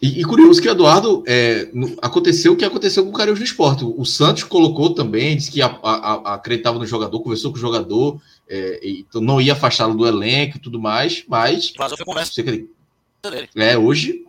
e, 0.00 0.20
e, 0.20 0.24
curioso 0.24 0.62
que 0.62 0.68
o 0.68 0.70
Eduardo 0.70 1.22
é, 1.26 1.70
aconteceu 2.00 2.54
o 2.54 2.56
que 2.56 2.64
aconteceu 2.64 3.04
com 3.04 3.10
o 3.10 3.12
Cariús 3.12 3.38
no 3.38 3.44
esporte. 3.44 3.84
O, 3.84 4.04
Santos 4.06 4.44
colocou 4.44 4.94
também, 4.94 5.36
disse 5.36 5.50
que 5.50 5.60
a, 5.60 5.66
a, 5.82 5.92
a, 5.92 6.34
acreditava 6.34 6.78
no 6.78 6.86
jogador, 6.86 7.20
conversou 7.20 7.50
com 7.50 7.58
o 7.58 7.60
jogador, 7.60 8.18
é, 8.48 8.80
então 8.82 9.20
não 9.20 9.40
ia 9.40 9.52
afastá-lo 9.52 9.94
do 9.94 10.06
elenco 10.06 10.56
e 10.56 10.60
tudo 10.60 10.80
mais, 10.80 11.22
mas. 11.28 11.74
Vazou 11.76 11.98
foi 11.98 12.06
conversa. 12.06 12.42
É, 13.54 13.76
hoje 13.76 14.24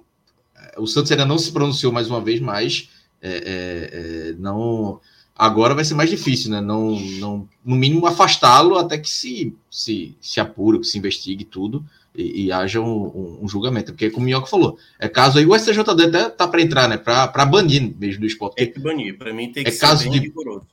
o 0.77 0.85
Santos 0.85 1.11
ainda 1.11 1.25
não 1.25 1.37
se 1.37 1.51
pronunciou 1.51 1.93
mais 1.93 2.09
uma 2.09 2.19
vez, 2.19 2.41
mas 2.41 2.89
é, 3.21 3.29
é, 3.31 4.29
é 4.29 4.35
não. 4.37 4.99
Agora 5.33 5.73
vai 5.73 5.85
ser 5.85 5.93
mais 5.93 6.09
difícil, 6.09 6.51
né? 6.51 6.59
Não, 6.59 6.99
não, 6.99 7.47
no 7.63 7.75
mínimo 7.77 8.05
afastá-lo 8.05 8.77
até 8.77 8.97
que 8.97 9.09
se, 9.09 9.55
se, 9.69 10.15
se 10.19 10.39
apure, 10.39 10.79
que 10.79 10.85
se 10.85 10.97
investigue 10.97 11.45
tudo 11.45 11.83
e, 12.15 12.45
e 12.45 12.51
haja 12.51 12.81
um, 12.81 12.85
um, 12.85 13.39
um, 13.43 13.47
julgamento. 13.47 13.91
Porque, 13.91 14.09
como 14.09 14.23
o 14.23 14.25
Minhoca 14.25 14.47
falou, 14.47 14.77
é 14.99 15.07
caso 15.07 15.37
aí, 15.37 15.45
o 15.45 15.57
STJD 15.57 16.03
até 16.03 16.29
tá 16.29 16.47
para 16.47 16.61
entrar, 16.61 16.87
né? 16.87 16.97
Para 16.97 17.45
banir 17.45 17.93
mesmo 17.97 18.21
do 18.21 18.27
esporte. 18.27 18.55
Tem 18.55 18.71
que 18.71 18.79
banir, 18.79 19.17
para 19.17 19.33
mim 19.33 19.51
tem 19.51 19.63
que 19.63 19.69
é 19.69 19.73
ser 19.73 19.79
caso 19.79 20.09
de, 20.09 20.19
rigoroso. 20.19 20.67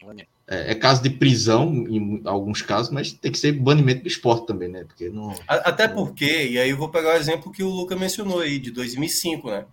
É, 0.47 0.73
é, 0.73 0.75
caso 0.75 1.03
de 1.03 1.11
prisão 1.11 1.73
em 1.89 2.23
alguns 2.25 2.63
casos, 2.63 2.91
mas 2.91 3.13
tem 3.13 3.31
que 3.31 3.39
ser 3.39 3.53
banimento 3.53 4.03
do 4.03 4.09
esporte 4.09 4.47
também, 4.47 4.69
né? 4.69 4.85
Porque 4.85 5.09
não. 5.09 5.35
Até 5.47 5.87
porque, 5.87 6.49
e 6.49 6.59
aí 6.59 6.71
eu 6.71 6.77
vou 6.77 6.89
pegar 6.89 7.15
o 7.15 7.17
exemplo 7.17 7.53
que 7.53 7.63
o 7.63 7.69
Luca 7.69 7.95
mencionou 7.95 8.41
aí, 8.41 8.59
de 8.59 8.71
2005, 8.71 9.51
né? 9.51 9.65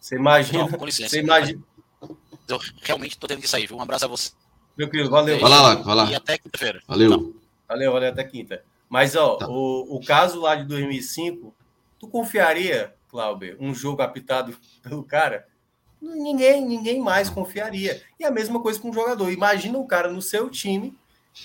Você 0.00 0.16
imagina. 0.16 0.66
Não, 0.66 0.84
licença, 0.84 1.10
você 1.10 1.20
imagina. 1.20 1.60
Eu 2.48 2.58
realmente 2.82 3.18
tô 3.18 3.26
tendo 3.26 3.40
que 3.40 3.48
sair, 3.48 3.66
viu? 3.66 3.76
Um 3.76 3.82
abraço 3.82 4.06
a 4.06 4.08
você. 4.08 4.30
Tranquilo, 4.76 5.10
valeu. 5.10 5.38
Vai 5.38 5.50
lá, 5.50 5.74
vai 5.74 5.94
lá. 5.94 6.10
E 6.10 6.14
até 6.14 6.38
quinta-feira. 6.38 6.80
Valeu. 6.88 7.34
Valeu, 7.68 7.92
valeu, 7.92 8.08
até 8.08 8.24
quinta. 8.24 8.64
Mas, 8.90 9.14
ó, 9.14 9.36
tá. 9.36 9.48
o, 9.48 9.96
o 9.96 10.04
caso 10.04 10.40
lá 10.40 10.56
de 10.56 10.64
2005, 10.64 11.54
tu 11.96 12.08
confiaria, 12.08 12.92
Cláudio, 13.08 13.56
um 13.60 13.72
jogo 13.72 14.02
apitado 14.02 14.58
pelo 14.82 15.04
cara? 15.04 15.46
Ninguém, 16.02 16.66
ninguém 16.66 17.00
mais 17.00 17.30
confiaria. 17.30 18.02
E 18.18 18.24
a 18.24 18.32
mesma 18.32 18.60
coisa 18.60 18.80
com 18.80 18.90
o 18.90 18.92
jogador. 18.92 19.30
Imagina 19.30 19.78
o 19.78 19.86
cara 19.86 20.10
no 20.10 20.20
seu 20.20 20.50
time, 20.50 20.98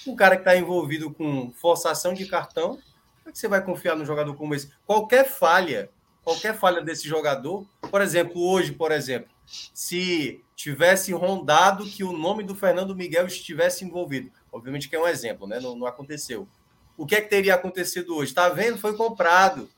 um 0.07 0.15
cara 0.15 0.35
que 0.35 0.41
está 0.41 0.57
envolvido 0.57 1.13
com 1.13 1.51
forçação 1.51 2.15
de 2.15 2.25
cartão. 2.25 2.69
Como 2.69 3.27
é 3.27 3.31
que 3.31 3.37
você 3.37 3.47
vai 3.47 3.63
confiar 3.63 3.95
num 3.95 4.05
jogador 4.05 4.33
como 4.35 4.55
esse? 4.55 4.71
Qualquer 4.83 5.25
falha, 5.25 5.91
qualquer 6.23 6.57
falha 6.57 6.81
desse 6.81 7.07
jogador, 7.07 7.67
por 7.91 8.01
exemplo, 8.01 8.41
hoje, 8.41 8.71
por 8.71 8.91
exemplo, 8.91 9.29
se 9.45 10.43
tivesse 10.55 11.11
rondado 11.11 11.85
que 11.85 12.03
o 12.03 12.13
nome 12.13 12.43
do 12.43 12.55
Fernando 12.55 12.95
Miguel 12.95 13.27
estivesse 13.27 13.83
envolvido, 13.85 14.31
obviamente 14.51 14.89
que 14.89 14.95
é 14.95 14.99
um 14.99 15.07
exemplo, 15.07 15.45
né? 15.45 15.59
Não, 15.59 15.75
não 15.75 15.85
aconteceu 15.85 16.47
o 16.97 17.05
que 17.05 17.15
é 17.15 17.21
que 17.21 17.29
teria 17.29 17.55
acontecido 17.55 18.15
hoje? 18.15 18.31
Está 18.31 18.49
vendo? 18.49 18.77
Foi 18.77 18.95
comprado. 18.95 19.69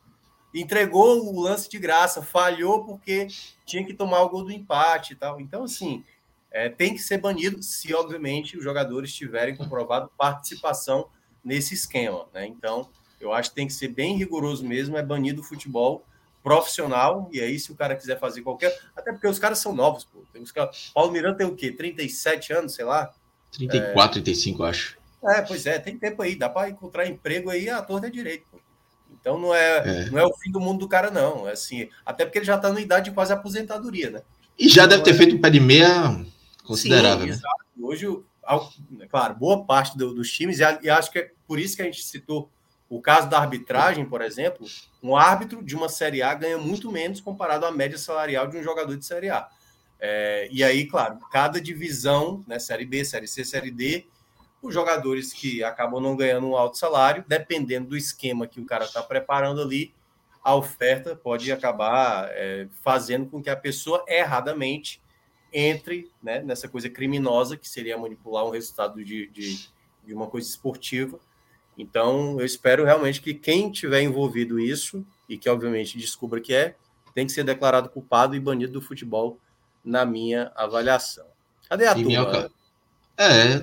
Entregou 0.54 1.26
o 1.26 1.42
lance 1.42 1.70
de 1.70 1.78
graça, 1.78 2.22
falhou 2.22 2.86
porque 2.86 3.28
tinha 3.66 3.86
que 3.86 3.94
tomar 3.94 4.22
o 4.22 4.30
gol 4.30 4.44
do 4.44 4.52
empate 4.52 5.14
e 5.14 5.16
tal. 5.16 5.40
Então, 5.42 5.64
assim, 5.64 6.04
é, 6.52 6.70
tem 6.70 6.94
que 6.94 7.02
ser 7.02 7.20
banido 7.20 7.62
se, 7.62 7.94
obviamente, 7.94 8.58
os 8.58 8.64
jogadores 8.64 9.14
tiverem 9.14 9.56
comprovado 9.56 10.10
participação 10.18 11.08
nesse 11.44 11.74
esquema. 11.74 12.26
Né? 12.34 12.48
Então, 12.48 12.90
eu 13.20 13.34
acho 13.34 13.50
que 13.50 13.56
tem 13.56 13.68
que 13.68 13.74
ser 13.74 13.90
bem 13.90 14.16
rigoroso 14.18 14.66
mesmo, 14.66 14.98
é 14.98 15.04
banido 15.04 15.42
o 15.42 15.44
futebol 15.44 16.04
profissional, 16.44 17.30
e 17.32 17.42
aí 17.42 17.60
se 17.60 17.72
o 17.72 17.76
cara 17.76 17.96
quiser 17.96 18.18
fazer 18.20 18.42
qualquer... 18.42 18.78
Até 18.96 19.12
porque 19.12 19.28
os 19.28 19.38
caras 19.38 19.60
são 19.60 19.76
novos, 19.76 20.06
pô. 20.06 20.24
Tem 20.32 20.42
os 20.42 20.52
caras... 20.52 20.92
Paulo 20.94 21.12
Miranda 21.12 21.38
tem 21.38 21.48
o 21.48 21.56
quê? 21.56 21.72
37 21.72 22.54
anos, 22.54 22.74
sei 22.74 22.86
lá? 22.86 23.14
34, 23.52 24.20
é... 24.20 24.24
35, 24.24 24.64
acho. 24.64 24.97
É, 25.24 25.42
pois 25.42 25.66
é, 25.66 25.80
tem 25.80 25.98
tempo 25.98 26.22
aí, 26.22 26.36
dá 26.36 26.50
para 26.50 26.70
encontrar 26.70 27.08
emprego 27.08 27.50
aí 27.50 27.70
à 27.70 27.82
torta 27.82 28.10
direito. 28.10 28.46
Pô. 28.52 28.60
Então 29.20 29.38
não 29.38 29.54
é, 29.54 29.78
é, 29.78 30.10
não 30.10 30.20
é 30.20 30.26
o 30.26 30.34
fim 30.34 30.52
do 30.52 30.60
mundo 30.60 30.80
do 30.80 30.88
cara, 30.88 31.10
não. 31.10 31.48
É 31.48 31.52
assim, 31.52 31.90
até 32.06 32.24
porque 32.24 32.40
ele 32.40 32.46
já 32.46 32.56
está 32.56 32.72
na 32.72 32.80
idade 32.80 33.10
de 33.10 33.16
quase 33.16 33.34
aposentadoria, 33.34 34.10
né? 34.10 34.22
E 34.58 34.70
já 34.70 34.86
então, 34.86 34.98
deve 34.98 35.04
ter 35.04 35.12
é... 35.12 35.14
feito 35.18 35.36
um 35.36 35.42
pé 35.42 35.50
de 35.50 35.60
meia 35.60 36.26
considerável. 36.64 37.34
Sim, 37.34 37.42
né? 37.42 37.50
Hoje, 37.82 38.08
claro, 39.10 39.36
boa 39.36 39.66
parte 39.66 39.98
do, 39.98 40.14
dos 40.14 40.32
times, 40.32 40.60
e 40.60 40.90
acho 40.90 41.12
que 41.12 41.20
é 41.20 41.32
por 41.48 41.60
isso 41.60 41.76
que 41.76 41.82
a 41.82 41.86
gente 41.86 42.04
citou 42.04 42.50
o 42.90 43.02
caso 43.02 43.30
da 43.30 43.40
arbitragem, 43.40 44.06
por 44.06 44.22
exemplo, 44.22 44.66
um 45.04 45.16
árbitro 45.16 45.62
de 45.62 45.76
uma 45.76 45.90
Série 45.90 46.22
A 46.22 46.34
ganha 46.34 46.58
muito 46.58 46.92
menos 46.92 47.20
comparado 47.20 47.66
à 47.66 47.72
média 47.72 47.98
salarial 47.98 48.48
de 48.48 48.58
um 48.58 48.64
jogador 48.64 48.96
de 48.96 49.06
Série 49.06 49.30
A. 49.30 49.48
É, 50.00 50.48
e 50.52 50.64
aí, 50.64 50.86
claro, 50.86 51.20
cada 51.32 51.60
divisão, 51.60 52.44
né, 52.48 52.60
Série 52.60 52.86
B, 52.86 53.04
Série 53.04 53.28
C, 53.28 53.44
Série 53.44 53.72
D, 53.72 54.06
os 54.62 54.74
jogadores 54.74 55.34
que 55.34 55.64
acabam 55.64 56.02
não 56.02 56.16
ganhando 56.16 56.48
um 56.48 56.56
alto 56.56 56.78
salário, 56.78 57.24
dependendo 57.28 57.90
do 57.90 57.98
esquema 57.98 58.48
que 58.48 58.60
o 58.60 58.66
cara 58.66 58.86
está 58.86 59.02
preparando 59.02 59.62
ali, 59.62 59.94
a 60.44 60.56
oferta 60.56 61.16
pode 61.16 61.52
acabar 61.52 62.30
é, 62.32 62.68
fazendo 62.82 63.30
com 63.30 63.42
que 63.42 63.50
a 63.50 63.56
pessoa 63.56 64.04
erradamente 64.08 65.02
entre 65.52 66.12
né, 66.22 66.42
nessa 66.42 66.68
coisa 66.68 66.90
criminosa, 66.90 67.58
que 67.58 67.68
seria 67.68 67.98
manipular 67.98 68.46
um 68.46 68.50
resultado 68.50 69.04
de, 69.04 69.28
de, 69.28 69.70
de 70.06 70.14
uma 70.14 70.28
coisa 70.28 70.48
esportiva. 70.48 71.20
Então, 71.78 72.40
eu 72.40 72.46
espero 72.46 72.84
realmente 72.86 73.22
que 73.22 73.34
quem 73.34 73.72
tiver 73.72 74.02
envolvido 74.02 74.60
isso, 74.60 75.06
e 75.28 75.38
que 75.38 75.50
obviamente 75.50 75.98
descubra 75.98 76.40
que 76.40 76.54
é, 76.54 76.76
tem 77.14 77.26
que 77.26 77.32
ser 77.32 77.44
declarado 77.44 77.90
culpado 77.90 78.36
e 78.36 78.40
banido 78.40 78.74
do 78.74 78.82
futebol, 78.82 79.40
na 79.84 80.06
minha 80.06 80.52
avaliação. 80.56 81.26
Cadê 81.70 81.88
a 81.88 81.94
turma? 81.94 82.50
É, 83.18 83.54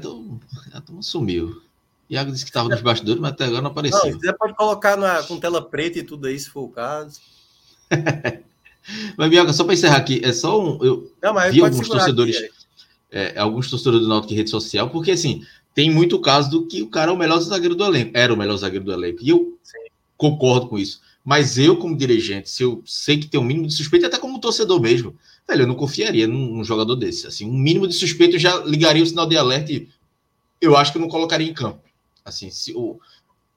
a 0.72 0.80
turma 0.80 1.02
sumiu. 1.02 1.62
Iago 2.10 2.32
disse 2.32 2.44
que 2.44 2.50
estava 2.50 2.68
nos 2.68 2.82
bastidores, 2.82 3.20
mas 3.20 3.32
até 3.32 3.44
agora 3.44 3.62
não 3.62 3.70
apareceu. 3.70 4.12
Não, 4.12 4.20
você 4.20 4.32
pode 4.32 4.54
colocar 4.54 4.96
na, 4.96 5.22
com 5.22 5.38
tela 5.38 5.62
preta 5.62 5.98
e 5.98 6.02
tudo 6.02 6.26
aí, 6.26 6.38
se 6.38 6.50
for 6.50 6.64
o 6.64 6.68
caso. 6.68 7.20
mas, 9.16 9.30
Bianca, 9.30 9.52
só 9.52 9.64
para 9.64 9.74
encerrar 9.74 9.96
aqui, 9.96 10.20
é 10.24 10.32
só 10.32 10.60
um. 10.60 10.84
Eu 10.84 11.12
não, 11.22 11.34
vi 11.50 11.62
alguns 11.62 11.88
torcedores. 11.88 12.36
Aqui, 12.36 12.50
é, 13.10 13.38
alguns 13.38 13.70
torcedores 13.70 14.00
do 14.00 14.08
Náutico 14.08 14.32
em 14.32 14.36
rede 14.36 14.50
social, 14.50 14.90
porque 14.90 15.12
assim, 15.12 15.44
tem 15.72 15.88
muito 15.88 16.20
caso 16.20 16.50
do 16.50 16.66
que 16.66 16.82
o 16.82 16.88
cara 16.88 17.12
é 17.12 17.14
o 17.14 17.16
melhor 17.16 17.38
zagueiro 17.38 17.76
do 17.76 17.84
elenco, 17.84 18.10
era 18.12 18.34
o 18.34 18.36
melhor 18.36 18.56
zagueiro 18.56 18.84
do 18.84 18.92
elenco, 18.92 19.20
e 19.22 19.30
eu 19.30 19.56
Sim. 19.62 19.78
concordo 20.16 20.66
com 20.66 20.78
isso. 20.78 21.00
Mas 21.24 21.56
eu, 21.56 21.76
como 21.76 21.96
dirigente, 21.96 22.50
se 22.50 22.64
eu 22.64 22.82
sei 22.84 23.16
que 23.18 23.28
tem 23.28 23.40
um 23.40 23.44
mínimo 23.44 23.66
de 23.66 23.72
suspeito, 23.72 24.04
até 24.04 24.18
como 24.18 24.40
torcedor 24.40 24.80
mesmo, 24.80 25.16
velho, 25.48 25.62
eu 25.62 25.66
não 25.66 25.74
confiaria 25.74 26.26
num, 26.26 26.56
num 26.56 26.64
jogador 26.64 26.96
desse. 26.96 27.26
Assim, 27.26 27.48
um 27.48 27.56
mínimo 27.56 27.86
de 27.86 27.94
suspeito 27.94 28.36
eu 28.36 28.40
já 28.40 28.56
ligaria 28.58 29.02
o 29.02 29.06
sinal 29.06 29.26
de 29.26 29.36
alerta 29.36 29.72
e 29.72 29.88
eu 30.60 30.76
acho 30.76 30.92
que 30.92 30.98
eu 30.98 31.02
não 31.02 31.08
colocaria 31.08 31.48
em 31.48 31.54
campo. 31.54 31.80
Assim, 32.24 32.50
se 32.50 32.72
o, 32.74 32.98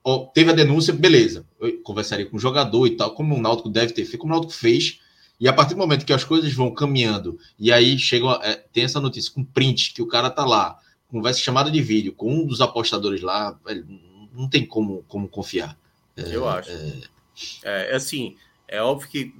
o 0.04 0.26
teve 0.26 0.50
a 0.50 0.54
denúncia, 0.54 0.92
beleza. 0.92 1.46
Eu 1.60 1.80
conversaria 1.82 2.26
com 2.26 2.36
o 2.36 2.40
jogador 2.40 2.86
e 2.86 2.96
tal, 2.96 3.14
como 3.14 3.34
o 3.34 3.40
Náutico 3.40 3.68
deve 3.68 3.92
ter 3.92 4.04
feito, 4.04 4.18
como 4.18 4.32
o 4.32 4.36
Náutico 4.36 4.52
fez. 4.52 5.00
E 5.40 5.48
a 5.48 5.52
partir 5.52 5.74
do 5.74 5.78
momento 5.78 6.04
que 6.04 6.12
as 6.12 6.24
coisas 6.24 6.52
vão 6.52 6.72
caminhando, 6.72 7.38
e 7.58 7.70
aí 7.72 7.96
chega, 7.96 8.26
é, 8.42 8.54
tem 8.72 8.84
essa 8.84 9.00
notícia 9.00 9.32
com 9.32 9.44
print, 9.44 9.94
que 9.94 10.02
o 10.02 10.06
cara 10.06 10.30
tá 10.30 10.44
lá, 10.44 10.78
conversa 11.06 11.40
chamada 11.40 11.70
de 11.70 11.80
vídeo 11.80 12.12
com 12.12 12.32
um 12.32 12.44
dos 12.44 12.60
apostadores 12.60 13.22
lá, 13.22 13.56
velho, 13.64 13.86
não 14.32 14.48
tem 14.48 14.66
como, 14.66 15.04
como 15.06 15.28
confiar. 15.28 15.78
É, 16.16 16.34
eu 16.34 16.48
acho. 16.48 16.70
É... 16.70 17.92
é... 17.92 17.94
assim, 17.94 18.36
é 18.66 18.82
óbvio 18.82 19.08
que, 19.08 19.34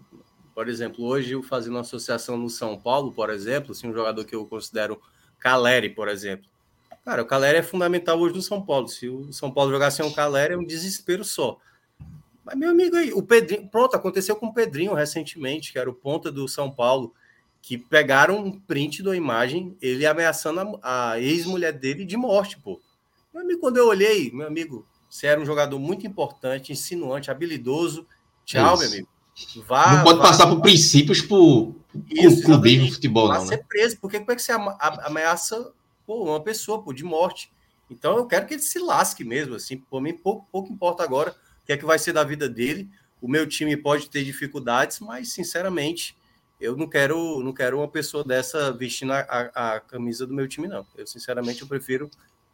por 0.58 0.68
exemplo, 0.68 1.04
hoje 1.04 1.34
eu 1.34 1.40
fazendo 1.40 1.74
uma 1.74 1.82
associação 1.82 2.36
no 2.36 2.50
São 2.50 2.76
Paulo, 2.76 3.12
por 3.12 3.30
exemplo, 3.30 3.70
assim, 3.70 3.88
um 3.88 3.94
jogador 3.94 4.24
que 4.24 4.34
eu 4.34 4.44
considero 4.44 5.00
Caleri, 5.38 5.88
por 5.88 6.08
exemplo. 6.08 6.50
Cara, 7.04 7.22
o 7.22 7.26
Caleri 7.26 7.58
é 7.58 7.62
fundamental 7.62 8.18
hoje 8.18 8.34
no 8.34 8.42
São 8.42 8.60
Paulo. 8.60 8.88
Se 8.88 9.08
o 9.08 9.32
São 9.32 9.52
Paulo 9.52 9.70
jogar 9.70 9.92
sem 9.92 10.04
o 10.04 10.12
Caleri, 10.12 10.54
é 10.54 10.56
um 10.58 10.64
desespero 10.64 11.24
só. 11.24 11.60
Mas, 12.44 12.58
meu 12.58 12.70
amigo, 12.70 12.96
aí, 12.96 13.12
o 13.12 13.22
Pedrinho, 13.22 13.68
pronto, 13.68 13.94
aconteceu 13.94 14.34
com 14.34 14.46
o 14.46 14.52
Pedrinho 14.52 14.94
recentemente, 14.94 15.72
que 15.72 15.78
era 15.78 15.88
o 15.88 15.94
ponta 15.94 16.28
do 16.28 16.48
São 16.48 16.68
Paulo, 16.68 17.14
que 17.62 17.78
pegaram 17.78 18.38
um 18.38 18.50
print 18.50 19.00
da 19.00 19.14
imagem, 19.14 19.76
ele 19.80 20.04
ameaçando 20.04 20.80
a, 20.82 21.12
a 21.12 21.20
ex-mulher 21.20 21.72
dele 21.72 22.04
de 22.04 22.16
morte, 22.16 22.58
pô. 22.58 22.80
Meu 23.32 23.44
amigo, 23.44 23.60
quando 23.60 23.76
eu 23.76 23.86
olhei, 23.86 24.32
meu 24.32 24.48
amigo, 24.48 24.84
você 25.08 25.28
era 25.28 25.40
um 25.40 25.46
jogador 25.46 25.78
muito 25.78 26.04
importante, 26.04 26.72
insinuante, 26.72 27.30
habilidoso. 27.30 28.08
Tchau, 28.44 28.74
é 28.74 28.78
meu 28.78 28.88
amigo. 28.88 29.17
Vá, 29.66 29.96
não 29.96 30.04
pode 30.04 30.18
vá, 30.18 30.24
passar 30.24 30.46
vá, 30.46 30.54
por 30.54 30.62
princípios 30.62 31.22
por 31.22 31.74
clubismo 32.44 32.86
no 32.86 32.92
futebol, 32.92 33.28
não. 33.28 33.40
Né? 33.40 33.46
ser 33.46 33.64
preso, 33.64 33.98
porque 34.00 34.18
como 34.18 34.32
é 34.32 34.36
que 34.36 34.42
você 34.42 34.52
ameaça 34.52 35.72
pô, 36.06 36.24
uma 36.24 36.40
pessoa 36.42 36.82
pô, 36.82 36.92
de 36.92 37.04
morte? 37.04 37.50
Então 37.90 38.16
eu 38.16 38.26
quero 38.26 38.46
que 38.46 38.54
ele 38.54 38.62
se 38.62 38.78
lasque 38.78 39.24
mesmo, 39.24 39.54
assim. 39.54 39.78
Por 39.78 40.00
mim, 40.00 40.12
pouco, 40.12 40.46
pouco 40.50 40.72
importa 40.72 41.02
agora 41.02 41.34
que 41.68 41.72
é 41.74 41.76
que 41.76 41.84
vai 41.84 41.98
ser 41.98 42.14
da 42.14 42.24
vida 42.24 42.48
dele. 42.48 42.88
O 43.20 43.28
meu 43.28 43.46
time 43.46 43.76
pode 43.76 44.08
ter 44.08 44.24
dificuldades, 44.24 45.00
mas 45.00 45.28
sinceramente, 45.32 46.16
eu 46.58 46.74
não 46.74 46.88
quero, 46.88 47.42
não 47.42 47.52
quero 47.52 47.76
uma 47.76 47.88
pessoa 47.88 48.24
dessa 48.24 48.72
vestindo 48.72 49.12
a, 49.12 49.20
a, 49.20 49.74
a 49.76 49.80
camisa 49.80 50.26
do 50.26 50.32
meu 50.32 50.48
time, 50.48 50.66
não. 50.66 50.86
Eu 50.96 51.06
sinceramente 51.06 51.60
eu 51.60 51.68
prefiro, 51.68 52.10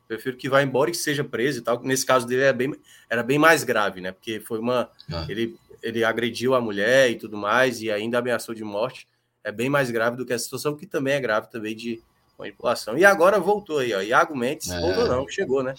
prefiro 0.07 0.37
que 0.37 0.49
vá 0.49 0.63
embora 0.63 0.91
e 0.91 0.93
que 0.93 0.99
seja 0.99 1.25
preso 1.25 1.59
e 1.59 1.63
tal. 1.63 1.83
Nesse 1.83 2.05
caso 2.05 2.27
dele 2.27 2.43
era 2.43 2.53
bem, 2.53 2.75
era 3.09 3.23
bem 3.23 3.39
mais 3.39 3.65
grave, 3.65 4.01
né? 4.01 4.13
Porque 4.13 4.41
foi 4.41 4.59
uma, 4.59 4.91
ah. 5.13 5.27
ele, 5.29 5.57
ele 5.83 6.05
agrediu 6.05 6.55
a 6.55 6.61
mulher 6.61 7.11
e 7.11 7.17
tudo 7.17 7.37
mais 7.37 7.81
e 7.81 7.91
ainda 7.91 8.19
ameaçou 8.19 8.55
de 8.55 8.65
morte. 8.65 9.09
É 9.43 9.53
bem 9.53 9.69
mais 9.69 9.91
grave 9.91 10.17
do 10.17 10.25
que 10.25 10.33
a 10.33 10.39
situação 10.39 10.77
que 10.77 10.87
também 10.87 11.15
é 11.15 11.21
grave 11.21 11.51
também 11.51 11.77
de 11.77 12.03
manipulação. 12.39 12.97
E 12.97 13.05
agora 13.05 13.39
voltou 13.39 13.79
aí, 13.79 13.93
ó. 13.93 14.01
Iago 14.01 14.37
Mendes, 14.37 14.71
é. 14.71 14.81
voltou 14.81 15.07
não, 15.07 15.29
chegou, 15.29 15.63
né? 15.63 15.75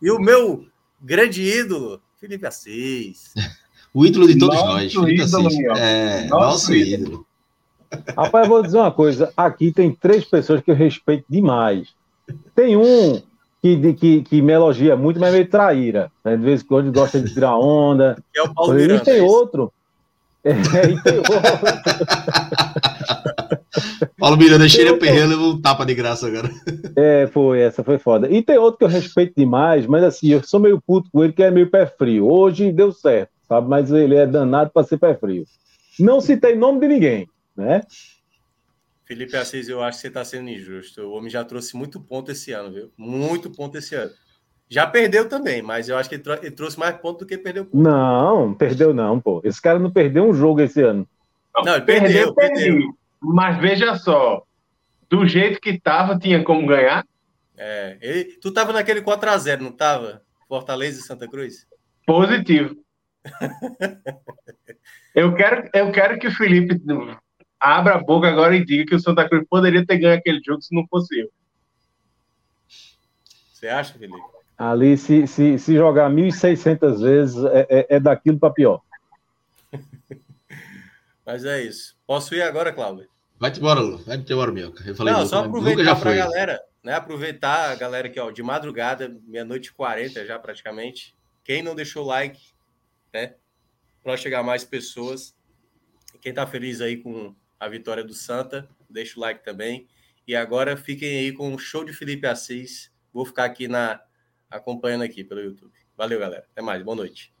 E 0.00 0.10
o 0.10 0.18
meu 0.18 0.66
grande 1.00 1.42
ídolo, 1.42 2.00
Felipe 2.20 2.46
Assis. 2.46 3.32
o 3.92 4.06
ídolo 4.06 4.28
de 4.28 4.38
todos 4.38 4.56
nosso 4.56 4.66
nós. 4.68 4.92
Felipe 4.92 5.22
ídolo, 5.22 5.46
Assis. 5.46 5.60
É, 5.76 6.26
nosso, 6.26 6.44
nosso 6.44 6.74
ídolo. 6.74 7.02
ídolo. 7.02 7.28
Rapaz, 8.16 8.44
eu 8.46 8.52
vou 8.52 8.62
dizer 8.62 8.78
uma 8.78 8.92
coisa. 8.92 9.32
Aqui 9.36 9.72
tem 9.72 9.94
três 9.94 10.24
pessoas 10.24 10.60
que 10.60 10.70
eu 10.70 10.74
respeito 10.74 11.24
demais. 11.28 11.88
Tem 12.54 12.76
um 12.76 13.22
que, 13.62 13.94
que, 13.94 14.22
que 14.22 14.42
me 14.42 14.52
elogia 14.52 14.96
muito, 14.96 15.18
mas 15.18 15.30
é 15.30 15.32
meio 15.32 15.48
traíra. 15.48 16.12
Né? 16.24 16.36
De 16.36 16.42
vez 16.42 16.62
em 16.62 16.66
quando 16.66 16.92
gosta 16.92 17.20
de 17.20 17.32
tirar 17.32 17.56
onda. 17.56 18.16
Que 18.32 18.38
é 18.40 18.42
o 18.42 18.54
Paulo 18.54 18.74
Miranda, 18.74 19.02
E 19.02 19.04
tem 19.04 19.18
é 19.18 19.22
outro. 19.22 19.72
É, 20.44 20.52
e 20.52 21.02
tem 21.02 21.18
outro. 21.18 21.34
Paulo 24.18 24.36
Miranda, 24.36 24.68
Cheira 24.68 24.96
Perreira 24.96 25.26
levou 25.26 25.52
um 25.52 25.60
tapa 25.60 25.86
de 25.86 25.94
graça 25.94 26.26
agora. 26.26 26.50
É, 26.96 27.26
foi, 27.28 27.60
essa 27.60 27.84
foi 27.84 27.98
foda. 27.98 28.28
E 28.28 28.42
tem 28.42 28.58
outro 28.58 28.78
que 28.78 28.84
eu 28.84 28.88
respeito 28.88 29.34
demais, 29.36 29.86
mas 29.86 30.02
assim, 30.02 30.28
eu 30.28 30.42
sou 30.42 30.60
meio 30.60 30.80
puto 30.80 31.08
com 31.12 31.22
ele, 31.22 31.32
que 31.32 31.42
é 31.42 31.50
meio 31.50 31.70
pé 31.70 31.86
frio. 31.86 32.28
Hoje 32.28 32.72
deu 32.72 32.92
certo, 32.92 33.30
sabe? 33.48 33.68
Mas 33.68 33.92
ele 33.92 34.16
é 34.16 34.26
danado 34.26 34.70
para 34.72 34.86
ser 34.86 34.98
pé 34.98 35.14
frio. 35.14 35.44
Não 35.98 36.20
citei 36.20 36.56
nome 36.56 36.80
de 36.80 36.88
ninguém, 36.88 37.28
né? 37.56 37.82
Felipe 39.08 39.38
Assis, 39.38 39.70
eu 39.70 39.82
acho 39.82 39.96
que 39.96 40.02
você 40.02 40.08
está 40.08 40.22
sendo 40.22 40.50
injusto. 40.50 41.00
O 41.00 41.12
homem 41.12 41.30
já 41.30 41.42
trouxe 41.42 41.74
muito 41.74 41.98
ponto 41.98 42.30
esse 42.30 42.52
ano, 42.52 42.70
viu? 42.70 42.92
Muito 42.94 43.48
ponto 43.48 43.78
esse 43.78 43.94
ano. 43.94 44.12
Já 44.68 44.86
perdeu 44.86 45.26
também, 45.26 45.62
mas 45.62 45.88
eu 45.88 45.96
acho 45.96 46.10
que 46.10 46.16
ele, 46.16 46.24
ele 46.42 46.50
trouxe 46.50 46.78
mais 46.78 46.94
ponto 46.98 47.20
do 47.20 47.26
que 47.26 47.38
perdeu. 47.38 47.64
Ponto. 47.64 47.82
Não, 47.82 48.52
perdeu 48.52 48.92
não, 48.92 49.18
pô. 49.18 49.40
Esse 49.42 49.62
cara 49.62 49.78
não 49.78 49.90
perdeu 49.90 50.28
um 50.28 50.34
jogo 50.34 50.60
esse 50.60 50.82
ano. 50.82 51.08
Não, 51.64 51.76
ele 51.76 51.86
perdeu, 51.86 52.34
perdeu. 52.34 52.64
perdeu. 52.64 52.98
Mas 53.18 53.58
veja 53.58 53.96
só, 53.96 54.42
do 55.08 55.26
jeito 55.26 55.58
que 55.58 55.80
tava, 55.80 56.18
tinha 56.18 56.44
como 56.44 56.66
ganhar? 56.66 57.02
É, 57.56 57.96
ele, 58.02 58.24
tu 58.42 58.52
tava 58.52 58.74
naquele 58.74 59.00
4x0, 59.00 59.60
não 59.60 59.72
tava? 59.72 60.20
Fortaleza 60.46 61.00
e 61.00 61.02
Santa 61.02 61.26
Cruz? 61.26 61.66
Positivo. 62.06 62.76
eu, 65.14 65.34
quero, 65.34 65.70
eu 65.72 65.90
quero 65.92 66.18
que 66.18 66.26
o 66.26 66.36
Felipe 66.36 66.78
abra 67.60 67.96
a 67.96 68.02
boca 68.02 68.28
agora 68.28 68.56
e 68.56 68.64
diga 68.64 68.86
que 68.86 68.94
o 68.94 69.00
Santa 69.00 69.28
Cruz 69.28 69.46
poderia 69.48 69.84
ter 69.84 69.98
ganho 69.98 70.18
aquele 70.18 70.40
jogo 70.44 70.62
se 70.62 70.74
não 70.74 70.86
fosse 70.86 71.20
eu. 71.20 71.30
Você 73.52 73.68
acha, 73.68 73.94
Felipe? 73.94 74.22
Ali, 74.56 74.96
se, 74.96 75.26
se, 75.26 75.58
se 75.58 75.74
jogar 75.74 76.10
1.600 76.10 77.00
vezes, 77.00 77.44
é, 77.44 77.66
é, 77.68 77.86
é 77.96 78.00
daquilo 78.00 78.38
para 78.38 78.52
pior. 78.52 78.82
Mas 81.24 81.44
é 81.44 81.62
isso. 81.62 81.96
Posso 82.06 82.34
ir 82.34 82.42
agora, 82.42 82.72
Cláudio? 82.72 83.08
Vai-te 83.38 83.60
embora, 83.60 83.80
Lu. 83.80 83.98
Vai-te 83.98 84.32
embora, 84.32 84.50
Mioca. 84.50 84.82
Eu 84.84 84.96
falei, 84.96 85.14
Não, 85.14 85.26
só 85.26 85.44
aproveitar 85.44 85.94
para 85.96 86.10
a 86.10 86.16
galera, 86.16 86.60
né? 86.82 86.94
Aproveitar 86.94 87.70
a 87.70 87.74
galera 87.76 88.08
aqui, 88.08 88.18
ó, 88.18 88.30
de 88.30 88.42
madrugada, 88.42 89.16
meia-noite 89.26 89.68
e 89.68 89.72
40 89.72 90.26
já 90.26 90.38
praticamente. 90.38 91.14
Quem 91.44 91.62
não 91.62 91.74
deixou 91.74 92.04
like, 92.04 92.40
né? 93.12 93.34
Para 94.02 94.16
chegar 94.16 94.42
mais 94.42 94.64
pessoas. 94.64 95.36
Quem 96.20 96.34
tá 96.34 96.46
feliz 96.46 96.80
aí 96.80 96.96
com 96.96 97.34
a 97.58 97.68
vitória 97.68 98.04
do 98.04 98.14
Santa, 98.14 98.68
deixa 98.88 99.18
o 99.18 99.20
like 99.20 99.44
também. 99.44 99.86
E 100.26 100.36
agora 100.36 100.76
fiquem 100.76 101.18
aí 101.18 101.32
com 101.32 101.54
o 101.54 101.58
show 101.58 101.84
de 101.84 101.92
Felipe 101.92 102.26
Assis. 102.26 102.90
Vou 103.12 103.24
ficar 103.24 103.44
aqui 103.44 103.66
na 103.66 104.00
acompanhando 104.50 105.02
aqui 105.02 105.24
pelo 105.24 105.40
YouTube. 105.40 105.72
Valeu, 105.96 106.20
galera. 106.20 106.44
Até 106.52 106.62
mais. 106.62 106.82
Boa 106.82 106.96
noite. 106.96 107.32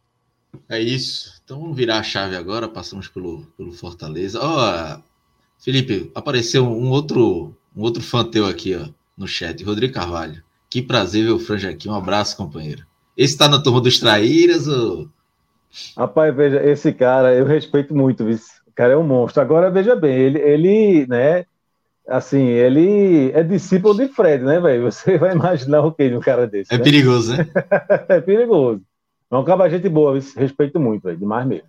É 0.68 0.80
isso. 0.80 1.40
Então 1.44 1.60
vamos 1.60 1.76
virar 1.76 1.98
a 1.98 2.02
chave 2.02 2.34
agora. 2.34 2.68
Passamos 2.68 3.08
pelo, 3.08 3.46
pelo 3.56 3.72
Fortaleza. 3.72 4.40
Ó, 4.40 4.96
oh, 4.96 5.02
Felipe, 5.58 6.10
apareceu 6.14 6.66
um 6.66 6.90
outro, 6.90 7.56
um 7.76 7.82
outro 7.82 8.02
fã 8.02 8.24
teu 8.24 8.46
aqui, 8.46 8.74
ó, 8.74 8.88
no 9.16 9.28
chat. 9.28 9.62
Rodrigo 9.62 9.94
Carvalho. 9.94 10.42
Que 10.70 10.82
prazer 10.82 11.24
ver 11.24 11.30
o 11.30 11.38
Franja 11.38 11.70
aqui. 11.70 11.88
Um 11.88 11.94
abraço, 11.94 12.36
companheiro. 12.36 12.86
Esse 13.16 13.36
tá 13.36 13.48
na 13.48 13.60
turma 13.62 13.80
dos 13.80 13.98
traíras 13.98 14.66
ou. 14.66 15.10
Rapaz, 15.96 16.34
veja, 16.34 16.62
esse 16.64 16.92
cara 16.92 17.34
eu 17.34 17.44
respeito 17.44 17.94
muito, 17.94 18.24
viu? 18.24 18.38
Cara 18.78 18.92
é 18.92 18.96
um 18.96 19.02
monstro. 19.02 19.42
Agora, 19.42 19.72
veja 19.72 19.96
bem, 19.96 20.16
ele, 20.16 20.38
ele 20.38 21.06
né, 21.08 21.44
assim, 22.06 22.44
ele 22.44 23.32
é 23.32 23.42
discípulo 23.42 23.92
de 23.92 24.06
Fred, 24.06 24.44
né, 24.44 24.60
velho? 24.60 24.84
Você 24.84 25.18
vai 25.18 25.34
imaginar 25.34 25.80
o 25.80 25.90
que 25.90 26.08
de 26.08 26.14
um 26.14 26.20
cara 26.20 26.46
desse. 26.46 26.72
É 26.72 26.78
né? 26.78 26.84
perigoso, 26.84 27.36
né? 27.36 27.48
é 28.08 28.20
perigoso. 28.20 28.80
É 29.28 29.36
um 29.36 29.42
cara 29.42 29.68
gente 29.68 29.88
boa, 29.88 30.16
respeito 30.36 30.78
muito, 30.78 31.02
véio, 31.02 31.18
demais 31.18 31.44
mesmo. 31.44 31.66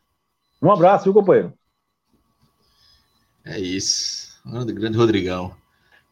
Um 0.61 0.71
abraço, 0.71 1.05
viu, 1.05 1.13
companheiro? 1.13 1.51
É 3.43 3.59
isso. 3.59 4.39
Grande 4.45 4.97
Rodrigão. 4.97 5.51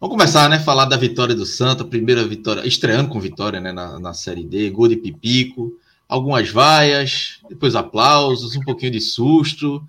Vamos 0.01 0.15
começar, 0.15 0.49
né? 0.49 0.57
Falar 0.57 0.85
da 0.85 0.97
vitória 0.97 1.35
do 1.35 1.45
Santa, 1.45 1.85
primeira 1.85 2.25
vitória, 2.25 2.67
estreando 2.67 3.09
com 3.09 3.19
vitória, 3.19 3.59
né? 3.59 3.71
Na, 3.71 3.99
na 3.99 4.13
Série 4.15 4.43
D, 4.43 4.71
gol 4.71 4.87
de 4.87 4.95
Pipico, 4.95 5.73
algumas 6.09 6.49
vaias, 6.49 7.39
depois 7.47 7.75
aplausos, 7.75 8.55
um 8.55 8.61
pouquinho 8.61 8.91
de 8.91 8.99
susto. 8.99 9.87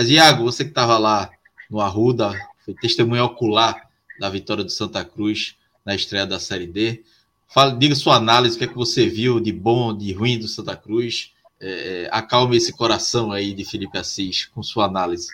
Mas, 0.00 0.08
Iago, 0.08 0.44
você 0.44 0.64
que 0.64 0.70
estava 0.70 0.96
lá 0.96 1.30
no 1.70 1.78
Arruda, 1.78 2.32
foi 2.64 2.72
testemunha 2.72 3.22
ocular 3.22 3.86
da 4.18 4.30
vitória 4.30 4.64
do 4.64 4.70
Santa 4.70 5.04
Cruz 5.04 5.58
na 5.84 5.94
estreia 5.94 6.26
da 6.26 6.40
Série 6.40 6.66
D. 6.66 7.04
Fala, 7.46 7.76
diga 7.76 7.94
sua 7.94 8.16
análise, 8.16 8.56
o 8.56 8.58
que 8.58 8.64
é 8.64 8.68
que 8.68 8.74
você 8.74 9.06
viu 9.06 9.38
de 9.38 9.52
bom, 9.52 9.94
de 9.94 10.10
ruim 10.14 10.38
do 10.38 10.48
Santa 10.48 10.74
Cruz. 10.74 11.34
É, 11.60 12.04
é, 12.04 12.08
acalme 12.10 12.56
esse 12.56 12.74
coração 12.74 13.30
aí 13.30 13.52
de 13.52 13.62
Felipe 13.62 13.98
Assis 13.98 14.46
com 14.46 14.62
sua 14.62 14.86
análise. 14.86 15.28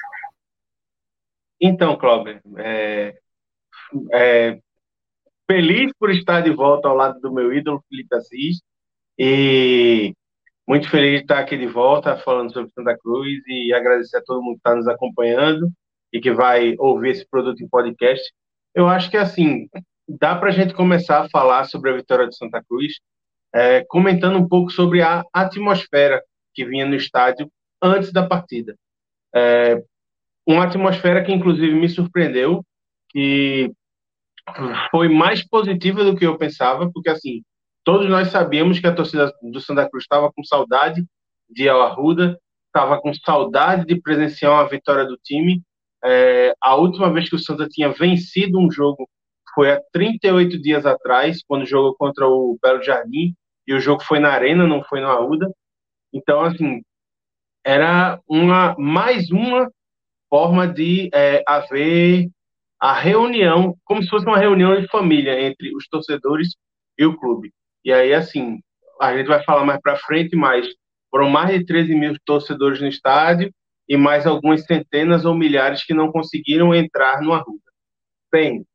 Então, 1.60 1.97
Cláudio, 1.97 2.40
é, 2.56 3.16
é, 4.12 4.59
feliz 5.48 5.93
por 5.97 6.10
estar 6.10 6.40
de 6.40 6.51
volta 6.51 6.88
ao 6.88 6.97
lado 6.97 7.20
do 7.20 7.32
meu 7.32 7.55
ídolo 7.55 7.84
Felipe 7.88 8.16
Assis 8.16 8.60
e 9.16 10.12
muito 10.66 10.90
feliz 10.90 11.18
de 11.18 11.22
estar 11.22 11.38
aqui 11.38 11.56
de 11.56 11.66
volta 11.66 12.16
falando 12.16 12.52
sobre 12.52 12.72
Santa 12.72 12.97
Cruz 12.98 13.43
e 13.47 13.72
agradecer 13.72 14.18
a 14.18 14.22
todo 14.22 14.43
mundo 14.43 14.55
que 14.55 14.60
está 14.60 14.74
nos 14.74 14.88
acompanhando 14.88 15.70
e 16.12 16.20
que 16.20 16.32
vai 16.32 16.74
ouvir 16.78 17.10
esse 17.10 17.28
produto 17.28 17.62
em 17.62 17.68
podcast. 17.68 18.22
Eu 18.74 18.88
acho 18.88 19.10
que 19.10 19.16
assim 19.16 19.68
dá 20.09 20.34
para 20.36 20.48
a 20.48 20.52
gente 20.52 20.74
começar 20.74 21.22
a 21.22 21.28
falar 21.28 21.64
sobre 21.64 21.90
a 21.90 21.97
vitória 21.97 22.28
de 22.28 22.36
Santa 22.36 22.62
Cruz, 22.62 22.94
é, 23.55 23.84
comentando 23.88 24.38
um 24.38 24.48
pouco 24.48 24.70
sobre 24.70 25.02
a 25.02 25.24
atmosfera 25.32 26.22
que 26.55 26.64
vinha 26.64 26.86
no 26.86 26.94
estádio 26.94 27.51
antes 27.82 28.12
da 28.12 28.26
partida. 28.26 28.76
É, 29.34 29.82
uma 30.47 30.64
atmosfera 30.64 31.24
que, 31.24 31.32
inclusive, 31.32 31.74
me 31.74 31.88
surpreendeu, 31.88 32.64
que 33.10 33.70
foi 34.90 35.09
mais 35.09 35.47
positiva 35.47 36.05
do 36.05 36.16
que 36.16 36.24
eu 36.24 36.38
pensava, 36.38 36.90
porque, 36.93 37.10
assim, 37.10 37.43
todos 37.86 38.10
nós 38.10 38.32
sabíamos 38.32 38.80
que 38.80 38.86
a 38.88 38.92
torcida 38.92 39.32
do 39.40 39.60
Santa 39.60 39.88
Cruz 39.88 40.02
estava 40.02 40.30
com 40.32 40.42
saudade 40.42 41.06
de 41.48 41.68
El 41.68 41.80
Arruda, 41.80 42.36
estava 42.66 43.00
com 43.00 43.14
saudade 43.14 43.86
de 43.86 44.02
presenciar 44.02 44.52
uma 44.54 44.68
vitória 44.68 45.04
do 45.04 45.16
time. 45.16 45.62
É, 46.04 46.52
a 46.60 46.74
última 46.74 47.12
vez 47.12 47.30
que 47.30 47.36
o 47.36 47.38
Santa 47.38 47.68
tinha 47.68 47.88
vencido 47.88 48.58
um 48.58 48.68
jogo 48.72 49.08
foi 49.54 49.70
há 49.70 49.80
38 49.92 50.60
dias 50.60 50.84
atrás, 50.84 51.44
quando 51.46 51.64
jogou 51.64 51.94
contra 51.94 52.26
o 52.26 52.58
Belo 52.60 52.82
Jardim, 52.82 53.36
e 53.64 53.72
o 53.72 53.80
jogo 53.80 54.02
foi 54.02 54.18
na 54.18 54.30
Arena, 54.30 54.66
não 54.66 54.82
foi 54.82 55.00
no 55.00 55.06
Arruda. 55.06 55.48
Então, 56.12 56.40
assim, 56.40 56.82
era 57.64 58.20
uma 58.28 58.74
mais 58.76 59.30
uma 59.30 59.70
forma 60.28 60.66
de 60.66 61.08
é, 61.14 61.40
haver 61.46 62.28
a 62.80 62.92
reunião, 62.92 63.76
como 63.84 64.02
se 64.02 64.08
fosse 64.08 64.26
uma 64.26 64.38
reunião 64.38 64.74
de 64.80 64.88
família 64.88 65.40
entre 65.40 65.72
os 65.76 65.86
torcedores 65.86 66.56
e 66.98 67.06
o 67.06 67.16
clube. 67.16 67.52
E 67.86 67.92
aí, 67.92 68.12
assim, 68.12 68.60
a 69.00 69.16
gente 69.16 69.28
vai 69.28 69.42
falar 69.42 69.64
mais 69.64 69.80
para 69.80 69.96
frente, 69.96 70.36
mas 70.36 70.66
foram 71.10 71.30
mais 71.30 71.58
de 71.58 71.64
13 71.64 71.94
mil 71.94 72.14
torcedores 72.26 72.82
no 72.82 72.88
estádio 72.88 73.50
e 73.88 73.96
mais 73.96 74.26
algumas 74.26 74.64
centenas 74.66 75.24
ou 75.24 75.34
milhares 75.34 75.84
que 75.84 75.94
não 75.94 76.12
conseguiram 76.12 76.74
entrar 76.74 77.22
no 77.22 77.32
Arruda. 77.32 77.62
Bem, 78.30 78.66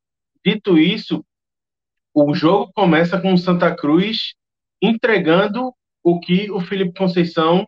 Dito 0.44 0.78
isso, 0.80 1.24
o 2.16 2.34
jogo 2.34 2.72
começa 2.74 3.22
com 3.22 3.32
o 3.34 3.38
Santa 3.38 3.76
Cruz 3.76 4.34
entregando 4.82 5.72
o 6.04 6.20
que 6.20 6.50
o 6.50 6.60
Felipe 6.60 6.98
Conceição 6.98 7.68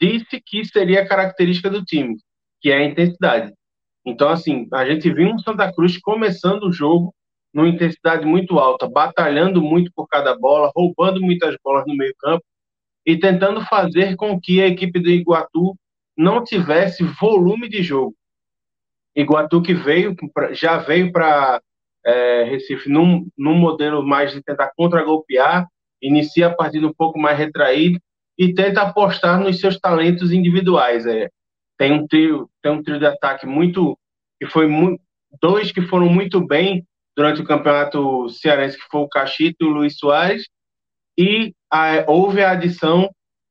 disse 0.00 0.40
que 0.40 0.64
seria 0.64 1.06
característica 1.06 1.68
do 1.68 1.84
time, 1.84 2.16
que 2.62 2.70
é 2.70 2.78
a 2.78 2.84
intensidade. 2.84 3.52
Então, 4.04 4.30
assim, 4.30 4.66
a 4.72 4.86
gente 4.86 5.12
viu 5.12 5.28
um 5.28 5.38
Santa 5.38 5.70
Cruz 5.70 5.98
começando 5.98 6.62
o 6.62 6.72
jogo 6.72 7.14
numa 7.56 7.70
intensidade 7.70 8.26
muito 8.26 8.58
alta, 8.58 8.86
batalhando 8.86 9.62
muito 9.62 9.90
por 9.94 10.06
cada 10.06 10.36
bola, 10.36 10.70
roubando 10.76 11.22
muitas 11.22 11.56
bolas 11.64 11.86
no 11.86 11.96
meio-campo 11.96 12.44
e 13.06 13.18
tentando 13.18 13.62
fazer 13.62 14.14
com 14.14 14.38
que 14.38 14.60
a 14.60 14.66
equipe 14.66 15.00
do 15.00 15.08
Iguatu 15.08 15.74
não 16.14 16.44
tivesse 16.44 17.02
volume 17.02 17.66
de 17.66 17.82
jogo. 17.82 18.14
Iguatu 19.16 19.62
que 19.62 19.72
veio 19.72 20.14
já 20.52 20.76
veio 20.76 21.10
para 21.10 21.62
é, 22.04 22.44
Recife 22.44 22.90
num, 22.90 23.26
num 23.38 23.54
modelo 23.54 24.06
mais 24.06 24.32
de 24.32 24.42
tentar 24.42 24.70
contragolpear, 24.76 25.66
inicia 26.02 26.48
a 26.48 26.54
partida 26.54 26.86
um 26.86 26.92
pouco 26.92 27.18
mais 27.18 27.38
retraído 27.38 27.98
e 28.36 28.52
tenta 28.52 28.82
apostar 28.82 29.40
nos 29.40 29.58
seus 29.58 29.80
talentos 29.80 30.30
individuais. 30.30 31.06
É. 31.06 31.30
Tem 31.78 31.90
um 31.90 32.06
trio, 32.06 32.50
tem 32.62 32.70
um 32.70 32.82
trio 32.82 32.98
de 32.98 33.06
ataque 33.06 33.46
muito 33.46 33.98
que 34.38 34.46
foi 34.46 34.66
muito, 34.66 35.00
dois 35.40 35.72
que 35.72 35.80
foram 35.80 36.10
muito 36.10 36.46
bem 36.46 36.84
durante 37.16 37.40
o 37.40 37.44
campeonato 37.44 38.28
cearense, 38.28 38.76
que 38.76 38.84
foi 38.90 39.00
o 39.00 39.08
Cachito 39.08 39.64
e 39.64 39.66
o 39.66 39.70
Luiz 39.70 39.96
Soares, 39.98 40.46
e 41.18 41.54
a, 41.70 42.04
houve 42.06 42.42
a 42.42 42.50
adição 42.50 43.10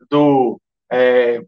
do 0.09 0.59
é, 0.91 1.41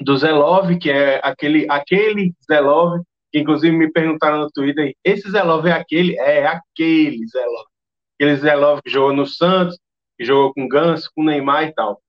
do 0.00 0.16
Zelov, 0.16 0.78
que 0.78 0.90
é 0.90 1.20
aquele 1.22 1.66
aquele 1.68 2.32
Zelov 2.46 3.02
que 3.34 3.40
inclusive 3.40 3.76
me 3.76 3.90
perguntaram 3.90 4.38
no 4.38 4.50
Twitter, 4.52 4.94
esse 5.02 5.28
Zé 5.28 5.42
Love 5.42 5.68
é 5.68 5.72
aquele? 5.72 6.16
É, 6.20 6.46
aquele 6.46 7.26
Zé 7.26 7.44
Love. 7.44 7.68
Aquele 8.14 8.36
Zé 8.36 8.54
Love 8.54 8.82
que 8.82 8.90
jogou 8.90 9.12
no 9.12 9.26
Santos, 9.26 9.76
que 10.16 10.24
jogou 10.24 10.54
com 10.54 10.68
Ganso, 10.68 11.10
com 11.12 11.24
Neymar 11.24 11.64
e 11.64 11.74
tal. 11.74 12.00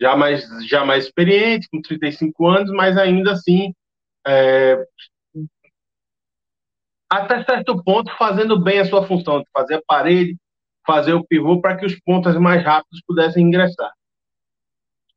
Já 0.00 0.14
mais, 0.14 0.46
já 0.68 0.84
mais 0.84 1.06
experiente, 1.06 1.68
com 1.68 1.82
35 1.82 2.46
anos, 2.46 2.70
mas 2.70 2.96
ainda 2.96 3.32
assim, 3.32 3.74
é, 4.24 4.80
até 7.10 7.42
certo 7.44 7.82
ponto, 7.82 8.14
fazendo 8.16 8.58
bem 8.58 8.80
a 8.80 8.84
sua 8.84 9.06
função, 9.06 9.40
de 9.40 9.46
fazer 9.52 9.76
a 9.76 9.82
parede, 9.86 10.36
fazer 10.86 11.14
o 11.14 11.24
pivô 11.24 11.60
para 11.60 11.76
que 11.76 11.86
os 11.86 11.98
pontas 12.00 12.36
mais 12.36 12.62
rápidos 12.62 13.02
pudessem 13.06 13.44
ingressar. 13.44 13.92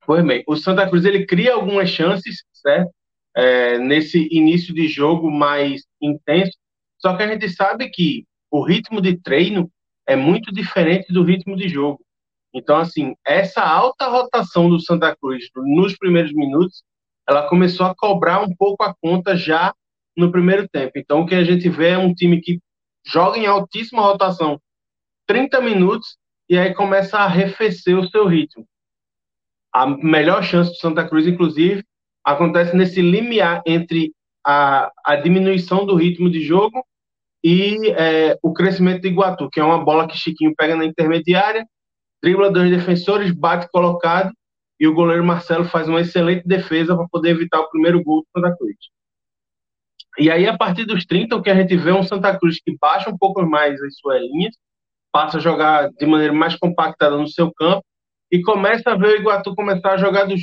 Pois 0.05 0.25
bem, 0.25 0.43
o 0.47 0.55
Santa 0.55 0.87
Cruz 0.89 1.05
ele 1.05 1.25
cria 1.25 1.53
algumas 1.53 1.89
chances, 1.89 2.43
certo? 2.53 2.91
é, 3.35 3.77
nesse 3.77 4.27
início 4.31 4.73
de 4.73 4.87
jogo 4.87 5.29
mais 5.29 5.83
intenso. 6.01 6.57
Só 6.97 7.15
que 7.15 7.23
a 7.23 7.27
gente 7.27 7.49
sabe 7.49 7.89
que 7.89 8.25
o 8.49 8.63
ritmo 8.63 9.01
de 9.01 9.17
treino 9.17 9.71
é 10.07 10.15
muito 10.15 10.51
diferente 10.51 11.11
do 11.11 11.23
ritmo 11.23 11.55
de 11.55 11.69
jogo. 11.69 12.01
Então, 12.53 12.77
assim, 12.77 13.15
essa 13.25 13.61
alta 13.61 14.07
rotação 14.07 14.69
do 14.69 14.79
Santa 14.79 15.15
Cruz 15.15 15.45
nos 15.55 15.97
primeiros 15.97 16.33
minutos, 16.33 16.83
ela 17.27 17.47
começou 17.47 17.85
a 17.85 17.95
cobrar 17.95 18.41
um 18.41 18.53
pouco 18.53 18.83
a 18.83 18.93
conta 18.93 19.37
já 19.37 19.73
no 20.15 20.31
primeiro 20.31 20.67
tempo. 20.67 20.93
Então, 20.95 21.21
o 21.21 21.25
que 21.25 21.35
a 21.35 21.43
gente 21.43 21.69
vê 21.69 21.89
é 21.89 21.97
um 21.97 22.13
time 22.13 22.41
que 22.41 22.59
joga 23.05 23.37
em 23.37 23.45
altíssima 23.45 24.01
rotação 24.01 24.59
30 25.27 25.61
minutos 25.61 26.17
e 26.49 26.57
aí 26.57 26.73
começa 26.73 27.17
a 27.17 27.23
arrefecer 27.23 27.97
o 27.97 28.07
seu 28.09 28.27
ritmo. 28.27 28.65
A 29.73 29.87
melhor 29.87 30.43
chance 30.43 30.71
do 30.71 30.77
Santa 30.77 31.07
Cruz, 31.07 31.25
inclusive, 31.25 31.83
acontece 32.23 32.75
nesse 32.75 33.01
limiar 33.01 33.61
entre 33.65 34.13
a, 34.45 34.91
a 35.05 35.15
diminuição 35.15 35.85
do 35.85 35.95
ritmo 35.95 36.29
de 36.29 36.41
jogo 36.41 36.85
e 37.43 37.91
é, 37.91 38.37
o 38.43 38.53
crescimento 38.53 39.01
do 39.01 39.07
Iguatu, 39.07 39.49
que 39.49 39.59
é 39.59 39.63
uma 39.63 39.83
bola 39.83 40.07
que 40.07 40.17
Chiquinho 40.17 40.53
pega 40.55 40.75
na 40.75 40.85
intermediária, 40.85 41.65
dribla 42.21 42.51
dois 42.51 42.69
defensores, 42.69 43.31
bate 43.31 43.67
colocado 43.71 44.31
e 44.79 44.87
o 44.87 44.93
goleiro 44.93 45.23
Marcelo 45.23 45.65
faz 45.65 45.87
uma 45.87 46.01
excelente 46.01 46.47
defesa 46.47 46.95
para 46.95 47.07
poder 47.07 47.29
evitar 47.29 47.59
o 47.59 47.69
primeiro 47.69 48.03
gol 48.03 48.21
do 48.21 48.27
Santa 48.35 48.55
Cruz. 48.57 48.75
E 50.19 50.29
aí, 50.29 50.47
a 50.47 50.57
partir 50.57 50.85
dos 50.85 51.05
30, 51.05 51.35
o 51.35 51.41
que 51.41 51.49
a 51.49 51.55
gente 51.55 51.75
vê 51.77 51.91
é 51.91 51.93
um 51.93 52.03
Santa 52.03 52.37
Cruz 52.37 52.59
que 52.61 52.75
baixa 52.79 53.09
um 53.09 53.17
pouco 53.17 53.41
mais 53.45 53.81
as 53.81 53.95
suas 53.97 54.21
linhas, 54.21 54.55
passa 55.11 55.37
a 55.37 55.41
jogar 55.41 55.89
de 55.89 56.05
maneira 56.05 56.33
mais 56.33 56.55
compactada 56.55 57.17
no 57.17 57.27
seu 57.27 57.51
campo 57.53 57.83
e 58.31 58.41
começa 58.41 58.91
a 58.91 58.95
ver 58.95 59.07
o 59.07 59.15
Iguatu 59.15 59.53
começar 59.55 59.93
a 59.93 59.97
jogar, 59.97 60.25
do, 60.25 60.35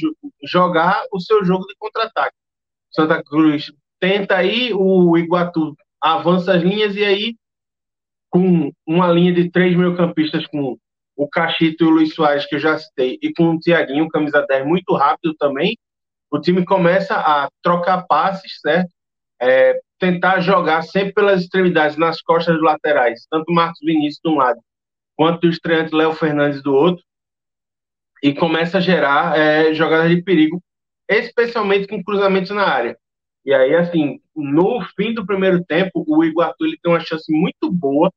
jogar 0.45 1.03
o 1.13 1.21
seu 1.21 1.45
jogo 1.45 1.67
de 1.67 1.75
contra-ataque. 1.79 2.37
Santa 2.91 3.23
Cruz 3.23 3.73
tenta 3.99 4.37
aí, 4.37 4.73
o 4.75 5.17
Iguatu 5.17 5.75
avança 6.01 6.55
as 6.55 6.63
linhas 6.63 6.95
e 6.97 7.05
aí, 7.05 7.37
com 8.31 8.71
uma 8.87 9.11
linha 9.11 9.33
de 9.33 9.51
três 9.51 9.77
meio-campistas 9.77 10.47
com 10.47 10.77
o 11.17 11.29
Cachito 11.29 11.85
e 11.85 11.87
o 11.87 11.91
Luiz 11.91 12.15
Soares, 12.15 12.47
que 12.47 12.55
eu 12.55 12.61
já 12.61 12.79
citei, 12.79 13.19
e 13.21 13.33
com 13.33 13.51
o 13.51 13.59
Tiaguinho, 13.59 14.09
camisa 14.09 14.45
10, 14.47 14.67
muito 14.67 14.95
rápido 14.95 15.35
também, 15.35 15.77
o 16.31 16.39
time 16.39 16.65
começa 16.65 17.17
a 17.17 17.49
trocar 17.63 18.07
passes, 18.07 18.61
certo? 18.61 18.91
É, 19.41 19.81
tentar 19.99 20.41
jogar 20.41 20.83
sempre 20.83 21.13
pelas 21.13 21.43
extremidades, 21.43 21.97
nas 21.97 22.21
costas 22.21 22.55
dos 22.55 22.65
laterais, 22.65 23.27
tanto 23.31 23.53
Marcos 23.53 23.81
Vinícius 23.81 24.21
de 24.25 24.31
um 24.31 24.37
lado, 24.37 24.61
quanto 25.17 25.47
o 25.47 25.51
estreante 25.51 25.95
Léo 25.95 26.13
Fernandes 26.13 26.63
do 26.63 26.75
outro, 26.75 27.05
e 28.23 28.35
começa 28.35 28.79
a 28.79 28.81
gerar 28.81 29.39
é, 29.39 29.73
jogadas 29.75 30.11
de 30.11 30.23
perigo, 30.23 30.63
especialmente 31.09 31.87
com 31.87 32.03
cruzamentos 32.03 32.51
na 32.51 32.65
área. 32.65 32.99
E 33.45 33.55
aí, 33.55 33.75
assim, 33.75 34.21
no 34.35 34.81
fim 34.97 35.15
do 35.15 35.25
primeiro 35.25 35.65
tempo, 35.65 36.05
o 36.07 36.25
Iguatu 36.25 36.65
ele 36.65 36.79
tem 36.83 36.93
uma 36.93 37.01
chance 37.01 37.33
muito 37.33 37.71
boa, 37.71 38.13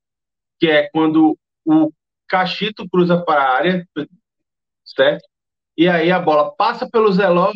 que 0.60 0.68
é 0.68 0.89
quando 0.89 1.38
o 1.65 1.91
Cachito 2.27 2.88
cruza 2.89 3.22
para 3.23 3.43
a 3.43 3.56
área, 3.56 3.88
certo? 4.85 5.23
E 5.77 5.88
aí 5.88 6.11
a 6.11 6.19
bola 6.19 6.53
passa 6.56 6.89
pelo 6.89 7.11
Zelov 7.11 7.53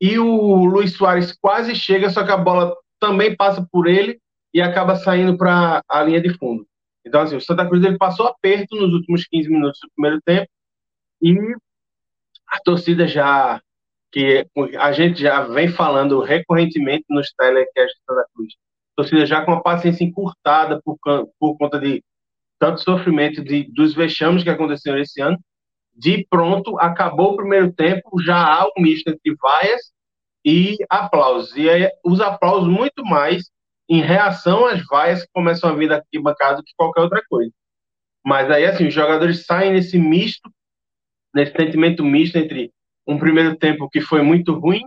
e 0.00 0.18
o 0.18 0.64
Luiz 0.64 0.94
Soares 0.94 1.36
quase 1.40 1.74
chega, 1.74 2.10
só 2.10 2.24
que 2.24 2.30
a 2.30 2.36
bola 2.36 2.74
também 3.00 3.34
passa 3.34 3.66
por 3.72 3.86
ele 3.86 4.20
e 4.52 4.60
acaba 4.60 4.96
saindo 4.96 5.36
para 5.36 5.82
a 5.88 6.02
linha 6.02 6.20
de 6.20 6.36
fundo. 6.36 6.66
Então, 7.04 7.22
assim, 7.22 7.36
o 7.36 7.40
Santa 7.40 7.66
Cruz 7.66 7.82
ele 7.82 7.96
passou 7.96 8.26
aperto 8.26 8.76
nos 8.76 8.92
últimos 8.92 9.26
15 9.26 9.48
minutos 9.48 9.80
do 9.82 9.90
primeiro 9.94 10.20
tempo 10.22 10.48
e 11.22 11.34
a 12.46 12.60
torcida 12.60 13.06
já 13.06 13.60
que 14.12 14.44
a 14.78 14.92
gente 14.92 15.20
já 15.20 15.42
vem 15.42 15.68
falando 15.68 16.20
recorrentemente 16.20 17.04
nos 17.08 17.32
telecasts 17.32 18.00
da 18.08 18.24
Cruz. 18.34 18.54
A 18.92 19.02
torcida 19.02 19.24
já 19.24 19.44
com 19.44 19.52
a 19.52 19.62
paciência 19.62 20.04
encurtada 20.04 20.80
por, 20.84 20.98
por 21.38 21.56
conta 21.56 21.78
de 21.78 22.02
tanto 22.58 22.82
sofrimento 22.82 23.42
de, 23.42 23.64
dos 23.72 23.94
vexames 23.94 24.42
que 24.42 24.50
aconteceram 24.50 24.98
esse 24.98 25.20
ano. 25.20 25.38
De 25.94 26.26
pronto, 26.28 26.78
acabou 26.78 27.32
o 27.32 27.36
primeiro 27.36 27.72
tempo, 27.72 28.20
já 28.20 28.36
há 28.36 28.66
um 28.66 28.82
misto 28.82 29.08
entre 29.08 29.34
vaias 29.40 29.92
e 30.44 30.76
aplausos. 30.88 31.56
E 31.56 31.68
aí, 31.68 31.90
os 32.04 32.20
aplausos 32.20 32.68
muito 32.68 33.04
mais 33.04 33.50
em 33.88 34.00
reação 34.00 34.66
às 34.66 34.84
vaias 34.86 35.22
que 35.22 35.28
começam 35.32 35.70
a 35.70 35.74
vir 35.74 35.88
daqui 35.88 36.18
bancada 36.20 36.62
que 36.64 36.72
qualquer 36.76 37.02
outra 37.02 37.22
coisa. 37.28 37.52
Mas 38.24 38.50
aí, 38.50 38.64
assim, 38.64 38.86
os 38.86 38.94
jogadores 38.94 39.44
saem 39.44 39.72
nesse 39.72 39.98
misto 39.98 40.50
nesse 41.34 41.52
sentimento 41.52 42.04
misto 42.04 42.36
entre 42.36 42.72
um 43.06 43.18
primeiro 43.18 43.56
tempo 43.56 43.88
que 43.88 44.00
foi 44.00 44.22
muito 44.22 44.52
ruim 44.58 44.82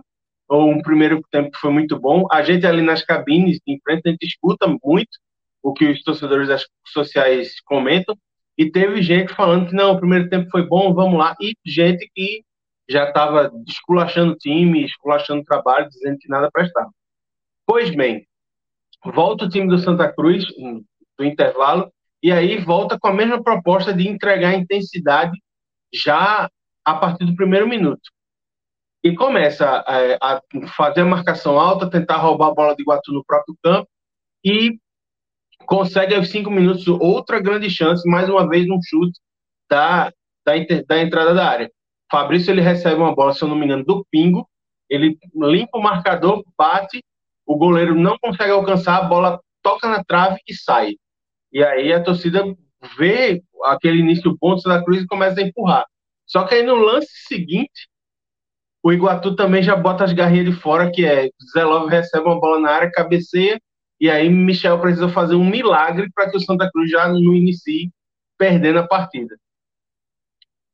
ou 0.48 0.70
um 0.70 0.82
primeiro 0.82 1.22
tempo 1.30 1.50
que 1.50 1.58
foi 1.58 1.70
muito 1.70 1.98
bom. 1.98 2.26
A 2.30 2.42
gente 2.42 2.66
ali 2.66 2.82
nas 2.82 3.02
cabines, 3.02 3.58
em 3.66 3.80
frente, 3.82 4.02
a 4.06 4.10
gente 4.10 4.26
escuta 4.26 4.66
muito 4.66 5.18
o 5.62 5.72
que 5.72 5.86
os 5.86 6.02
torcedores 6.02 6.48
das 6.48 6.66
sociais 6.86 7.60
comentam, 7.62 8.14
e 8.56 8.70
teve 8.70 9.02
gente 9.02 9.34
falando 9.34 9.68
que 9.68 9.74
não, 9.74 9.92
o 9.92 9.98
primeiro 9.98 10.28
tempo 10.28 10.50
foi 10.50 10.62
bom, 10.66 10.92
vamos 10.92 11.18
lá, 11.18 11.34
e 11.40 11.54
gente 11.64 12.08
que 12.14 12.44
já 12.88 13.08
estava 13.08 13.50
esculachando 13.66 14.36
time, 14.36 14.84
esculachando 14.84 15.44
trabalho, 15.44 15.88
dizendo 15.88 16.18
que 16.18 16.28
nada 16.28 16.50
prestava. 16.50 16.90
Pois 17.66 17.94
bem, 17.94 18.26
volta 19.04 19.46
o 19.46 19.48
time 19.48 19.68
do 19.68 19.78
Santa 19.78 20.12
Cruz 20.12 20.44
do 21.16 21.24
intervalo, 21.24 21.92
e 22.22 22.32
aí 22.32 22.58
volta 22.58 22.98
com 22.98 23.08
a 23.08 23.12
mesma 23.12 23.42
proposta 23.42 23.92
de 23.92 24.08
entregar 24.08 24.54
intensidade 24.54 25.38
já 25.92 26.50
a 26.84 26.94
partir 26.94 27.24
do 27.24 27.36
primeiro 27.36 27.68
minuto. 27.68 28.02
E 29.02 29.14
começa 29.14 29.84
a, 29.86 30.00
é, 30.00 30.18
a 30.20 30.40
fazer 30.76 31.02
a 31.02 31.06
marcação 31.06 31.58
alta, 31.60 31.90
tentar 31.90 32.16
roubar 32.16 32.48
a 32.48 32.54
bola 32.54 32.74
de 32.74 32.82
Iguatu 32.82 33.12
no 33.12 33.24
próprio 33.24 33.56
campo, 33.62 33.88
e 34.44 34.78
consegue 35.66 36.14
aos 36.14 36.30
cinco 36.30 36.50
minutos 36.50 36.86
outra 36.88 37.40
grande 37.40 37.70
chance, 37.70 38.08
mais 38.08 38.28
uma 38.28 38.48
vez 38.48 38.68
um 38.68 38.80
chute 38.82 39.18
da, 39.70 40.10
da, 40.44 40.52
da 40.86 41.00
entrada 41.00 41.34
da 41.34 41.48
área. 41.48 41.70
Fabrício 42.14 42.52
ele 42.52 42.60
recebe 42.60 42.94
uma 42.94 43.12
bola, 43.12 43.34
se 43.34 43.42
eu 43.42 43.48
não 43.48 43.56
me 43.56 43.64
engano, 43.64 43.84
do 43.84 44.06
Pingo, 44.08 44.48
ele 44.88 45.18
limpa 45.34 45.78
o 45.78 45.82
marcador, 45.82 46.44
bate, 46.56 47.02
o 47.44 47.56
goleiro 47.56 47.92
não 47.92 48.16
consegue 48.22 48.52
alcançar, 48.52 48.98
a 48.98 49.02
bola 49.02 49.40
toca 49.60 49.88
na 49.88 50.04
trave 50.04 50.38
e 50.46 50.54
sai. 50.54 50.94
E 51.52 51.64
aí 51.64 51.92
a 51.92 52.00
torcida 52.00 52.44
vê 52.96 53.42
aquele 53.64 53.98
início 53.98 54.38
ponto 54.38 54.62
da 54.62 54.80
Cruz 54.84 55.02
e 55.02 55.08
começa 55.08 55.40
a 55.40 55.42
empurrar. 55.42 55.84
Só 56.24 56.44
que 56.44 56.54
aí 56.54 56.62
no 56.62 56.76
lance 56.76 57.08
seguinte, 57.26 57.88
o 58.80 58.92
Iguatu 58.92 59.34
também 59.34 59.60
já 59.60 59.74
bota 59.74 60.04
as 60.04 60.12
garrinhas 60.12 60.46
de 60.46 60.52
fora, 60.52 60.92
que 60.92 61.04
é 61.04 61.30
Zé 61.52 61.64
Love 61.64 61.90
recebe 61.90 62.26
uma 62.26 62.38
bola 62.38 62.60
na 62.60 62.70
área, 62.70 62.92
cabeceia, 62.92 63.60
e 64.00 64.08
aí 64.08 64.28
Michel 64.28 64.80
precisa 64.80 65.08
fazer 65.08 65.34
um 65.34 65.44
milagre 65.44 66.08
para 66.14 66.30
que 66.30 66.36
o 66.36 66.40
Santa 66.40 66.70
Cruz 66.70 66.88
já 66.88 67.08
não 67.08 67.34
inicie 67.34 67.90
perdendo 68.38 68.78
a 68.78 68.86
partida. 68.86 69.36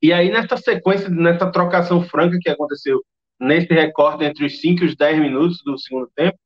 E 0.02 0.12
aí, 0.12 0.31
nessa 0.31 0.56
sequência, 0.56 1.09
nessa 1.10 1.51
trocação 1.51 2.02
franca 2.02 2.39
que 2.40 2.48
aconteceu 2.48 3.02
nesse 3.39 3.72
recorte 3.72 4.24
entre 4.24 4.44
os 4.44 4.60
5 4.60 4.85
e 4.85 4.86
os 4.86 4.97
10 4.97 5.18
minutos 5.18 5.62
do 5.64 5.78
segundo 5.78 6.10
tempo, 6.14 6.39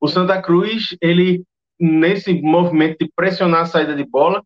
o 0.00 0.08
Santa 0.08 0.40
Cruz, 0.40 0.96
ele, 1.00 1.44
nesse 1.80 2.40
movimento 2.40 2.98
de 3.00 3.10
pressionar 3.14 3.62
a 3.62 3.66
saída 3.66 3.94
de 3.94 4.04
bola, 4.04 4.42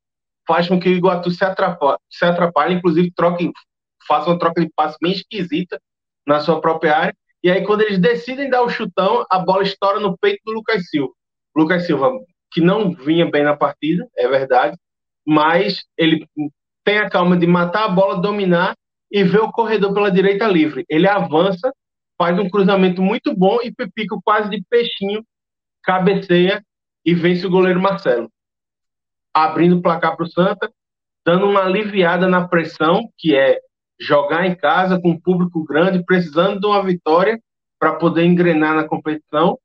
faz 0.46 0.68
com 0.68 0.80
que 0.80 0.88
o 0.88 0.92
Iguatu 0.92 1.30
se 1.30 1.44
atrapalhe, 1.44 1.98
se 2.10 2.24
atrapalhe 2.24 2.74
inclusive 2.74 3.12
troque, 3.14 3.50
faça 4.06 4.30
uma 4.30 4.38
troca 4.38 4.60
de 4.60 4.70
passe 4.74 4.96
bem 5.00 5.12
esquisita 5.12 5.80
na 6.26 6.40
sua 6.40 6.60
própria 6.60 6.96
área. 6.96 7.16
E 7.42 7.50
aí, 7.50 7.64
quando 7.64 7.82
eles 7.82 7.98
decidem 7.98 8.50
dar 8.50 8.62
o 8.62 8.68
chutão, 8.68 9.24
a 9.30 9.38
bola 9.38 9.62
estoura 9.62 10.00
no 10.00 10.16
peito 10.18 10.40
do 10.44 10.52
Lucas 10.52 10.88
Silva. 10.88 11.12
Lucas 11.56 11.86
Silva, 11.86 12.12
que 12.52 12.60
não 12.60 12.92
vinha 12.92 13.30
bem 13.30 13.42
na 13.42 13.56
partida, 13.56 14.06
é 14.16 14.28
verdade, 14.28 14.76
mas 15.26 15.84
ele 15.96 16.26
tem 16.84 16.98
a 16.98 17.08
calma 17.08 17.36
de 17.36 17.46
matar 17.46 17.84
a 17.84 17.88
bola, 17.88 18.20
dominar 18.20 18.74
e 19.10 19.24
ver 19.24 19.40
o 19.40 19.50
corredor 19.50 19.92
pela 19.92 20.10
direita 20.10 20.46
livre. 20.46 20.84
Ele 20.88 21.08
avança, 21.08 21.72
faz 22.16 22.38
um 22.38 22.48
cruzamento 22.48 23.02
muito 23.02 23.34
bom 23.36 23.58
e 23.62 23.72
Pepico 23.72 24.20
quase 24.22 24.50
de 24.50 24.62
peixinho 24.68 25.24
cabeceia 25.82 26.62
e 27.04 27.14
vence 27.14 27.46
o 27.46 27.50
goleiro 27.50 27.80
Marcelo. 27.80 28.30
Abrindo 29.32 29.78
o 29.78 29.82
placar 29.82 30.16
para 30.16 30.26
o 30.26 30.30
Santa, 30.30 30.70
dando 31.24 31.46
uma 31.46 31.64
aliviada 31.64 32.28
na 32.28 32.46
pressão, 32.46 33.08
que 33.16 33.34
é 33.34 33.58
jogar 33.98 34.46
em 34.46 34.54
casa 34.54 35.00
com 35.00 35.10
um 35.10 35.20
público 35.20 35.64
grande, 35.64 36.04
precisando 36.04 36.60
de 36.60 36.66
uma 36.66 36.82
vitória 36.82 37.40
para 37.78 37.94
poder 37.94 38.24
engrenar 38.24 38.74
na 38.74 38.86
competição 38.86 39.58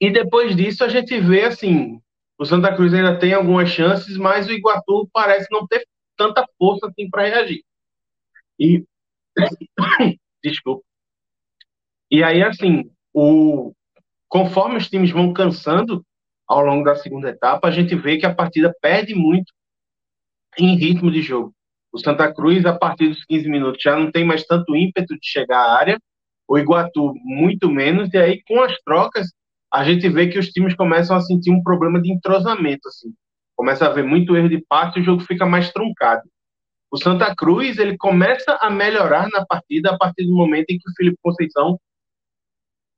e 0.00 0.10
depois 0.10 0.54
disso 0.54 0.84
a 0.84 0.88
gente 0.88 1.18
vê 1.20 1.44
assim, 1.44 2.00
o 2.38 2.44
Santa 2.44 2.74
Cruz 2.74 2.92
ainda 2.92 3.18
tem 3.18 3.32
algumas 3.32 3.68
chances, 3.70 4.16
mas 4.16 4.46
o 4.46 4.52
Iguatu 4.52 5.08
parece 5.12 5.46
não 5.50 5.66
ter 5.66 5.86
tanta 6.16 6.46
força 6.58 6.86
assim 6.86 7.08
para 7.08 7.26
reagir. 7.26 7.62
E 8.58 8.84
desculpa. 10.42 10.84
E 12.10 12.22
aí 12.22 12.42
assim, 12.42 12.90
o 13.12 13.72
conforme 14.28 14.76
os 14.76 14.88
times 14.88 15.10
vão 15.10 15.32
cansando 15.32 16.04
ao 16.46 16.64
longo 16.64 16.84
da 16.84 16.94
segunda 16.94 17.30
etapa, 17.30 17.68
a 17.68 17.70
gente 17.70 17.94
vê 17.94 18.18
que 18.18 18.26
a 18.26 18.34
partida 18.34 18.74
perde 18.80 19.14
muito 19.14 19.52
em 20.58 20.76
ritmo 20.76 21.10
de 21.10 21.22
jogo. 21.22 21.52
O 21.92 21.98
Santa 21.98 22.32
Cruz, 22.32 22.64
a 22.66 22.76
partir 22.76 23.08
dos 23.08 23.24
15 23.24 23.48
minutos, 23.48 23.82
já 23.82 23.96
não 23.96 24.10
tem 24.10 24.24
mais 24.24 24.44
tanto 24.44 24.76
ímpeto 24.76 25.14
de 25.14 25.26
chegar 25.26 25.58
à 25.58 25.78
área, 25.78 25.98
o 26.48 26.58
Iguatu 26.58 27.14
muito 27.24 27.70
menos, 27.70 28.12
e 28.12 28.18
aí 28.18 28.42
com 28.42 28.60
as 28.62 28.76
trocas 28.82 29.32
a 29.76 29.84
gente 29.84 30.08
vê 30.08 30.26
que 30.26 30.38
os 30.38 30.48
times 30.48 30.74
começam 30.74 31.14
a 31.14 31.20
sentir 31.20 31.50
um 31.50 31.62
problema 31.62 32.00
de 32.00 32.10
entrosamento, 32.10 32.88
assim. 32.88 33.12
Começa 33.54 33.84
a 33.84 33.90
haver 33.90 34.04
muito 34.04 34.34
erro 34.34 34.48
de 34.48 34.64
passe 34.66 34.98
e 34.98 35.02
o 35.02 35.04
jogo 35.04 35.20
fica 35.20 35.44
mais 35.44 35.70
truncado. 35.70 36.22
O 36.90 36.96
Santa 36.96 37.34
Cruz, 37.36 37.76
ele 37.76 37.94
começa 37.98 38.56
a 38.58 38.70
melhorar 38.70 39.28
na 39.28 39.44
partida 39.44 39.90
a 39.90 39.98
partir 39.98 40.24
do 40.24 40.34
momento 40.34 40.70
em 40.70 40.78
que 40.78 40.88
o 40.88 40.94
Felipe 40.96 41.18
Conceição 41.22 41.78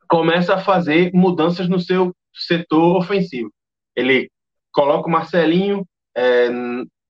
começa 0.09 0.55
a 0.55 0.60
fazer 0.60 1.10
mudanças 1.12 1.68
no 1.68 1.80
seu 1.80 2.14
setor 2.32 2.96
ofensivo. 2.96 3.50
Ele 3.96 4.30
coloca 4.72 5.09
o 5.09 5.10
Marcelinho, 5.10 5.84
é, 6.16 6.48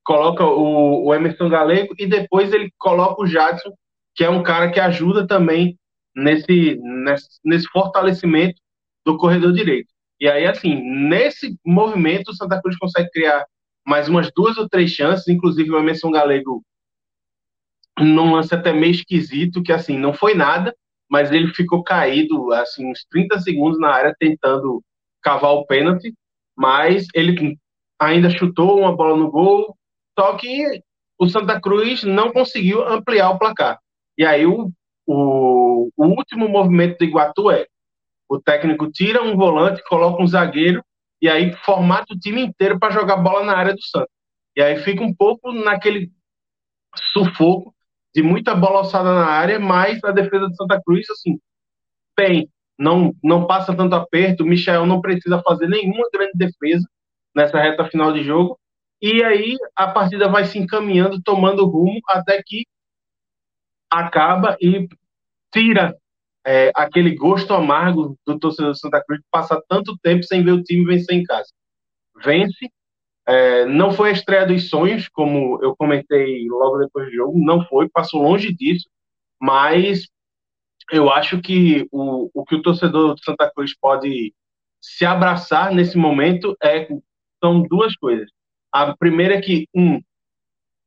coloca 0.03 0.47
o, 0.47 1.05
o, 1.05 1.15
Emerson 1.15 1.51
Galego 1.51 1.95
e 1.99 2.07
depois 2.07 2.55
ele 2.55 2.73
coloca 2.79 3.21
o 3.21 3.27
Jadson, 3.27 3.75
que 4.15 4.25
é 4.25 4.31
um 4.31 4.43
cara 4.43 4.71
que 4.71 4.81
ajuda 4.81 5.27
também 5.27 5.77
nesse, 6.17 6.77
nesse, 6.83 7.29
nesse 7.45 7.69
fortalecimento 7.69 8.59
do 9.09 9.17
corredor 9.17 9.55
direito. 9.55 9.89
E 10.21 10.29
aí, 10.29 10.47
assim, 10.47 10.75
nesse 11.09 11.57
movimento, 11.65 12.29
o 12.29 12.35
Santa 12.35 12.61
Cruz 12.61 12.77
consegue 12.77 13.09
criar 13.11 13.47
mais 13.87 14.07
umas 14.07 14.31
duas 14.31 14.59
ou 14.59 14.69
três 14.69 14.91
chances, 14.91 15.27
inclusive 15.29 15.71
o 15.71 15.79
Emerson 15.79 16.11
Galego 16.11 16.63
num 17.99 18.35
lance 18.35 18.55
até 18.55 18.71
meio 18.71 18.93
esquisito, 18.93 19.63
que 19.63 19.73
assim, 19.73 19.99
não 19.99 20.13
foi 20.13 20.35
nada, 20.35 20.77
mas 21.11 21.33
ele 21.33 21.53
ficou 21.55 21.83
caído, 21.83 22.53
assim, 22.53 22.89
uns 22.89 23.05
30 23.11 23.41
segundos 23.41 23.81
na 23.81 23.89
área 23.89 24.15
tentando 24.21 24.85
cavar 25.23 25.53
o 25.53 25.67
pênalti, 25.67 26.15
mas 26.55 27.07
ele 27.15 27.59
ainda 27.99 28.29
chutou 28.29 28.79
uma 28.79 28.95
bola 28.95 29.17
no 29.17 29.31
gol, 29.31 29.75
só 30.17 30.37
que 30.37 30.83
o 31.19 31.27
Santa 31.27 31.59
Cruz 31.61 32.05
não 32.05 32.31
conseguiu 32.31 32.87
ampliar 32.87 33.31
o 33.31 33.39
placar. 33.39 33.79
E 34.19 34.25
aí 34.25 34.47
o, 34.47 34.71
o, 35.07 35.91
o 35.97 36.07
último 36.07 36.49
movimento 36.49 36.99
do 36.99 37.05
Iguatu 37.05 37.51
é 37.51 37.67
o 38.29 38.41
técnico 38.41 38.91
tira 38.91 39.23
um 39.23 39.37
volante, 39.37 39.83
coloca 39.85 40.23
um 40.23 40.27
zagueiro 40.27 40.85
e 41.21 41.29
aí 41.29 41.53
formata 41.65 42.15
o 42.15 42.19
time 42.19 42.43
inteiro 42.43 42.79
para 42.79 42.93
jogar 42.93 43.17
bola 43.17 43.45
na 43.45 43.57
área 43.57 43.75
do 43.75 43.83
Santos. 43.83 44.13
E 44.57 44.63
aí 44.63 44.77
fica 44.83 45.03
um 45.03 45.15
pouco 45.15 45.53
naquele 45.53 46.11
sufoco 47.13 47.75
de 48.15 48.23
muita 48.23 48.55
bola 48.55 48.79
alçada 48.79 49.15
na 49.15 49.27
área, 49.27 49.59
mas 49.59 50.03
a 50.05 50.11
defesa 50.11 50.49
do 50.49 50.57
Santa 50.57 50.81
Cruz, 50.85 51.09
assim, 51.11 51.39
bem, 52.17 52.51
não, 52.79 53.15
não 53.23 53.47
passa 53.47 53.77
tanto 53.77 53.95
aperto, 53.95 54.43
o 54.43 54.47
Michel 54.47 54.87
não 54.87 55.01
precisa 55.01 55.43
fazer 55.43 55.69
nenhuma 55.69 56.09
grande 56.13 56.33
defesa 56.35 56.89
nessa 57.35 57.61
reta 57.61 57.89
final 57.89 58.13
de 58.13 58.23
jogo, 58.23 58.59
e 59.01 59.23
aí 59.23 59.57
a 59.77 59.89
partida 59.89 60.29
vai 60.29 60.45
se 60.45 60.59
encaminhando, 60.59 61.23
tomando 61.23 61.67
rumo, 61.67 62.01
até 62.09 62.43
que 62.45 62.67
acaba 63.91 64.57
e 64.61 64.89
tira 65.53 65.97
é, 66.47 66.71
aquele 66.75 67.15
gosto 67.15 67.53
amargo 67.53 68.17
do 68.27 68.39
torcedor 68.39 68.73
do 68.73 68.79
Santa 68.79 69.03
Cruz 69.05 69.21
de 69.21 69.27
passar 69.31 69.61
tanto 69.69 69.97
tempo 69.99 70.23
sem 70.25 70.43
ver 70.43 70.53
o 70.53 70.63
time 70.63 70.85
vencer 70.85 71.17
em 71.17 71.25
casa. 71.25 71.51
Vence, 72.25 72.71
é, 73.27 73.67
não 73.67 73.93
foi 73.93 74.11
a 74.11 74.13
estreia 74.13 74.47
dos 74.47 74.69
sonhos, 74.69 75.09
como 75.09 75.63
eu 75.63 75.77
comentei 75.77 76.47
logo 76.49 76.79
depois 76.79 77.07
do 77.07 77.13
jogo, 77.13 77.39
não 77.39 77.65
foi, 77.67 77.89
passou 77.89 78.23
longe 78.23 78.53
disso, 78.55 78.89
mas 79.41 80.09
eu 80.91 81.11
acho 81.11 81.41
que 81.41 81.87
o, 81.93 82.31
o 82.33 82.45
que 82.45 82.55
o 82.55 82.63
torcedor 82.63 83.15
do 83.15 83.23
Santa 83.23 83.51
Cruz 83.55 83.77
pode 83.79 84.33
se 84.81 85.05
abraçar 85.05 85.73
nesse 85.73 85.99
momento 85.99 86.57
é 86.63 86.89
são 87.43 87.63
duas 87.63 87.95
coisas. 87.97 88.31
A 88.73 88.97
primeira 88.97 89.35
é 89.35 89.41
que, 89.41 89.69
um, 89.75 90.01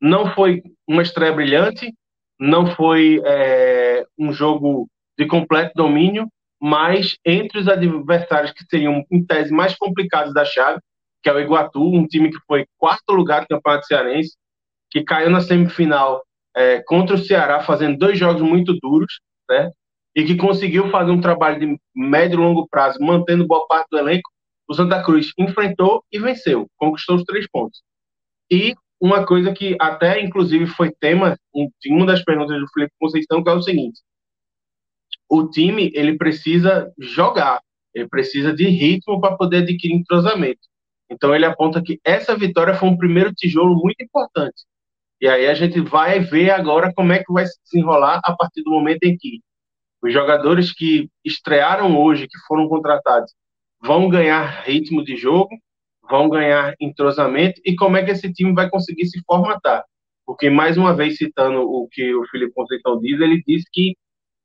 não 0.01 0.33
foi 0.33 0.63
uma 0.87 1.01
estreia 1.01 1.31
brilhante, 1.31 1.93
não 2.39 2.75
foi 2.75 3.21
é, 3.23 4.05
um 4.17 4.33
jogo 4.33 4.89
de 5.21 5.27
completo 5.27 5.73
domínio, 5.75 6.27
mas 6.59 7.15
entre 7.23 7.59
os 7.59 7.67
adversários 7.67 8.51
que 8.51 8.65
seriam, 8.65 9.03
em 9.11 9.23
tese, 9.23 9.53
mais 9.53 9.75
complicados 9.75 10.33
da 10.33 10.43
chave, 10.43 10.79
que 11.21 11.29
é 11.29 11.33
o 11.33 11.39
Iguatu, 11.39 11.81
um 11.81 12.07
time 12.07 12.31
que 12.31 12.39
foi 12.47 12.65
quarto 12.77 13.13
lugar 13.13 13.41
do 13.41 13.47
Campeonato 13.47 13.85
Cearense, 13.85 14.35
que 14.89 15.03
caiu 15.03 15.29
na 15.29 15.41
semifinal 15.41 16.23
é, 16.55 16.81
contra 16.81 17.15
o 17.15 17.19
Ceará, 17.19 17.61
fazendo 17.61 17.97
dois 17.97 18.17
jogos 18.17 18.41
muito 18.41 18.73
duros, 18.81 19.19
né? 19.47 19.69
e 20.15 20.25
que 20.25 20.35
conseguiu 20.35 20.89
fazer 20.89 21.11
um 21.11 21.21
trabalho 21.21 21.59
de 21.59 21.79
médio 21.95 22.35
e 22.35 22.43
longo 22.43 22.67
prazo, 22.67 22.97
mantendo 22.99 23.47
boa 23.47 23.65
parte 23.67 23.87
do 23.91 23.99
elenco, 23.99 24.29
o 24.67 24.73
Santa 24.73 25.03
Cruz 25.03 25.31
enfrentou 25.37 26.03
e 26.11 26.19
venceu, 26.19 26.67
conquistou 26.77 27.15
os 27.15 27.23
três 27.23 27.47
pontos. 27.47 27.81
E 28.51 28.73
uma 28.99 29.25
coisa 29.25 29.53
que 29.53 29.77
até, 29.79 30.21
inclusive, 30.21 30.65
foi 30.67 30.91
tema 30.99 31.37
de 31.53 31.93
uma 31.93 32.05
das 32.05 32.23
perguntas 32.23 32.59
do 32.59 32.67
Felipe 32.73 32.93
Conceição, 32.99 33.43
que 33.43 33.49
é 33.49 33.53
o 33.53 33.61
seguinte, 33.61 33.99
o 35.31 35.47
time 35.47 35.89
ele 35.95 36.17
precisa 36.17 36.91
jogar, 36.99 37.61
ele 37.93 38.05
precisa 38.09 38.53
de 38.53 38.67
ritmo 38.67 39.21
para 39.21 39.37
poder 39.37 39.59
adquirir 39.59 39.95
entrosamento. 39.95 40.59
Então 41.09 41.33
ele 41.33 41.45
aponta 41.45 41.81
que 41.81 42.01
essa 42.03 42.35
vitória 42.35 42.73
foi 42.73 42.89
um 42.89 42.97
primeiro 42.97 43.33
tijolo 43.33 43.73
muito 43.75 44.03
importante. 44.03 44.65
E 45.21 45.29
aí 45.29 45.47
a 45.47 45.53
gente 45.53 45.79
vai 45.79 46.19
ver 46.19 46.49
agora 46.49 46.91
como 46.93 47.13
é 47.13 47.23
que 47.23 47.31
vai 47.31 47.45
se 47.45 47.57
desenrolar 47.63 48.19
a 48.25 48.35
partir 48.35 48.61
do 48.61 48.71
momento 48.71 49.03
em 49.03 49.17
que 49.17 49.39
os 50.03 50.11
jogadores 50.11 50.73
que 50.73 51.09
estrearam 51.23 51.97
hoje, 51.97 52.27
que 52.27 52.37
foram 52.45 52.67
contratados, 52.67 53.31
vão 53.81 54.09
ganhar 54.09 54.63
ritmo 54.63 55.01
de 55.01 55.15
jogo, 55.15 55.49
vão 56.09 56.27
ganhar 56.27 56.75
entrosamento 56.77 57.61
e 57.65 57.73
como 57.75 57.95
é 57.95 58.03
que 58.03 58.11
esse 58.11 58.33
time 58.33 58.53
vai 58.53 58.69
conseguir 58.69 59.05
se 59.05 59.21
formatar. 59.25 59.85
Porque, 60.25 60.49
mais 60.49 60.77
uma 60.77 60.93
vez, 60.93 61.15
citando 61.15 61.61
o 61.61 61.87
que 61.89 62.13
o 62.13 62.25
Felipe 62.27 62.53
Conceição 62.53 62.99
diz, 62.99 63.19
ele 63.21 63.41
diz 63.47 63.63
que 63.71 63.95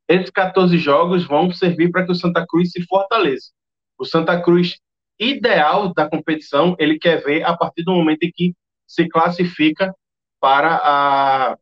esses 0.08 0.30
14 0.30 0.78
jogos 0.78 1.24
vão 1.24 1.50
servir 1.50 1.90
para 1.90 2.04
que 2.04 2.12
o 2.12 2.14
Santa 2.14 2.46
Cruz 2.46 2.70
se 2.70 2.84
fortaleça. 2.84 3.50
O 3.98 4.04
Santa 4.04 4.40
Cruz 4.40 4.78
ideal 5.18 5.92
da 5.94 6.08
competição, 6.08 6.76
ele 6.78 6.98
quer 6.98 7.22
ver 7.22 7.42
a 7.44 7.56
partir 7.56 7.82
do 7.82 7.92
momento 7.92 8.22
em 8.22 8.30
que 8.30 8.54
se 8.86 9.08
classifica 9.08 9.94
para 10.40 10.76
a, 10.76 11.56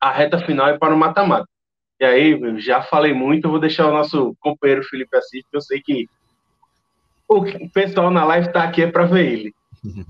a 0.00 0.10
reta 0.10 0.38
final 0.38 0.70
e 0.70 0.78
para 0.78 0.94
o 0.94 0.98
mata-mata. 0.98 1.48
E 2.00 2.04
aí, 2.04 2.60
já 2.60 2.82
falei 2.82 3.14
muito, 3.14 3.46
eu 3.46 3.50
vou 3.50 3.60
deixar 3.60 3.86
o 3.86 3.92
nosso 3.92 4.36
companheiro 4.40 4.82
Felipe 4.82 5.16
Assis, 5.16 5.42
porque 5.42 5.56
eu 5.56 5.60
sei 5.60 5.80
que 5.80 6.06
o 7.28 7.70
pessoal 7.70 8.10
na 8.10 8.24
live 8.24 8.48
está 8.48 8.64
aqui 8.64 8.82
é 8.82 8.90
para 8.90 9.06
ver 9.06 9.32
ele. 9.32 9.54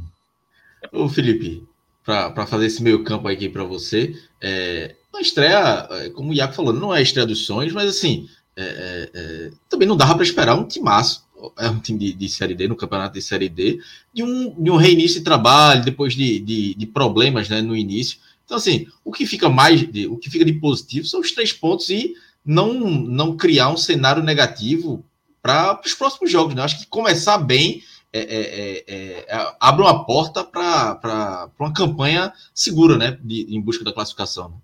Ô 0.93 1.09
Felipe, 1.09 1.67
para 2.05 2.47
fazer 2.47 2.67
esse 2.67 2.83
meio 2.83 3.05
campo 3.05 3.29
aqui 3.29 3.49
para 3.49 3.65
você, 3.65 4.15
é, 4.43 4.97
uma 5.15 5.23
estreia, 5.23 5.87
é, 5.91 6.11
como 6.11 6.31
o 6.31 6.35
Iaco 6.35 6.55
falou, 6.55 6.73
não 6.73 6.95
é 6.95 6.99
a 6.99 7.03
estreia 7.03 7.27
dos 7.27 7.47
sonhos, 7.47 7.73
mas 7.73 7.89
assim, 7.89 8.29
é, 8.57 8.65
é, 8.65 9.11
é 9.15 9.51
também 9.69 9.87
não 9.87 9.97
dava 9.97 10.15
para 10.15 10.25
esperar 10.25 10.57
um 10.57 10.67
timaço, 10.67 11.25
é 11.59 11.69
um 11.69 11.79
time 11.79 11.99
de, 11.99 12.13
de, 12.13 12.29
Série 12.29 12.55
D, 12.55 12.69
no 12.69 12.77
campeonato 12.77 13.15
de 13.15 13.23
Série 13.23 13.49
D, 13.49 13.81
de 14.13 14.23
um, 14.23 14.63
de 14.63 14.71
um 14.71 14.77
reinício 14.77 15.19
de 15.19 15.25
trabalho, 15.25 15.85
depois 15.85 16.15
de, 16.15 16.39
de, 16.41 16.75
de 16.75 16.87
problemas 16.87 17.49
né, 17.49 17.61
no 17.61 17.77
início. 17.77 18.19
Então, 18.45 18.57
assim, 18.57 18.87
o 19.05 19.13
que 19.13 19.27
fica 19.27 19.49
mais, 19.49 19.91
de, 19.91 20.07
o 20.07 20.17
que 20.17 20.31
fica 20.31 20.45
de 20.45 20.55
positivo 20.55 21.07
são 21.07 21.21
os 21.21 21.33
três 21.33 21.53
pontos 21.53 21.89
e 21.91 22.15
não, 22.45 22.75
não 22.75 23.37
criar 23.37 23.71
um 23.71 23.77
cenário 23.77 24.23
negativo 24.23 25.05
para 25.43 25.81
os 25.85 25.95
próximos 25.95 26.31
jogos. 26.31 26.55
Né? 26.55 26.63
Acho 26.63 26.79
que 26.79 26.87
começar 26.87 27.39
bem 27.39 27.83
é, 28.13 28.21
é, 28.21 28.85
é, 28.87 29.37
é 29.37 29.55
abre 29.59 29.83
uma 29.83 30.05
porta 30.07 30.45
para 30.45 31.51
uma 31.59 31.73
campanha 31.73 32.33
segura, 32.55 32.97
né? 32.97 33.19
De, 33.23 33.55
em 33.55 33.61
busca 33.61 33.85
da 33.85 33.93
classificação. 33.93 34.55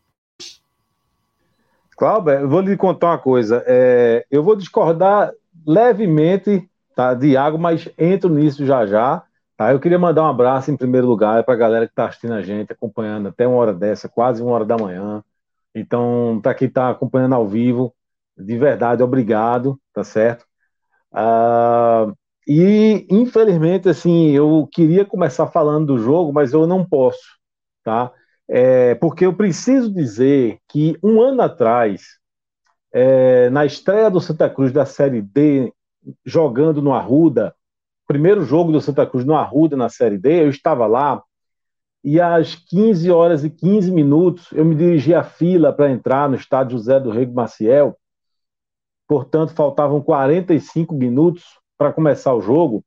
Cláudio, 2.00 2.48
vou 2.48 2.62
lhe 2.62 2.78
contar 2.78 3.08
uma 3.08 3.18
coisa. 3.18 3.62
É, 3.66 4.24
eu 4.30 4.42
vou 4.42 4.56
discordar 4.56 5.30
levemente 5.66 6.66
tá, 6.96 7.12
de 7.12 7.32
Iago, 7.32 7.58
mas 7.58 7.90
entro 7.98 8.30
nisso 8.30 8.64
já 8.64 8.86
já. 8.86 9.22
Tá? 9.54 9.70
Eu 9.70 9.78
queria 9.78 9.98
mandar 9.98 10.22
um 10.22 10.28
abraço 10.28 10.70
em 10.70 10.78
primeiro 10.78 11.06
lugar 11.06 11.44
para 11.44 11.52
a 11.52 11.58
galera 11.58 11.86
que 11.86 11.92
está 11.92 12.06
assistindo 12.06 12.32
a 12.32 12.40
gente, 12.40 12.72
acompanhando 12.72 13.28
até 13.28 13.46
uma 13.46 13.58
hora 13.58 13.74
dessa, 13.74 14.08
quase 14.08 14.42
uma 14.42 14.52
hora 14.52 14.64
da 14.64 14.78
manhã. 14.78 15.22
Então, 15.74 16.40
para 16.42 16.54
quem 16.54 16.68
está 16.68 16.88
acompanhando 16.88 17.34
ao 17.34 17.46
vivo, 17.46 17.94
de 18.34 18.56
verdade, 18.56 19.02
obrigado, 19.02 19.78
tá 19.92 20.02
certo? 20.02 20.46
Uh, 21.12 22.16
e, 22.48 23.06
infelizmente, 23.10 23.90
assim, 23.90 24.30
eu 24.30 24.66
queria 24.72 25.04
começar 25.04 25.48
falando 25.48 25.88
do 25.88 25.98
jogo, 25.98 26.32
mas 26.32 26.54
eu 26.54 26.66
não 26.66 26.82
posso, 26.82 27.36
tá? 27.84 28.10
É, 28.52 28.96
porque 28.96 29.24
eu 29.24 29.32
preciso 29.32 29.92
dizer 29.92 30.58
que 30.68 30.98
um 31.02 31.20
ano 31.22 31.42
atrás, 31.42 32.18
é, 32.92 33.48
na 33.50 33.64
estreia 33.64 34.10
do 34.10 34.20
Santa 34.20 34.50
Cruz 34.50 34.72
da 34.72 34.84
Série 34.84 35.22
D, 35.22 35.72
jogando 36.24 36.82
no 36.82 36.92
Arruda, 36.92 37.54
primeiro 38.08 38.44
jogo 38.44 38.72
do 38.72 38.80
Santa 38.80 39.06
Cruz 39.06 39.24
no 39.24 39.36
Arruda 39.36 39.76
na 39.76 39.88
Série 39.88 40.18
D, 40.18 40.42
eu 40.42 40.50
estava 40.50 40.86
lá 40.86 41.22
e 42.02 42.20
às 42.20 42.56
15 42.56 43.10
horas 43.10 43.44
e 43.44 43.50
15 43.50 43.92
minutos 43.92 44.48
eu 44.52 44.64
me 44.64 44.74
dirigi 44.74 45.14
à 45.14 45.22
fila 45.22 45.72
para 45.72 45.90
entrar 45.90 46.28
no 46.28 46.34
estádio 46.34 46.78
José 46.78 46.98
do 46.98 47.10
Rego 47.10 47.34
Maciel 47.34 47.96
portanto, 49.10 49.52
faltavam 49.54 50.00
45 50.00 50.94
minutos 50.94 51.42
para 51.76 51.92
começar 51.92 52.32
o 52.32 52.40
jogo. 52.40 52.84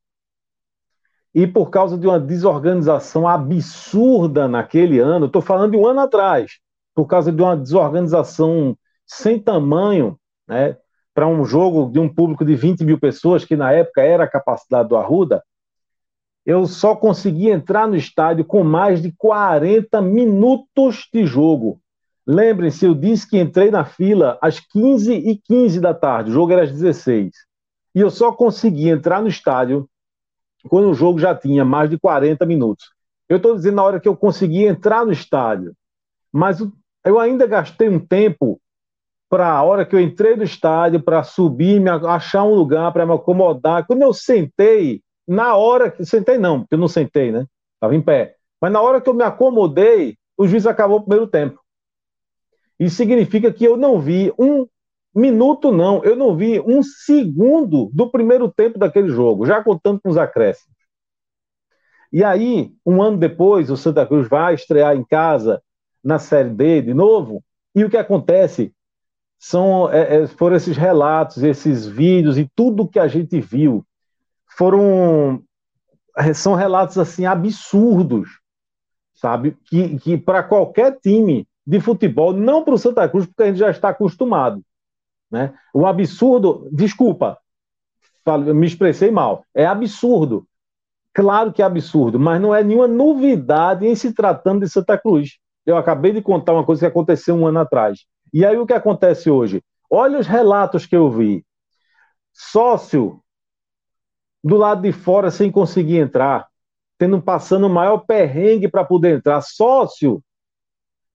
E 1.34 1.46
por 1.46 1.68
causa 1.70 1.98
de 1.98 2.06
uma 2.06 2.20
desorganização 2.20 3.26
absurda 3.26 4.46
naquele 4.46 5.00
ano, 5.00 5.26
estou 5.26 5.42
falando 5.42 5.72
de 5.72 5.76
um 5.76 5.86
ano 5.86 6.00
atrás, 6.00 6.58
por 6.94 7.06
causa 7.06 7.32
de 7.32 7.42
uma 7.42 7.56
desorganização 7.56 8.76
sem 9.06 9.38
tamanho, 9.38 10.16
né, 10.46 10.76
para 11.12 11.26
um 11.26 11.44
jogo 11.44 11.90
de 11.90 11.98
um 11.98 12.08
público 12.08 12.44
de 12.44 12.54
20 12.54 12.84
mil 12.84 12.98
pessoas, 12.98 13.44
que 13.44 13.56
na 13.56 13.72
época 13.72 14.02
era 14.02 14.24
a 14.24 14.30
capacidade 14.30 14.88
do 14.88 14.96
Arruda, 14.96 15.42
eu 16.46 16.66
só 16.66 16.94
consegui 16.94 17.48
entrar 17.48 17.88
no 17.88 17.96
estádio 17.96 18.44
com 18.44 18.62
mais 18.62 19.00
de 19.00 19.10
40 19.12 20.00
minutos 20.02 21.08
de 21.12 21.24
jogo. 21.24 21.80
Lembrem-se, 22.26 22.84
eu 22.84 22.94
disse 22.94 23.28
que 23.28 23.38
entrei 23.38 23.70
na 23.70 23.84
fila 23.84 24.38
às 24.42 24.60
15 24.60 25.12
e 25.12 25.36
15 25.36 25.80
da 25.80 25.94
tarde, 25.94 26.30
o 26.30 26.34
jogo 26.34 26.52
era 26.52 26.62
às 26.62 26.70
16. 26.72 27.30
E 27.94 28.00
eu 28.00 28.10
só 28.10 28.32
consegui 28.32 28.88
entrar 28.88 29.22
no 29.22 29.28
estádio 29.28 29.88
quando 30.68 30.90
o 30.90 30.94
jogo 30.94 31.18
já 31.18 31.34
tinha 31.34 31.64
mais 31.64 31.90
de 31.90 31.98
40 31.98 32.44
minutos. 32.46 32.92
Eu 33.28 33.38
estou 33.38 33.54
dizendo 33.54 33.76
na 33.76 33.82
hora 33.84 34.00
que 34.00 34.08
eu 34.08 34.16
consegui 34.16 34.64
entrar 34.64 35.04
no 35.04 35.12
estádio, 35.12 35.74
mas 36.32 36.60
eu 37.04 37.18
ainda 37.18 37.46
gastei 37.46 37.88
um 37.88 37.98
tempo 37.98 38.60
para 39.28 39.50
a 39.50 39.62
hora 39.62 39.84
que 39.84 39.94
eu 39.94 40.00
entrei 40.00 40.36
no 40.36 40.44
estádio, 40.44 41.02
para 41.02 41.22
subir, 41.24 41.80
me 41.80 41.90
achar 41.90 42.44
um 42.44 42.54
lugar 42.54 42.92
para 42.92 43.06
me 43.06 43.12
acomodar. 43.12 43.86
Quando 43.86 44.02
eu 44.02 44.12
sentei, 44.12 45.02
na 45.26 45.56
hora 45.56 45.90
que. 45.90 46.04
Sentei 46.04 46.38
não, 46.38 46.60
porque 46.60 46.74
eu 46.74 46.78
não 46.78 46.88
sentei, 46.88 47.32
né? 47.32 47.46
Estava 47.74 47.94
em 47.94 48.02
pé. 48.02 48.36
Mas 48.60 48.72
na 48.72 48.80
hora 48.80 49.00
que 49.00 49.08
eu 49.08 49.14
me 49.14 49.24
acomodei, 49.24 50.16
o 50.36 50.46
juiz 50.46 50.66
acabou 50.66 50.98
o 50.98 51.00
primeiro 51.00 51.26
tempo. 51.26 51.60
Isso 52.78 52.96
significa 52.96 53.52
que 53.52 53.64
eu 53.64 53.76
não 53.76 54.00
vi 54.00 54.32
um 54.38 54.66
minuto, 55.14 55.70
não, 55.70 56.02
eu 56.04 56.16
não 56.16 56.36
vi 56.36 56.60
um 56.60 56.82
segundo 56.82 57.90
do 57.92 58.10
primeiro 58.10 58.50
tempo 58.50 58.78
daquele 58.78 59.08
jogo, 59.08 59.46
já 59.46 59.62
contando 59.62 60.00
com 60.00 60.08
os 60.08 60.16
acréscimos. 60.16 60.74
E 62.12 62.22
aí, 62.22 62.72
um 62.84 63.02
ano 63.02 63.16
depois, 63.16 63.70
o 63.70 63.76
Santa 63.76 64.06
Cruz 64.06 64.28
vai 64.28 64.54
estrear 64.54 64.96
em 64.96 65.04
casa 65.04 65.62
na 66.02 66.18
Série 66.18 66.50
D 66.50 66.82
de 66.82 66.94
novo, 66.94 67.42
e 67.74 67.84
o 67.84 67.90
que 67.90 67.96
acontece 67.96 68.72
são 69.38 69.92
é, 69.92 70.22
é, 70.22 70.26
foram 70.26 70.56
esses 70.56 70.76
relatos, 70.76 71.42
esses 71.42 71.86
vídeos 71.86 72.38
e 72.38 72.50
tudo 72.54 72.88
que 72.88 72.98
a 72.98 73.08
gente 73.08 73.40
viu 73.40 73.84
foram 74.56 75.42
é, 76.16 76.32
são 76.32 76.54
relatos 76.54 76.96
assim 76.98 77.26
absurdos, 77.26 78.40
sabe? 79.14 79.56
Que, 79.66 79.98
que 79.98 80.16
para 80.16 80.42
qualquer 80.42 80.98
time 81.00 81.46
de 81.66 81.80
futebol, 81.80 82.32
não 82.32 82.62
para 82.62 82.74
o 82.74 82.78
Santa 82.78 83.08
Cruz, 83.08 83.26
porque 83.26 83.42
a 83.42 83.46
gente 83.46 83.58
já 83.58 83.70
está 83.70 83.88
acostumado. 83.88 84.62
Né? 85.34 85.52
O 85.74 85.84
absurdo, 85.84 86.68
desculpa, 86.70 87.36
me 88.54 88.68
expressei 88.68 89.10
mal, 89.10 89.44
é 89.52 89.66
absurdo. 89.66 90.46
Claro 91.12 91.52
que 91.52 91.60
é 91.60 91.64
absurdo, 91.64 92.20
mas 92.20 92.40
não 92.40 92.54
é 92.54 92.62
nenhuma 92.62 92.86
novidade 92.86 93.84
em 93.84 93.96
se 93.96 94.14
tratando 94.14 94.60
de 94.64 94.70
Santa 94.70 94.96
Cruz. 94.96 95.38
Eu 95.66 95.76
acabei 95.76 96.12
de 96.12 96.22
contar 96.22 96.52
uma 96.52 96.64
coisa 96.64 96.82
que 96.82 96.86
aconteceu 96.86 97.34
um 97.34 97.48
ano 97.48 97.58
atrás. 97.58 98.04
E 98.32 98.46
aí 98.46 98.56
o 98.56 98.64
que 98.64 98.72
acontece 98.72 99.28
hoje? 99.28 99.60
Olha 99.90 100.20
os 100.20 100.26
relatos 100.28 100.86
que 100.86 100.94
eu 100.94 101.10
vi. 101.10 101.44
Sócio 102.32 103.20
do 104.42 104.56
lado 104.56 104.82
de 104.82 104.92
fora 104.92 105.32
sem 105.32 105.50
conseguir 105.50 105.98
entrar, 105.98 106.46
tendo 106.96 107.20
passando 107.20 107.66
o 107.66 107.70
maior 107.70 107.98
perrengue 108.06 108.68
para 108.68 108.84
poder 108.84 109.16
entrar. 109.16 109.40
Sócio 109.40 110.22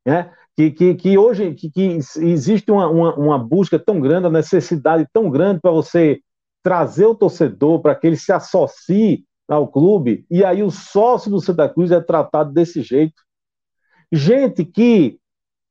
né? 0.05 0.33
Que, 0.60 0.72
que, 0.72 0.95
que 0.95 1.18
hoje 1.18 1.53
que, 1.53 1.72
que 1.72 1.99
existe 2.18 2.69
uma, 2.69 2.90
uma, 2.90 3.15
uma, 3.15 3.40
busca 3.40 3.80
tão 3.80 4.02
grande, 4.02 4.27
a 4.27 4.30
necessidade 4.30 5.07
tão 5.14 5.30
grande 5.30 5.61
para 5.61 5.72
você 5.72 6.19
trazer 6.61 7.06
o 7.06 7.15
torcedor 7.15 7.81
para 7.81 7.95
que 7.95 8.06
ele 8.06 8.18
se 8.18 8.34
associe 8.34 9.23
ao 9.48 9.69
clube, 9.69 10.26
e 10.30 10.44
aí 10.44 10.61
o 10.61 10.69
sócio 10.69 11.31
do 11.31 11.40
Santa 11.40 11.69
Cruz 11.69 11.91
é 11.91 12.02
tratado 12.02 12.52
desse 12.52 12.81
jeito. 12.81 13.15
Gente 14.11 14.65
que, 14.65 15.18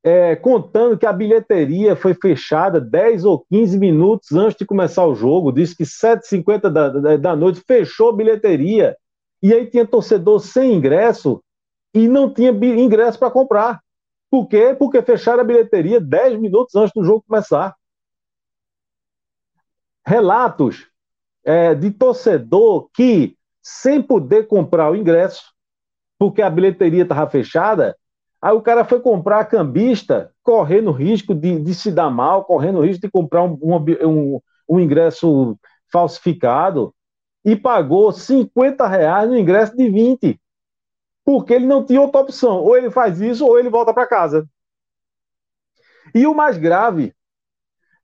é, 0.03 0.35
contando 0.35 0.97
que 0.97 1.05
a 1.05 1.13
bilheteria 1.13 1.95
foi 1.95 2.15
fechada 2.15 2.81
10 2.81 3.25
ou 3.25 3.45
15 3.47 3.77
minutos 3.77 4.31
antes 4.31 4.57
de 4.57 4.65
começar 4.65 5.05
o 5.05 5.13
jogo, 5.13 5.51
disse 5.51 5.75
que 5.75 5.83
7h50 5.83 6.61
da, 6.61 6.89
da, 6.89 7.15
da 7.15 7.35
noite 7.35 7.61
fechou 7.65 8.09
a 8.09 8.15
bilheteria, 8.15 8.97
e 9.41 9.53
aí 9.53 9.67
tinha 9.67 9.85
torcedor 9.85 10.39
sem 10.39 10.73
ingresso 10.73 11.43
e 11.93 12.07
não 12.07 12.33
tinha 12.33 12.49
ingresso 12.49 13.19
para 13.19 13.29
comprar. 13.29 13.79
Por 14.29 14.47
quê? 14.47 14.75
Porque 14.77 15.01
fecharam 15.01 15.41
a 15.41 15.45
bilheteria 15.45 15.99
10 15.99 16.39
minutos 16.39 16.75
antes 16.75 16.93
do 16.93 17.03
jogo 17.03 17.23
começar. 17.27 17.75
Relatos 20.05 20.87
é, 21.43 21.73
de 21.73 21.91
torcedor 21.91 22.89
que, 22.93 23.35
sem 23.61 24.01
poder 24.01 24.47
comprar 24.47 24.91
o 24.91 24.95
ingresso, 24.95 25.53
porque 26.17 26.41
a 26.41 26.49
bilheteria 26.49 27.03
estava 27.03 27.29
fechada, 27.29 27.97
aí 28.41 28.53
o 28.53 28.61
cara 28.61 28.85
foi 28.85 28.99
comprar 28.99 29.39
a 29.39 29.45
cambista, 29.45 30.31
correndo 30.43 30.91
risco 30.91 31.33
de, 31.33 31.59
de 31.59 31.73
se 31.73 31.91
dar 31.91 32.09
mal, 32.09 32.45
correndo 32.45 32.81
risco 32.81 33.01
de 33.01 33.11
comprar 33.11 33.43
um, 33.43 33.57
um, 33.61 34.41
um, 34.69 34.79
ingresso 34.79 35.57
falsificado. 35.91 36.93
e 37.43 37.55
pagou 37.55 38.11
50 38.11 38.87
reais 38.87 39.29
no 39.29 39.37
ingresso 39.37 39.75
de 39.75 39.89
20. 39.89 40.39
Porque 41.29 41.53
ele 41.53 41.67
não 41.67 41.85
tinha 41.85 42.01
outra 42.01 42.21
opção. 42.21 42.57
Ou 42.57 42.75
ele 42.75 42.89
faz 42.89 43.21
isso, 43.21 43.45
ou 43.45 43.59
ele 43.59 43.69
volta 43.69 43.93
para 43.93 44.07
casa. 44.07 44.49
E 46.15 46.25
o 46.25 46.33
mais 46.33 46.57
grave, 46.57 47.13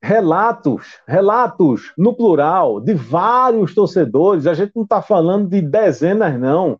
relatos, 0.00 1.00
relatos 1.08 1.92
no 1.98 2.14
plural, 2.14 2.80
de 2.80 2.94
vários 2.94 3.74
torcedores, 3.74 4.46
a 4.46 4.54
gente 4.54 4.70
não 4.76 4.84
está 4.84 5.02
falando 5.02 5.48
de 5.48 5.60
dezenas, 5.60 6.38
não. 6.38 6.78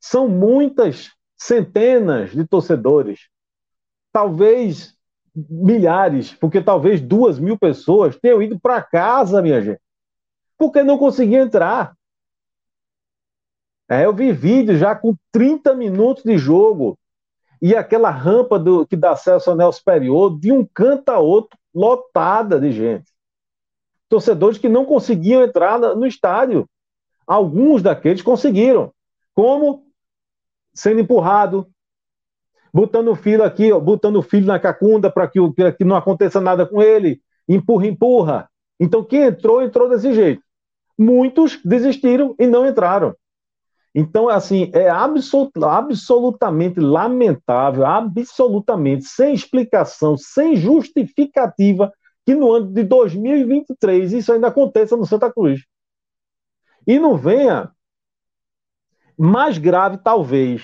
São 0.00 0.26
muitas 0.26 1.10
centenas 1.36 2.30
de 2.30 2.46
torcedores. 2.46 3.28
Talvez 4.10 4.94
milhares, 5.36 6.32
porque 6.32 6.62
talvez 6.62 7.02
duas 7.02 7.38
mil 7.38 7.58
pessoas 7.58 8.16
tenham 8.16 8.40
ido 8.40 8.58
para 8.58 8.80
casa, 8.80 9.42
minha 9.42 9.60
gente, 9.60 9.80
porque 10.56 10.82
não 10.82 10.96
conseguiam 10.96 11.44
entrar. 11.44 11.94
É, 13.92 14.06
eu 14.06 14.14
vi 14.14 14.32
vídeo 14.32 14.74
já 14.74 14.96
com 14.96 15.14
30 15.30 15.74
minutos 15.74 16.24
de 16.24 16.38
jogo 16.38 16.98
e 17.60 17.76
aquela 17.76 18.08
rampa 18.08 18.58
do, 18.58 18.86
que 18.86 18.96
dá 18.96 19.10
acesso 19.10 19.50
ao 19.50 19.54
anel 19.54 19.70
superior, 19.70 20.40
de 20.40 20.50
um 20.50 20.64
canto 20.64 21.10
a 21.10 21.18
outro, 21.18 21.58
lotada 21.74 22.58
de 22.58 22.72
gente. 22.72 23.12
Torcedores 24.08 24.56
que 24.56 24.66
não 24.66 24.86
conseguiam 24.86 25.42
entrar 25.42 25.78
no 25.78 26.06
estádio. 26.06 26.66
Alguns 27.26 27.82
daqueles 27.82 28.22
conseguiram. 28.22 28.90
Como? 29.34 29.84
Sendo 30.72 31.00
empurrado, 31.00 31.68
botando 32.72 33.08
o 33.08 33.14
filho 33.14 33.44
aqui, 33.44 33.70
ó, 33.72 33.78
botando 33.78 34.16
o 34.16 34.22
filho 34.22 34.46
na 34.46 34.58
cacunda 34.58 35.10
para 35.10 35.28
que, 35.28 35.38
que 35.76 35.84
não 35.84 35.96
aconteça 35.96 36.40
nada 36.40 36.64
com 36.64 36.80
ele, 36.80 37.20
empurra, 37.46 37.86
empurra. 37.86 38.50
Então 38.80 39.04
quem 39.04 39.24
entrou, 39.24 39.60
entrou 39.62 39.86
desse 39.86 40.14
jeito. 40.14 40.42
Muitos 40.98 41.60
desistiram 41.62 42.34
e 42.38 42.46
não 42.46 42.66
entraram. 42.66 43.14
Então, 43.94 44.28
assim, 44.28 44.70
é 44.72 44.88
absolut, 44.88 45.52
absolutamente 45.62 46.80
lamentável, 46.80 47.84
absolutamente 47.84 49.04
sem 49.04 49.34
explicação, 49.34 50.16
sem 50.16 50.56
justificativa, 50.56 51.92
que 52.24 52.34
no 52.34 52.52
ano 52.52 52.72
de 52.72 52.84
2023 52.84 54.12
isso 54.14 54.32
ainda 54.32 54.48
aconteça 54.48 54.96
no 54.96 55.04
Santa 55.04 55.30
Cruz. 55.30 55.60
E 56.86 56.98
não 56.98 57.16
venha 57.16 57.70
mais 59.18 59.58
grave, 59.58 59.98
talvez, 59.98 60.62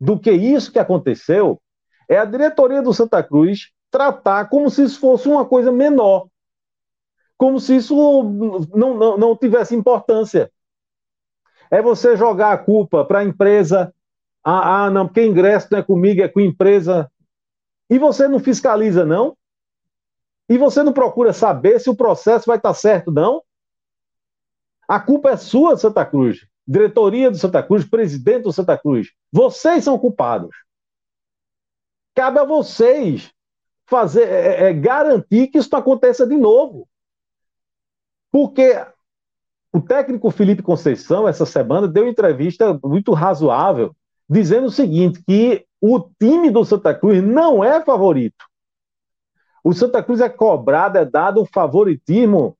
do 0.00 0.18
que 0.18 0.32
isso 0.32 0.72
que 0.72 0.78
aconteceu 0.78 1.60
é 2.08 2.18
a 2.18 2.24
diretoria 2.24 2.82
do 2.82 2.92
Santa 2.92 3.22
Cruz 3.22 3.70
tratar 3.90 4.48
como 4.48 4.68
se 4.70 4.82
isso 4.82 5.00
fosse 5.00 5.28
uma 5.28 5.46
coisa 5.46 5.72
menor, 5.72 6.28
como 7.38 7.58
se 7.60 7.76
isso 7.76 7.94
não, 8.74 8.94
não, 8.94 9.16
não 9.16 9.36
tivesse 9.36 9.74
importância. 9.74 10.50
É 11.70 11.82
você 11.82 12.16
jogar 12.16 12.52
a 12.52 12.58
culpa 12.58 13.04
para 13.04 13.20
a 13.20 13.24
empresa, 13.24 13.92
ah, 14.44 14.84
ah, 14.84 14.90
não, 14.90 15.06
porque 15.06 15.24
ingresso 15.24 15.68
não 15.70 15.78
é 15.78 15.82
comigo, 15.82 16.22
é 16.22 16.28
com 16.28 16.40
a 16.40 16.44
empresa, 16.44 17.10
e 17.90 17.98
você 17.98 18.28
não 18.28 18.38
fiscaliza, 18.38 19.04
não? 19.04 19.36
E 20.48 20.56
você 20.56 20.82
não 20.82 20.92
procura 20.92 21.32
saber 21.32 21.80
se 21.80 21.90
o 21.90 21.96
processo 21.96 22.46
vai 22.46 22.56
estar 22.56 22.74
certo, 22.74 23.10
não? 23.10 23.42
A 24.88 25.00
culpa 25.00 25.30
é 25.30 25.36
sua, 25.36 25.76
Santa 25.76 26.04
Cruz 26.04 26.46
diretoria 26.66 27.30
do 27.30 27.38
Santa 27.38 27.62
Cruz, 27.62 27.84
presidente 27.84 28.42
do 28.42 28.52
Santa 28.52 28.76
Cruz. 28.76 29.12
Vocês 29.30 29.84
são 29.84 29.98
culpados. 29.98 30.54
Cabe 32.14 32.40
a 32.40 32.44
vocês 32.44 33.32
fazer, 33.86 34.28
é, 34.28 34.68
é, 34.68 34.72
garantir 34.72 35.48
que 35.48 35.58
isso 35.58 35.68
não 35.70 35.78
aconteça 35.78 36.26
de 36.26 36.36
novo. 36.36 36.88
Porque 38.32 38.74
o 39.76 39.80
técnico 39.80 40.30
Felipe 40.30 40.62
Conceição, 40.62 41.28
essa 41.28 41.44
semana, 41.44 41.86
deu 41.86 42.04
uma 42.04 42.10
entrevista 42.10 42.80
muito 42.82 43.12
razoável, 43.12 43.94
dizendo 44.26 44.68
o 44.68 44.70
seguinte: 44.70 45.22
que 45.22 45.66
o 45.78 46.00
time 46.18 46.50
do 46.50 46.64
Santa 46.64 46.94
Cruz 46.94 47.22
não 47.22 47.62
é 47.62 47.84
favorito. 47.84 48.42
O 49.62 49.74
Santa 49.74 50.02
Cruz 50.02 50.22
é 50.22 50.30
cobrado, 50.30 50.96
é 50.96 51.04
dado 51.04 51.42
um 51.42 51.44
favoritismo 51.44 52.56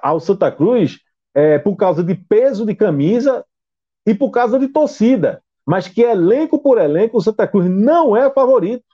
ao 0.00 0.20
Santa 0.20 0.52
Cruz 0.52 1.00
é, 1.34 1.58
por 1.58 1.74
causa 1.74 2.04
de 2.04 2.14
peso 2.14 2.64
de 2.64 2.74
camisa 2.76 3.44
e 4.06 4.14
por 4.14 4.30
causa 4.30 4.56
de 4.56 4.68
torcida. 4.68 5.42
Mas 5.66 5.88
que 5.88 6.02
elenco 6.02 6.56
por 6.60 6.78
elenco, 6.78 7.18
o 7.18 7.20
Santa 7.20 7.48
Cruz 7.48 7.68
não 7.68 8.16
é 8.16 8.30
favorito. 8.30 8.84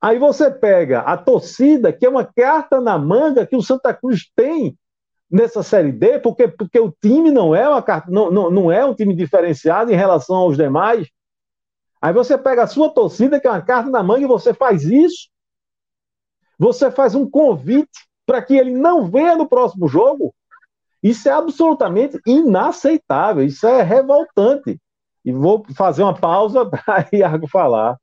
Aí 0.00 0.18
você 0.18 0.50
pega 0.50 1.00
a 1.00 1.18
torcida, 1.18 1.92
que 1.92 2.06
é 2.06 2.08
uma 2.08 2.24
carta 2.24 2.80
na 2.80 2.96
manga 2.96 3.46
que 3.46 3.54
o 3.56 3.62
Santa 3.62 3.92
Cruz 3.92 4.30
tem 4.34 4.78
nessa 5.30 5.62
Série 5.62 5.92
D, 5.92 6.18
porque, 6.18 6.48
porque 6.48 6.80
o 6.80 6.92
time 7.00 7.30
não 7.30 7.54
é, 7.54 7.68
uma 7.68 7.84
não, 8.08 8.30
não, 8.30 8.50
não 8.50 8.72
é 8.72 8.84
um 8.84 8.94
time 8.94 9.14
diferenciado 9.14 9.92
em 9.92 9.96
relação 9.96 10.36
aos 10.36 10.56
demais. 10.56 11.08
Aí 12.02 12.12
você 12.12 12.36
pega 12.36 12.64
a 12.64 12.66
sua 12.66 12.90
torcida, 12.90 13.38
que 13.38 13.46
é 13.46 13.50
uma 13.50 13.62
carta 13.62 13.88
na 13.88 14.02
manga, 14.02 14.24
e 14.24 14.26
você 14.26 14.52
faz 14.52 14.82
isso. 14.84 15.28
Você 16.58 16.90
faz 16.90 17.14
um 17.14 17.28
convite 17.28 18.08
para 18.26 18.42
que 18.42 18.54
ele 18.54 18.72
não 18.72 19.08
venha 19.08 19.36
no 19.36 19.48
próximo 19.48 19.86
jogo. 19.86 20.34
Isso 21.02 21.28
é 21.28 21.32
absolutamente 21.32 22.18
inaceitável, 22.26 23.44
isso 23.44 23.66
é 23.66 23.82
revoltante. 23.82 24.78
E 25.24 25.32
vou 25.32 25.64
fazer 25.76 26.02
uma 26.02 26.18
pausa 26.18 26.64
para 26.68 27.08
Iago 27.12 27.46
falar. 27.48 27.96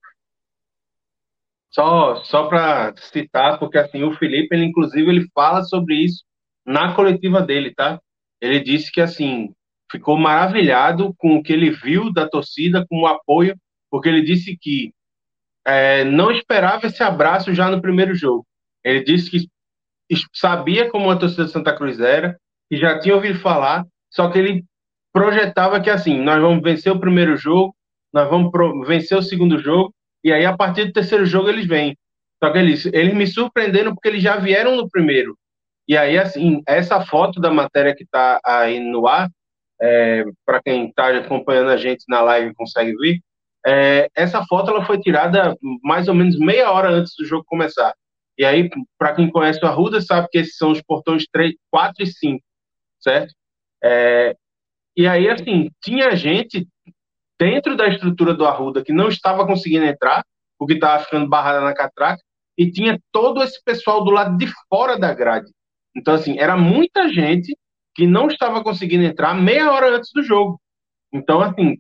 Só, 1.70 2.24
só 2.24 2.48
para 2.48 2.96
citar, 2.98 3.60
porque 3.60 3.78
assim, 3.78 4.04
o 4.04 4.16
Felipe, 4.16 4.56
ele 4.56 4.66
inclusive, 4.66 5.08
ele 5.10 5.28
fala 5.34 5.64
sobre 5.64 5.96
isso 5.96 6.24
na 6.68 6.94
coletiva 6.94 7.42
dele, 7.42 7.74
tá? 7.74 8.00
Ele 8.42 8.60
disse 8.60 8.92
que 8.92 9.00
assim, 9.00 9.54
ficou 9.90 10.18
maravilhado 10.18 11.14
com 11.18 11.38
o 11.38 11.44
que 11.44 11.54
ele 11.54 11.72
viu 11.72 12.12
da 12.12 12.28
torcida, 12.28 12.86
com 12.88 13.02
o 13.02 13.08
apoio, 13.08 13.56
porque 13.90 14.10
ele 14.10 14.22
disse 14.22 14.58
que 14.58 14.92
é, 15.66 16.04
não 16.04 16.32
esperava 16.32 16.88
esse 16.88 17.02
abraço 17.02 17.54
já 17.54 17.70
no 17.70 17.82
primeiro 17.82 18.14
jogo. 18.14 18.46
Ele 18.84 19.04
disse 19.04 19.32
que 19.32 19.48
sabia 20.34 20.90
como 20.90 21.10
a 21.10 21.16
torcida 21.16 21.48
Santa 21.48 21.76
Cruz 21.76 22.00
era, 22.00 22.38
que 22.70 22.78
já 22.78 23.00
tinha 23.00 23.16
ouvido 23.16 23.40
falar, 23.40 23.86
só 24.10 24.30
que 24.30 24.38
ele 24.38 24.66
projetava 25.14 25.80
que 25.82 25.90
assim, 25.90 26.22
nós 26.22 26.42
vamos 26.42 26.62
vencer 26.62 26.92
o 26.92 27.00
primeiro 27.00 27.36
jogo, 27.38 27.76
nós 28.14 28.30
vamos 28.30 28.52
vencer 28.88 29.18
o 29.18 29.24
segundo 29.24 29.60
jogo, 29.60 29.94
e 30.24 30.32
aí 30.32 30.46
a 30.46 30.56
partir 30.56 30.86
do 30.86 30.94
terceiro 30.94 31.26
jogo 31.26 31.50
eles 31.50 31.66
vêm. 31.66 31.98
Só 32.44 32.52
que 32.52 32.60
eles, 32.60 32.86
eles 32.88 33.14
me 33.14 33.26
surpreenderam 33.26 33.94
porque 33.94 34.10
eles 34.10 34.22
já 34.22 34.38
vieram 34.38 34.76
no 34.76 34.90
primeiro. 34.90 35.38
E 35.88 35.98
aí, 35.98 36.18
assim, 36.18 36.62
essa 36.68 37.06
foto 37.06 37.40
da 37.40 37.52
matéria 37.52 37.96
que 37.96 38.04
está 38.04 38.40
aí 38.46 38.80
no 38.80 39.08
ar, 39.08 39.30
é, 39.82 40.24
para 40.46 40.62
quem 40.62 40.90
está 40.90 41.10
acompanhando 41.18 41.70
a 41.70 41.78
gente 41.78 42.04
na 42.10 42.22
live 42.22 42.54
consegue 42.56 42.96
ver, 42.98 43.20
é, 43.66 44.10
essa 44.16 44.44
foto 44.46 44.72
ela 44.72 44.86
foi 44.86 45.00
tirada 45.00 45.56
mais 45.84 46.08
ou 46.08 46.14
menos 46.14 46.38
meia 46.38 46.72
hora 46.72 46.90
antes 46.90 47.14
do 47.18 47.26
jogo 47.26 47.44
começar. 47.46 47.94
E 48.38 48.46
aí, 48.46 48.70
para 48.98 49.16
quem 49.16 49.30
conhece 49.30 49.64
o 49.64 49.68
Arruda, 49.68 50.02
sabe 50.02 50.28
que 50.32 50.38
esses 50.38 50.58
são 50.58 50.72
os 50.72 50.82
portões 50.82 51.26
3, 51.32 51.54
4 51.72 52.04
e 52.04 52.08
5 52.08 52.48
certo? 53.00 53.34
É, 53.84 54.36
e 54.96 55.08
aí, 55.08 55.30
assim, 55.30 55.70
tinha 55.82 56.16
gente 56.16 56.68
dentro 57.40 57.76
da 57.76 57.88
estrutura 57.88 58.34
do 58.34 58.46
Arruda 58.46 58.84
que 58.84 58.92
não 58.92 59.10
estava 59.10 59.46
conseguindo 59.46 59.86
entrar, 59.86 60.24
porque 60.58 60.74
estava 60.74 61.04
ficando 61.04 61.30
barrada 61.30 61.62
na 61.62 61.74
catraca, 61.74 62.22
e 62.58 62.72
tinha 62.72 63.00
todo 63.12 63.44
esse 63.44 63.62
pessoal 63.64 64.04
do 64.04 64.10
lado 64.12 64.36
de 64.38 64.48
fora 64.68 64.98
da 64.98 65.14
grade. 65.14 65.52
Então, 65.98 66.14
assim, 66.14 66.38
era 66.38 66.56
muita 66.56 67.10
gente 67.10 67.58
que 67.96 68.06
não 68.06 68.28
estava 68.28 68.64
conseguindo 68.64 69.04
entrar 69.04 69.34
meia 69.34 69.72
hora 69.72 69.98
antes 69.98 70.12
do 70.14 70.22
jogo. 70.22 70.62
Então, 71.12 71.42
assim, 71.42 71.80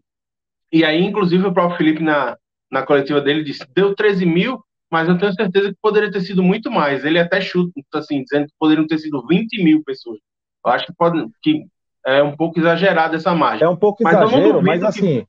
e 0.73 0.83
aí, 0.83 1.03
inclusive, 1.03 1.45
o 1.45 1.53
próprio 1.53 1.77
Felipe, 1.77 2.01
na, 2.01 2.35
na 2.71 2.81
coletiva 2.81 3.21
dele, 3.21 3.43
disse: 3.43 3.63
deu 3.75 3.93
13 3.93 4.25
mil, 4.25 4.59
mas 4.91 5.07
eu 5.07 5.17
tenho 5.17 5.31
certeza 5.33 5.69
que 5.69 5.77
poderia 5.79 6.11
ter 6.11 6.21
sido 6.21 6.41
muito 6.41 6.71
mais. 6.71 7.05
Ele 7.05 7.19
até 7.19 7.39
chuta, 7.39 7.71
assim, 7.93 8.23
dizendo 8.23 8.47
que 8.47 8.53
poderiam 8.59 8.87
ter 8.87 8.97
sido 8.97 9.25
20 9.27 9.63
mil 9.63 9.83
pessoas. 9.83 10.19
Eu 10.65 10.71
acho 10.71 10.87
que 10.87 10.93
pode 10.97 11.23
que 11.43 11.65
é 12.05 12.23
um 12.23 12.35
pouco 12.35 12.59
exagerado 12.59 13.15
essa 13.15 13.35
margem. 13.35 13.65
É 13.65 13.69
um 13.69 13.75
pouco 13.75 14.03
mas 14.03 14.15
exagero, 14.15 14.63
mas 14.63 14.83
assim. 14.83 15.25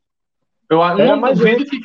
eu 0.70 1.16
não 1.16 1.20
duvido 1.20 1.65
que 1.65 1.78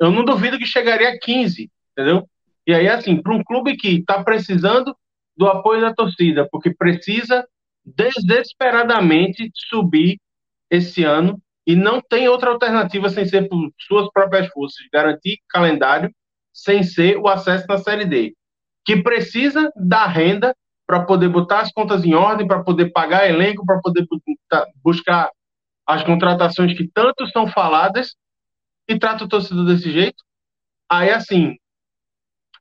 eu 0.00 0.10
não 0.10 0.24
duvido 0.24 0.58
que 0.58 0.66
chegaria 0.66 1.08
a 1.10 1.18
15, 1.18 1.70
entendeu? 1.92 2.28
E 2.66 2.74
aí 2.74 2.88
assim, 2.88 3.20
para 3.22 3.34
um 3.34 3.44
clube 3.44 3.76
que 3.76 3.98
está 3.98 4.22
precisando 4.24 4.94
do 5.36 5.46
apoio 5.46 5.80
da 5.80 5.94
torcida, 5.94 6.48
porque 6.50 6.74
precisa 6.74 7.46
desesperadamente 7.84 9.50
subir 9.54 10.18
esse 10.70 11.04
ano 11.04 11.40
e 11.66 11.74
não 11.74 12.00
tem 12.00 12.28
outra 12.28 12.50
alternativa 12.50 13.08
sem 13.08 13.26
ser 13.26 13.48
por 13.48 13.70
suas 13.78 14.08
próprias 14.12 14.48
forças, 14.48 14.86
garantir 14.92 15.38
calendário 15.48 16.10
sem 16.52 16.82
ser 16.82 17.16
o 17.16 17.26
acesso 17.26 17.66
na 17.68 17.78
Série 17.78 18.04
D, 18.04 18.34
que 18.84 19.02
precisa 19.02 19.72
da 19.74 20.06
renda 20.06 20.54
para 20.86 21.04
poder 21.04 21.28
botar 21.28 21.60
as 21.60 21.72
contas 21.72 22.04
em 22.04 22.14
ordem, 22.14 22.46
para 22.46 22.62
poder 22.62 22.90
pagar 22.92 23.28
elenco, 23.28 23.64
para 23.64 23.80
poder 23.80 24.06
buscar 24.82 25.30
as 25.86 26.02
contratações 26.04 26.76
que 26.76 26.88
tanto 26.88 27.26
são 27.28 27.46
faladas 27.48 28.14
e 28.88 28.98
trata 28.98 29.24
o 29.24 29.28
torcedor 29.28 29.64
desse 29.66 29.90
jeito. 29.90 30.22
Aí, 30.88 31.10
assim, 31.10 31.56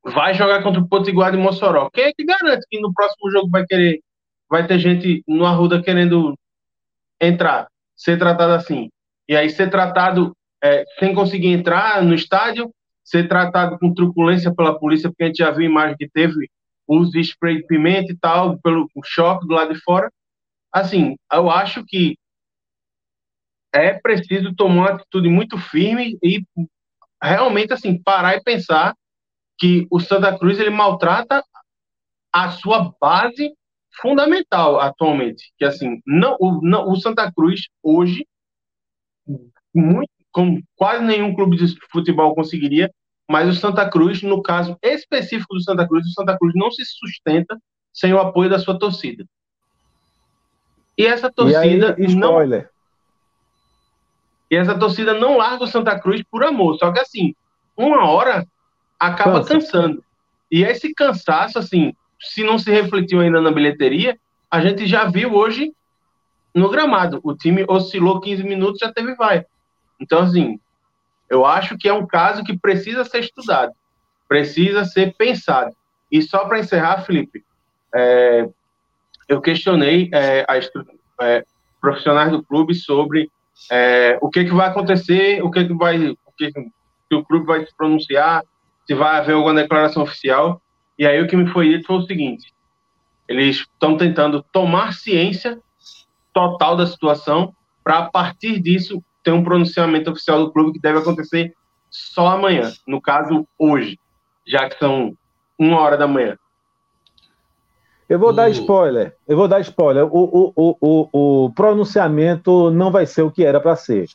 vai 0.03 0.33
jogar 0.33 0.61
contra 0.61 0.81
o 0.81 0.87
Potiguar 0.87 1.31
de 1.31 1.37
Mossoró. 1.37 1.89
Quem 1.91 2.05
é 2.05 2.13
que 2.13 2.25
garante 2.25 2.65
que 2.69 2.79
no 2.79 2.93
próximo 2.93 3.31
jogo 3.31 3.49
vai 3.49 3.65
querer, 3.65 4.01
vai 4.49 4.67
ter 4.67 4.77
gente 4.79 5.23
no 5.27 5.45
Arruda 5.45 5.81
querendo 5.81 6.37
entrar, 7.21 7.67
ser 7.95 8.19
tratado 8.19 8.53
assim, 8.53 8.89
e 9.27 9.35
aí 9.35 9.49
ser 9.49 9.69
tratado 9.69 10.35
é, 10.61 10.83
sem 10.99 11.13
conseguir 11.13 11.49
entrar 11.49 12.03
no 12.03 12.13
estádio, 12.13 12.69
ser 13.03 13.27
tratado 13.27 13.77
com 13.79 13.93
truculência 13.93 14.53
pela 14.53 14.77
polícia, 14.77 15.09
porque 15.09 15.23
a 15.23 15.27
gente 15.27 15.37
já 15.37 15.51
viu 15.51 15.65
imagem 15.65 15.95
que 15.97 16.09
teve 16.09 16.49
uso 16.87 17.11
de 17.11 17.21
spray 17.21 17.57
de 17.57 17.67
pimenta 17.67 18.11
e 18.11 18.17
tal, 18.17 18.59
pelo 18.59 18.89
choque 19.05 19.47
do 19.47 19.53
lado 19.53 19.73
de 19.73 19.79
fora. 19.81 20.11
Assim, 20.71 21.15
eu 21.31 21.49
acho 21.49 21.83
que 21.85 22.17
é 23.73 23.93
preciso 23.93 24.53
tomar 24.55 24.73
uma 24.73 24.89
atitude 24.91 25.29
muito 25.29 25.57
firme 25.57 26.17
e 26.21 26.43
realmente 27.21 27.73
assim 27.73 28.01
parar 28.01 28.35
e 28.35 28.43
pensar 28.43 28.93
que 29.57 29.87
o 29.89 29.99
Santa 29.99 30.37
Cruz 30.37 30.59
ele 30.59 30.69
maltrata 30.69 31.43
a 32.31 32.51
sua 32.51 32.93
base 32.99 33.53
fundamental 34.01 34.79
atualmente, 34.79 35.53
que 35.57 35.65
assim 35.65 36.01
não 36.05 36.35
o, 36.39 36.61
não, 36.61 36.89
o 36.89 36.95
Santa 36.95 37.31
Cruz 37.31 37.67
hoje 37.81 38.25
muito 39.73 40.11
como 40.31 40.61
quase 40.75 41.03
nenhum 41.03 41.35
clube 41.35 41.55
de 41.55 41.75
futebol 41.91 42.33
conseguiria, 42.33 42.91
mas 43.29 43.47
o 43.47 43.53
Santa 43.53 43.87
Cruz, 43.87 44.23
no 44.23 44.41
caso 44.41 44.75
específico 44.81 45.53
do 45.53 45.61
Santa 45.61 45.87
Cruz, 45.87 46.05
o 46.07 46.11
Santa 46.11 46.37
Cruz 46.37 46.53
não 46.55 46.71
se 46.71 46.83
sustenta 46.85 47.57
sem 47.93 48.13
o 48.13 48.19
apoio 48.19 48.49
da 48.49 48.57
sua 48.57 48.77
torcida. 48.77 49.23
E 50.97 51.05
essa 51.05 51.31
torcida 51.31 51.95
e 51.97 52.03
aí, 52.03 52.07
spoiler. 52.07 52.63
não 52.63 52.73
e 54.51 54.55
essa 54.55 54.77
torcida 54.77 55.13
não 55.13 55.37
larga 55.37 55.63
o 55.63 55.67
Santa 55.67 55.99
Cruz 55.99 56.21
por 56.29 56.43
amor. 56.43 56.77
Só 56.77 56.91
que 56.91 56.99
assim, 56.99 57.33
uma 57.75 58.07
hora 58.07 58.45
acaba 58.99 59.39
Cansa. 59.39 59.53
cansando. 59.53 60.03
E 60.51 60.63
esse 60.63 60.93
cansaço, 60.93 61.57
assim, 61.57 61.93
se 62.19 62.43
não 62.43 62.57
se 62.57 62.71
refletiu 62.71 63.19
ainda 63.19 63.41
na 63.41 63.51
bilheteria, 63.51 64.17
a 64.49 64.61
gente 64.61 64.85
já 64.85 65.05
viu 65.05 65.33
hoje 65.33 65.73
no 66.53 66.69
gramado. 66.69 67.19
O 67.23 67.35
time 67.35 67.65
oscilou 67.67 68.21
15 68.21 68.43
minutos, 68.43 68.79
já 68.79 68.91
teve 68.91 69.15
vai. 69.15 69.45
Então, 69.99 70.19
assim, 70.19 70.59
eu 71.29 71.45
acho 71.45 71.77
que 71.77 71.89
é 71.89 71.93
um 71.93 72.05
caso 72.05 72.43
que 72.43 72.57
precisa 72.57 73.03
ser 73.03 73.19
estudado, 73.19 73.71
precisa 74.27 74.85
ser 74.85 75.15
pensado. 75.15 75.75
E 76.11 76.21
só 76.21 76.45
para 76.45 76.59
encerrar, 76.59 77.01
Felipe, 77.01 77.43
é, 77.93 78.47
eu 79.27 79.41
questionei 79.41 80.09
é, 80.13 80.45
a 80.47 81.25
é, 81.25 81.43
profissionais 81.81 82.31
do 82.31 82.43
clube 82.43 82.75
sobre 82.75 83.31
é, 83.71 84.17
o 84.21 84.29
que, 84.29 84.45
que 84.45 84.53
vai 84.53 84.67
acontecer, 84.69 85.43
o 85.43 85.49
que, 85.49 85.65
que 85.65 85.73
vai, 85.73 86.09
o 86.09 86.31
que, 86.37 86.51
que 86.51 87.15
o 87.15 87.23
clube 87.25 87.45
vai 87.45 87.65
se 87.65 87.75
pronunciar, 87.75 88.43
se 88.85 88.93
vai 88.93 89.17
haver 89.17 89.35
alguma 89.35 89.55
declaração 89.55 90.03
oficial. 90.03 90.61
E 90.97 91.05
aí 91.05 91.21
o 91.21 91.27
que 91.27 91.35
me 91.35 91.49
foi 91.49 91.69
dito 91.69 91.87
foi 91.87 91.97
o 91.97 92.05
seguinte: 92.05 92.53
eles 93.27 93.57
estão 93.57 93.97
tentando 93.97 94.43
tomar 94.51 94.93
ciência 94.93 95.59
total 96.33 96.75
da 96.75 96.87
situação 96.87 97.53
para 97.83 97.99
a 97.99 98.09
partir 98.09 98.59
disso 98.59 99.03
ter 99.23 99.31
um 99.31 99.43
pronunciamento 99.43 100.11
oficial 100.11 100.39
do 100.39 100.51
clube 100.51 100.73
que 100.73 100.79
deve 100.79 100.99
acontecer 100.99 101.53
só 101.89 102.27
amanhã, 102.27 102.71
no 102.87 102.99
caso 102.99 103.47
hoje, 103.57 103.99
já 104.45 104.67
que 104.67 104.77
são 104.77 105.15
uma 105.57 105.79
hora 105.79 105.95
da 105.95 106.07
manhã. 106.07 106.37
Eu 108.09 108.19
vou 108.19 108.33
dar 108.33 108.49
spoiler. 108.49 109.15
Eu 109.27 109.37
vou 109.37 109.47
dar 109.47 109.61
spoiler. 109.61 110.03
O, 110.05 110.51
o, 110.55 110.75
o, 110.81 111.45
o, 111.45 111.53
pronunciamento 111.53 112.69
não 112.69 112.91
vai 112.91 113.05
ser 113.05 113.21
o 113.21 113.31
que 113.31 113.45
era 113.45 113.59
para 113.59 113.75
ser. 113.75 114.07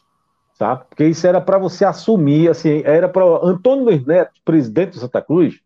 Tá? 0.58 0.74
Porque 0.74 1.04
isso 1.04 1.24
era 1.24 1.40
para 1.40 1.56
você 1.56 1.84
assumir, 1.84 2.50
assim, 2.50 2.82
era 2.84 3.08
para 3.08 3.24
Antônio 3.44 3.84
Luiz 3.84 4.04
Neto, 4.04 4.32
presidente 4.44 4.94
do 4.94 4.98
Santa 4.98 5.22
Cruz, 5.22 5.60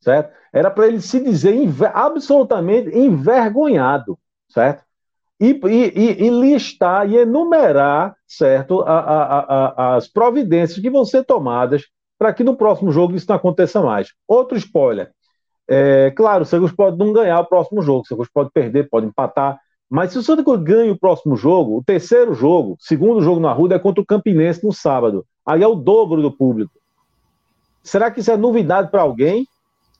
certo? 0.00 0.34
Era 0.50 0.70
para 0.70 0.88
ele 0.88 1.00
se 1.02 1.20
dizer 1.20 1.54
absolutamente 1.92 2.88
envergonhado, 2.96 4.18
certo? 4.48 4.82
E, 5.38 5.60
e, 5.66 6.26
e, 6.26 6.30
listar 6.30 7.08
e 7.08 7.18
enumerar, 7.18 8.16
certo, 8.26 8.80
a, 8.80 8.98
a, 8.98 9.38
a, 9.38 9.96
as 9.96 10.08
providências 10.08 10.80
que 10.80 10.90
vão 10.90 11.04
ser 11.04 11.24
tomadas 11.24 11.84
para 12.18 12.32
que 12.32 12.42
no 12.42 12.56
próximo 12.56 12.90
jogo 12.92 13.14
isso 13.14 13.26
não 13.28 13.36
aconteça 13.36 13.82
mais. 13.82 14.08
Outro 14.26 14.56
spoiler. 14.56 15.10
É, 15.68 16.10
claro, 16.12 16.42
o 16.42 16.46
Santos 16.46 16.72
pode 16.72 16.98
não 16.98 17.12
ganhar 17.12 17.40
o 17.40 17.46
próximo 17.46 17.82
jogo, 17.82 18.02
o 18.02 18.06
Santos 18.06 18.28
pode 18.32 18.50
perder, 18.52 18.88
pode 18.88 19.06
empatar, 19.06 19.58
mas 19.90 20.12
se 20.12 20.18
o 20.18 20.22
Santos 20.22 20.44
ganha 20.62 20.92
o 20.92 20.98
próximo 20.98 21.36
jogo, 21.36 21.76
o 21.76 21.82
terceiro 21.82 22.32
jogo, 22.32 22.76
segundo 22.78 23.20
jogo 23.20 23.40
na 23.40 23.52
Ruda 23.52 23.74
é 23.74 23.78
contra 23.78 24.00
o 24.00 24.06
Campinense 24.06 24.64
no 24.64 24.72
sábado. 24.72 25.26
Aí 25.44 25.64
é 25.64 25.66
o 25.66 25.74
dobro 25.74 26.22
do 26.22 26.30
público. 26.30 26.70
Será 27.82 28.08
que 28.08 28.20
isso 28.20 28.30
é 28.30 28.36
novidade 28.36 28.88
para 28.88 29.02
alguém? 29.02 29.48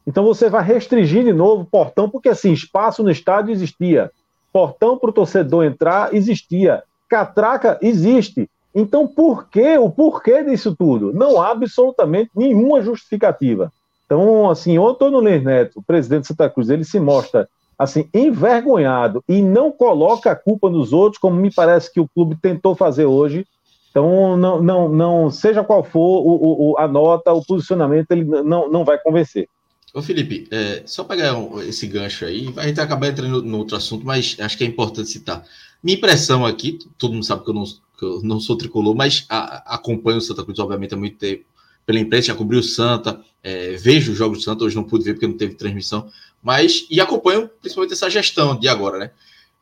Então 0.06 0.22
você 0.22 0.48
vai 0.48 0.62
restringir 0.62 1.24
de 1.24 1.32
novo 1.32 1.62
o 1.62 1.66
portão, 1.66 2.08
porque 2.08 2.28
assim, 2.28 2.52
espaço 2.52 3.02
no 3.02 3.10
estádio 3.10 3.50
existia. 3.50 4.12
Portão 4.52 4.96
para 4.96 5.10
o 5.10 5.12
torcedor 5.12 5.64
entrar 5.64 6.14
existia. 6.14 6.84
Catraca 7.08 7.76
existe. 7.82 8.48
Então 8.72 9.08
por 9.08 9.48
que 9.48 9.76
o 9.76 9.90
porquê 9.90 10.44
disso 10.44 10.76
tudo? 10.76 11.12
Não 11.12 11.42
há 11.42 11.50
absolutamente 11.50 12.30
nenhuma 12.36 12.80
justificativa. 12.80 13.72
Então, 14.06 14.50
assim, 14.50 14.76
o 14.76 14.88
Antônio 14.88 15.20
Ler 15.20 15.42
Neto, 15.42 15.80
presidente 15.86 16.22
de 16.22 16.26
Santa 16.28 16.50
Cruz, 16.50 16.68
ele 16.68 16.82
se 16.84 16.98
mostra 16.98 17.48
assim 17.80 18.10
envergonhado 18.12 19.24
e 19.26 19.40
não 19.40 19.72
coloca 19.72 20.30
a 20.30 20.36
culpa 20.36 20.68
nos 20.68 20.92
outros, 20.92 21.18
como 21.18 21.40
me 21.40 21.50
parece 21.50 21.90
que 21.90 21.98
o 21.98 22.06
clube 22.06 22.36
tentou 22.36 22.76
fazer 22.76 23.06
hoje. 23.06 23.46
Então, 23.90 24.36
não, 24.36 24.62
não, 24.62 24.88
não 24.90 25.30
seja 25.30 25.64
qual 25.64 25.82
for 25.82 26.20
o, 26.20 26.72
o, 26.72 26.78
a 26.78 26.86
nota, 26.86 27.32
o 27.32 27.42
posicionamento, 27.42 28.10
ele 28.10 28.24
não, 28.24 28.70
não 28.70 28.84
vai 28.84 28.98
convencer. 28.98 29.48
Ô 29.94 30.02
Felipe, 30.02 30.46
é, 30.50 30.82
só 30.84 31.04
pegar 31.04 31.34
esse 31.66 31.86
gancho 31.86 32.26
aí, 32.26 32.52
a 32.58 32.68
gente 32.68 32.80
acaba 32.82 33.08
entrando 33.08 33.42
no 33.42 33.58
outro 33.58 33.76
assunto, 33.76 34.04
mas 34.04 34.36
acho 34.38 34.58
que 34.58 34.62
é 34.62 34.66
importante 34.66 35.08
citar. 35.08 35.42
Minha 35.82 35.96
impressão 35.96 36.44
aqui, 36.44 36.78
todo 36.98 37.14
mundo 37.14 37.24
sabe 37.24 37.42
que 37.42 37.50
eu 37.50 37.54
não, 37.54 37.64
que 37.64 38.04
eu 38.04 38.20
não 38.22 38.38
sou 38.38 38.56
tricolor, 38.56 38.94
mas 38.94 39.24
a, 39.30 39.74
acompanho 39.74 40.18
o 40.18 40.20
Santa 40.20 40.44
Cruz, 40.44 40.58
obviamente, 40.58 40.92
há 40.92 40.98
muito 40.98 41.16
tempo, 41.16 41.44
pela 41.86 41.98
imprensa, 41.98 42.28
já 42.28 42.34
cobriu 42.34 42.60
o 42.60 42.62
Santa, 42.62 43.20
é, 43.42 43.72
vejo 43.72 44.12
os 44.12 44.18
jogos 44.18 44.38
do 44.38 44.44
Santa, 44.44 44.64
hoje 44.64 44.76
não 44.76 44.84
pude 44.84 45.02
ver 45.02 45.14
porque 45.14 45.26
não 45.26 45.36
teve 45.36 45.54
transmissão, 45.54 46.08
mas 46.42 46.86
e 46.90 47.00
acompanho 47.00 47.48
principalmente 47.60 47.92
essa 47.92 48.10
gestão 48.10 48.58
de 48.58 48.68
agora, 48.68 48.98
né? 48.98 49.10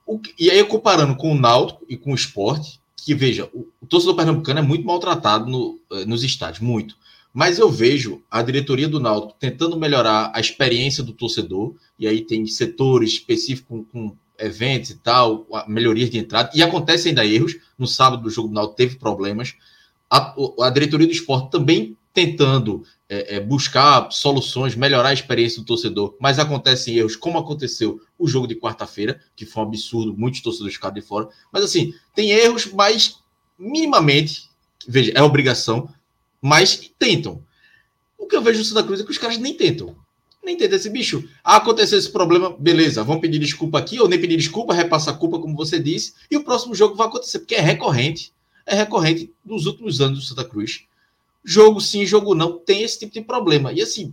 O, 0.07 0.21
e 0.39 0.51
aí, 0.51 0.65
comparando 0.65 1.15
com 1.17 1.33
o 1.33 1.39
Náutico 1.39 1.85
e 1.89 1.97
com 1.97 2.13
o 2.13 2.15
esporte, 2.15 2.81
que 2.97 3.15
veja, 3.15 3.49
o, 3.53 3.67
o 3.81 3.87
torcedor 3.87 4.17
pernambucano 4.17 4.59
é 4.59 4.63
muito 4.63 4.87
maltratado 4.87 5.51
no, 5.51 5.79
eh, 5.93 6.05
nos 6.07 6.25
estádios, 6.25 6.61
muito. 6.61 6.97
Mas 7.33 7.59
eu 7.59 7.71
vejo 7.71 8.23
a 8.31 8.43
diretoria 8.43 8.89
do 8.89 9.01
Náutico 9.01 9.35
tentando 9.39 9.79
melhorar 9.79 10.33
a 10.35 10.41
experiência 10.41 11.03
do 11.03 11.13
torcedor, 11.13 11.75
e 11.99 12.07
aí 12.07 12.23
tem 12.23 12.47
setores 12.47 13.13
específicos 13.13 13.69
com, 13.69 13.85
com 13.85 14.17
eventos 14.39 14.91
e 14.91 14.97
tal, 14.97 15.47
melhorias 15.67 16.09
de 16.09 16.19
entrada, 16.19 16.51
e 16.55 16.63
acontecem 16.63 17.11
ainda 17.11 17.27
erros. 17.27 17.57
No 17.79 17.87
sábado 17.87 18.23
do 18.23 18.31
jogo 18.31 18.49
do 18.49 18.55
Náutico 18.55 18.77
teve 18.77 18.97
problemas. 18.97 19.55
A, 20.11 20.35
a 20.63 20.71
diretoria 20.71 21.07
do 21.07 21.13
esporte 21.13 21.51
também 21.51 21.97
tentando 22.15 22.83
é, 23.09 23.37
é, 23.37 23.41
buscar 23.41 24.11
soluções, 24.11 24.75
melhorar 24.75 25.09
a 25.09 25.13
experiência 25.15 25.61
do 25.61 25.67
torcedor, 25.67 26.15
mas 26.21 26.39
acontecem 26.39 26.97
erros, 26.97 27.17
como 27.17 27.39
aconteceu 27.39 28.01
o 28.19 28.29
jogo 28.29 28.47
de 28.47 28.55
quarta-feira, 28.55 29.21
que 29.35 29.47
foi 29.47 29.63
um 29.63 29.67
absurdo, 29.67 30.15
muitos 30.17 30.43
torcedores 30.43 30.75
ficaram 30.75 30.95
de 30.95 31.01
fora. 31.01 31.29
Mas 31.51 31.65
assim, 31.65 31.95
tem 32.15 32.31
erros, 32.31 32.71
mas 32.73 33.19
minimamente, 33.59 34.51
veja, 34.87 35.13
é 35.15 35.23
obrigação, 35.23 35.89
mas 36.41 36.91
tentam. 36.99 37.43
O 38.19 38.27
que 38.27 38.37
eu 38.37 38.43
vejo 38.43 38.59
no 38.59 38.65
Santa 38.65 38.83
Cruz 38.83 39.01
é 39.01 39.05
que 39.05 39.11
os 39.11 39.19
caras 39.19 39.39
nem 39.39 39.55
tentam. 39.55 39.97
Nem 40.45 40.57
tentam 40.57 40.77
esse 40.77 40.91
bicho. 40.91 41.27
Ah, 41.43 41.57
aconteceu 41.57 41.99
esse 41.99 42.11
problema, 42.11 42.55
beleza, 42.59 43.03
vão 43.03 43.21
pedir 43.21 43.39
desculpa 43.39 43.79
aqui, 43.79 43.99
ou 43.99 44.09
nem 44.09 44.21
pedir 44.21 44.37
desculpa, 44.37 44.75
repassar 44.75 45.15
a 45.15 45.19
culpa, 45.19 45.39
como 45.39 45.57
você 45.57 45.79
disse, 45.79 46.15
e 46.31 46.37
o 46.37 46.45
próximo 46.45 46.75
jogo 46.75 46.95
vai 46.95 47.07
acontecer, 47.07 47.39
porque 47.39 47.55
é 47.55 47.61
recorrente. 47.61 48.33
É 48.67 48.75
recorrente 48.75 49.33
nos 49.43 49.65
últimos 49.65 49.99
anos 50.01 50.19
do 50.19 50.25
Santa 50.25 50.45
Cruz 50.45 50.88
Jogo 51.51 51.81
sim, 51.81 52.05
jogo 52.05 52.35
não, 52.35 52.59
tem 52.59 52.83
esse 52.83 52.99
tipo 52.99 53.15
de 53.15 53.23
problema. 53.23 53.73
E 53.73 53.81
assim, 53.81 54.13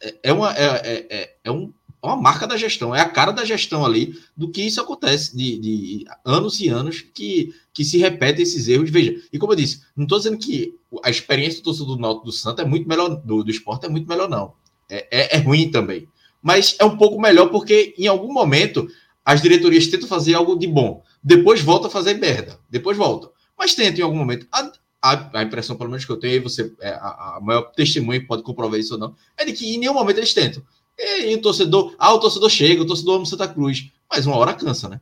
é, 0.00 0.14
é 0.22 0.32
uma, 0.32 0.50
é, 0.56 0.64
é, 0.64 1.06
é, 1.10 1.34
é 1.44 1.52
um, 1.52 1.70
é 2.02 2.06
uma 2.06 2.16
marca 2.16 2.46
da 2.46 2.56
gestão, 2.56 2.94
é 2.94 3.02
a 3.02 3.08
cara 3.08 3.32
da 3.32 3.44
gestão 3.44 3.84
ali 3.84 4.18
do 4.34 4.50
que 4.50 4.62
isso 4.62 4.80
acontece 4.80 5.36
de, 5.36 5.58
de 5.58 6.06
anos 6.24 6.58
e 6.58 6.68
anos 6.68 7.02
que, 7.02 7.54
que 7.74 7.84
se 7.84 7.98
repetem 7.98 8.44
esses 8.44 8.66
erros. 8.66 8.88
Veja, 8.88 9.14
e 9.30 9.38
como 9.38 9.52
eu 9.52 9.56
disse, 9.56 9.82
não 9.94 10.04
estou 10.04 10.16
dizendo 10.16 10.38
que 10.38 10.74
a 11.04 11.10
experiência 11.10 11.60
do 11.60 11.64
torcedor 11.64 11.96
do 11.96 12.00
Náutico 12.00 12.24
do 12.24 12.32
Santo 12.32 12.62
é 12.62 12.64
muito 12.64 12.88
melhor, 12.88 13.10
do, 13.10 13.44
do 13.44 13.50
esporte 13.50 13.84
é 13.84 13.88
muito 13.90 14.08
melhor, 14.08 14.30
não. 14.30 14.54
É, 14.88 15.06
é, 15.10 15.36
é 15.36 15.38
ruim 15.38 15.70
também. 15.70 16.08
Mas 16.40 16.76
é 16.78 16.84
um 16.86 16.96
pouco 16.96 17.20
melhor 17.20 17.50
porque 17.50 17.94
em 17.98 18.06
algum 18.06 18.32
momento 18.32 18.88
as 19.22 19.42
diretorias 19.42 19.86
tentam 19.86 20.08
fazer 20.08 20.32
algo 20.32 20.58
de 20.58 20.66
bom, 20.66 21.02
depois 21.22 21.60
volta 21.60 21.88
a 21.88 21.90
fazer 21.90 22.14
merda, 22.14 22.58
depois 22.70 22.96
volta. 22.96 23.28
Mas 23.58 23.74
tentam 23.74 24.00
em 24.00 24.02
algum 24.02 24.16
momento. 24.16 24.46
A, 24.50 24.72
a, 25.02 25.38
a, 25.38 25.42
impressão, 25.42 25.76
pelo 25.76 25.90
menos 25.90 26.04
que 26.04 26.12
eu 26.12 26.18
tenho, 26.18 26.36
e 26.36 26.40
você, 26.40 26.72
é, 26.80 26.90
a, 26.90 27.36
a 27.36 27.40
maior 27.40 27.62
testemunha 27.72 28.24
pode 28.26 28.42
comprovar 28.42 28.78
isso 28.78 28.94
ou 28.94 29.00
não, 29.00 29.14
é 29.36 29.44
de 29.44 29.52
que 29.52 29.74
em 29.74 29.78
nenhum 29.78 29.94
momento 29.94 30.18
eles 30.18 30.34
tentam. 30.34 30.62
E, 30.98 31.32
e 31.32 31.34
o 31.34 31.40
torcedor, 31.42 31.94
ah, 31.98 32.12
o 32.12 32.20
torcedor 32.20 32.50
chega, 32.50 32.82
o 32.82 32.86
torcedor 32.86 33.16
ama 33.16 33.26
Santa 33.26 33.48
Cruz, 33.48 33.90
mas 34.10 34.26
uma 34.26 34.36
hora 34.36 34.54
cansa, 34.54 34.88
né? 34.88 35.00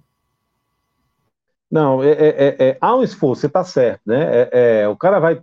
Não, 1.70 2.03
é, 2.03 2.11
é, 2.11 2.29
é, 2.29 2.57
é 2.69 2.79
há 2.81 2.97
um 2.97 3.03
esforço, 3.03 3.43
você 3.43 3.47
está 3.47 3.62
certo, 3.62 4.01
né? 4.07 4.25
É, 4.31 4.51
é, 4.83 4.89
o 4.89 4.97
cara 4.97 5.19
vai 5.19 5.43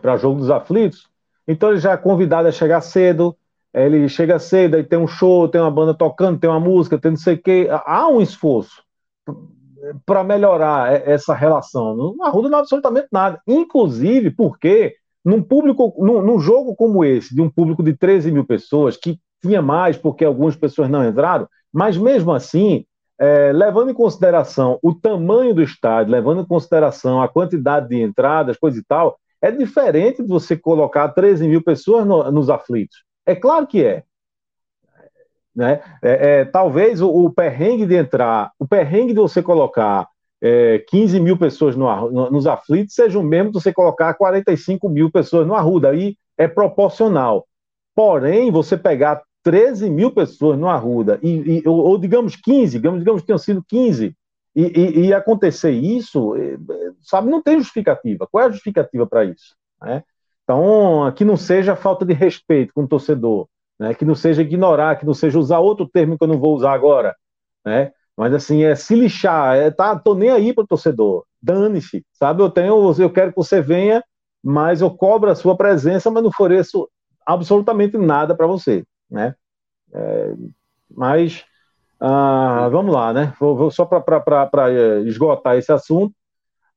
para 0.00 0.16
jogo 0.16 0.38
dos 0.38 0.50
aflitos, 0.50 1.08
então 1.48 1.70
ele 1.70 1.80
já 1.80 1.92
é 1.92 1.96
convidado 1.96 2.46
a 2.46 2.52
chegar 2.52 2.80
cedo, 2.80 3.36
ele 3.74 4.08
chega 4.08 4.38
cedo, 4.38 4.76
aí 4.76 4.82
tem 4.82 4.98
um 4.98 5.06
show, 5.06 5.48
tem 5.48 5.60
uma 5.60 5.70
banda 5.70 5.92
tocando, 5.92 6.38
tem 6.38 6.48
uma 6.48 6.58
música, 6.58 6.98
tem 6.98 7.10
não 7.10 7.18
sei 7.18 7.34
o 7.34 7.38
quê. 7.42 7.68
Há 7.70 8.08
um 8.08 8.22
esforço. 8.22 8.82
Para 10.04 10.24
melhorar 10.24 10.92
essa 11.06 11.34
relação? 11.34 11.96
Não 11.96 12.24
ajuda 12.24 12.58
absolutamente 12.58 13.08
nada. 13.12 13.40
Inclusive 13.46 14.30
porque 14.30 14.94
num 15.24 15.42
público, 15.42 15.92
num, 15.98 16.22
num, 16.22 16.38
jogo 16.38 16.76
como 16.76 17.04
esse, 17.04 17.34
de 17.34 17.42
um 17.42 17.50
público 17.50 17.82
de 17.82 17.92
13 17.94 18.30
mil 18.30 18.44
pessoas, 18.44 18.96
que 18.96 19.18
tinha 19.42 19.60
mais 19.60 19.96
porque 19.96 20.24
algumas 20.24 20.54
pessoas 20.54 20.88
não 20.88 21.04
entraram, 21.04 21.48
mas 21.72 21.96
mesmo 21.96 22.32
assim, 22.32 22.84
é, 23.18 23.52
levando 23.52 23.90
em 23.90 23.94
consideração 23.94 24.78
o 24.82 24.94
tamanho 24.94 25.52
do 25.52 25.62
estádio, 25.62 26.12
levando 26.12 26.42
em 26.42 26.46
consideração 26.46 27.20
a 27.20 27.28
quantidade 27.28 27.88
de 27.88 28.00
entradas, 28.00 28.56
coisa 28.56 28.78
e 28.78 28.84
tal, 28.84 29.18
é 29.42 29.50
diferente 29.50 30.22
de 30.22 30.28
você 30.28 30.56
colocar 30.56 31.08
13 31.08 31.48
mil 31.48 31.62
pessoas 31.62 32.06
no, 32.06 32.30
nos 32.30 32.48
aflitos. 32.48 33.04
É 33.26 33.34
claro 33.34 33.66
que 33.66 33.84
é. 33.84 34.04
Né? 35.56 35.80
É, 36.02 36.40
é, 36.40 36.44
talvez 36.44 37.00
o, 37.00 37.08
o, 37.08 37.30
perrengue 37.30 37.86
de 37.86 37.94
entrar, 37.94 38.52
o 38.58 38.68
perrengue 38.68 39.14
de 39.14 39.20
você 39.20 39.42
colocar 39.42 40.06
é, 40.42 40.84
15 40.86 41.18
mil 41.18 41.38
pessoas 41.38 41.74
no, 41.74 42.10
no, 42.10 42.30
nos 42.30 42.46
aflitos 42.46 42.94
seja 42.94 43.18
o 43.18 43.22
mesmo 43.22 43.50
de 43.50 43.62
você 43.62 43.72
colocar 43.72 44.12
45 44.12 44.86
mil 44.90 45.10
pessoas 45.10 45.46
no 45.46 45.54
Arruda. 45.54 45.88
Aí 45.88 46.14
é 46.36 46.46
proporcional. 46.46 47.46
Porém, 47.94 48.50
você 48.50 48.76
pegar 48.76 49.22
13 49.42 49.88
mil 49.88 50.10
pessoas 50.10 50.58
no 50.58 50.68
Arruda, 50.68 51.18
e, 51.22 51.60
e 51.60 51.68
ou, 51.68 51.78
ou, 51.78 51.96
digamos 51.96 52.36
15, 52.36 52.76
digamos, 52.76 52.98
digamos 52.98 53.22
que 53.22 53.26
tenham 53.26 53.38
sido 53.38 53.64
15, 53.66 54.14
e, 54.54 54.62
e, 54.62 55.06
e 55.06 55.14
acontecer 55.14 55.70
isso, 55.70 56.36
é, 56.36 56.58
sabe, 57.00 57.30
não 57.30 57.40
tem 57.40 57.58
justificativa. 57.58 58.26
Qual 58.30 58.42
é 58.42 58.48
a 58.48 58.50
justificativa 58.50 59.06
para 59.06 59.24
isso? 59.24 59.54
Né? 59.80 60.02
Então, 60.44 61.10
que 61.16 61.24
não 61.24 61.36
seja 61.36 61.74
falta 61.76 62.04
de 62.04 62.12
respeito 62.12 62.74
com 62.74 62.82
o 62.82 62.88
torcedor, 62.88 63.48
né? 63.78 63.94
que 63.94 64.04
não 64.04 64.14
seja 64.14 64.42
ignorar, 64.42 64.96
que 64.96 65.06
não 65.06 65.14
seja 65.14 65.38
usar 65.38 65.58
outro 65.58 65.88
termo 65.88 66.16
que 66.18 66.24
eu 66.24 66.28
não 66.28 66.38
vou 66.38 66.54
usar 66.54 66.72
agora, 66.72 67.14
né? 67.64 67.92
Mas 68.16 68.32
assim, 68.32 68.64
é 68.64 68.74
se 68.74 68.94
lixar, 68.94 69.56
é, 69.56 69.70
tá, 69.70 69.98
tô 69.98 70.14
nem 70.14 70.30
aí 70.30 70.52
pro 70.54 70.66
torcedor, 70.66 71.24
dane-se, 71.40 72.04
sabe? 72.12 72.42
Eu 72.42 72.50
tenho, 72.50 72.94
eu 72.98 73.10
quero 73.10 73.30
que 73.30 73.36
você 73.36 73.60
venha, 73.60 74.02
mas 74.42 74.80
eu 74.80 74.90
cobro 74.90 75.30
a 75.30 75.34
sua 75.34 75.56
presença, 75.56 76.10
mas 76.10 76.22
não 76.22 76.30
ofereço 76.30 76.88
absolutamente 77.26 77.98
nada 77.98 78.34
para 78.34 78.46
você, 78.46 78.84
né? 79.10 79.34
É, 79.92 80.34
mas 80.90 81.44
ah, 82.00 82.68
vamos 82.70 82.94
lá, 82.94 83.12
né? 83.12 83.34
Vou, 83.40 83.56
vou 83.56 83.70
só 83.70 83.84
para 83.84 84.70
é, 84.70 85.00
esgotar 85.00 85.56
esse 85.56 85.72
assunto. 85.72 86.14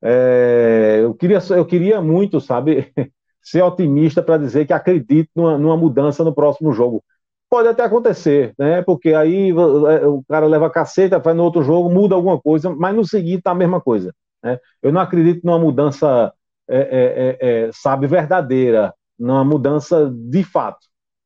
É, 0.01 0.99
eu, 1.01 1.13
queria, 1.13 1.39
eu 1.51 1.65
queria 1.65 2.01
muito, 2.01 2.39
sabe, 2.39 2.91
ser 3.49 3.63
otimista 3.63 4.21
para 4.21 4.38
dizer 4.38 4.65
que 4.67 4.73
acredito 4.73 5.30
numa, 5.35 5.57
numa, 5.57 5.77
mudança 5.77 6.23
no 6.23 6.34
próximo 6.34 6.71
jogo. 6.71 7.03
Pode 7.49 7.67
até 7.67 7.84
acontecer, 7.84 8.53
né? 8.59 8.84
Porque 8.84 9.13
aí 9.13 9.49
é, 9.49 10.07
o 10.07 10.23
cara 10.30 10.45
leva 10.45 10.69
caceta, 10.69 11.21
faz 11.21 11.35
no 11.35 11.43
outro 11.43 11.63
jogo, 11.63 11.89
muda 11.89 12.13
alguma 12.13 12.39
coisa, 12.39 12.69
mas 12.69 12.95
no 12.95 13.03
seguinte 13.05 13.41
tá 13.41 13.51
a 13.51 13.55
mesma 13.55 13.81
coisa. 13.81 14.13
Né? 14.43 14.59
Eu 14.84 14.91
não 14.91 15.01
acredito 15.01 15.43
numa 15.43 15.57
mudança, 15.57 16.31
é, 16.67 17.38
é, 17.41 17.47
é, 17.67 17.71
sabe, 17.73 18.05
verdadeira, 18.05 18.93
numa 19.17 19.43
mudança 19.43 20.11
de 20.13 20.43
fato. 20.43 20.85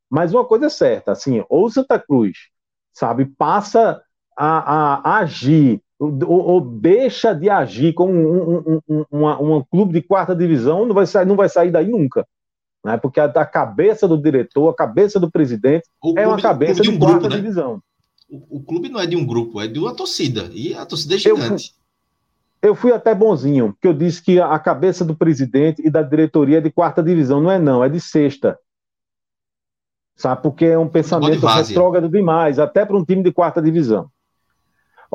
Mas 0.10 0.34
uma 0.34 0.45
coisa 0.45 0.68
é 0.68 0.70
certa, 0.70 1.12
assim, 1.12 1.44
ou 1.50 1.70
Santa 1.70 2.00
Cruz, 2.00 2.38
sabe, 2.94 3.26
passa 3.26 4.02
a, 4.38 5.10
a 5.10 5.18
agir 5.20 5.82
ou, 6.04 6.46
ou, 6.46 6.62
deixa 6.62 7.34
de 7.34 7.50
agir 7.50 7.94
como 7.94 8.12
um, 8.12 8.82
um, 8.88 9.06
um, 9.12 9.56
um, 9.56 9.64
clube 9.64 9.94
de 9.94 10.02
quarta 10.02 10.36
divisão, 10.36 10.86
não 10.86 10.94
vai 10.94 11.06
sair, 11.06 11.26
não 11.26 11.36
vai 11.36 11.48
sair 11.48 11.72
daí 11.72 11.88
nunca. 11.88 12.28
Né? 12.84 12.98
Porque 12.98 13.20
a, 13.20 13.26
a 13.26 13.46
cabeça 13.46 14.08
do 14.08 14.18
diretor, 14.18 14.70
a 14.70 14.76
cabeça 14.76 15.20
do 15.20 15.32
presidente 15.32 15.88
o 16.04 16.18
é 16.18 16.28
uma 16.28 16.42
cabeça 16.42 16.82
de, 16.82 16.92
de 16.92 16.98
quarta 16.98 17.20
grupo, 17.20 17.30
né? 17.30 17.36
divisão. 17.38 17.82
O, 18.30 18.58
o, 18.58 18.64
clube 18.64 18.90
não 18.90 19.00
é 19.00 19.06
de 19.06 19.16
um 19.16 19.26
grupo, 19.26 19.62
é 19.62 19.68
de 19.68 19.80
uma 19.80 19.96
torcida. 19.96 20.50
E 20.52 20.74
a 20.74 20.86
torcida 20.86 21.16
é 21.16 21.18
gigante. 21.18 21.74
Eu, 22.62 22.72
eu 22.72 22.76
fui 22.76 22.92
até 22.92 23.16
bonzinho, 23.16 23.74
porque 23.74 23.88
eu 23.88 23.94
disse 23.94 24.22
que 24.22 24.40
a 24.40 24.58
cabeça 24.60 25.06
do 25.06 25.16
presidente 25.16 25.82
e 25.86 25.90
da 25.90 26.02
diretoria 26.02 26.58
é 26.58 26.62
de 26.62 26.72
quarta 26.72 27.02
divisão. 27.02 27.40
Não 27.40 27.52
é 27.52 27.60
não, 27.60 27.84
é 27.84 27.88
de 27.88 28.00
sexta. 28.02 28.58
Sabe? 30.16 30.42
Porque 30.42 30.66
é 30.66 30.78
um 30.78 30.88
pensamento 30.88 31.46
retrógrado 31.46 32.10
demais, 32.10 32.60
até 32.60 32.86
para 32.86 32.98
um 32.98 33.06
time 33.06 33.24
de 33.24 33.32
quarta 33.32 33.62
divisão. 33.62 34.10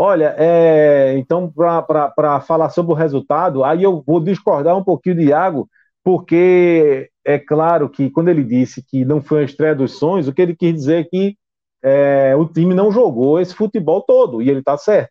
Olha, 0.00 0.32
é, 0.38 1.18
então, 1.18 1.52
para 1.52 2.40
falar 2.42 2.70
sobre 2.70 2.92
o 2.92 2.94
resultado, 2.94 3.64
aí 3.64 3.82
eu 3.82 4.00
vou 4.06 4.20
discordar 4.20 4.76
um 4.76 4.84
pouquinho 4.84 5.16
de 5.16 5.24
Iago, 5.24 5.68
porque 6.04 7.10
é 7.24 7.36
claro 7.36 7.90
que 7.90 8.08
quando 8.08 8.28
ele 8.28 8.44
disse 8.44 8.80
que 8.80 9.04
não 9.04 9.20
foi 9.20 9.40
a 9.40 9.44
estreia 9.44 9.74
dos 9.74 9.98
sonhos, 9.98 10.28
o 10.28 10.32
que 10.32 10.40
ele 10.40 10.54
quis 10.54 10.72
dizer 10.72 11.00
é 11.00 11.04
que 11.04 11.36
é, 11.82 12.36
o 12.36 12.46
time 12.46 12.74
não 12.74 12.92
jogou 12.92 13.40
esse 13.40 13.52
futebol 13.52 14.00
todo, 14.02 14.40
e 14.40 14.48
ele 14.48 14.60
está 14.60 14.78
certo. 14.78 15.10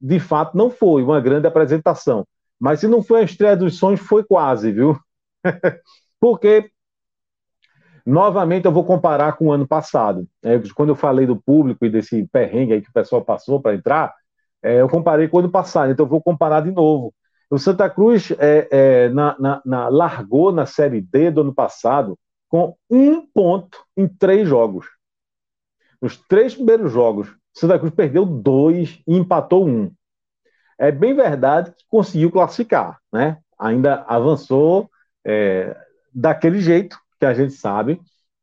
De 0.00 0.20
fato, 0.20 0.56
não 0.56 0.70
foi 0.70 1.02
uma 1.02 1.20
grande 1.20 1.48
apresentação. 1.48 2.24
Mas 2.60 2.78
se 2.78 2.86
não 2.86 3.02
foi 3.02 3.22
a 3.22 3.24
estreia 3.24 3.56
dos 3.56 3.76
sonhos, 3.76 3.98
foi 3.98 4.22
quase, 4.22 4.70
viu? 4.70 4.96
porque, 6.20 6.70
novamente, 8.06 8.66
eu 8.66 8.72
vou 8.72 8.84
comparar 8.84 9.32
com 9.32 9.46
o 9.46 9.52
ano 9.52 9.66
passado. 9.66 10.28
É, 10.44 10.60
quando 10.76 10.90
eu 10.90 10.96
falei 10.96 11.26
do 11.26 11.34
público 11.34 11.84
e 11.84 11.90
desse 11.90 12.24
perrengue 12.28 12.74
aí 12.74 12.80
que 12.80 12.90
o 12.90 12.92
pessoal 12.92 13.24
passou 13.24 13.60
para 13.60 13.74
entrar, 13.74 14.14
é, 14.62 14.80
eu 14.80 14.88
comparei 14.88 15.28
com 15.28 15.36
o 15.36 15.40
ano 15.40 15.50
passado, 15.50 15.92
então 15.92 16.04
eu 16.04 16.10
vou 16.10 16.22
comparar 16.22 16.60
de 16.60 16.70
novo. 16.70 17.14
O 17.50 17.58
Santa 17.58 17.88
Cruz 17.88 18.30
é, 18.38 18.68
é, 18.70 19.08
na, 19.08 19.36
na, 19.38 19.62
na, 19.64 19.88
largou 19.88 20.52
na 20.52 20.66
Série 20.66 21.00
D 21.00 21.30
do 21.30 21.40
ano 21.40 21.54
passado 21.54 22.18
com 22.48 22.76
um 22.90 23.26
ponto 23.26 23.78
em 23.96 24.06
três 24.06 24.46
jogos. 24.46 24.86
Nos 26.00 26.16
três 26.16 26.54
primeiros 26.54 26.92
jogos, 26.92 27.28
o 27.28 27.58
Santa 27.58 27.78
Cruz 27.78 27.94
perdeu 27.94 28.24
dois 28.24 29.00
e 29.06 29.16
empatou 29.16 29.66
um. 29.66 29.90
É 30.78 30.92
bem 30.92 31.14
verdade 31.14 31.72
que 31.72 31.84
conseguiu 31.88 32.30
classificar, 32.30 32.98
né? 33.12 33.38
Ainda 33.58 34.04
avançou 34.06 34.90
é, 35.26 35.76
daquele 36.14 36.60
jeito 36.60 36.98
que 37.18 37.26
a 37.26 37.34
gente 37.34 37.54
sabe, 37.54 38.00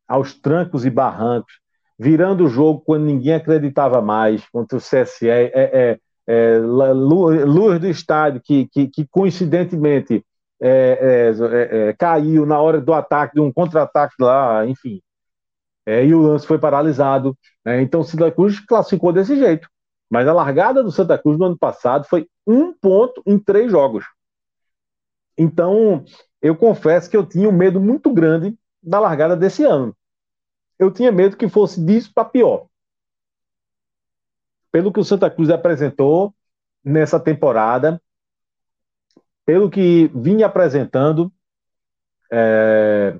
aos 0.07 0.33
trancos 0.33 0.85
e 0.85 0.89
barrancos, 0.89 1.59
virando 1.97 2.45
o 2.45 2.49
jogo 2.49 2.81
quando 2.81 3.05
ninguém 3.05 3.35
acreditava 3.35 4.01
mais 4.01 4.45
contra 4.49 4.77
o 4.77 4.81
CSE. 4.81 5.29
É, 5.29 5.99
é, 6.27 6.55
é, 6.55 6.59
luz 6.59 7.79
do 7.79 7.87
estádio, 7.87 8.41
que, 8.43 8.67
que, 8.67 8.87
que 8.87 9.07
coincidentemente 9.07 10.25
é, 10.61 11.31
é, 11.31 11.89
é, 11.89 11.93
caiu 11.93 12.45
na 12.45 12.59
hora 12.59 12.81
do 12.81 12.93
ataque, 12.93 13.35
de 13.35 13.41
um 13.41 13.51
contra-ataque 13.51 14.15
lá, 14.19 14.65
enfim. 14.65 15.01
É, 15.85 16.03
e 16.03 16.13
o 16.15 16.21
lance 16.21 16.47
foi 16.47 16.57
paralisado. 16.57 17.37
Né? 17.63 17.81
Então 17.81 18.01
o 18.01 18.03
Santa 18.03 18.31
Cruz 18.31 18.59
classificou 18.59 19.13
desse 19.13 19.35
jeito. 19.37 19.69
Mas 20.09 20.27
a 20.27 20.33
largada 20.33 20.83
do 20.83 20.91
Santa 20.91 21.17
Cruz 21.17 21.37
no 21.37 21.45
ano 21.45 21.57
passado 21.57 22.05
foi 22.05 22.27
um 22.47 22.73
ponto 22.73 23.21
em 23.25 23.37
três 23.37 23.71
jogos. 23.71 24.05
Então, 25.37 26.05
eu 26.41 26.55
confesso 26.55 27.09
que 27.09 27.17
eu 27.17 27.25
tinha 27.25 27.49
um 27.49 27.51
medo 27.51 27.81
muito 27.81 28.13
grande 28.13 28.57
da 28.81 28.99
largada 28.99 29.35
desse 29.35 29.63
ano. 29.63 29.95
Eu 30.79 30.91
tinha 30.91 31.11
medo 31.11 31.35
que 31.35 31.49
fosse 31.49 31.83
disso 31.83 32.11
para 32.13 32.25
pior 32.25 32.67
pelo 34.75 34.91
que 34.91 34.99
o 34.99 35.05
Santa 35.05 35.29
Cruz 35.29 35.49
apresentou 35.49 36.35
nessa 36.83 37.17
temporada, 37.17 38.01
pelo 39.45 39.69
que 39.69 40.11
vinha 40.13 40.47
apresentando 40.47 41.31
é, 42.29 43.17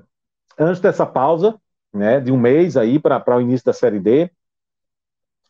antes 0.58 0.82
dessa 0.82 1.06
pausa, 1.06 1.58
né, 1.94 2.20
de 2.20 2.30
um 2.30 2.36
mês 2.36 2.76
aí 2.76 2.98
para 2.98 3.34
o 3.34 3.40
início 3.40 3.64
da 3.64 3.72
Série 3.72 3.98
D, 3.98 4.30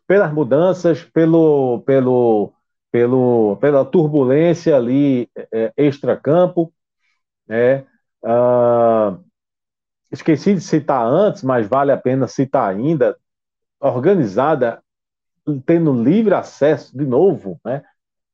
pelas 0.06 0.32
mudanças, 0.32 1.02
pelo, 1.02 1.80
pelo, 1.80 2.52
pelo, 2.92 3.56
pela 3.56 3.84
turbulência 3.84 4.76
ali 4.76 5.28
é, 5.52 5.72
extra-campo, 5.76 6.72
né, 7.48 7.84
uh, 8.22 9.18
esqueci 10.12 10.54
de 10.54 10.60
citar 10.60 11.04
antes, 11.04 11.42
mas 11.42 11.66
vale 11.66 11.90
a 11.90 11.96
pena 11.96 12.28
citar 12.28 12.70
ainda, 12.70 13.18
organizada 13.80 14.80
tendo 15.64 15.93
livre 15.93 16.35
acesso 16.35 16.97
de 16.97 17.05
novo, 17.05 17.60
né, 17.64 17.82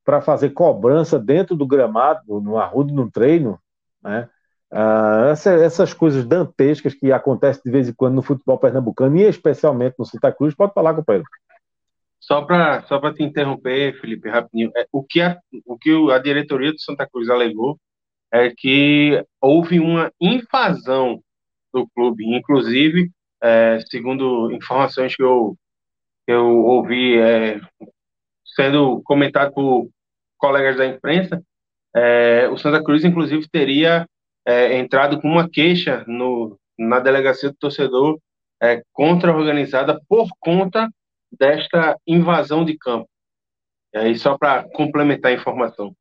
para 0.04 0.20
fazer 0.20 0.50
cobrança 0.50 1.18
dentro 1.18 1.54
do 1.54 1.66
gramado, 1.66 2.40
no 2.40 2.58
arrudo, 2.58 2.92
no 2.92 3.10
treino, 3.10 3.58
né, 4.02 4.28
uh, 4.72 5.28
essa, 5.30 5.52
essas 5.52 5.94
coisas 5.94 6.24
dantescas 6.24 6.94
que 6.94 7.12
acontecem 7.12 7.62
de 7.64 7.70
vez 7.70 7.88
em 7.88 7.94
quando 7.94 8.14
no 8.14 8.22
futebol 8.22 8.58
pernambucano 8.58 9.16
e 9.16 9.22
especialmente 9.22 9.96
no 9.98 10.04
Santa 10.04 10.32
Cruz, 10.32 10.54
pode 10.54 10.72
falar, 10.72 10.94
companheiro. 10.94 11.26
Só 12.18 12.42
para 12.42 12.82
só 12.82 13.00
te 13.12 13.22
interromper, 13.22 14.00
Felipe, 14.00 14.28
rapidinho, 14.28 14.70
é, 14.76 14.86
o, 14.92 15.02
que 15.02 15.20
a, 15.20 15.38
o 15.66 15.76
que 15.76 15.90
a 16.12 16.18
diretoria 16.18 16.72
do 16.72 16.80
Santa 16.80 17.06
Cruz 17.06 17.28
alegou 17.28 17.78
é 18.32 18.50
que 18.56 19.22
houve 19.40 19.78
uma 19.78 20.10
invasão 20.20 21.20
do 21.72 21.86
clube, 21.88 22.24
inclusive, 22.24 23.10
é, 23.42 23.78
segundo 23.90 24.52
informações 24.52 25.16
que 25.16 25.22
eu 25.22 25.56
eu 26.26 26.46
ouvi 26.64 27.18
é, 27.18 27.60
sendo 28.44 29.02
comentado 29.02 29.52
por 29.52 29.88
colegas 30.38 30.76
da 30.76 30.86
imprensa, 30.86 31.42
é, 31.94 32.48
o 32.48 32.56
Santa 32.56 32.82
Cruz, 32.82 33.04
inclusive, 33.04 33.48
teria 33.48 34.06
é, 34.46 34.78
entrado 34.78 35.20
com 35.20 35.28
uma 35.28 35.48
queixa 35.48 36.04
no, 36.06 36.58
na 36.78 36.98
delegacia 37.00 37.50
do 37.50 37.56
torcedor 37.56 38.18
é, 38.62 38.82
contra 38.92 39.30
a 39.30 39.36
organizada 39.36 40.00
por 40.08 40.28
conta 40.40 40.88
desta 41.30 41.96
invasão 42.06 42.64
de 42.64 42.76
campo. 42.76 43.08
E 43.94 43.98
aí, 43.98 44.18
só 44.18 44.38
para 44.38 44.64
complementar 44.70 45.32
a 45.32 45.34
informação. 45.34 45.94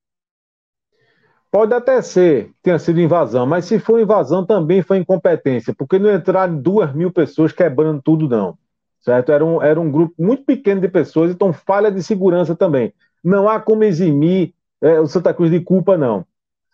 Pode 1.51 1.73
até 1.73 2.01
ser 2.01 2.45
que 2.45 2.53
tenha 2.63 2.79
sido 2.79 3.01
invasão, 3.01 3.45
mas 3.45 3.65
se 3.65 3.77
for 3.77 3.99
invasão 3.99 4.45
também 4.45 4.81
foi 4.81 4.97
incompetência, 4.99 5.75
porque 5.77 5.99
não 5.99 6.13
entraram 6.13 6.57
duas 6.57 6.93
mil 6.95 7.11
pessoas 7.11 7.51
quebrando 7.51 8.01
tudo, 8.01 8.29
não. 8.29 8.57
Certo? 9.01 9.31
Era 9.31 9.43
um, 9.43 9.61
era 9.61 9.79
um 9.79 9.91
grupo 9.91 10.13
muito 10.19 10.43
pequeno 10.45 10.79
de 10.79 10.87
pessoas, 10.87 11.31
então 11.31 11.51
falha 11.51 11.91
de 11.91 12.03
segurança 12.03 12.55
também. 12.55 12.93
Não 13.23 13.49
há 13.49 13.59
como 13.59 13.83
eximir 13.83 14.53
é, 14.81 14.99
o 14.99 15.07
Santa 15.07 15.33
Cruz 15.33 15.51
de 15.51 15.59
culpa, 15.59 15.97
não. 15.97 16.25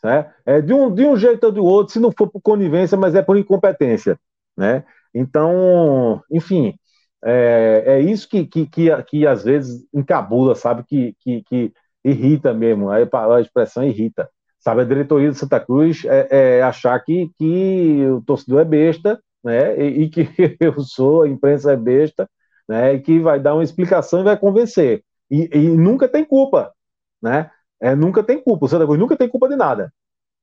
Certo? 0.02 0.32
É, 0.46 0.62
de, 0.62 0.74
um, 0.74 0.94
de 0.94 1.06
um 1.06 1.18
jeito 1.18 1.46
ou 1.46 1.52
do 1.52 1.64
outro, 1.64 1.94
se 1.94 2.00
não 2.00 2.12
for 2.12 2.30
por 2.30 2.42
conivência, 2.42 2.98
mas 2.98 3.16
é 3.16 3.22
por 3.22 3.38
incompetência. 3.38 4.20
Né? 4.56 4.84
Então, 5.14 6.22
enfim, 6.32 6.76
é, 7.24 7.84
é 7.86 8.00
isso 8.02 8.28
que, 8.30 8.46
que, 8.46 8.66
que, 8.68 9.04
que, 9.04 9.28
às 9.28 9.44
vezes 9.44 9.86
encabula, 9.94 10.56
sabe? 10.56 10.84
Que, 10.84 11.16
que, 11.20 11.44
que 11.44 11.74
irrita 12.04 12.54
mesmo, 12.54 12.90
a 12.90 13.42
expressão 13.42 13.84
irrita. 13.84 14.30
Sabe, 14.60 14.82
a 14.82 14.86
diretoria 14.86 15.32
de 15.32 15.38
Santa 15.38 15.60
Cruz 15.60 16.04
é, 16.06 16.58
é 16.58 16.62
achar 16.62 17.00
que, 17.04 17.30
que 17.38 18.06
o 18.08 18.22
torcedor 18.22 18.62
é 18.62 18.66
besta, 18.66 19.20
né? 19.44 19.78
E, 19.80 20.04
e, 20.04 20.10
que 20.10 20.28
eu 20.60 20.80
sou, 20.82 21.24
a 21.24 21.30
imprensa 21.30 21.74
é 21.74 21.78
besta, 21.78 22.30
né? 22.68 22.94
E 22.96 23.02
que 23.02 23.20
vai 23.20 23.40
dar 23.40 23.56
uma 23.56 23.64
explicação 23.64 24.22
e 24.22 24.24
vai 24.24 24.38
convencer. 24.38 25.04
E, 25.30 25.50
e 25.54 25.70
nunca 25.70 26.08
tem 26.08 26.26
culpa, 26.26 26.74
né? 27.22 27.50
É, 27.80 27.96
nunca 27.96 28.24
tem 28.24 28.42
culpa. 28.42 28.66
O 28.66 28.70
Santa 28.70 28.86
Cruz 28.86 29.00
nunca 29.00 29.18
tem 29.18 29.30
culpa 29.30 29.48
de 29.50 29.56
nada. 29.56 29.94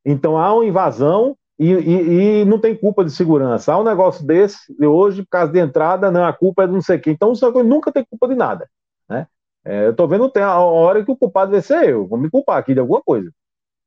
Então 0.05 0.39
há 0.39 0.53
uma 0.55 0.65
invasão 0.65 1.37
e, 1.59 1.71
e, 1.73 2.41
e, 2.41 2.45
não 2.45 2.59
tem 2.61 2.77
culpa 2.77 3.05
de 3.05 3.11
segurança. 3.11 3.73
Há 3.73 3.79
um 3.79 3.85
negócio 3.85 4.27
desse, 4.27 4.59
de 4.77 4.87
hoje, 4.87 5.23
por 5.23 5.31
causa 5.31 5.53
de 5.53 5.59
entrada, 5.59 6.11
não, 6.11 6.25
a 6.25 6.33
culpa 6.33 6.65
é 6.65 6.66
de 6.66 6.73
não 6.73 6.83
sei 6.83 6.99
quem. 6.99 7.12
Então 7.15 7.31
o 7.31 7.37
Santa 7.37 7.62
nunca 7.62 7.93
tem 7.93 8.05
culpa 8.05 8.29
de 8.29 8.35
nada. 8.35 8.69
Né? 9.09 9.27
É, 9.65 9.87
eu 9.87 9.91
estou 9.93 10.09
vendo 10.09 10.31
tem 10.31 10.43
a 10.43 10.59
hora 10.59 11.05
que 11.05 11.11
o 11.11 11.16
culpado 11.16 11.53
vai 11.53 11.62
ser 11.62 11.89
eu. 11.91 12.07
Vou 12.07 12.19
me 12.19 12.31
culpar 12.31 12.59
aqui 12.59 12.75
de 12.75 12.81
alguma 12.81 13.03
coisa. 13.03 13.31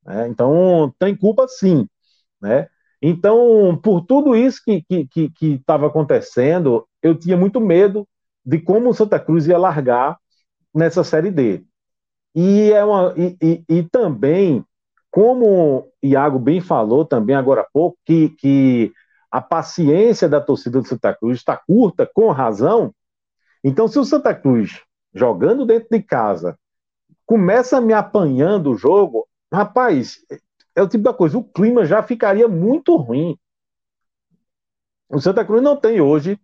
Né? 0.06 0.28
Então, 0.30 0.94
tem 1.00 1.16
culpa 1.16 1.48
sim. 1.48 1.88
Né? 2.42 2.70
Então, 3.02 3.80
por 3.82 4.02
tudo 4.02 4.36
isso 4.36 4.62
que 4.64 4.84
estava 4.90 5.08
que, 5.10 5.30
que, 5.30 5.58
que 5.58 5.64
acontecendo, 5.68 6.88
eu 7.02 7.16
tinha 7.16 7.38
muito 7.38 7.62
medo 7.62 8.08
de 8.46 8.60
como 8.60 8.90
o 8.90 8.94
Santa 8.94 9.20
Cruz 9.20 9.48
ia 9.48 9.58
largar 9.58 10.18
nessa 10.74 11.04
Série 11.04 11.32
D. 11.32 11.64
E, 12.36 12.72
é 12.72 12.84
uma, 12.84 13.14
e, 13.18 13.38
e, 13.42 13.64
e 13.70 13.84
também, 13.84 14.64
como 15.12 15.80
o 15.80 15.92
Iago 16.04 16.40
bem 16.40 16.62
falou 16.62 17.06
também 17.06 17.36
agora 17.36 17.62
há 17.62 17.68
pouco, 17.72 17.98
que, 18.06 18.30
que 18.30 18.92
a 19.32 19.42
paciência 19.42 20.28
da 20.30 20.42
torcida 20.42 20.82
do 20.82 20.88
Santa 20.88 21.14
Cruz 21.14 21.38
está 21.38 21.56
curta, 21.58 22.10
com 22.12 22.32
razão. 22.32 22.94
Então, 23.64 23.88
se 23.88 24.00
o 24.00 24.06
Santa 24.06 24.34
Cruz, 24.34 24.82
jogando 25.14 25.66
dentro 25.66 25.90
de 25.92 26.02
casa, 26.02 26.58
começa 27.26 27.82
me 27.82 27.94
apanhando 27.94 28.72
o 28.72 28.78
jogo, 28.78 29.28
Rapaz, 29.52 30.18
é 30.78 30.82
o 30.84 30.88
tipo 30.88 31.04
da 31.04 31.12
coisa, 31.12 31.38
o 31.38 31.44
clima 31.44 31.86
já 31.86 32.04
ficaria 32.04 32.48
muito 32.48 32.96
ruim. 32.96 33.36
O 35.10 35.20
Santa 35.20 35.44
Cruz 35.44 35.64
não 35.64 35.76
tem 35.76 36.00
hoje 36.00 36.40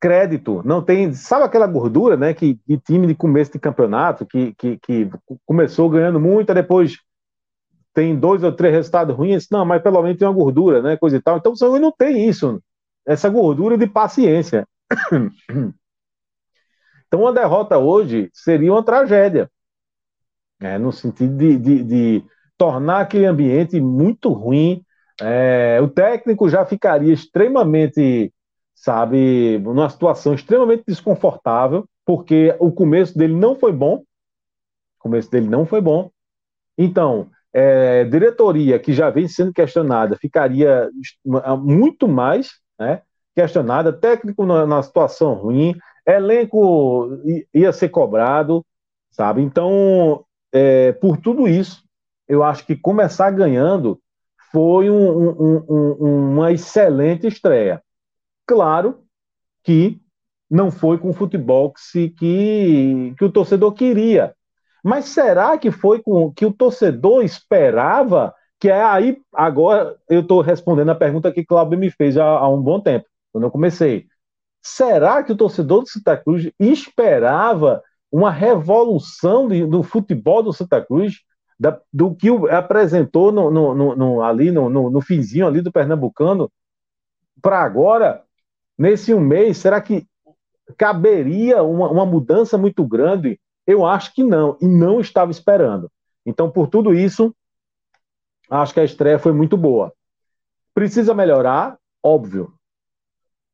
crédito, 0.00 0.60
não 0.64 0.82
tem, 0.82 1.12
sabe 1.12 1.44
aquela 1.44 1.66
gordura, 1.66 2.16
né, 2.16 2.34
que, 2.34 2.56
que 2.66 2.78
time 2.78 3.06
de 3.06 3.14
começo 3.14 3.52
de 3.52 3.60
campeonato, 3.60 4.26
que, 4.26 4.54
que, 4.54 4.78
que 4.78 5.10
começou 5.46 5.88
ganhando 5.88 6.18
muito, 6.18 6.52
depois 6.52 6.96
tem 7.94 8.18
dois 8.18 8.42
ou 8.42 8.50
três 8.50 8.74
resultados 8.74 9.14
ruins, 9.14 9.46
não, 9.50 9.64
mas 9.64 9.82
pelo 9.82 10.02
menos 10.02 10.18
tem 10.18 10.26
uma 10.26 10.34
gordura, 10.34 10.82
né, 10.82 10.96
coisa 10.96 11.18
e 11.18 11.22
tal. 11.22 11.36
Então 11.36 11.52
o 11.52 11.56
Santa 11.56 11.70
Cruz 11.70 11.82
não 11.82 11.92
tem 11.92 12.28
isso, 12.28 12.60
essa 13.06 13.28
gordura 13.28 13.78
de 13.78 13.86
paciência. 13.86 14.66
Então 17.06 17.22
uma 17.22 17.32
derrota 17.32 17.76
hoje 17.76 18.30
seria 18.32 18.70
uma 18.70 18.84
tragédia 18.84 19.50
é, 20.60 20.78
no 20.78 20.92
sentido 20.92 21.36
de, 21.36 21.56
de, 21.56 21.82
de, 21.82 22.24
tornar 22.60 23.00
aquele 23.00 23.24
ambiente 23.24 23.80
muito 23.80 24.30
ruim. 24.34 24.84
É, 25.18 25.80
o 25.82 25.88
técnico 25.88 26.46
já 26.46 26.66
ficaria 26.66 27.10
extremamente, 27.10 28.30
sabe, 28.74 29.58
numa 29.60 29.88
situação 29.88 30.34
extremamente 30.34 30.84
desconfortável, 30.86 31.88
porque 32.04 32.54
o 32.58 32.70
começo 32.70 33.16
dele 33.16 33.34
não 33.34 33.54
foi 33.54 33.72
bom. 33.72 33.94
O 33.94 34.04
começo 34.98 35.30
dele 35.30 35.48
não 35.48 35.64
foi 35.64 35.80
bom. 35.80 36.10
Então, 36.76 37.30
é, 37.50 38.04
diretoria 38.04 38.78
que 38.78 38.92
já 38.92 39.08
vem 39.08 39.26
sendo 39.26 39.54
questionada 39.54 40.18
ficaria 40.18 40.90
muito 41.58 42.06
mais 42.06 42.60
né, 42.78 43.00
questionada, 43.34 43.90
técnico 43.90 44.44
na, 44.44 44.66
na 44.66 44.82
situação 44.82 45.32
ruim, 45.32 45.74
elenco 46.06 47.08
ia 47.54 47.72
ser 47.72 47.88
cobrado, 47.88 48.62
sabe? 49.10 49.40
Então, 49.40 50.26
é, 50.52 50.92
por 50.92 51.16
tudo 51.16 51.48
isso, 51.48 51.88
eu 52.30 52.44
acho 52.44 52.64
que 52.64 52.76
começar 52.76 53.30
ganhando 53.32 54.00
foi 54.52 54.88
um, 54.88 55.30
um, 55.30 55.64
um, 55.68 56.30
uma 56.32 56.52
excelente 56.52 57.26
estreia. 57.26 57.82
Claro 58.46 59.02
que 59.64 60.00
não 60.48 60.70
foi 60.70 60.96
com 60.98 61.10
o 61.10 61.12
futebol 61.12 61.72
que, 61.72 61.80
se, 61.80 62.08
que, 62.10 63.14
que 63.18 63.24
o 63.24 63.30
torcedor 63.30 63.72
queria. 63.72 64.34
Mas 64.82 65.06
será 65.06 65.58
que 65.58 65.70
foi 65.70 66.00
com 66.02 66.32
que 66.32 66.46
o 66.46 66.52
torcedor 66.52 67.22
esperava? 67.24 68.34
Que 68.58 68.68
é 68.68 68.82
aí, 68.82 69.20
agora 69.32 69.96
eu 70.08 70.20
estou 70.20 70.40
respondendo 70.40 70.90
a 70.90 70.94
pergunta 70.94 71.32
que 71.32 71.44
Cláudio 71.44 71.78
me 71.78 71.90
fez 71.90 72.16
há, 72.16 72.24
há 72.24 72.48
um 72.48 72.62
bom 72.62 72.80
tempo, 72.80 73.06
quando 73.32 73.44
eu 73.44 73.50
comecei. 73.50 74.06
Será 74.62 75.22
que 75.22 75.32
o 75.32 75.36
torcedor 75.36 75.82
do 75.82 75.88
Santa 75.88 76.16
Cruz 76.16 76.50
esperava 76.58 77.82
uma 78.10 78.30
revolução 78.30 79.48
de, 79.48 79.66
do 79.66 79.82
futebol 79.82 80.42
do 80.42 80.52
Santa 80.52 80.80
Cruz, 80.80 81.20
da, 81.60 81.78
do 81.92 82.14
que 82.14 82.30
apresentou 82.50 83.30
no, 83.30 83.50
no, 83.50 83.94
no, 83.94 84.22
ali 84.22 84.50
no, 84.50 84.70
no, 84.70 85.00
finzinho 85.02 85.46
ali 85.46 85.60
do 85.60 85.70
Pernambucano, 85.70 86.50
para 87.42 87.62
agora, 87.62 88.24
nesse 88.78 89.12
um 89.12 89.20
mês, 89.20 89.58
será 89.58 89.78
que 89.78 90.06
caberia 90.78 91.62
uma, 91.62 91.90
uma 91.90 92.06
mudança 92.06 92.56
muito 92.56 92.82
grande? 92.86 93.38
Eu 93.66 93.84
acho 93.84 94.14
que 94.14 94.24
não, 94.24 94.56
e 94.58 94.66
não 94.66 95.00
estava 95.00 95.30
esperando. 95.30 95.92
Então, 96.24 96.50
por 96.50 96.66
tudo 96.66 96.94
isso, 96.94 97.34
acho 98.48 98.72
que 98.72 98.80
a 98.80 98.84
estreia 98.84 99.18
foi 99.18 99.32
muito 99.32 99.54
boa. 99.54 99.92
Precisa 100.72 101.12
melhorar, 101.12 101.78
óbvio, 102.02 102.54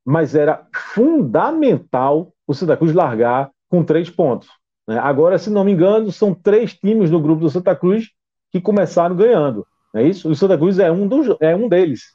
mas 0.04 0.36
era 0.36 0.64
fundamental 0.72 2.32
o 2.46 2.54
Santa 2.54 2.76
Cruz 2.76 2.92
largar 2.92 3.50
com 3.68 3.82
três 3.82 4.08
pontos. 4.08 4.48
Né? 4.86 4.98
Agora, 4.98 5.38
se 5.38 5.50
não 5.50 5.64
me 5.64 5.72
engano, 5.72 6.12
são 6.12 6.34
três 6.34 6.74
times 6.74 7.10
do 7.10 7.20
grupo 7.20 7.40
do 7.40 7.50
Santa 7.50 7.74
Cruz 7.74 8.10
que 8.52 8.60
começaram 8.60 9.16
ganhando. 9.16 9.66
É 9.94 10.02
isso? 10.02 10.30
O 10.30 10.36
Santa 10.36 10.56
Cruz 10.56 10.78
é 10.78 10.90
um, 10.90 11.08
dos, 11.08 11.36
é 11.40 11.54
um 11.56 11.68
deles. 11.68 12.14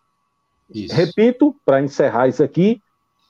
Isso. 0.73 0.95
Repito, 0.95 1.55
para 1.65 1.81
encerrar 1.81 2.27
isso 2.27 2.43
aqui, 2.43 2.81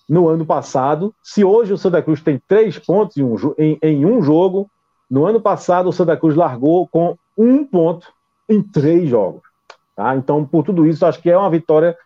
no 0.07 0.27
ano 0.27 0.45
passado, 0.45 1.15
se 1.23 1.43
hoje 1.43 1.73
o 1.73 1.77
Santa 1.77 2.01
Cruz 2.01 2.21
tem 2.21 2.41
três 2.47 2.77
pontos 2.77 3.17
em 3.17 3.23
um, 3.23 3.35
em, 3.57 3.79
em 3.81 4.05
um 4.05 4.21
jogo, 4.21 4.69
no 5.09 5.25
ano 5.25 5.41
passado 5.41 5.89
o 5.89 5.93
Santa 5.93 6.17
Cruz 6.17 6.35
largou 6.35 6.87
com 6.87 7.17
um 7.37 7.65
ponto 7.65 8.07
em 8.47 8.61
três 8.61 9.09
jogos. 9.09 9.41
Tá? 9.95 10.15
Então, 10.15 10.45
por 10.45 10.63
tudo 10.63 10.85
isso, 10.85 11.05
acho 11.05 11.21
que 11.21 11.29
é 11.29 11.37
uma 11.37 11.49
vitória, 11.49 11.97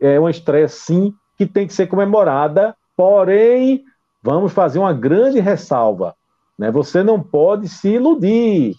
é 0.00 0.18
uma 0.20 0.30
estreia, 0.30 0.68
sim, 0.68 1.14
que 1.36 1.46
tem 1.46 1.66
que 1.66 1.74
ser 1.74 1.86
comemorada, 1.86 2.76
porém, 2.96 3.84
vamos 4.22 4.52
fazer 4.52 4.78
uma 4.78 4.92
grande 4.92 5.40
ressalva. 5.40 6.14
Né? 6.58 6.70
Você 6.70 7.02
não 7.02 7.20
pode 7.20 7.68
se 7.68 7.88
iludir. 7.90 8.76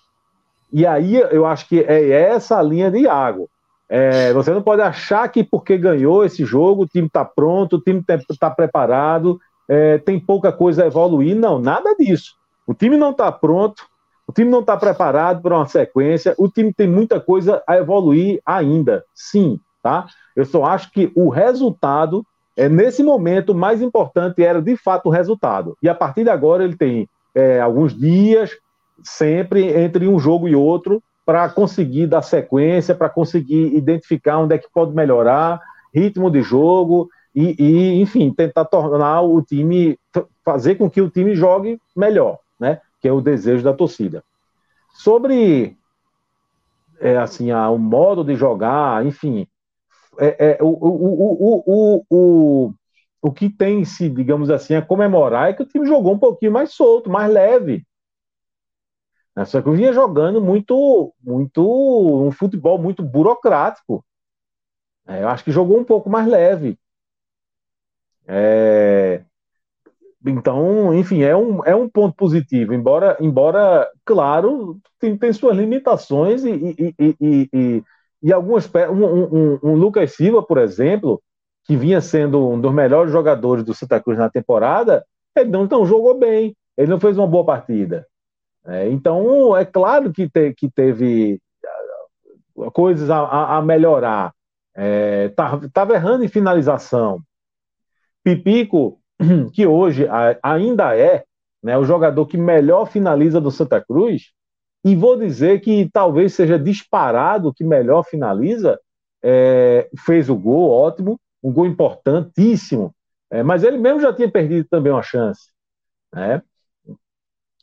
E 0.71 0.85
aí 0.85 1.15
eu 1.15 1.45
acho 1.45 1.67
que 1.67 1.79
é 1.79 2.09
essa 2.09 2.59
a 2.59 2.63
linha 2.63 2.91
de 2.91 2.99
Iago. 2.99 3.49
É, 3.87 4.33
você 4.33 4.51
não 4.51 4.61
pode 4.61 4.81
achar 4.81 5.27
que 5.29 5.43
porque 5.43 5.77
ganhou 5.77 6.25
esse 6.25 6.43
jogo, 6.43 6.83
o 6.83 6.87
time 6.87 7.07
está 7.07 7.23
pronto, 7.23 7.75
o 7.75 7.81
time 7.81 8.03
está 8.29 8.49
preparado, 8.49 9.39
é, 9.69 9.99
tem 9.99 10.19
pouca 10.19 10.51
coisa 10.51 10.83
a 10.83 10.87
evoluir. 10.87 11.35
Não, 11.35 11.59
nada 11.59 11.95
disso. 11.95 12.33
O 12.65 12.73
time 12.73 12.97
não 12.97 13.11
está 13.11 13.31
pronto, 13.31 13.83
o 14.27 14.33
time 14.33 14.49
não 14.49 14.61
está 14.61 14.75
preparado 14.75 15.41
para 15.41 15.55
uma 15.55 15.67
sequência, 15.67 16.33
o 16.37 16.49
time 16.49 16.73
tem 16.73 16.87
muita 16.87 17.19
coisa 17.19 17.61
a 17.67 17.77
evoluir 17.77 18.41
ainda. 18.43 19.05
Sim, 19.13 19.59
tá? 19.83 20.07
Eu 20.35 20.45
só 20.45 20.65
acho 20.65 20.91
que 20.91 21.11
o 21.15 21.29
resultado 21.29 22.25
é, 22.57 22.69
nesse 22.69 23.03
momento, 23.03 23.51
o 23.51 23.55
mais 23.55 23.81
importante 23.81 24.41
era 24.41 24.61
de 24.61 24.77
fato 24.77 25.07
o 25.07 25.11
resultado. 25.11 25.77
E 25.81 25.89
a 25.89 25.93
partir 25.93 26.23
de 26.23 26.29
agora, 26.29 26.63
ele 26.63 26.75
tem 26.75 27.07
é, 27.35 27.59
alguns 27.59 27.93
dias, 27.93 28.51
sempre 29.03 29.67
entre 29.77 30.07
um 30.07 30.17
jogo 30.17 30.47
e 30.47 30.55
outro, 30.55 31.03
para 31.25 31.49
conseguir 31.49 32.07
dar 32.07 32.21
sequência, 32.21 32.95
para 32.95 33.09
conseguir 33.09 33.75
identificar 33.75 34.39
onde 34.39 34.55
é 34.55 34.57
que 34.57 34.71
pode 34.73 34.95
melhorar, 34.95 35.59
ritmo 35.93 36.31
de 36.31 36.41
jogo 36.41 37.09
e, 37.33 37.55
e, 37.59 38.01
enfim, 38.01 38.31
tentar 38.31 38.65
tornar 38.65 39.21
o 39.21 39.41
time, 39.41 39.99
fazer 40.43 40.75
com 40.75 40.89
que 40.89 41.01
o 41.01 41.09
time 41.09 41.35
jogue 41.35 41.79
melhor, 41.95 42.39
né? 42.59 42.79
Que 43.01 43.07
é 43.07 43.11
o 43.11 43.21
desejo 43.21 43.63
da 43.63 43.73
torcida. 43.73 44.23
Sobre 44.93 45.77
é, 46.99 47.17
assim, 47.17 47.51
a, 47.51 47.69
o 47.69 47.77
modo 47.77 48.23
de 48.23 48.35
jogar, 48.35 49.05
enfim, 49.05 49.47
é, 50.17 50.51
é, 50.51 50.57
o, 50.61 50.67
o, 50.67 50.89
o, 50.89 51.63
o, 51.65 52.05
o, 52.09 52.73
que 53.31 53.49
tem 53.49 53.83
se, 53.85 54.09
digamos 54.09 54.49
assim, 54.49 54.75
a 54.75 54.81
comemorar 54.81 55.49
é 55.49 55.53
que 55.53 55.63
o 55.63 55.65
time 55.65 55.85
jogou 55.87 56.13
um 56.13 56.19
pouquinho 56.19 56.51
mais 56.51 56.73
solto, 56.73 57.09
mais 57.09 57.31
leve. 57.31 57.85
Né? 59.35 59.45
Só 59.45 59.61
que 59.61 59.67
eu 59.67 59.73
vinha 59.73 59.93
jogando 59.93 60.41
muito, 60.41 61.13
muito 61.21 61.61
um 62.27 62.31
futebol 62.31 62.77
muito 62.77 63.03
burocrático. 63.03 64.03
É, 65.07 65.23
eu 65.23 65.29
acho 65.29 65.43
que 65.43 65.51
jogou 65.51 65.79
um 65.79 65.83
pouco 65.83 66.09
mais 66.09 66.27
leve. 66.27 66.77
É, 68.27 69.23
então, 70.25 70.93
enfim, 70.93 71.21
é 71.21 71.35
um, 71.35 71.63
é 71.63 71.75
um 71.75 71.87
ponto 71.87 72.15
positivo, 72.15 72.73
embora, 72.73 73.15
embora 73.21 73.87
claro, 74.03 74.79
tem, 74.99 75.15
tem 75.15 75.31
suas 75.31 75.55
limitações 75.55 76.43
e, 76.43 76.49
e, 76.51 76.95
e, 76.99 77.49
e, 77.53 77.83
e 78.23 78.33
algumas. 78.33 78.69
Um, 78.89 79.05
um, 79.05 79.59
um, 79.63 79.75
Lucas 79.75 80.13
Silva, 80.13 80.41
por 80.41 80.57
exemplo, 80.57 81.21
que 81.65 81.75
vinha 81.75 81.99
sendo 81.99 82.47
um 82.47 82.61
dos 82.61 82.73
melhores 82.73 83.11
jogadores 83.11 83.63
do 83.63 83.73
Santa 83.73 83.99
Cruz 83.99 84.17
na 84.17 84.29
temporada, 84.29 85.05
ele 85.35 85.49
não, 85.49 85.65
não 85.65 85.85
jogou 85.85 86.17
bem, 86.17 86.55
ele 86.77 86.89
não 86.89 86.99
fez 86.99 87.17
uma 87.17 87.27
boa 87.27 87.43
partida. 87.43 88.07
É, 88.65 88.89
então, 88.89 89.55
é 89.57 89.65
claro 89.65 90.11
que, 90.11 90.29
te, 90.29 90.53
que 90.53 90.69
teve 90.69 91.39
ah, 92.59 92.71
coisas 92.71 93.09
a, 93.09 93.57
a 93.57 93.61
melhorar. 93.61 94.33
Estava 95.27 95.93
é, 95.93 95.95
errando 95.95 96.23
em 96.23 96.27
finalização. 96.27 97.21
Pipico, 98.23 98.99
que 99.53 99.65
hoje 99.65 100.07
ainda 100.41 100.95
é 100.95 101.23
né, 101.63 101.77
o 101.77 101.83
jogador 101.83 102.27
que 102.27 102.37
melhor 102.37 102.85
finaliza 102.85 103.41
do 103.41 103.49
Santa 103.49 103.81
Cruz, 103.81 104.31
e 104.83 104.95
vou 104.95 105.17
dizer 105.17 105.61
que 105.61 105.89
talvez 105.91 106.35
seja 106.35 106.59
disparado 106.59 107.51
que 107.51 107.63
melhor 107.63 108.03
finaliza, 108.03 108.79
é, 109.23 109.89
fez 110.05 110.29
o 110.29 110.35
gol, 110.35 110.69
ótimo, 110.69 111.19
um 111.45 111.53
gol 111.53 111.67
importantíssimo, 111.67 112.91
é, 113.29 113.43
mas 113.43 113.63
ele 113.63 113.77
mesmo 113.77 114.01
já 114.01 114.11
tinha 114.11 114.29
perdido 114.29 114.67
também 114.67 114.91
uma 114.91 115.03
chance. 115.03 115.51
Né? 116.11 116.41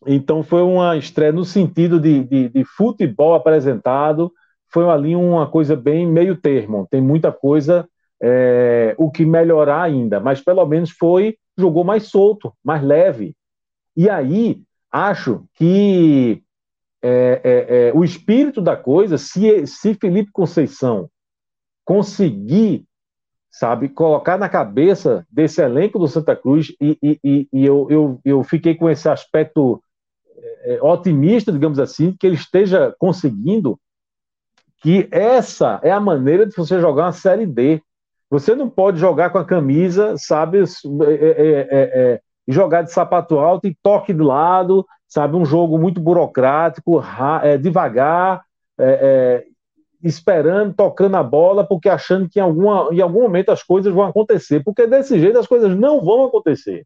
Então 0.06 0.44
foi 0.44 0.62
uma 0.62 0.96
estreia 0.96 1.32
no 1.32 1.44
sentido 1.44 1.98
de, 1.98 2.22
de, 2.22 2.48
de, 2.48 2.64
futebol 2.64 3.34
apresentado, 3.34 4.32
foi 4.68 4.88
ali 4.88 5.16
uma 5.16 5.50
coisa 5.50 5.74
bem 5.74 6.06
meio 6.06 6.36
termo. 6.36 6.86
Tem 6.88 7.00
muita 7.00 7.32
coisa 7.32 7.88
é, 8.22 8.94
o 8.96 9.10
que 9.10 9.24
melhorar 9.24 9.82
ainda, 9.82 10.20
mas 10.20 10.40
pelo 10.40 10.64
menos 10.64 10.90
foi 10.90 11.36
jogou 11.58 11.82
mais 11.82 12.04
solto, 12.04 12.52
mais 12.64 12.84
leve. 12.84 13.34
E 13.96 14.08
aí 14.08 14.62
acho 14.92 15.44
que 15.54 16.40
é, 17.02 17.40
é, 17.42 17.88
é 17.88 17.92
o 17.92 18.04
espírito 18.04 18.60
da 18.60 18.76
coisa, 18.76 19.18
se, 19.18 19.66
se 19.66 19.94
Felipe 19.94 20.30
Conceição 20.32 21.10
conseguir 21.84 22.86
sabe, 23.52 23.90
colocar 23.90 24.38
na 24.38 24.48
cabeça 24.48 25.26
desse 25.30 25.60
elenco 25.60 25.98
do 25.98 26.08
Santa 26.08 26.34
Cruz, 26.34 26.74
e, 26.80 26.98
e, 27.22 27.48
e 27.52 27.66
eu, 27.66 27.86
eu, 27.90 28.20
eu 28.24 28.42
fiquei 28.42 28.74
com 28.74 28.88
esse 28.88 29.08
aspecto 29.08 29.82
é, 30.64 30.78
otimista, 30.82 31.52
digamos 31.52 31.78
assim, 31.78 32.16
que 32.18 32.26
ele 32.26 32.36
esteja 32.36 32.94
conseguindo 32.98 33.78
que 34.80 35.06
essa 35.12 35.78
é 35.82 35.92
a 35.92 36.00
maneira 36.00 36.46
de 36.46 36.56
você 36.56 36.80
jogar 36.80 37.04
uma 37.04 37.12
Série 37.12 37.46
D. 37.46 37.80
Você 38.30 38.54
não 38.54 38.68
pode 38.68 38.98
jogar 38.98 39.30
com 39.30 39.38
a 39.38 39.44
camisa, 39.44 40.14
sabe, 40.16 40.58
é, 40.58 40.62
é, 40.62 41.68
é, 41.70 42.20
jogar 42.48 42.82
de 42.82 42.90
sapato 42.90 43.38
alto 43.38 43.66
e 43.66 43.76
toque 43.82 44.14
do 44.14 44.24
lado, 44.24 44.84
sabe, 45.06 45.36
um 45.36 45.44
jogo 45.44 45.78
muito 45.78 46.00
burocrático, 46.00 47.02
devagar, 47.60 48.42
esperando, 50.02 50.74
tocando 50.74 51.16
a 51.16 51.22
bola, 51.22 51.66
porque 51.66 51.88
achando 51.88 52.28
que 52.28 52.38
em, 52.38 52.42
alguma, 52.42 52.88
em 52.92 53.00
algum 53.00 53.22
momento 53.22 53.50
as 53.50 53.62
coisas 53.62 53.92
vão 53.92 54.04
acontecer, 54.04 54.62
porque 54.64 54.86
desse 54.86 55.18
jeito 55.18 55.38
as 55.38 55.46
coisas 55.46 55.76
não 55.76 56.04
vão 56.04 56.24
acontecer. 56.24 56.84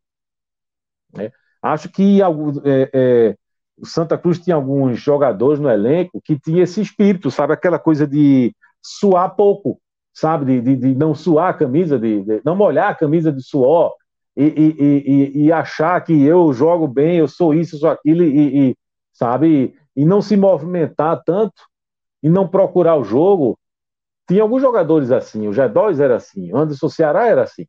Né? 1.15 1.31
Acho 1.63 1.89
que 1.89 2.21
é, 2.23 2.91
é, 2.93 3.37
o 3.77 3.87
Santa 3.87 4.17
Cruz 4.17 4.39
tinha 4.39 4.57
alguns 4.57 4.99
jogadores 4.99 5.59
no 5.59 5.71
elenco 5.71 6.21
que 6.23 6.39
tinha 6.39 6.63
esse 6.63 6.81
espírito, 6.81 7.31
sabe? 7.31 7.53
Aquela 7.53 7.79
coisa 7.79 8.07
de 8.07 8.55
suar 8.83 9.35
pouco, 9.35 9.81
sabe? 10.13 10.45
De, 10.45 10.61
de, 10.61 10.77
de 10.77 10.95
não 10.95 11.15
suar 11.15 11.51
a 11.51 11.55
camisa, 11.55 11.99
de, 11.99 12.23
de, 12.23 12.41
não 12.45 12.55
molhar 12.55 12.91
a 12.91 12.95
camisa 12.95 13.33
de 13.33 13.43
suor 13.43 13.93
e, 14.37 14.45
e, 14.45 14.85
e, 14.85 15.45
e, 15.45 15.53
achar 15.53 15.99
que 16.05 16.13
eu 16.25 16.53
jogo 16.53 16.87
bem, 16.87 17.17
eu 17.17 17.27
sou 17.27 17.55
isso, 17.55 17.79
sou 17.79 17.89
aquilo, 17.89 18.23
e, 18.23 18.77
sabe? 19.13 19.75
E 19.97 20.05
não 20.05 20.21
se 20.21 20.37
movimentar 20.37 21.23
tanto 21.25 21.63
e 22.27 22.29
não 22.29 22.49
procurar 22.49 22.97
o 22.97 23.05
jogo. 23.05 23.57
Tinha 24.29 24.43
alguns 24.43 24.61
jogadores 24.61 25.13
assim, 25.13 25.47
o 25.47 25.53
G2 25.53 26.01
era 26.01 26.17
assim, 26.17 26.53
o 26.53 26.57
Anderson 26.57 26.89
Ceará 26.89 27.29
era 27.29 27.45
assim. 27.45 27.65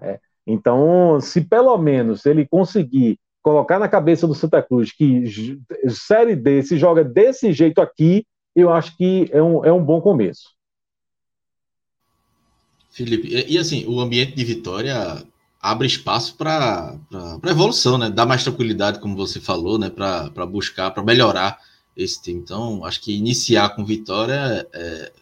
É. 0.00 0.18
Então, 0.44 1.20
se 1.20 1.40
pelo 1.42 1.78
menos 1.78 2.26
ele 2.26 2.44
conseguir 2.44 3.20
colocar 3.40 3.78
na 3.78 3.88
cabeça 3.88 4.26
do 4.26 4.34
Santa 4.34 4.60
Cruz 4.60 4.90
que 4.90 5.22
Série 5.88 6.34
D 6.34 6.64
se 6.64 6.76
joga 6.76 7.04
desse 7.04 7.52
jeito 7.52 7.80
aqui, 7.80 8.26
eu 8.52 8.72
acho 8.72 8.96
que 8.96 9.28
é 9.30 9.40
um, 9.40 9.64
é 9.64 9.72
um 9.72 9.84
bom 9.84 10.00
começo. 10.00 10.50
Felipe, 12.90 13.28
e, 13.28 13.56
assim, 13.56 13.86
o 13.86 14.00
ambiente 14.00 14.34
de 14.34 14.44
vitória 14.44 15.24
abre 15.60 15.86
espaço 15.86 16.36
para 16.36 16.96
evolução, 17.48 17.96
né? 17.96 18.10
Dá 18.10 18.26
mais 18.26 18.42
tranquilidade, 18.42 18.98
como 18.98 19.14
você 19.14 19.38
falou, 19.38 19.78
né? 19.78 19.88
Para 19.88 20.44
buscar, 20.46 20.90
para 20.90 21.04
melhorar 21.04 21.60
esse 21.96 22.20
time. 22.22 22.40
Então, 22.40 22.84
acho 22.84 23.00
que 23.00 23.16
iniciar 23.16 23.70
com 23.70 23.84
vitória 23.84 24.66
é, 24.72 24.72
é 24.74 25.12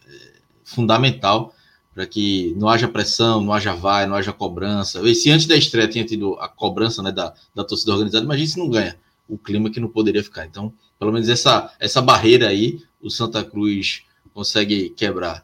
fundamental 0.63 1.53
para 1.93 2.05
que 2.05 2.55
não 2.57 2.69
haja 2.69 2.87
pressão, 2.87 3.41
não 3.41 3.53
haja 3.53 3.73
vai, 3.73 4.05
não 4.05 4.15
haja 4.15 4.31
cobrança. 4.31 4.99
E 5.01 5.13
se 5.13 5.29
antes 5.29 5.45
da 5.45 5.55
estreia 5.55 5.87
tinha 5.87 6.05
tido 6.05 6.35
a 6.39 6.47
cobrança 6.47 7.01
né, 7.03 7.11
da, 7.11 7.33
da 7.53 7.63
torcida 7.63 7.91
organizada, 7.91 8.23
imagina 8.23 8.47
se 8.47 8.59
não 8.59 8.69
ganha 8.69 8.95
o 9.27 9.37
clima 9.37 9.69
que 9.69 9.79
não 9.79 9.89
poderia 9.89 10.23
ficar. 10.23 10.45
Então, 10.45 10.71
pelo 10.97 11.11
menos 11.11 11.27
essa, 11.27 11.73
essa 11.79 12.01
barreira 12.01 12.47
aí, 12.47 12.79
o 13.01 13.09
Santa 13.09 13.43
Cruz 13.43 14.03
consegue 14.33 14.89
quebrar. 14.91 15.43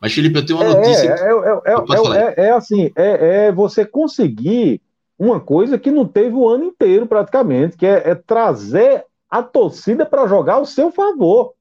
Mas, 0.00 0.12
Felipe, 0.12 0.38
eu 0.38 0.44
tenho 0.44 0.58
uma 0.58 0.74
notícia. 0.74 1.08
É, 1.08 1.30
é, 1.66 2.42
é, 2.42 2.46
é, 2.48 2.50
assim, 2.52 2.90
é, 2.96 3.52
você 3.52 3.84
conseguir 3.84 4.80
uma 5.18 5.38
coisa 5.38 5.78
que 5.78 5.90
não 5.90 6.06
teve 6.06 6.34
o 6.34 6.48
ano 6.48 6.64
inteiro, 6.64 7.06
praticamente, 7.06 7.76
que 7.76 7.86
é, 7.86 8.14
trazer 8.14 9.04
a 9.32 9.42
torcida 9.42 10.04
para 10.04 10.26
jogar 10.26 10.56
ao 10.56 10.66
seu 10.66 10.92
favor. 10.92 11.54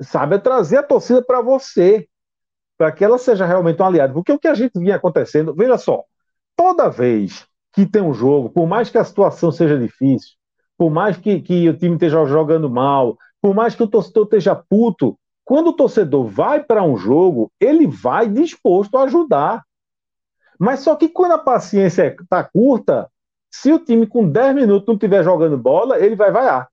Sabe? 0.00 0.34
É 0.34 0.38
trazer 0.40 0.78
a 0.78 0.82
torcida 0.82 1.22
para 1.22 1.40
você 1.40 2.08
para 2.76 2.90
que 2.90 3.04
ela 3.04 3.16
seja 3.16 3.46
realmente 3.46 3.80
um 3.80 3.84
aliado. 3.84 4.12
Porque 4.12 4.32
o 4.32 4.38
que 4.40 4.48
a 4.48 4.54
gente 4.54 4.76
vinha 4.76 4.96
acontecendo, 4.96 5.54
veja 5.54 5.78
só, 5.78 6.02
toda 6.56 6.90
vez 6.90 7.46
que 7.72 7.86
tem 7.86 8.02
um 8.02 8.12
jogo, 8.12 8.50
por 8.50 8.66
mais 8.66 8.90
que 8.90 8.98
a 8.98 9.04
situação 9.04 9.52
seja 9.52 9.78
difícil, 9.78 10.32
por 10.76 10.90
mais 10.90 11.16
que, 11.16 11.40
que 11.40 11.68
o 11.68 11.78
time 11.78 11.94
esteja 11.94 12.24
jogando 12.26 12.68
mal, 12.68 13.16
por 13.40 13.54
mais 13.54 13.76
que 13.76 13.84
o 13.84 13.88
torcedor 13.88 14.24
esteja 14.24 14.56
puto, 14.56 15.16
quando 15.44 15.68
o 15.68 15.76
torcedor 15.76 16.26
vai 16.26 16.64
para 16.64 16.82
um 16.82 16.96
jogo, 16.96 17.52
ele 17.60 17.86
vai 17.86 18.28
disposto 18.28 18.98
a 18.98 19.04
ajudar. 19.04 19.62
Mas 20.58 20.80
só 20.80 20.96
que 20.96 21.08
quando 21.08 21.32
a 21.32 21.38
paciência 21.38 22.16
está 22.20 22.42
curta, 22.42 23.08
se 23.52 23.70
o 23.70 23.78
time 23.78 24.06
com 24.06 24.26
10 24.26 24.54
minutos 24.54 24.86
não 24.86 24.94
estiver 24.94 25.22
jogando 25.22 25.58
bola, 25.58 25.98
ele 25.98 26.16
vai 26.16 26.32
vaiar. 26.32 26.68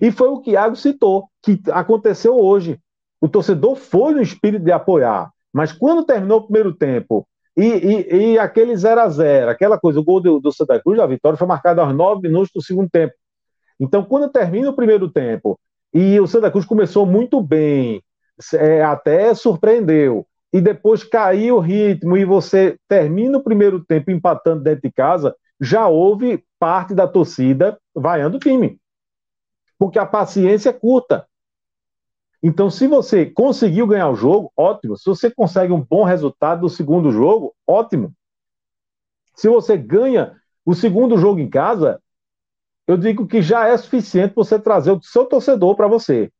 E 0.00 0.10
foi 0.10 0.28
o 0.28 0.40
que 0.40 0.50
Iago 0.50 0.76
citou, 0.76 1.28
que 1.42 1.60
aconteceu 1.70 2.36
hoje. 2.36 2.78
O 3.20 3.28
torcedor 3.28 3.74
foi 3.76 4.12
no 4.12 4.20
espírito 4.20 4.62
de 4.64 4.70
apoiar, 4.70 5.30
mas 5.52 5.72
quando 5.72 6.04
terminou 6.04 6.40
o 6.40 6.42
primeiro 6.42 6.74
tempo 6.74 7.26
e, 7.56 7.64
e, 7.64 8.32
e 8.32 8.38
aquele 8.38 8.76
0 8.76 9.00
a 9.00 9.08
0 9.08 9.50
aquela 9.50 9.78
coisa, 9.78 9.98
o 9.98 10.04
gol 10.04 10.20
do, 10.20 10.40
do 10.40 10.52
Santa 10.52 10.78
Cruz, 10.82 10.98
a 10.98 11.06
vitória 11.06 11.38
foi 11.38 11.46
marcado 11.46 11.80
aos 11.80 11.94
9 11.94 12.20
minutos 12.20 12.50
do 12.54 12.62
segundo 12.62 12.90
tempo. 12.90 13.14
Então, 13.80 14.04
quando 14.04 14.30
termina 14.30 14.68
o 14.68 14.76
primeiro 14.76 15.08
tempo 15.08 15.58
e 15.92 16.20
o 16.20 16.26
Santa 16.26 16.50
Cruz 16.50 16.66
começou 16.66 17.06
muito 17.06 17.40
bem, 17.40 18.02
é, 18.54 18.82
até 18.82 19.32
surpreendeu, 19.32 20.26
e 20.54 20.60
depois 20.60 21.02
caiu 21.02 21.56
o 21.56 21.60
ritmo 21.60 22.16
e 22.16 22.24
você 22.24 22.78
termina 22.86 23.38
o 23.38 23.42
primeiro 23.42 23.84
tempo 23.84 24.12
empatando 24.12 24.62
dentro 24.62 24.82
de 24.82 24.92
casa, 24.92 25.34
já 25.60 25.88
houve 25.88 26.44
parte 26.60 26.94
da 26.94 27.08
torcida 27.08 27.76
vaiando 27.92 28.36
o 28.36 28.38
time. 28.40 28.78
Porque 29.76 29.98
a 29.98 30.06
paciência 30.06 30.70
é 30.70 30.72
curta. 30.72 31.26
Então, 32.40 32.70
se 32.70 32.86
você 32.86 33.26
conseguiu 33.26 33.84
ganhar 33.84 34.08
o 34.08 34.14
jogo, 34.14 34.52
ótimo. 34.56 34.96
Se 34.96 35.06
você 35.06 35.28
consegue 35.28 35.72
um 35.72 35.80
bom 35.82 36.04
resultado 36.04 36.60
do 36.60 36.68
segundo 36.68 37.10
jogo, 37.10 37.52
ótimo. 37.66 38.12
Se 39.34 39.48
você 39.48 39.76
ganha 39.76 40.36
o 40.64 40.72
segundo 40.72 41.18
jogo 41.18 41.40
em 41.40 41.50
casa, 41.50 42.00
eu 42.86 42.96
digo 42.96 43.26
que 43.26 43.42
já 43.42 43.66
é 43.66 43.76
suficiente 43.76 44.36
você 44.36 44.56
trazer 44.56 44.92
o 44.92 45.02
seu 45.02 45.26
torcedor 45.26 45.74
para 45.74 45.88
você. 45.88 46.30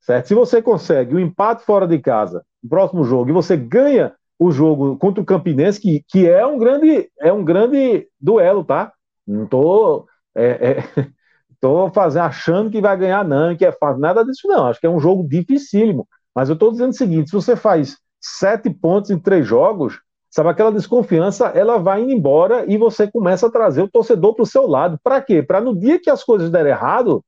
Certo? 0.00 0.26
Se 0.26 0.34
você 0.34 0.60
consegue 0.60 1.14
o 1.14 1.18
um 1.18 1.20
empate 1.20 1.64
fora 1.64 1.86
de 1.86 2.00
casa, 2.00 2.44
próximo 2.68 3.04
jogo, 3.04 3.30
e 3.30 3.32
você 3.32 3.56
ganha 3.56 4.14
o 4.38 4.50
jogo 4.50 4.96
contra 4.96 5.22
o 5.22 5.26
Campinense, 5.26 5.80
que, 5.80 6.04
que 6.08 6.28
é 6.28 6.44
um 6.44 6.58
grande 6.58 7.08
é 7.20 7.32
um 7.32 7.44
grande 7.44 8.08
duelo, 8.20 8.64
tá? 8.64 8.92
Não 9.26 9.46
tô 9.46 10.06
é, 10.34 10.70
é, 10.70 10.78
Estou 11.50 11.90
fazendo, 11.90 12.24
achando 12.24 12.70
que 12.70 12.80
vai 12.80 12.94
ganhar, 12.96 13.24
não, 13.24 13.56
que 13.56 13.64
é 13.64 13.72
fácil. 13.72 13.98
Nada 13.98 14.22
disso, 14.22 14.46
não. 14.46 14.66
Acho 14.66 14.78
que 14.78 14.86
é 14.86 14.90
um 14.90 15.00
jogo 15.00 15.26
dificílimo. 15.26 16.06
Mas 16.34 16.50
eu 16.50 16.54
estou 16.54 16.70
dizendo 16.70 16.90
o 16.90 16.96
seguinte: 16.96 17.30
se 17.30 17.36
você 17.36 17.56
faz 17.56 17.96
sete 18.20 18.68
pontos 18.68 19.10
em 19.10 19.18
três 19.18 19.46
jogos, 19.46 19.98
Sabe, 20.34 20.48
aquela 20.48 20.72
desconfiança, 20.72 21.46
ela 21.54 21.78
vai 21.78 22.02
indo 22.02 22.10
embora 22.10 22.64
e 22.68 22.76
você 22.76 23.08
começa 23.08 23.46
a 23.46 23.50
trazer 23.52 23.82
o 23.82 23.88
torcedor 23.88 24.34
para 24.34 24.42
o 24.42 24.46
seu 24.46 24.66
lado. 24.66 24.98
Para 25.00 25.22
quê? 25.22 25.44
Para 25.44 25.60
no 25.60 25.78
dia 25.78 25.96
que 25.96 26.10
as 26.10 26.24
coisas 26.24 26.50
derem 26.50 26.72
errado, 26.72 27.24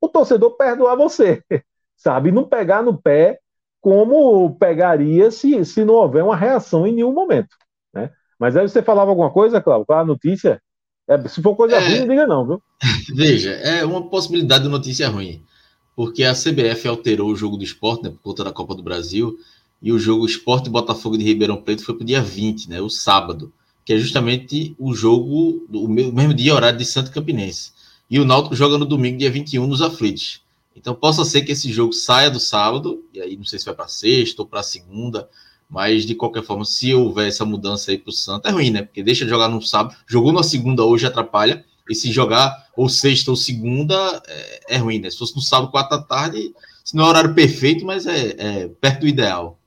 o 0.00 0.08
torcedor 0.08 0.56
perdoar 0.56 0.94
você, 0.94 1.42
sabe? 1.98 2.30
Não 2.30 2.44
pegar 2.44 2.84
no 2.84 2.96
pé 2.96 3.40
como 3.86 4.52
pegaria 4.56 5.30
se, 5.30 5.64
se 5.64 5.84
não 5.84 5.94
houver 5.94 6.24
uma 6.24 6.34
reação 6.34 6.88
em 6.88 6.92
nenhum 6.92 7.12
momento. 7.12 7.50
Né? 7.94 8.10
Mas 8.36 8.56
aí 8.56 8.68
você 8.68 8.82
falava 8.82 9.12
alguma 9.12 9.30
coisa, 9.30 9.60
Cláudio? 9.60 9.86
Qual 9.86 10.00
a 10.00 10.04
notícia? 10.04 10.60
É, 11.08 11.28
se 11.28 11.40
for 11.40 11.54
coisa 11.54 11.76
é, 11.76 11.78
ruim, 11.78 12.00
não 12.00 12.08
diga 12.08 12.26
não, 12.26 12.44
viu? 12.44 12.62
Veja, 13.14 13.50
é 13.50 13.84
uma 13.84 14.02
possibilidade 14.08 14.64
de 14.64 14.70
notícia 14.70 15.08
ruim. 15.08 15.40
Porque 15.94 16.24
a 16.24 16.32
CBF 16.32 16.88
alterou 16.88 17.30
o 17.30 17.36
jogo 17.36 17.56
do 17.56 17.62
esporte, 17.62 18.02
né, 18.02 18.10
por 18.10 18.18
conta 18.18 18.42
da 18.42 18.52
Copa 18.52 18.74
do 18.74 18.82
Brasil, 18.82 19.38
e 19.80 19.92
o 19.92 20.00
jogo 20.00 20.26
Esporte 20.26 20.68
Botafogo 20.68 21.16
de 21.16 21.22
Ribeirão 21.22 21.62
Preto 21.62 21.84
foi 21.84 21.94
para 21.94 22.02
o 22.02 22.06
dia 22.06 22.20
20, 22.20 22.68
né, 22.68 22.80
o 22.80 22.90
sábado, 22.90 23.52
que 23.84 23.92
é 23.92 23.98
justamente 23.98 24.74
o 24.80 24.94
jogo, 24.94 25.64
o 25.72 25.86
mesmo 25.86 26.34
dia 26.34 26.56
horário 26.56 26.76
de 26.76 26.84
Santo 26.84 27.12
Campinense. 27.12 27.70
E 28.10 28.18
o 28.18 28.24
Náutico 28.24 28.56
joga 28.56 28.78
no 28.78 28.84
domingo, 28.84 29.16
dia 29.16 29.30
21, 29.30 29.64
nos 29.64 29.80
aflitos. 29.80 30.44
Então, 30.76 30.94
possa 30.94 31.24
ser 31.24 31.42
que 31.42 31.52
esse 31.52 31.72
jogo 31.72 31.92
saia 31.92 32.30
do 32.30 32.38
sábado, 32.38 33.02
e 33.12 33.20
aí 33.20 33.36
não 33.36 33.44
sei 33.44 33.58
se 33.58 33.64
vai 33.64 33.74
para 33.74 33.88
sexta 33.88 34.42
ou 34.42 34.48
para 34.48 34.62
segunda, 34.62 35.28
mas 35.68 36.04
de 36.04 36.14
qualquer 36.14 36.42
forma, 36.42 36.64
se 36.64 36.94
houver 36.94 37.28
essa 37.28 37.44
mudança 37.44 37.90
aí 37.90 37.98
para 37.98 38.10
o 38.10 38.12
Santos, 38.12 38.50
é 38.50 38.54
ruim, 38.54 38.70
né? 38.70 38.82
Porque 38.82 39.02
deixa 39.02 39.24
de 39.24 39.30
jogar 39.30 39.48
no 39.48 39.60
sábado, 39.62 39.96
jogou 40.06 40.32
na 40.32 40.42
segunda 40.42 40.84
hoje, 40.84 41.06
atrapalha, 41.06 41.64
e 41.88 41.94
se 41.94 42.12
jogar 42.12 42.52
ou 42.76 42.88
sexta 42.88 43.30
ou 43.30 43.36
segunda, 43.36 43.94
é, 44.28 44.74
é 44.74 44.76
ruim, 44.76 44.98
né? 44.98 45.10
Se 45.10 45.18
fosse 45.18 45.34
no 45.34 45.42
sábado, 45.42 45.70
quatro 45.70 45.96
da 45.96 46.02
tarde, 46.02 46.52
se 46.84 46.94
não 46.94 47.06
é 47.06 47.08
horário 47.08 47.34
perfeito, 47.34 47.84
mas 47.84 48.06
é, 48.06 48.34
é 48.38 48.68
perto 48.80 49.00
do 49.00 49.08
ideal. 49.08 49.58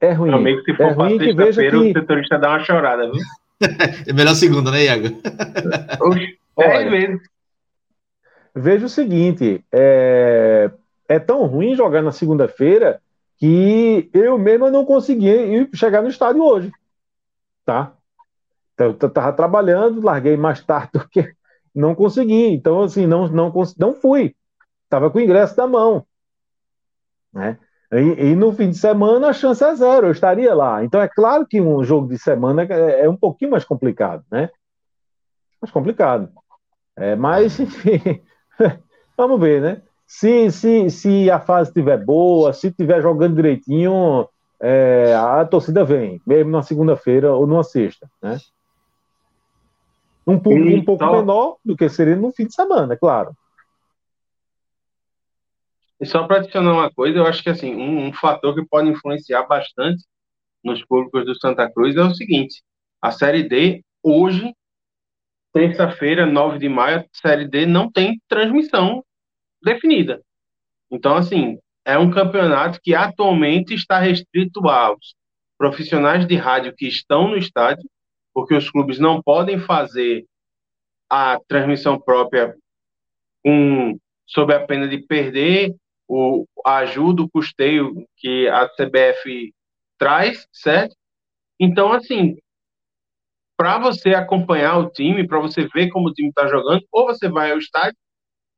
É 0.00 0.12
ruim. 0.12 0.32
Amigo, 0.32 0.62
se 0.62 0.74
for 0.74 0.86
é 0.86 0.92
ruim 0.92 1.18
que 1.18 1.32
veja 1.32 1.60
que... 1.60 1.76
o 1.76 1.92
setorista 1.92 2.38
dá 2.38 2.50
uma 2.50 2.64
chorada, 2.64 3.10
viu? 3.10 3.22
é 4.06 4.12
melhor 4.12 4.34
segunda, 4.34 4.70
né, 4.70 4.84
Iago? 4.84 5.08
Oxe, 6.00 6.38
dez 6.56 6.90
vezes. 6.90 7.35
Veja 8.58 8.86
o 8.86 8.88
seguinte, 8.88 9.62
é, 9.70 10.70
é 11.06 11.18
tão 11.18 11.44
ruim 11.44 11.74
jogar 11.74 12.00
na 12.00 12.10
segunda-feira 12.10 13.02
que 13.36 14.08
eu 14.14 14.38
mesmo 14.38 14.70
não 14.70 14.82
consegui 14.86 15.68
chegar 15.74 16.00
no 16.00 16.08
estádio 16.08 16.42
hoje, 16.42 16.72
tá? 17.66 17.92
Então, 18.72 18.96
eu 18.98 19.08
estava 19.08 19.30
trabalhando, 19.34 20.00
larguei 20.00 20.38
mais 20.38 20.62
tarde 20.64 20.92
do 20.94 21.06
que 21.06 21.34
não 21.74 21.94
consegui. 21.94 22.46
Então, 22.48 22.82
assim, 22.82 23.06
não, 23.06 23.28
não, 23.28 23.52
não 23.78 23.94
fui. 23.94 24.34
Estava 24.84 25.10
com 25.10 25.18
o 25.18 25.20
ingresso 25.20 25.54
da 25.54 25.66
mão. 25.66 26.06
Né? 27.34 27.58
E, 27.92 28.30
e, 28.30 28.34
no 28.34 28.52
fim 28.52 28.70
de 28.70 28.78
semana 28.78 29.28
a 29.28 29.32
chance 29.34 29.62
é 29.62 29.74
zero, 29.74 30.06
eu 30.06 30.12
estaria 30.12 30.54
lá. 30.54 30.82
Então 30.82 31.00
é 31.00 31.08
claro 31.08 31.46
que 31.46 31.60
um 31.60 31.84
jogo 31.84 32.08
de 32.08 32.18
semana 32.18 32.62
é, 32.62 33.02
é 33.02 33.08
um 33.08 33.16
pouquinho 33.16 33.50
mais 33.50 33.64
complicado, 33.64 34.24
né? 34.30 34.48
Mais 35.60 35.70
complicado. 35.70 36.30
É, 36.96 37.14
mas, 37.14 37.60
enfim, 37.60 38.22
vamos 39.16 39.40
ver, 39.40 39.60
né? 39.60 39.82
Se, 40.06 40.50
se, 40.52 40.90
se 40.90 41.30
a 41.30 41.40
fase 41.40 41.70
estiver 41.70 41.96
boa, 42.04 42.52
se 42.52 42.68
estiver 42.68 43.02
jogando 43.02 43.34
direitinho, 43.34 44.28
é, 44.60 45.14
a 45.14 45.44
torcida 45.44 45.84
vem, 45.84 46.20
mesmo 46.26 46.50
na 46.50 46.62
segunda-feira 46.62 47.32
ou 47.32 47.46
numa 47.46 47.64
sexta, 47.64 48.08
né? 48.22 48.38
Um 50.26 50.38
público 50.38 50.76
um 50.76 50.84
pouco 50.84 51.06
menor 51.06 51.56
do 51.64 51.76
que 51.76 51.88
seria 51.88 52.16
no 52.16 52.32
fim 52.32 52.46
de 52.46 52.54
semana, 52.54 52.94
é 52.94 52.96
claro. 52.96 53.36
E 56.00 56.06
só 56.06 56.26
para 56.26 56.38
adicionar 56.38 56.72
uma 56.72 56.90
coisa, 56.90 57.18
eu 57.18 57.26
acho 57.26 57.42
que 57.42 57.48
assim, 57.48 57.74
um, 57.74 58.06
um, 58.06 58.12
fator 58.12 58.54
que 58.54 58.66
pode 58.66 58.88
influenciar 58.88 59.46
bastante 59.46 60.04
nos 60.62 60.84
públicos 60.84 61.24
do 61.24 61.38
Santa 61.38 61.70
Cruz 61.70 61.96
é 61.96 62.02
o 62.02 62.14
seguinte: 62.14 62.62
a 63.00 63.10
Série 63.10 63.44
D, 63.44 63.84
hoje, 64.02 64.52
terça-feira, 65.52 66.26
9 66.26 66.58
de 66.58 66.68
maio, 66.68 67.00
a 67.00 67.04
Série 67.12 67.48
D 67.48 67.64
não 67.64 67.90
tem 67.90 68.20
transmissão 68.28 69.02
definida. 69.66 70.22
Então, 70.90 71.16
assim, 71.16 71.58
é 71.84 71.98
um 71.98 72.10
campeonato 72.10 72.80
que 72.82 72.94
atualmente 72.94 73.74
está 73.74 73.98
restrito 73.98 74.66
aos 74.68 75.14
profissionais 75.58 76.26
de 76.26 76.36
rádio 76.36 76.74
que 76.74 76.86
estão 76.86 77.28
no 77.28 77.36
estádio, 77.36 77.88
porque 78.32 78.54
os 78.54 78.70
clubes 78.70 78.98
não 78.98 79.20
podem 79.22 79.58
fazer 79.58 80.24
a 81.10 81.38
transmissão 81.48 82.00
própria 82.00 82.56
sob 84.26 84.52
a 84.52 84.66
pena 84.66 84.88
de 84.88 84.98
perder 84.98 85.74
o, 86.08 86.44
a 86.64 86.78
ajuda, 86.78 87.22
o 87.22 87.30
custeio 87.30 88.06
que 88.16 88.48
a 88.48 88.68
CBF 88.68 89.52
traz, 89.98 90.46
certo? 90.52 90.94
Então, 91.58 91.92
assim, 91.92 92.36
para 93.56 93.78
você 93.78 94.10
acompanhar 94.10 94.78
o 94.78 94.90
time, 94.90 95.26
para 95.26 95.38
você 95.40 95.66
ver 95.68 95.88
como 95.90 96.08
o 96.08 96.12
time 96.12 96.28
está 96.28 96.46
jogando, 96.48 96.84
ou 96.92 97.06
você 97.06 97.28
vai 97.28 97.52
ao 97.52 97.58
estádio, 97.58 97.96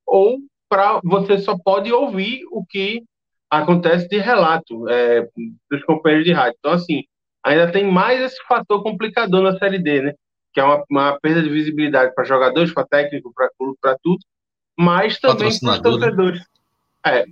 ou 0.07 0.39
para 0.69 1.01
você 1.03 1.39
só 1.39 1.57
pode 1.57 1.93
ouvir 1.93 2.43
o 2.51 2.65
que 2.65 3.03
acontece 3.51 4.09
de 4.09 4.19
relato 4.19 4.89
é, 4.89 5.27
dos 5.70 5.82
companheiros 5.85 6.27
de 6.27 6.32
rádio. 6.32 6.57
Então, 6.59 6.73
assim, 6.73 7.05
ainda 7.43 7.70
tem 7.70 7.85
mais 7.85 8.20
esse 8.20 8.43
fator 8.47 8.82
complicador 8.82 9.43
na 9.43 9.59
Série 9.59 9.78
D, 9.78 10.03
né? 10.03 10.15
Que 10.53 10.61
é 10.61 10.65
uma, 10.65 10.85
uma 10.90 11.20
perda 11.20 11.43
de 11.43 11.49
visibilidade 11.49 12.15
para 12.15 12.24
jogadores, 12.24 12.73
para 12.73 12.86
técnico, 12.86 13.32
para 13.35 13.51
clube, 13.57 13.78
para 13.81 13.97
tudo, 14.03 14.20
mas 14.77 15.19
também 15.19 15.49
para 15.59 15.70
os 15.70 15.77
né? 15.77 15.82
torcedores. 15.82 16.43
É, 17.05 17.24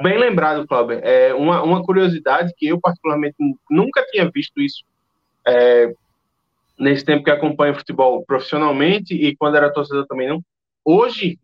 bem 0.00 0.18
lembrado, 0.18 0.66
Cláudio. 0.66 1.00
É 1.02 1.34
uma, 1.34 1.62
uma 1.62 1.82
curiosidade 1.82 2.52
que 2.56 2.68
eu, 2.68 2.80
particularmente, 2.80 3.36
nunca 3.68 4.04
tinha 4.10 4.30
visto 4.30 4.60
isso 4.60 4.84
é, 5.46 5.92
nesse 6.78 7.04
tempo 7.04 7.24
que 7.24 7.30
acompanho 7.30 7.74
futebol 7.74 8.24
profissionalmente 8.24 9.14
e 9.14 9.34
quando 9.36 9.56
era 9.56 9.72
torcedor 9.72 10.06
também 10.06 10.28
não. 10.28 10.42
Hoje, 10.84 11.38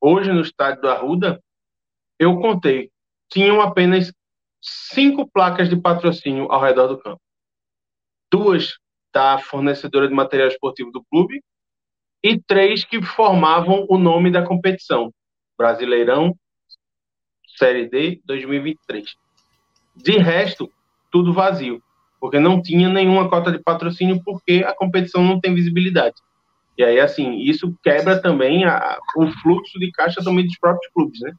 hoje 0.00 0.32
no 0.32 0.40
estádio 0.40 0.82
do 0.82 0.88
Arruda, 0.88 1.42
eu 2.18 2.38
contei, 2.40 2.90
tinham 3.30 3.60
apenas 3.60 4.12
cinco 4.60 5.28
placas 5.30 5.68
de 5.68 5.76
patrocínio 5.76 6.50
ao 6.50 6.60
redor 6.60 6.86
do 6.86 6.98
campo. 6.98 7.20
Duas 8.30 8.74
da 9.12 9.38
fornecedora 9.38 10.08
de 10.08 10.14
material 10.14 10.48
esportivo 10.48 10.90
do 10.90 11.04
clube 11.04 11.42
e 12.22 12.40
três 12.40 12.84
que 12.84 13.02
formavam 13.02 13.86
o 13.88 13.98
nome 13.98 14.30
da 14.30 14.46
competição: 14.46 15.12
Brasileirão 15.58 16.36
Série 17.56 17.88
D 17.88 18.20
2023. 18.24 19.04
De 19.96 20.12
resto, 20.18 20.70
tudo 21.10 21.32
vazio, 21.32 21.82
porque 22.20 22.38
não 22.38 22.62
tinha 22.62 22.88
nenhuma 22.88 23.28
cota 23.28 23.50
de 23.50 23.58
patrocínio 23.58 24.22
porque 24.24 24.64
a 24.66 24.74
competição 24.74 25.22
não 25.22 25.40
tem 25.40 25.54
visibilidade. 25.54 26.16
E 26.80 26.82
aí, 26.82 26.98
assim, 26.98 27.38
isso 27.42 27.76
quebra 27.84 28.22
também 28.22 28.64
a, 28.64 28.98
o 29.14 29.30
fluxo 29.42 29.78
de 29.78 29.92
caixa 29.92 30.24
também 30.24 30.46
dos 30.46 30.56
próprios 30.56 30.90
clubes, 30.94 31.20
né? 31.20 31.34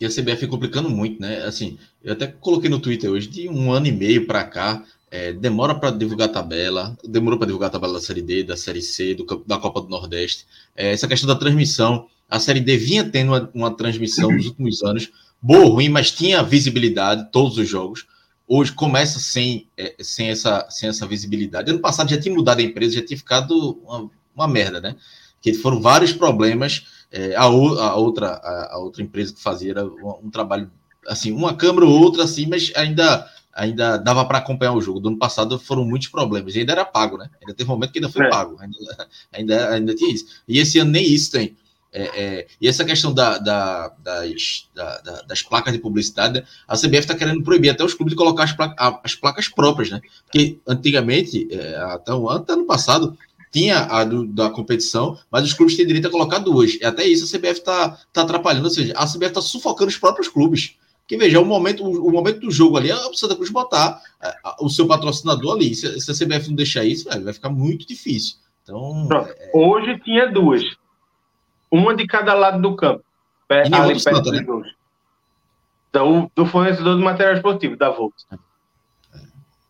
E 0.00 0.06
a 0.06 0.08
CBF 0.08 0.46
complicando 0.46 0.88
muito, 0.88 1.20
né? 1.20 1.42
Assim, 1.42 1.76
eu 2.04 2.12
até 2.12 2.28
coloquei 2.28 2.70
no 2.70 2.78
Twitter 2.78 3.10
hoje, 3.10 3.26
de 3.26 3.48
um 3.48 3.72
ano 3.72 3.88
e 3.88 3.90
meio 3.90 4.24
para 4.24 4.44
cá, 4.44 4.84
é, 5.10 5.32
demora 5.32 5.74
para 5.74 5.90
divulgar 5.90 6.28
a 6.28 6.32
tabela, 6.32 6.96
demorou 7.02 7.36
para 7.36 7.46
divulgar 7.48 7.66
a 7.68 7.72
tabela 7.72 7.94
da 7.94 8.00
Série 8.00 8.22
D, 8.22 8.44
da 8.44 8.56
Série 8.56 8.80
C, 8.80 9.12
do, 9.12 9.24
da 9.44 9.58
Copa 9.58 9.80
do 9.80 9.88
Nordeste. 9.88 10.46
É, 10.76 10.92
essa 10.92 11.08
questão 11.08 11.26
da 11.26 11.34
transmissão, 11.34 12.06
a 12.30 12.38
Série 12.38 12.60
D 12.60 12.76
vinha 12.76 13.02
tendo 13.02 13.32
uma, 13.32 13.50
uma 13.52 13.76
transmissão 13.76 14.30
nos 14.30 14.46
últimos 14.46 14.84
anos, 14.84 15.10
boa 15.42 15.66
ruim, 15.66 15.88
mas 15.88 16.12
tinha 16.12 16.44
visibilidade, 16.44 17.32
todos 17.32 17.58
os 17.58 17.68
jogos. 17.68 18.06
Hoje 18.48 18.72
começa 18.72 19.18
sem, 19.18 19.68
é, 19.76 19.96
sem, 20.00 20.28
essa, 20.28 20.66
sem 20.70 20.88
essa 20.88 21.06
visibilidade. 21.06 21.70
Ano 21.70 21.80
passado 21.80 22.08
já 22.08 22.20
tinha 22.20 22.34
mudado 22.34 22.60
a 22.60 22.62
empresa, 22.62 22.94
já 22.94 23.04
tinha 23.04 23.18
ficado 23.18 23.80
uma, 23.82 24.10
uma 24.34 24.48
merda, 24.48 24.80
né? 24.80 24.94
Que 25.40 25.52
foram 25.54 25.80
vários 25.80 26.12
problemas. 26.12 26.86
É, 27.10 27.34
a, 27.34 27.42
a, 27.42 27.96
outra, 27.96 28.28
a, 28.28 28.74
a, 28.74 28.78
outra 28.78 29.02
empresa 29.02 29.34
que 29.34 29.42
fazia 29.42 29.72
era 29.72 29.84
um, 29.84 30.20
um, 30.24 30.30
trabalho, 30.30 30.70
assim, 31.08 31.32
uma 31.32 31.54
câmera 31.54 31.86
ou 31.86 32.00
outra, 32.00 32.24
assim, 32.24 32.46
mas 32.46 32.72
ainda 32.76 33.28
ainda 33.56 33.96
dava 33.96 34.22
para 34.26 34.38
acompanhar 34.38 34.74
o 34.74 34.82
jogo. 34.82 35.00
Do 35.00 35.08
ano 35.08 35.18
passado 35.18 35.58
foram 35.58 35.82
muitos 35.84 36.08
problemas, 36.08 36.54
e 36.54 36.60
ainda 36.60 36.72
era 36.72 36.84
pago, 36.84 37.16
né? 37.16 37.30
Ainda 37.40 37.54
teve 37.54 37.68
um 37.70 37.72
momento 37.74 37.90
que 37.90 37.98
ainda 37.98 38.10
foi 38.10 38.26
é. 38.26 38.28
pago, 38.28 38.56
ainda, 38.60 39.08
ainda, 39.32 39.70
ainda 39.70 39.94
tinha 39.94 40.12
isso. 40.12 40.26
E 40.46 40.58
esse 40.58 40.78
ano 40.78 40.90
nem 40.90 41.04
isso 41.04 41.32
tem. 41.32 41.56
É, 41.92 42.02
é, 42.02 42.46
e 42.60 42.68
essa 42.68 42.84
questão 42.84 43.12
da, 43.12 43.38
da, 43.38 43.88
das, 43.98 44.68
da, 44.74 45.22
das, 45.22 45.42
placas 45.42 45.72
de 45.72 45.78
publicidade, 45.78 46.44
a 46.68 46.76
CBF 46.76 46.98
está 46.98 47.14
querendo 47.14 47.42
proibir 47.42 47.70
até 47.70 47.82
os 47.82 47.94
clubes 47.94 48.12
de 48.12 48.18
colocar 48.18 48.44
as, 48.44 48.52
placa, 48.52 49.00
as 49.02 49.14
placas 49.14 49.48
próprias, 49.48 49.90
né? 49.90 50.00
Porque 50.24 50.58
antigamente, 50.66 51.48
é, 51.50 51.76
até, 51.76 52.12
até 52.12 52.52
ano 52.52 52.66
passado, 52.66 53.16
tinha 53.50 53.78
a 53.84 54.04
do, 54.04 54.26
da 54.26 54.50
competição, 54.50 55.18
mas 55.30 55.44
os 55.44 55.54
clubes 55.54 55.76
têm 55.76 55.86
direito 55.86 56.08
a 56.08 56.10
colocar 56.10 56.38
duas. 56.38 56.74
E 56.74 56.84
até 56.84 57.06
isso 57.06 57.24
a 57.24 57.38
CBF 57.38 57.60
está 57.60 57.98
tá 58.12 58.22
atrapalhando, 58.22 58.64
ou 58.64 58.70
seja, 58.70 58.92
a 58.94 59.06
CBF 59.06 59.26
está 59.26 59.40
sufocando 59.40 59.88
os 59.88 59.96
próprios 59.96 60.28
clubes. 60.28 60.76
Que 61.08 61.16
veja, 61.16 61.40
o 61.40 61.44
momento, 61.44 61.84
o, 61.84 62.08
o 62.08 62.12
momento 62.12 62.40
do 62.40 62.50
jogo 62.50 62.76
ali 62.76 62.90
é 62.90 62.94
o 62.94 63.14
Santa 63.14 63.36
Cruz 63.36 63.48
botar 63.48 64.02
é, 64.22 64.34
o 64.60 64.68
seu 64.68 64.86
patrocinador 64.86 65.54
ali. 65.54 65.74
Se, 65.74 65.98
se, 66.00 66.10
a 66.10 66.14
CBF 66.14 66.48
não 66.48 66.56
deixar 66.56 66.84
isso, 66.84 67.08
vai 67.08 67.32
ficar 67.32 67.48
muito 67.48 67.86
difícil. 67.86 68.36
Então, 68.62 69.08
é... 69.12 69.50
Hoje 69.54 69.98
tinha 70.00 70.26
duas 70.30 70.62
uma 71.70 71.94
de 71.94 72.06
cada 72.06 72.34
lado 72.34 72.60
do 72.60 72.76
campo. 72.76 73.04
ali 73.48 73.70
perto 73.70 74.00
Santa, 74.00 74.30
né? 74.30 74.44
Do, 75.92 76.30
do 76.34 76.46
fornecedor 76.46 76.96
de 76.96 77.02
material 77.02 77.34
esportivo, 77.34 77.76
da 77.76 77.90
Volks. 77.90 78.26
É. 78.30 78.36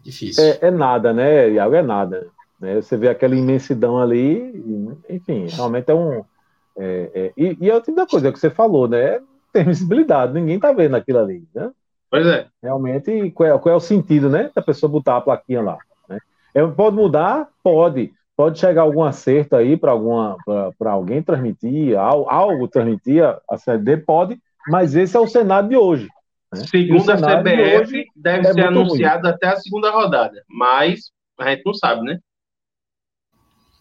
Difícil. 0.03 0.43
É, 0.43 0.59
é 0.69 0.71
nada, 0.71 1.13
né, 1.13 1.51
Iago? 1.51 1.75
É 1.75 1.83
nada. 1.83 2.29
Né? 2.61 2.77
Você 2.77 2.97
vê 2.97 3.09
aquela 3.09 3.35
imensidão 3.35 3.99
ali, 3.99 4.93
enfim, 5.09 5.47
realmente 5.47 5.91
é 5.91 5.95
um. 5.95 6.25
É, 6.79 7.11
é, 7.15 7.33
e, 7.37 7.57
e 7.61 7.71
é 7.71 7.77
o 7.77 7.81
tipo 7.81 7.97
da 7.97 8.07
coisa 8.07 8.33
que 8.33 8.39
você 8.39 8.51
falou, 8.51 8.89
né? 8.89 9.21
Tem 9.53 9.65
visibilidade, 9.65 10.35
ninguém 10.35 10.59
tá 10.59 10.73
vendo 10.73 10.95
aquilo 10.97 11.19
ali, 11.19 11.45
né? 11.55 11.71
Pois 12.11 12.27
é. 12.27 12.47
Realmente, 12.63 13.31
qual 13.33 13.49
é, 13.49 13.59
qual 13.59 13.75
é 13.75 13.77
o 13.77 13.81
sentido, 13.81 14.29
né? 14.29 14.51
Da 14.55 14.63
pessoa 14.63 14.91
botar 14.91 15.17
a 15.17 15.21
plaquinha 15.21 15.63
lá. 15.63 15.79
Né? 16.09 16.19
É, 16.55 16.67
pode 16.67 16.97
mudar? 16.97 17.49
Pode. 17.63 18.13
Pode 18.37 18.59
chegar 18.59 18.83
algum 18.83 19.03
acerto 19.03 19.57
aí 19.57 19.77
para 19.77 19.93
alguma 19.93 20.37
para 20.79 20.93
alguém 20.93 21.23
transmitir, 21.23 21.97
algo 21.99 22.69
transmitir 22.69 23.23
a 23.49 23.57
Série 23.57 23.83
D? 23.83 23.97
Pode, 23.97 24.39
mas 24.69 24.95
esse 24.95 25.17
é 25.17 25.21
o 25.21 25.27
cenário 25.27 25.71
de 25.71 25.77
hoje. 25.77 26.09
Né? 26.53 26.65
Segundo 26.67 27.11
a 27.11 27.17
CBF, 27.17 27.93
de 27.93 28.07
deve 28.15 28.47
é 28.47 28.53
ser 28.53 28.67
anunciado 28.67 29.23
ruim. 29.23 29.35
até 29.35 29.49
a 29.49 29.57
segunda 29.57 29.91
rodada, 29.91 30.45
mas 30.49 31.11
a 31.39 31.51
gente 31.51 31.63
não 31.65 31.73
sabe, 31.73 32.03
né? 32.03 32.19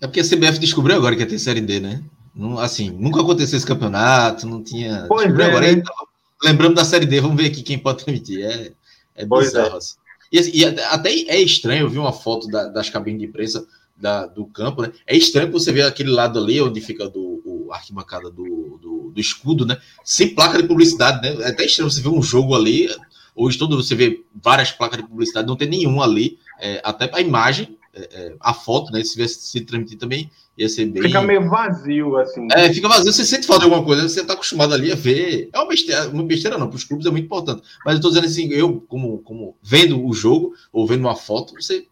É 0.01 0.07
porque 0.07 0.21
a 0.21 0.23
CBF 0.23 0.57
descobriu 0.59 0.95
agora 0.95 1.15
que 1.15 1.21
ia 1.21 1.27
ter 1.27 1.39
Série 1.39 1.61
D, 1.61 1.79
né? 1.79 2.01
Não, 2.33 2.57
assim, 2.59 2.89
nunca 2.91 3.21
aconteceu 3.21 3.57
esse 3.57 3.67
campeonato, 3.67 4.47
não 4.47 4.63
tinha. 4.63 5.05
Pois 5.07 5.23
descobriu 5.23 5.45
é, 5.45 5.49
agora. 5.49 5.65
Né? 5.67 5.71
Então, 5.73 5.95
lembrando 6.43 6.75
da 6.75 6.85
Série 6.85 7.05
D, 7.05 7.19
vamos 7.19 7.37
ver 7.37 7.47
aqui 7.47 7.61
quem 7.61 7.77
pode 7.77 8.03
transmitir. 8.03 8.45
É, 8.45 8.71
é 9.15 9.25
bizarro. 9.25 9.75
É. 9.75 9.77
Assim. 9.77 9.95
E, 10.31 10.61
e, 10.61 10.65
até 10.65 11.09
é 11.09 11.39
estranho, 11.39 11.83
eu 11.83 11.89
vi 11.89 11.97
uma 11.97 12.11
foto 12.11 12.47
da, 12.47 12.67
das 12.67 12.89
cabines 12.89 13.19
de 13.19 13.27
imprensa 13.27 13.65
da, 13.95 14.25
do 14.25 14.45
campo, 14.47 14.81
né? 14.81 14.91
É 15.07 15.15
estranho 15.15 15.51
você 15.51 15.71
ver 15.71 15.83
aquele 15.83 16.09
lado 16.09 16.37
ali 16.37 16.61
onde 16.61 16.81
fica 16.81 17.07
do, 17.07 17.41
o 17.45 17.71
arquibancada 17.71 18.29
do, 18.29 18.77
do, 18.81 19.11
do, 19.13 19.19
escudo, 19.19 19.65
né? 19.65 19.77
Sem 20.03 20.35
placa 20.35 20.61
de 20.61 20.67
publicidade, 20.67 21.21
né? 21.21 21.43
É 21.43 21.49
até 21.49 21.65
estranho 21.65 21.89
você 21.89 22.01
ver 22.01 22.09
um 22.09 22.21
jogo 22.21 22.55
ali. 22.55 22.89
Hoje 23.33 23.57
todo 23.57 23.81
você 23.81 23.95
vê 23.95 24.23
várias 24.43 24.71
placas 24.71 25.01
de 25.01 25.07
publicidade, 25.07 25.47
não 25.47 25.55
tem 25.55 25.69
nenhuma 25.69 26.03
ali. 26.03 26.37
É, 26.59 26.81
até 26.83 27.09
a 27.13 27.21
imagem, 27.21 27.77
é, 27.93 28.01
é, 28.11 28.35
a 28.39 28.53
foto, 28.53 28.91
né? 28.91 29.01
Se 29.03 29.13
tivesse 29.13 29.39
se 29.39 29.61
transmitir 29.61 29.97
também, 29.97 30.29
ia 30.57 30.67
ser 30.67 30.85
bem. 30.87 31.03
Fica 31.03 31.21
meio 31.21 31.49
vazio, 31.49 32.17
assim. 32.17 32.47
É, 32.51 32.71
fica 32.73 32.89
vazio, 32.89 33.11
você 33.11 33.23
sente 33.23 33.47
falta 33.47 33.65
de 33.65 33.71
alguma 33.71 33.85
coisa, 33.85 34.07
você 34.07 34.21
está 34.21 34.33
acostumado 34.33 34.73
ali 34.73 34.91
a 34.91 34.95
ver. 34.95 35.49
É 35.53 35.57
uma 35.57 35.69
besteira, 35.69 36.09
uma 36.09 36.23
besteira 36.23 36.57
não, 36.57 36.67
para 36.67 36.75
os 36.75 36.83
clubes 36.83 37.05
é 37.05 37.11
muito 37.11 37.25
importante. 37.25 37.61
Mas 37.85 37.93
eu 37.93 37.97
estou 37.97 38.11
dizendo 38.11 38.25
assim, 38.25 38.49
eu, 38.51 38.81
como, 38.89 39.19
como 39.19 39.55
vendo 39.61 40.05
o 40.05 40.13
jogo, 40.13 40.53
ou 40.71 40.85
vendo 40.85 41.01
uma 41.01 41.15
foto, 41.15 41.53
você 41.53 41.87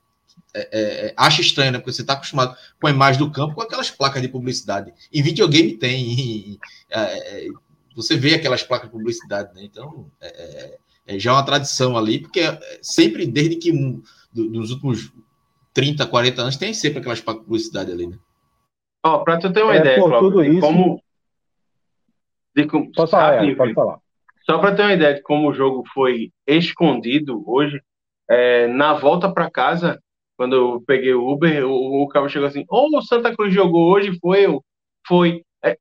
é, 0.56 0.70
é, 0.72 1.08
é, 1.08 1.14
acha 1.18 1.42
estranho, 1.42 1.72
né? 1.72 1.80
Porque 1.80 1.92
você 1.92 2.02
está 2.02 2.14
acostumado 2.14 2.56
com 2.80 2.88
a 2.88 2.92
imagem 2.92 3.20
do 3.20 3.32
campo 3.32 3.56
com 3.56 3.62
aquelas 3.62 3.90
placas 3.90 4.22
de 4.22 4.28
publicidade. 4.28 4.94
Em 5.12 5.24
videogame 5.24 5.74
tem. 5.74 6.14
E, 6.14 6.60
é, 6.92 7.46
é, 7.46 7.48
você 7.96 8.16
vê 8.16 8.36
aquelas 8.36 8.62
placas 8.62 8.88
de 8.88 8.92
publicidade, 8.92 9.54
né? 9.56 9.64
Então, 9.64 10.12
é, 10.22 10.78
já 11.18 11.32
é 11.32 11.34
uma 11.34 11.46
tradição 11.46 11.98
ali, 11.98 12.20
porque 12.20 12.42
sempre, 12.82 13.26
desde 13.26 13.56
que 13.56 13.72
um, 13.72 14.02
dos 14.32 14.72
últimos 14.72 15.12
30, 15.74 16.06
40 16.06 16.42
anos, 16.42 16.58
tem 16.58 16.74
sempre 16.74 17.00
aquelas 17.00 17.22
placas 17.22 17.42
de 17.42 17.48
publicidade 17.48 17.92
ali, 17.92 18.08
né? 18.08 18.18
Ó, 19.06 19.16
oh, 19.16 19.24
para 19.24 19.38
tu 19.38 19.52
ter 19.52 19.64
uma 19.64 19.76
ideia, 19.76 19.98
Cláudio, 19.98 20.20
tudo 20.20 20.44
de 20.44 20.52
isso... 20.52 20.62
como. 20.62 21.04
De 22.56 22.68
como... 22.68 22.92
Pode 22.92 23.12
falar, 23.12 23.44
é, 23.44 23.56
pode 23.56 23.74
falar. 23.74 24.00
Só 24.46 24.60
para 24.60 24.76
ter 24.76 24.84
uma 24.84 24.94
ideia 24.94 25.16
de 25.16 25.22
como 25.24 25.50
o 25.50 25.54
jogo 25.54 25.84
foi 25.94 26.32
escondido 26.46 27.44
hoje, 27.48 27.82
na 28.76 28.94
volta 28.94 29.32
para 29.32 29.50
casa, 29.50 30.00
quando 30.38 30.55
eu 30.55 30.84
peguei 30.85 31.14
o 31.14 31.27
Uber, 31.27 31.65
o, 31.65 32.05
o 32.05 32.30
chegou 32.30 32.47
assim: 32.47 32.61
Ô, 32.69 32.89
oh, 32.91 32.97
o 32.97 33.01
Santa 33.01 33.35
Cruz 33.35 33.53
jogou 33.53 33.91
hoje, 33.91 34.18
foi 34.19 34.45
eu? 34.45 34.64
Foi. 35.07 35.43
É, 35.64 35.77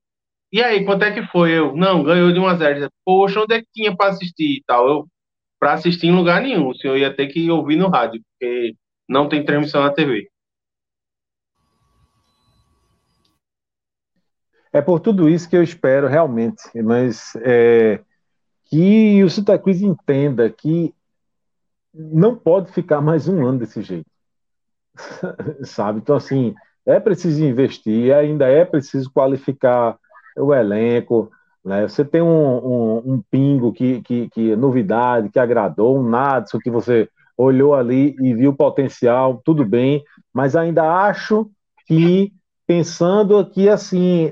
e 0.51 0.61
aí, 0.63 0.85
quanto 0.85 1.03
é 1.03 1.11
que 1.11 1.25
foi? 1.27 1.51
Eu, 1.51 1.75
não, 1.75 2.03
ganhou 2.03 2.31
de 2.31 2.39
1 2.39 2.47
a 2.47 2.55
0 2.55 2.89
Poxa, 3.05 3.41
onde 3.41 3.55
é 3.55 3.61
que 3.61 3.67
tinha 3.73 3.95
para 3.95 4.11
assistir 4.11 4.57
e 4.57 4.63
tal? 4.65 4.87
Eu, 4.87 5.07
para 5.59 5.73
assistir 5.73 6.07
em 6.07 6.15
lugar 6.15 6.41
nenhum, 6.41 6.69
o 6.69 6.75
senhor 6.75 6.97
ia 6.97 7.15
ter 7.15 7.27
que 7.27 7.49
ouvir 7.49 7.77
no 7.77 7.89
rádio, 7.89 8.21
porque 8.31 8.75
não 9.07 9.29
tem 9.29 9.45
transmissão 9.45 9.81
na 9.81 9.93
TV. 9.93 10.29
É 14.73 14.81
por 14.81 14.99
tudo 14.99 15.29
isso 15.29 15.49
que 15.49 15.55
eu 15.55 15.63
espero 15.63 16.07
realmente, 16.07 16.63
mas 16.83 17.35
é, 17.37 18.01
que 18.65 19.23
o 19.23 19.29
Santa 19.29 19.57
Cruz 19.57 19.81
entenda 19.81 20.49
que 20.49 20.93
não 21.93 22.35
pode 22.35 22.71
ficar 22.71 22.99
mais 22.99 23.27
um 23.27 23.45
ano 23.45 23.59
desse 23.59 23.83
jeito. 23.83 24.09
sabe? 25.63 25.99
Então, 25.99 26.15
assim, 26.15 26.53
é 26.85 26.99
preciso 26.99 27.43
investir, 27.43 28.13
ainda 28.13 28.47
é 28.47 28.65
preciso 28.65 29.11
qualificar 29.11 29.97
o 30.37 30.53
elenco, 30.53 31.31
né? 31.63 31.87
Você 31.87 32.03
tem 32.03 32.21
um, 32.21 32.27
um, 32.27 33.13
um 33.13 33.23
pingo 33.31 33.71
que, 33.71 34.01
que, 34.01 34.29
que 34.29 34.51
é 34.51 34.55
novidade, 34.55 35.29
que 35.29 35.39
agradou, 35.39 35.97
um 35.97 36.09
Nadson 36.09 36.59
que 36.59 36.69
você 36.69 37.07
olhou 37.37 37.73
ali 37.73 38.15
e 38.21 38.33
viu 38.33 38.53
potencial, 38.53 39.41
tudo 39.43 39.65
bem, 39.65 40.03
mas 40.33 40.55
ainda 40.55 40.83
acho 41.07 41.49
que 41.87 42.31
pensando 42.67 43.37
aqui 43.37 43.67
assim 43.67 44.31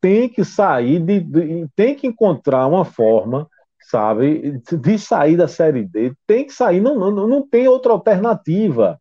tem 0.00 0.28
que 0.28 0.44
sair 0.44 0.98
de, 1.00 1.20
de, 1.20 1.68
tem 1.76 1.94
que 1.94 2.06
encontrar 2.06 2.66
uma 2.66 2.84
forma 2.84 3.46
sabe 3.80 4.60
de 4.72 4.98
sair 4.98 5.36
da 5.36 5.46
série 5.46 5.84
D 5.84 6.12
tem 6.26 6.46
que 6.46 6.52
sair 6.52 6.80
não 6.80 6.98
não, 6.98 7.28
não 7.28 7.46
tem 7.46 7.68
outra 7.68 7.92
alternativa? 7.92 8.98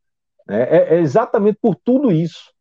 É, 0.49 0.95
é 0.95 0.99
exatamente 0.99 1.57
por 1.61 1.76
tudo 1.76 2.11
isso. 2.11 2.52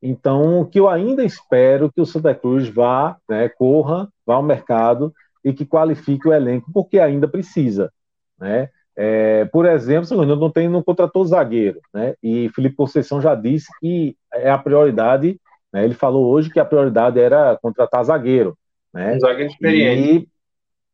Então, 0.00 0.60
o 0.60 0.66
que 0.66 0.78
eu 0.78 0.88
ainda 0.88 1.24
espero 1.24 1.90
que 1.90 2.00
o 2.00 2.06
Santa 2.06 2.34
Cruz 2.34 2.68
vá, 2.68 3.16
né, 3.28 3.48
corra, 3.48 4.08
vá 4.26 4.34
ao 4.34 4.42
mercado 4.42 5.12
e 5.42 5.52
que 5.52 5.64
qualifique 5.64 6.28
o 6.28 6.32
elenco, 6.32 6.70
porque 6.72 6.98
ainda 6.98 7.26
precisa. 7.26 7.90
Né? 8.38 8.68
É, 8.96 9.44
por 9.46 9.66
exemplo, 9.66 10.24
não 10.24 10.50
tem, 10.50 10.68
não 10.68 10.82
contratou 10.82 11.24
zagueiro, 11.24 11.80
né? 11.92 12.14
E 12.22 12.48
Felipe 12.50 12.76
Conceição 12.76 13.20
já 13.20 13.34
disse 13.34 13.66
que 13.80 14.16
é 14.32 14.50
a 14.50 14.58
prioridade. 14.58 15.40
Né? 15.72 15.84
Ele 15.84 15.94
falou 15.94 16.26
hoje 16.26 16.50
que 16.50 16.60
a 16.60 16.64
prioridade 16.64 17.18
era 17.18 17.58
contratar 17.60 18.04
zagueiro, 18.04 18.56
né? 18.92 19.14
Um 19.16 19.20
zagueiro 19.20 19.50
experiente. 19.50 20.28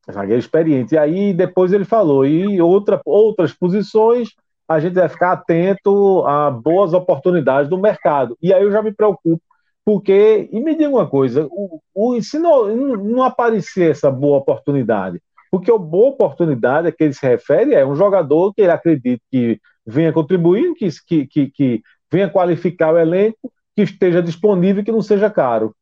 E, 0.09 0.13
zagueiro 0.13 0.41
experiente. 0.41 0.95
E 0.95 0.99
aí 0.99 1.35
depois 1.35 1.73
ele 1.73 1.85
falou 1.85 2.25
e 2.25 2.61
outra, 2.61 3.01
outras 3.05 3.53
posições 3.53 4.31
a 4.71 4.79
gente 4.79 4.95
vai 4.95 5.09
ficar 5.09 5.33
atento 5.33 6.25
a 6.25 6.49
boas 6.49 6.93
oportunidades 6.93 7.69
do 7.69 7.77
mercado. 7.77 8.39
E 8.41 8.55
aí 8.55 8.63
eu 8.63 8.71
já 8.71 8.81
me 8.81 8.95
preocupo, 8.95 9.43
porque, 9.85 10.49
e 10.53 10.61
me 10.61 10.77
diga 10.77 10.91
uma 10.91 11.09
coisa, 11.09 11.49
o, 11.51 11.81
o, 11.93 12.23
se 12.23 12.39
não, 12.39 12.97
não 12.97 13.25
aparecer 13.25 13.91
essa 13.91 14.13
boa 14.13 14.39
oportunidade, 14.39 15.21
porque 15.51 15.73
a 15.73 15.77
boa 15.77 16.11
oportunidade 16.11 16.87
a 16.87 16.93
que 16.93 17.03
ele 17.03 17.13
se 17.13 17.27
refere 17.27 17.75
é 17.75 17.85
um 17.85 17.97
jogador 17.97 18.55
que 18.55 18.63
ele 18.63 18.71
acredita 18.71 19.21
que 19.29 19.59
venha 19.85 20.13
contribuir, 20.13 20.73
que, 20.75 20.89
que, 21.05 21.27
que, 21.27 21.51
que 21.51 21.83
venha 22.09 22.31
qualificar 22.31 22.95
o 22.95 22.99
elenco, 22.99 23.53
que 23.75 23.83
esteja 23.83 24.23
disponível 24.23 24.83
e 24.83 24.85
que 24.85 24.93
não 24.93 25.03
seja 25.03 25.29
caro. 25.29 25.75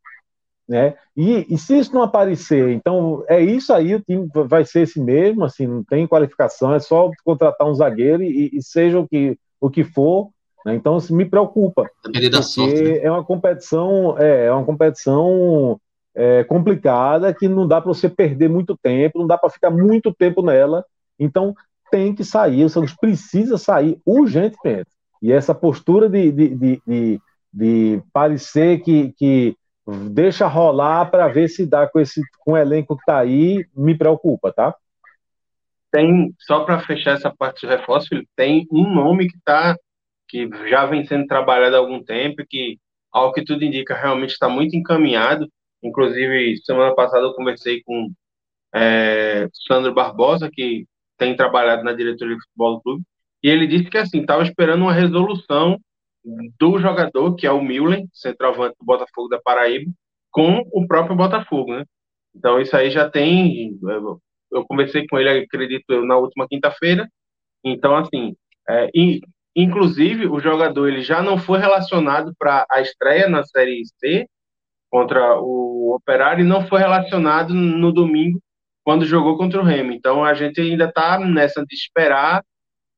Né? 0.69 0.95
E, 1.17 1.47
e, 1.49 1.57
se 1.57 1.79
isso 1.79 1.95
não 1.95 2.03
aparecer, 2.03 2.69
então 2.69 3.25
é 3.27 3.41
isso 3.41 3.73
aí, 3.73 3.95
o 3.95 4.01
time 4.01 4.29
vai 4.35 4.67
ser 4.67 4.83
esse 4.83 5.01
mesmo, 5.01 5.43
assim, 5.43 5.67
não 5.67 5.83
tem 5.83 6.07
qualificação, 6.07 6.75
é 6.75 6.79
só 6.79 7.11
contratar 7.25 7.67
um 7.67 7.75
zagueiro 7.75 8.23
e, 8.23 8.51
e 8.53 8.63
seja 8.63 9.01
o 9.01 9.09
que, 9.09 9.39
o 9.59 9.71
que 9.71 9.83
for, 9.83 10.29
né? 10.67 10.75
então 10.75 10.99
isso 10.99 11.17
me 11.17 11.25
preocupa, 11.25 11.91
porque 12.03 12.19
sorte, 12.43 12.83
né? 12.83 12.99
é 12.99 13.11
uma 13.11 13.25
competição, 13.25 14.19
é, 14.19 14.45
é 14.45 14.53
uma 14.53 14.65
competição 14.65 15.81
é, 16.15 16.45
complicada 16.45 17.33
que 17.33 17.49
não 17.49 17.67
dá 17.67 17.81
para 17.81 17.89
você 17.95 18.07
perder 18.07 18.51
muito 18.51 18.77
tempo, 18.77 19.21
não 19.21 19.27
dá 19.27 19.39
para 19.39 19.49
ficar 19.49 19.71
muito 19.71 20.13
tempo 20.13 20.43
nela, 20.43 20.85
então 21.19 21.55
tem 21.91 22.15
que 22.15 22.23
sair, 22.23 22.63
o 22.63 22.69
Santos 22.69 22.95
precisa 22.95 23.57
sair 23.57 23.99
urgentemente, 24.05 24.91
e 25.23 25.33
essa 25.33 25.55
postura 25.55 26.11
de, 26.11 26.31
de, 26.31 26.49
de, 26.55 26.83
de, 26.87 27.21
de 27.55 28.03
parecer 28.13 28.81
que, 28.81 29.15
que 29.17 29.57
deixa 30.11 30.47
rolar 30.47 31.11
para 31.11 31.29
ver 31.29 31.49
se 31.49 31.67
dá 31.67 31.87
com 31.87 31.99
esse 31.99 32.21
com 32.41 32.53
o 32.53 32.57
elenco 32.57 32.97
que 32.97 33.05
tá 33.07 33.19
aí, 33.19 33.67
me 33.75 33.97
preocupa, 33.97 34.53
tá? 34.53 34.75
Tem, 35.91 36.35
só 36.41 36.65
para 36.65 36.81
fechar 36.81 37.13
essa 37.13 37.35
parte 37.35 37.67
do 37.67 37.71
reforço, 37.71 38.09
tem 38.37 38.67
um 38.71 38.93
nome 38.93 39.29
que 39.29 39.39
tá 39.45 39.77
que 40.29 40.49
já 40.69 40.85
vem 40.85 41.07
sendo 41.07 41.27
trabalhado 41.27 41.75
há 41.75 41.79
algum 41.79 42.05
tempo, 42.05 42.45
que 42.47 42.79
ao 43.11 43.33
que 43.33 43.43
tudo 43.43 43.65
indica 43.65 43.95
realmente 43.95 44.33
está 44.33 44.47
muito 44.47 44.77
encaminhado. 44.77 45.49
Inclusive, 45.83 46.59
semana 46.65 46.95
passada 46.95 47.25
eu 47.25 47.33
conversei 47.33 47.83
com 47.83 48.13
é, 48.75 49.49
Sandro 49.67 49.95
Barbosa, 49.95 50.51
que 50.53 50.87
tem 51.17 51.35
trabalhado 51.35 51.83
na 51.83 51.95
diretoria 51.95 52.37
de 52.37 52.43
futebol 52.43 52.77
do 52.77 52.83
clube, 52.83 53.03
e 53.43 53.49
ele 53.49 53.67
disse 53.67 53.85
que 53.85 53.97
assim 53.97 54.21
estava 54.21 54.43
esperando 54.43 54.83
uma 54.83 54.93
resolução 54.93 55.79
do 56.59 56.79
jogador, 56.79 57.35
que 57.35 57.47
é 57.47 57.53
o 57.53 57.63
Millen, 57.63 58.09
centroavante 58.13 58.77
do 58.79 58.85
Botafogo 58.85 59.29
da 59.29 59.41
Paraíba, 59.41 59.91
com 60.31 60.63
o 60.73 60.87
próprio 60.87 61.17
Botafogo, 61.17 61.75
né? 61.75 61.85
Então 62.35 62.61
isso 62.61 62.77
aí 62.77 62.91
já 62.91 63.09
tem. 63.09 63.79
Eu 64.51 64.65
conversei 64.67 65.07
com 65.07 65.19
ele, 65.19 65.31
acredito 65.31 65.85
eu, 65.89 66.05
na 66.05 66.17
última 66.17 66.47
quinta-feira. 66.49 67.09
Então, 67.65 67.97
assim, 67.97 68.37
é, 68.69 68.89
e, 68.95 69.21
inclusive 69.57 70.27
o 70.27 70.39
jogador 70.41 70.89
ele 70.89 71.03
já 71.03 71.23
não 71.23 71.39
foi 71.39 71.59
relacionado 71.59 72.33
para 72.39 72.67
a 72.71 72.81
estreia 72.81 73.29
na 73.29 73.45
Série 73.45 73.83
C 73.99 74.27
contra 74.91 75.39
o 75.41 75.95
Operário 75.95 76.45
e 76.45 76.49
não 76.49 76.67
foi 76.67 76.81
relacionado 76.81 77.53
no 77.55 77.93
domingo 77.93 78.41
quando 78.85 79.05
jogou 79.05 79.37
contra 79.37 79.61
o 79.61 79.65
Remo. 79.65 79.93
Então 79.93 80.25
a 80.25 80.33
gente 80.35 80.61
ainda 80.61 80.85
está 80.85 81.19
nessa 81.19 81.65
de 81.65 81.75
esperar 81.75 82.43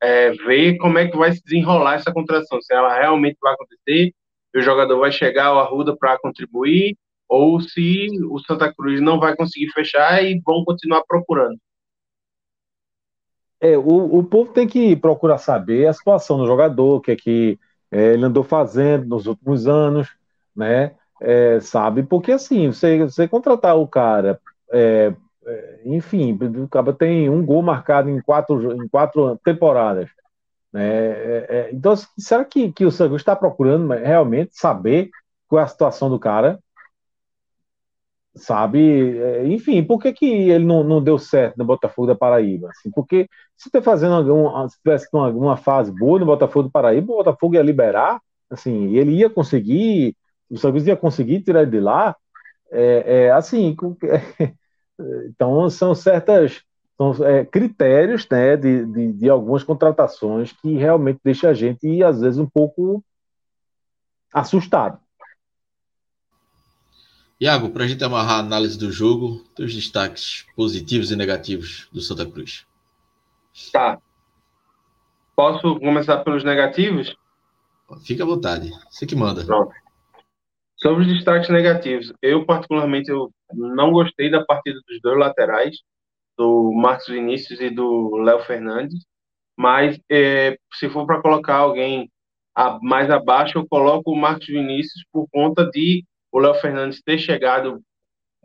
é, 0.03 0.31
ver 0.33 0.77
como 0.79 0.99
é 0.99 1.09
que 1.09 1.17
vai 1.17 1.33
se 1.33 1.43
desenrolar 1.45 1.95
essa 1.95 2.13
contratação, 2.13 2.61
se 2.61 2.73
ela 2.75 2.99
realmente 2.99 3.37
vai 3.41 3.55
acontecer, 3.55 4.13
se 4.51 4.59
o 4.59 4.63
jogador 4.63 4.99
vai 4.99 5.13
chegar 5.13 5.47
ao 5.47 5.59
Arruda 5.59 5.97
para 5.97 6.19
contribuir, 6.19 6.97
ou 7.29 7.61
se 7.61 8.09
o 8.29 8.39
Santa 8.41 8.73
Cruz 8.75 9.01
não 9.01 9.21
vai 9.21 9.37
conseguir 9.37 9.71
fechar 9.73 10.25
e 10.25 10.41
vão 10.45 10.65
continuar 10.65 11.05
procurando. 11.07 11.57
É, 13.61 13.77
o, 13.77 14.19
o 14.19 14.25
povo 14.25 14.53
tem 14.53 14.67
que 14.67 14.97
procurar 14.97 15.39
saber 15.39 15.87
a 15.87 15.93
situação 15.93 16.39
do 16.39 16.47
jogador, 16.47 16.97
o 16.97 17.01
que 17.01 17.13
é 17.13 17.17
que 17.17 17.59
é, 17.91 18.15
ele 18.15 18.25
andou 18.25 18.43
fazendo 18.43 19.07
nos 19.07 19.27
últimos 19.27 19.69
anos, 19.69 20.09
né? 20.57 20.95
É, 21.21 21.61
sabe? 21.61 22.03
Porque 22.03 22.33
assim, 22.33 22.69
você, 22.69 22.99
você 23.05 23.29
contratar 23.29 23.77
o 23.77 23.87
cara, 23.87 24.41
é, 24.73 25.13
enfim, 25.85 26.39
o 26.43 26.69
cara 26.69 26.93
tem 26.93 27.29
um 27.29 27.45
gol 27.45 27.63
marcado 27.63 28.09
em 28.09 28.21
quatro, 28.21 28.73
em 28.83 28.89
quatro 28.89 29.39
temporadas. 29.45 30.09
Né? 30.73 30.87
É, 30.87 31.47
é, 31.49 31.71
então, 31.73 31.95
será 32.19 32.45
que, 32.45 32.73
que 32.73 32.85
o 32.85 32.91
Santos 32.91 33.21
está 33.21 33.35
procurando 33.37 33.89
realmente 33.93 34.53
saber 34.55 35.11
qual 35.49 35.61
é 35.61 35.65
a 35.65 35.69
situação 35.69 36.09
do 36.11 36.19
cara? 36.19 36.59
sabe? 38.35 39.19
É, 39.19 39.47
enfim, 39.47 39.83
por 39.85 40.01
que, 40.01 40.13
que 40.13 40.27
ele 40.27 40.65
não, 40.65 40.83
não 40.85 41.03
deu 41.03 41.19
certo 41.19 41.57
no 41.57 41.65
Botafogo 41.65 42.09
da 42.09 42.15
Paraíba? 42.15 42.69
Assim, 42.71 42.91
porque 42.91 43.29
se 43.57 43.69
está 43.69 43.83
fazendo 43.83 44.15
algum, 44.15 44.69
se 44.69 44.79
tivesse 44.79 45.09
uma, 45.13 45.29
uma 45.29 45.57
fase 45.57 45.93
boa 45.93 46.19
no 46.19 46.27
Botafogo 46.27 46.65
da 46.65 46.71
Paraíba, 46.71 47.13
o 47.13 47.17
Botafogo 47.17 47.55
ia 47.55 47.63
liberar, 47.63 48.21
assim, 48.51 48.97
ele 48.97 49.13
ia 49.13 49.31
conseguir, 49.31 50.17
o 50.49 50.57
Santos 50.59 50.87
ia 50.87 50.97
conseguir 50.97 51.43
tirar 51.43 51.63
ele 51.63 51.71
de 51.71 51.81
lá, 51.81 52.17
é, 52.71 53.25
é 53.27 53.33
assim, 53.33 53.77
então 55.27 55.69
são 55.71 55.95
certas 55.95 56.63
são 57.01 57.27
é, 57.27 57.47
critérios 57.47 58.27
né, 58.31 58.57
de, 58.59 58.85
de, 58.85 59.13
de, 59.15 59.31
algumas 59.31 59.65
contratações 59.65 60.53
que 60.53 60.75
realmente 60.75 61.19
deixa 61.25 61.49
a 61.49 61.55
gente, 61.55 62.03
às 62.03 62.21
vezes, 62.21 62.39
um 62.39 62.47
pouco 62.47 63.03
assustado. 64.35 65.01
Iago, 67.41 67.71
para 67.71 67.85
a 67.85 67.89
gente 67.89 68.05
amarrar 68.05 68.37
a 68.37 68.41
análise 68.41 68.79
do 68.79 68.93
jogo, 68.93 69.43
teus 69.57 69.75
destaques 69.75 70.45
positivos 70.55 71.11
e 71.11 71.17
negativos 71.17 71.89
do 71.91 72.03
Santa 72.03 72.27
Cruz. 72.27 72.67
Tá. 73.73 73.99
Posso 75.35 75.81
começar 75.81 76.19
pelos 76.19 76.45
negativos? 76.45 77.17
Fica 78.05 78.25
à 78.25 78.27
vontade. 78.27 78.71
Você 78.91 79.07
que 79.07 79.17
manda. 79.17 79.43
Pronto. 79.43 79.73
Sobre 80.83 81.03
os 81.03 81.09
destaques 81.09 81.51
negativos, 81.51 82.13
eu 82.23 82.47
particularmente 82.47 83.11
eu 83.11 83.31
não 83.53 83.93
gostei 83.93 84.31
da 84.31 84.45
partida 84.45 84.81
dos 84.89 85.01
dois 85.03 85.19
laterais, 85.19 85.77
do 86.39 86.73
Marcos 86.73 87.09
Vinícius 87.09 87.61
e 87.61 87.69
do 87.69 88.17
Léo 88.17 88.41
Fernandes, 88.41 89.05
mas 89.57 90.01
é, 90.11 90.57
se 90.73 90.89
for 90.89 91.07
para 91.07 91.21
colocar 91.21 91.57
alguém 91.57 92.11
a, 92.55 92.79
mais 92.81 93.11
abaixo, 93.11 93.59
eu 93.59 93.69
coloco 93.69 94.11
o 94.11 94.17
Marcos 94.17 94.47
Vinícius 94.47 95.05
por 95.13 95.29
conta 95.31 95.69
de 95.71 96.03
o 96.33 96.39
Léo 96.39 96.55
Fernandes 96.55 97.03
ter 97.03 97.19
chegado 97.19 97.83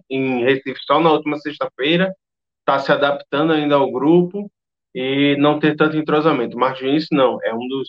em 0.09 0.43
Recife 0.43 0.79
só 0.85 0.99
na 0.99 1.11
última 1.11 1.37
sexta-feira, 1.37 2.13
está 2.59 2.79
se 2.79 2.91
adaptando 2.91 3.53
ainda 3.53 3.75
ao 3.75 3.91
grupo 3.91 4.51
e 4.93 5.37
não 5.37 5.59
ter 5.59 5.75
tanto 5.75 5.95
entrosamento. 5.95 6.57
Marcos 6.57 6.81
Vinícius 6.81 7.09
não, 7.11 7.37
é 7.43 7.53
um 7.53 7.67
dos 7.67 7.87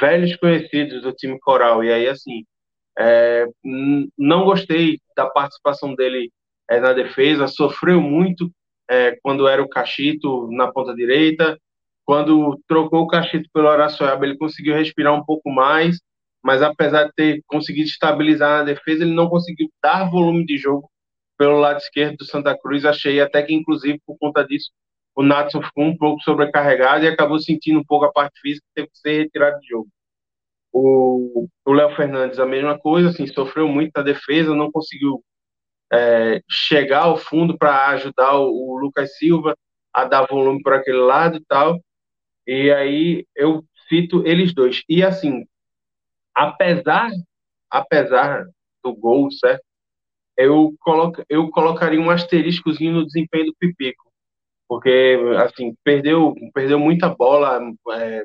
velhos 0.00 0.34
conhecidos 0.36 1.02
do 1.02 1.12
time 1.12 1.38
coral. 1.40 1.84
E 1.84 1.92
aí, 1.92 2.08
assim, 2.08 2.44
é, 2.98 3.46
não 4.16 4.44
gostei 4.44 5.00
da 5.16 5.26
participação 5.26 5.94
dele 5.94 6.30
é, 6.68 6.80
na 6.80 6.92
defesa, 6.92 7.46
sofreu 7.46 8.00
muito 8.00 8.50
é, 8.88 9.16
quando 9.22 9.48
era 9.48 9.62
o 9.62 9.68
Cachito 9.68 10.48
na 10.50 10.70
ponta 10.70 10.94
direita. 10.94 11.58
Quando 12.06 12.60
trocou 12.68 13.02
o 13.02 13.06
Cachito 13.06 13.48
pelo 13.52 13.68
Araçoiaba, 13.68 14.26
ele 14.26 14.36
conseguiu 14.36 14.74
respirar 14.74 15.14
um 15.14 15.24
pouco 15.24 15.50
mais 15.50 15.98
mas 16.44 16.60
apesar 16.60 17.04
de 17.04 17.12
ter 17.14 17.42
conseguido 17.46 17.88
estabilizar 17.88 18.58
na 18.58 18.64
defesa, 18.64 19.02
ele 19.02 19.14
não 19.14 19.30
conseguiu 19.30 19.70
dar 19.82 20.10
volume 20.10 20.44
de 20.44 20.58
jogo 20.58 20.90
pelo 21.38 21.58
lado 21.58 21.78
esquerdo 21.78 22.18
do 22.18 22.26
Santa 22.26 22.56
Cruz. 22.56 22.84
Achei 22.84 23.18
até 23.18 23.42
que, 23.42 23.54
inclusive, 23.54 23.98
por 24.06 24.18
conta 24.18 24.46
disso, 24.46 24.70
o 25.16 25.22
Natson 25.22 25.62
ficou 25.62 25.84
um 25.84 25.96
pouco 25.96 26.20
sobrecarregado 26.20 27.02
e 27.02 27.08
acabou 27.08 27.38
sentindo 27.38 27.80
um 27.80 27.84
pouco 27.84 28.04
a 28.04 28.12
parte 28.12 28.38
física, 28.42 28.66
teve 28.74 28.88
que 28.88 28.98
ser 28.98 29.22
retirado 29.22 29.58
de 29.58 29.68
jogo. 29.68 29.88
O 30.76 31.72
Léo 31.72 31.94
Fernandes, 31.94 32.38
a 32.38 32.46
mesma 32.46 32.78
coisa, 32.78 33.10
assim, 33.10 33.26
sofreu 33.26 33.68
muito 33.68 33.92
na 33.94 34.02
defesa, 34.02 34.54
não 34.54 34.72
conseguiu 34.72 35.22
é, 35.92 36.42
chegar 36.50 37.04
ao 37.04 37.16
fundo 37.16 37.56
para 37.56 37.88
ajudar 37.90 38.36
o, 38.38 38.50
o 38.50 38.78
Lucas 38.78 39.16
Silva 39.16 39.56
a 39.92 40.04
dar 40.04 40.26
volume 40.26 40.60
por 40.62 40.72
aquele 40.72 40.98
lado 40.98 41.36
e 41.36 41.44
tal. 41.44 41.80
E 42.46 42.70
aí 42.72 43.26
eu 43.36 43.64
cito 43.88 44.26
eles 44.26 44.52
dois. 44.52 44.82
E 44.88 45.02
assim, 45.02 45.46
apesar, 46.34 47.10
apesar 47.70 48.44
do 48.82 48.94
gol, 48.94 49.30
certo? 49.30 49.64
Eu, 50.36 50.74
coloco, 50.80 51.22
eu 51.28 51.48
colocaria 51.50 52.00
um 52.00 52.10
asteriscozinho 52.10 52.92
no 52.92 53.06
desempenho 53.06 53.46
do 53.46 53.54
Pipico, 53.56 54.04
porque 54.68 55.16
assim 55.38 55.76
perdeu, 55.84 56.34
perdeu 56.52 56.78
muita 56.78 57.08
bola 57.08 57.60
é, 57.92 58.24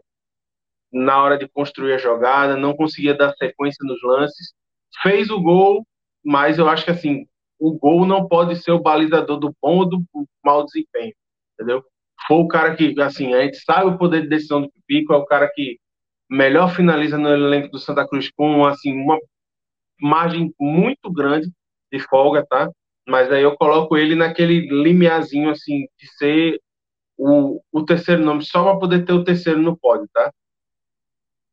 na 0.91 1.22
hora 1.22 1.38
de 1.38 1.48
construir 1.48 1.94
a 1.94 1.98
jogada, 1.98 2.57
não 2.57 2.76
conseguia 2.76 3.14
dar 3.14 3.34
sequência 3.34 3.86
nos 3.86 4.02
lances, 4.03 4.53
fez 5.02 5.30
o 5.30 5.41
gol, 5.41 5.86
mas 6.24 6.57
eu 6.57 6.68
acho 6.68 6.86
que 6.86 6.91
assim 6.91 7.26
o 7.60 7.78
gol 7.78 8.06
não 8.06 8.28
pode 8.28 8.56
ser 8.56 8.72
o 8.72 8.80
balizador 8.80 9.38
do 9.38 9.53
bom 9.61 9.80
ou 9.80 9.86
do 9.90 10.03
mau 10.44 10.64
desempenho, 10.66 11.14
entendeu? 11.53 11.84
Foi 12.28 12.38
o 12.38 12.48
cara 12.48 12.76
que, 12.76 12.99
assim, 13.02 13.34
a 13.34 13.41
gente 13.44 13.57
sabe 13.57 13.90
o 13.90 13.98
poder 13.98 14.24
de 14.24 14.30
decisão 14.30 14.61
do 14.61 14.72
Pipico, 14.72 15.14
é 15.14 15.18
o 15.18 15.26
cara 15.26 15.49
que 15.53 15.78
melhor 16.30 16.74
finaliza 16.74 17.18
no 17.18 17.30
elenco 17.30 17.70
do 17.70 17.80
Santa 17.80 18.07
Cruz 18.07 18.32
com 18.32 18.66
assim 18.66 18.94
uma 18.94 19.18
margem 19.99 20.53
muito 20.60 21.11
grande 21.11 21.52
de 21.91 21.99
folga, 21.99 22.45
tá? 22.48 22.70
Mas 23.07 23.32
aí 23.32 23.44
eu 23.44 23.57
coloco 23.57 23.98
ele 23.98 24.16
naquele 24.16 24.61
limiarzinho 24.70 25.49
assim 25.49 25.88
de 25.99 26.07
ser 26.18 26.61
o, 27.18 27.61
o 27.72 27.84
terceiro 27.84 28.24
nome 28.24 28.45
só 28.45 28.64
para 28.64 28.80
poder 28.80 29.06
ter 29.06 29.14
o 29.14 29.24
terceiro 29.24 29.61
no 29.61 29.78
pódio, 29.78 30.07
tá? 30.14 30.32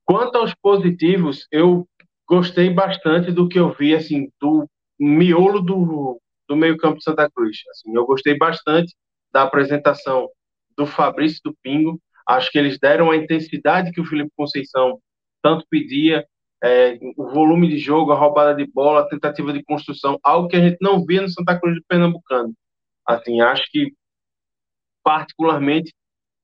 Quanto 0.07 0.37
aos 0.39 0.55
positivos, 0.55 1.47
eu 1.51 1.87
gostei 2.27 2.71
bastante 2.71 3.31
do 3.31 3.49
que 3.49 3.59
eu 3.59 3.73
vi 3.73 3.95
assim 3.95 4.31
do 4.41 4.67
miolo 4.99 5.61
do, 5.61 6.21
do 6.49 6.57
meio-campo 6.57 6.99
de 6.99 7.05
Santa 7.05 7.29
Cruz. 7.31 7.59
Assim, 7.71 7.95
eu 7.95 8.07
gostei 8.07 8.37
bastante 8.37 8.95
da 9.33 9.43
apresentação 9.43 10.29
do 10.77 10.87
Fabrício 10.87 11.41
do 11.45 11.55
Pingo, 11.63 12.01
Acho 12.27 12.51
que 12.51 12.59
eles 12.59 12.79
deram 12.79 13.11
a 13.11 13.17
intensidade 13.17 13.93
que 13.93 14.01
o 14.01 14.05
Felipe 14.05 14.33
Conceição 14.37 15.01
tanto 15.41 15.65
pedia, 15.71 16.27
é, 16.63 16.99
o 17.17 17.31
volume 17.31 17.69
de 17.69 17.79
jogo, 17.79 18.11
a 18.11 18.17
roubada 18.17 18.53
de 18.55 18.69
bola, 18.73 19.03
a 19.03 19.09
tentativa 19.09 19.53
de 19.53 19.63
construção, 19.63 20.19
algo 20.25 20.49
que 20.49 20.57
a 20.57 20.61
gente 20.61 20.79
não 20.81 21.05
via 21.05 21.23
no 21.23 21.29
Santa 21.29 21.59
Cruz 21.59 21.77
do 21.77 21.85
Pernambucano. 21.87 22.53
Assim, 23.07 23.41
acho 23.41 23.71
que 23.71 23.93
particularmente 25.05 25.95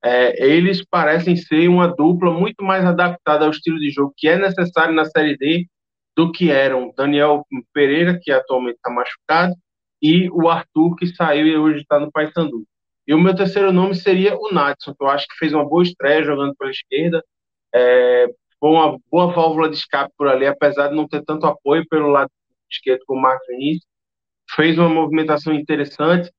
é, 0.03 0.45
eles 0.45 0.83
parecem 0.85 1.35
ser 1.35 1.69
uma 1.69 1.87
dupla 1.87 2.31
muito 2.31 2.63
mais 2.63 2.83
adaptada 2.83 3.45
ao 3.45 3.51
estilo 3.51 3.79
de 3.79 3.89
jogo 3.89 4.13
que 4.17 4.27
é 4.27 4.37
necessário 4.37 4.93
na 4.93 5.05
Série 5.05 5.37
D 5.37 5.65
do 6.15 6.31
que 6.31 6.51
eram 6.51 6.93
Daniel 6.95 7.45
Pereira, 7.73 8.19
que 8.21 8.31
atualmente 8.31 8.75
está 8.75 8.89
machucado, 8.89 9.55
e 10.01 10.29
o 10.31 10.49
Arthur, 10.49 10.95
que 10.95 11.07
saiu 11.07 11.47
e 11.47 11.57
hoje 11.57 11.79
está 11.79 11.99
no 11.99 12.11
Paysandu. 12.11 12.65
E 13.07 13.13
o 13.13 13.19
meu 13.19 13.35
terceiro 13.35 13.71
nome 13.71 13.95
seria 13.95 14.35
o 14.35 14.53
Natson, 14.53 14.93
que 14.93 15.03
eu 15.03 15.09
acho 15.09 15.25
que 15.27 15.37
fez 15.37 15.53
uma 15.53 15.65
boa 15.65 15.83
estreia 15.83 16.23
jogando 16.23 16.55
pela 16.55 16.71
esquerda. 16.71 17.23
É, 17.73 18.27
foi 18.59 18.69
uma 18.69 18.97
boa 19.11 19.33
válvula 19.33 19.69
de 19.69 19.75
escape 19.75 20.13
por 20.17 20.27
ali, 20.27 20.45
apesar 20.45 20.89
de 20.89 20.95
não 20.95 21.07
ter 21.07 21.23
tanto 21.23 21.45
apoio 21.45 21.85
pelo 21.89 22.09
lado 22.09 22.29
esquerdo 22.69 23.01
como 23.05 23.19
o 23.19 23.21
Marcos 23.21 23.47
Vinícius. 23.47 23.85
Fez 24.55 24.77
uma 24.77 24.89
movimentação 24.89 25.53
interessante. 25.53 26.31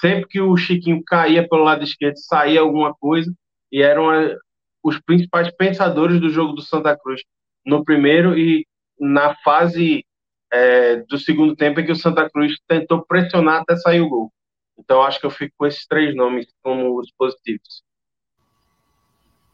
Sempre 0.00 0.28
que 0.28 0.40
o 0.40 0.56
Chiquinho 0.56 1.02
caía 1.04 1.46
pelo 1.48 1.64
lado 1.64 1.84
esquerdo, 1.84 2.16
saía 2.16 2.60
alguma 2.60 2.94
coisa. 2.94 3.32
E 3.70 3.82
eram 3.82 4.10
a, 4.10 4.34
os 4.82 5.00
principais 5.00 5.50
pensadores 5.56 6.20
do 6.20 6.30
jogo 6.30 6.52
do 6.52 6.62
Santa 6.62 6.96
Cruz 6.96 7.22
no 7.64 7.84
primeiro 7.84 8.38
e 8.38 8.66
na 8.98 9.34
fase 9.36 10.04
é, 10.52 10.96
do 10.96 11.18
segundo 11.18 11.56
tempo 11.56 11.80
em 11.80 11.86
que 11.86 11.92
o 11.92 11.96
Santa 11.96 12.28
Cruz 12.30 12.56
tentou 12.68 13.04
pressionar 13.04 13.62
até 13.62 13.76
sair 13.76 14.00
o 14.00 14.08
gol. 14.08 14.32
Então 14.78 15.02
acho 15.02 15.18
que 15.18 15.26
eu 15.26 15.30
fico 15.30 15.54
com 15.56 15.66
esses 15.66 15.86
três 15.86 16.14
nomes 16.14 16.46
como 16.62 16.98
os 16.98 17.10
positivos. 17.12 17.82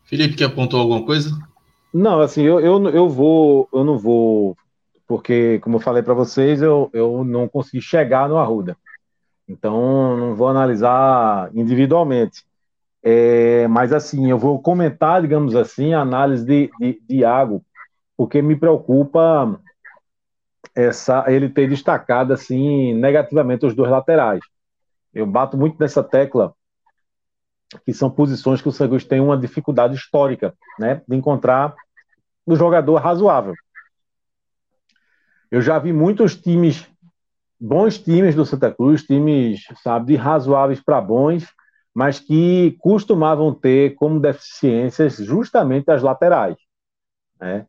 Felipe, 0.05 0.35
que 0.35 0.45
apontou 0.45 0.81
alguma 0.81 1.05
coisa? 1.05 1.31
Não, 1.95 2.21
assim, 2.21 2.43
eu, 2.43 2.61
eu, 2.61 2.89
eu 2.91 3.09
vou, 3.09 3.69
eu 3.73 3.85
não 3.85 3.97
vou, 3.97 4.57
porque, 5.07 5.59
como 5.61 5.77
eu 5.77 5.81
falei 5.81 6.03
para 6.03 6.15
vocês, 6.15 6.63
eu, 6.63 6.91
eu 6.93 7.25
não 7.25 7.49
consegui 7.49 7.81
chegar 7.81 8.29
no 8.29 8.37
Arruda. 8.37 8.77
Então, 9.51 10.17
não 10.17 10.35
vou 10.37 10.49
analisar 10.49 11.51
individualmente. 11.55 12.45
É, 13.03 13.67
mas, 13.69 13.93
assim, 13.93 14.31
eu 14.31 14.39
vou 14.39 14.63
comentar, 14.63 15.21
digamos 15.21 15.57
assim, 15.57 15.93
a 15.93 16.01
análise 16.01 16.45
de, 16.45 16.71
de, 16.79 17.01
de 17.09 17.17
Iago, 17.17 17.65
porque 18.17 18.41
me 18.41 18.55
preocupa 18.55 19.61
essa, 20.75 21.25
ele 21.29 21.49
ter 21.49 21.69
destacado, 21.69 22.33
assim, 22.33 22.95
negativamente 22.95 23.67
os 23.67 23.75
dois 23.75 23.91
laterais. 23.91 24.41
Eu 25.13 25.27
bato 25.27 25.57
muito 25.57 25.77
nessa 25.81 26.03
tecla 26.05 26.55
que 27.85 27.93
são 27.93 28.11
posições 28.11 28.61
que 28.61 28.69
o 28.69 28.73
Santos 28.73 29.05
tem 29.05 29.21
uma 29.21 29.39
dificuldade 29.39 29.95
histórica, 29.95 30.55
né, 30.79 31.03
de 31.09 31.17
encontrar 31.17 31.75
um 32.47 32.55
jogador 32.57 32.97
razoável. 32.97 33.55
Eu 35.51 35.61
já 35.61 35.79
vi 35.79 35.93
muitos 35.93 36.37
times, 36.37 36.89
bons 37.61 37.99
times 37.99 38.35
do 38.35 38.47
Santa 38.47 38.73
Cruz, 38.73 39.05
times, 39.05 39.65
sabe, 39.83 40.07
de 40.07 40.17
razoáveis 40.17 40.81
para 40.81 41.01
bons, 41.01 41.47
mas 41.95 42.19
que 42.19 42.77
costumavam 42.79 43.53
ter 43.53 43.95
como 43.97 44.21
deficiências 44.21 45.17
justamente 45.17 45.91
as 45.91 46.03
laterais, 46.03 46.57
né? 47.41 47.67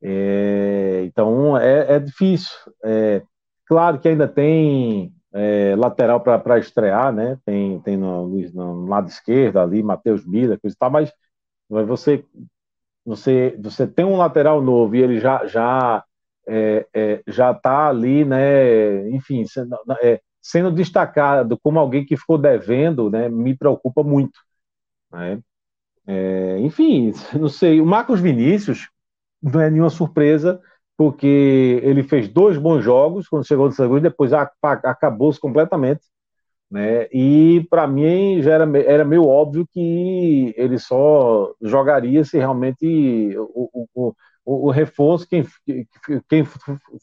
É, 0.00 1.02
então 1.06 1.56
é, 1.56 1.96
é 1.96 1.98
difícil. 2.00 2.50
É, 2.84 3.22
claro 3.66 3.98
que 3.98 4.08
ainda 4.08 4.28
tem 4.28 5.12
é, 5.32 5.74
lateral 5.76 6.20
para 6.20 6.58
estrear, 6.58 7.12
né? 7.12 7.38
Tem, 7.44 7.80
tem 7.80 7.96
no, 7.96 8.28
no, 8.28 8.86
lado 8.86 9.08
esquerdo 9.08 9.58
ali, 9.58 9.82
Matheus 9.82 10.26
Miller, 10.26 10.60
coisa 10.60 10.74
e 10.74 10.78
tal, 10.78 10.90
mas 10.90 11.12
você, 11.68 12.24
você, 13.04 13.56
você 13.60 13.86
tem 13.86 14.04
um 14.04 14.16
lateral 14.16 14.60
novo 14.60 14.94
e 14.94 15.02
ele 15.02 15.20
já 15.20 15.46
já 15.46 16.04
é, 16.48 16.86
é, 16.94 17.22
já 17.26 17.52
está 17.52 17.88
ali, 17.88 18.24
né? 18.24 19.08
Enfim, 19.10 19.44
sendo, 19.46 19.76
é, 20.02 20.20
sendo, 20.40 20.70
destacado 20.70 21.58
como 21.62 21.78
alguém 21.78 22.04
que 22.04 22.16
ficou 22.16 22.38
devendo, 22.38 23.10
né? 23.10 23.28
Me 23.28 23.56
preocupa 23.56 24.02
muito, 24.02 24.38
né? 25.12 25.40
É, 26.06 26.58
enfim, 26.60 27.12
não 27.38 27.48
sei. 27.48 27.80
O 27.80 27.86
Marcos 27.86 28.20
Vinícius 28.20 28.88
não 29.42 29.60
é 29.60 29.70
nenhuma 29.70 29.90
surpresa 29.90 30.60
porque 30.96 31.80
ele 31.82 32.02
fez 32.02 32.28
dois 32.28 32.58
bons 32.58 32.82
jogos 32.82 33.28
quando 33.28 33.46
chegou 33.46 33.66
no 33.66 33.72
Santos, 33.72 34.02
depois 34.02 34.32
acabou-se 34.32 35.40
completamente. 35.40 36.02
Né? 36.70 37.06
E 37.12 37.66
para 37.68 37.86
mim 37.86 38.40
já 38.40 38.54
era, 38.54 38.78
era 38.78 39.04
meio 39.04 39.26
óbvio 39.26 39.66
que 39.70 40.54
ele 40.56 40.78
só 40.78 41.52
jogaria 41.60 42.24
se 42.24 42.38
realmente 42.38 43.36
o, 43.36 43.68
o, 43.74 43.88
o, 43.94 44.14
o 44.44 44.70
reforço, 44.70 45.26
quem, 45.26 45.46
quem 46.28 46.44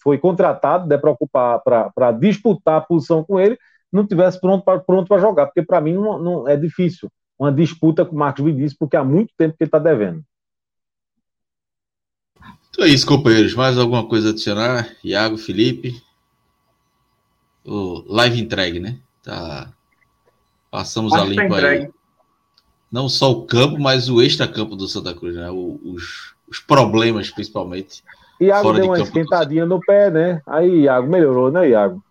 foi 0.01 0.17
contratado 0.17 0.87
né, 0.87 0.97
para 0.97 1.11
ocupar, 1.11 1.61
para 1.61 2.11
disputar 2.11 2.77
a 2.77 2.81
posição 2.81 3.23
com 3.23 3.39
ele, 3.39 3.57
não 3.91 4.05
tivesse 4.05 4.39
pronto 4.39 4.63
para 4.63 4.79
pronto 4.79 5.17
jogar, 5.19 5.47
porque 5.47 5.63
para 5.63 5.81
mim 5.81 5.93
não, 5.93 6.19
não, 6.19 6.47
é 6.47 6.55
difícil 6.55 7.09
uma 7.37 7.51
disputa 7.51 8.05
com 8.05 8.15
o 8.15 8.19
Marcos 8.19 8.43
Vinícius, 8.43 8.77
porque 8.77 8.97
há 8.97 9.03
muito 9.03 9.33
tempo 9.37 9.55
que 9.57 9.63
ele 9.63 9.69
está 9.69 9.79
devendo. 9.79 10.23
Então 12.69 12.85
é 12.85 12.89
isso, 12.89 13.07
companheiros. 13.07 13.55
Mais 13.55 13.77
alguma 13.77 14.07
coisa 14.07 14.27
a 14.27 14.31
adicionar? 14.31 14.93
Iago, 15.03 15.37
Felipe? 15.37 16.01
O 17.65 18.03
live 18.07 18.41
entregue, 18.41 18.79
né? 18.79 18.99
Tá. 19.23 19.73
Passamos 20.69 21.13
Acho 21.13 21.23
a 21.23 21.25
limpo 21.27 21.49
tá 21.49 21.67
aí. 21.67 21.89
Não 22.91 23.07
só 23.07 23.31
o 23.31 23.45
campo, 23.45 23.79
mas 23.79 24.09
o 24.09 24.21
extra-campo 24.21 24.75
do 24.75 24.87
Santa 24.87 25.13
Cruz, 25.13 25.35
né? 25.35 25.49
O, 25.49 25.79
os, 25.83 26.33
os 26.49 26.59
problemas, 26.59 27.29
principalmente. 27.29 28.03
Iago 28.39 28.73
deu 28.73 28.83
de 28.83 28.87
uma 28.89 28.99
esquentadinha 28.99 29.65
no 29.65 29.79
pé, 29.79 30.09
né? 30.09 30.41
Aí, 30.47 30.81
Iago, 30.81 31.07
melhorou, 31.07 31.51
né, 31.51 31.69
Iago? 31.69 32.01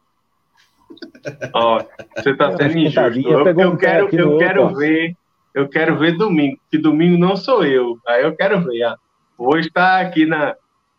Ó, 1.55 1.83
você 2.17 2.35
tá 2.37 2.57
sendo 2.57 2.79
injusto. 2.79 3.29
Eu, 3.29 3.47
eu, 3.47 3.77
quero, 3.77 4.09
eu 4.15 4.39
quero 4.39 4.75
ver, 4.75 5.17
eu 5.55 5.69
quero 5.69 5.99
ver 5.99 6.17
domingo, 6.17 6.59
que 6.71 6.79
domingo 6.79 7.19
não 7.19 7.37
sou 7.37 7.65
eu. 7.65 7.99
Aí 8.07 8.23
eu 8.23 8.35
quero 8.37 8.61
ver, 8.63 8.77
Iago 8.77 9.01
vou 9.39 9.57
estar 9.57 10.01
aqui 10.01 10.27
na, 10.27 10.57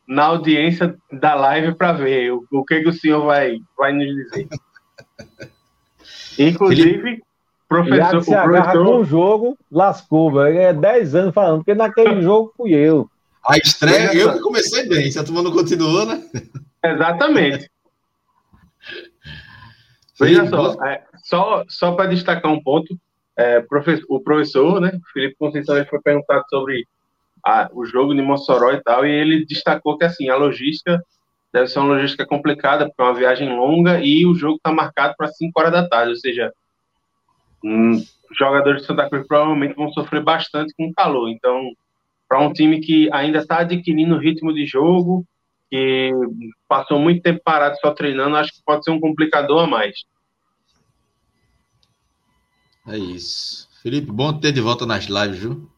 na 0.08 0.24
audiência 0.26 0.96
da 1.12 1.36
live 1.36 1.76
para 1.76 1.92
ver 1.92 2.32
o, 2.32 2.46
o 2.50 2.64
que, 2.64 2.82
que 2.82 2.88
o 2.88 2.94
senhor 2.94 3.26
vai, 3.26 3.60
vai 3.78 3.92
nos 3.92 4.08
dizer. 4.08 4.48
Inclusive, 6.40 7.22
professor. 7.68 8.24
Se 8.24 8.34
o 8.34 8.44
professor... 8.44 8.86
com 8.86 8.96
o 8.96 9.04
jogo, 9.04 9.58
lascou, 9.70 10.32
velho. 10.32 10.58
É 10.58 10.74
10 10.74 11.16
anos 11.16 11.34
falando, 11.34 11.58
porque 11.58 11.76
naquele 11.76 12.22
jogo 12.24 12.54
fui 12.56 12.72
eu. 12.72 13.10
A 13.50 13.58
estreia, 13.58 14.14
eu 14.14 14.34
que 14.34 14.40
comecei 14.42 14.88
bem, 14.88 15.10
se 15.10 15.18
a 15.18 15.24
turma 15.24 15.42
não 15.42 15.52
continuou, 15.52 16.06
né? 16.06 16.24
Exatamente. 16.84 17.70
Veja 20.20 20.48
só, 20.48 20.86
é, 20.86 21.04
só, 21.24 21.64
só 21.68 21.92
para 21.94 22.10
destacar 22.10 22.52
um 22.52 22.62
ponto, 22.62 22.96
é, 23.36 23.60
professor, 23.62 24.06
o 24.08 24.20
professor, 24.20 24.80
né, 24.80 24.92
Felipe 25.12 25.36
Conceição, 25.40 25.76
ele 25.76 25.86
foi 25.86 26.00
perguntado 26.00 26.44
sobre 26.50 26.86
a, 27.44 27.70
o 27.74 27.86
jogo 27.86 28.14
de 28.14 28.22
Mossoró 28.22 28.72
e 28.72 28.84
tal, 28.84 29.06
e 29.06 29.10
ele 29.10 29.46
destacou 29.46 29.98
que 29.98 30.06
assim, 30.06 30.30
a 30.30 30.36
logística 30.36 31.04
deve 31.52 31.68
ser 31.68 31.80
uma 31.80 31.96
logística 31.96 32.28
complicada, 32.28 32.86
porque 32.86 33.02
é 33.02 33.06
uma 33.06 33.16
viagem 33.16 33.56
longa 33.56 34.00
e 34.00 34.26
o 34.28 34.36
jogo 34.36 34.58
está 34.58 34.72
marcado 34.72 35.16
para 35.18 35.28
5 35.28 35.60
horas 35.60 35.72
da 35.72 35.88
tarde, 35.88 36.12
ou 36.12 36.18
seja, 36.18 36.54
hum, 37.64 38.04
jogadores 38.38 38.82
de 38.82 38.88
Santa 38.88 39.10
Cruz 39.10 39.26
provavelmente 39.26 39.74
vão 39.74 39.92
sofrer 39.92 40.22
bastante 40.22 40.74
com 40.78 40.88
o 40.88 40.94
calor. 40.94 41.30
Então, 41.30 41.72
para 42.30 42.40
um 42.40 42.54
time 42.54 42.80
que 42.80 43.12
ainda 43.12 43.40
está 43.40 43.62
adquirindo 43.62 44.20
ritmo 44.20 44.54
de 44.54 44.64
jogo, 44.68 45.26
que 45.70 46.12
passou 46.68 47.00
muito 47.00 47.24
tempo 47.24 47.42
parado 47.44 47.76
só 47.82 47.92
treinando, 47.92 48.36
acho 48.36 48.54
que 48.54 48.64
pode 48.64 48.84
ser 48.84 48.92
um 48.92 49.00
complicador 49.00 49.64
a 49.64 49.68
mais. 49.68 49.96
É 52.88 52.98
isso. 52.98 53.68
Felipe, 53.82 54.12
bom 54.12 54.32
ter 54.32 54.52
de 54.52 54.62
volta 54.62 54.86
nas 54.86 55.06
lives, 55.06 55.40
viu? 55.40 55.70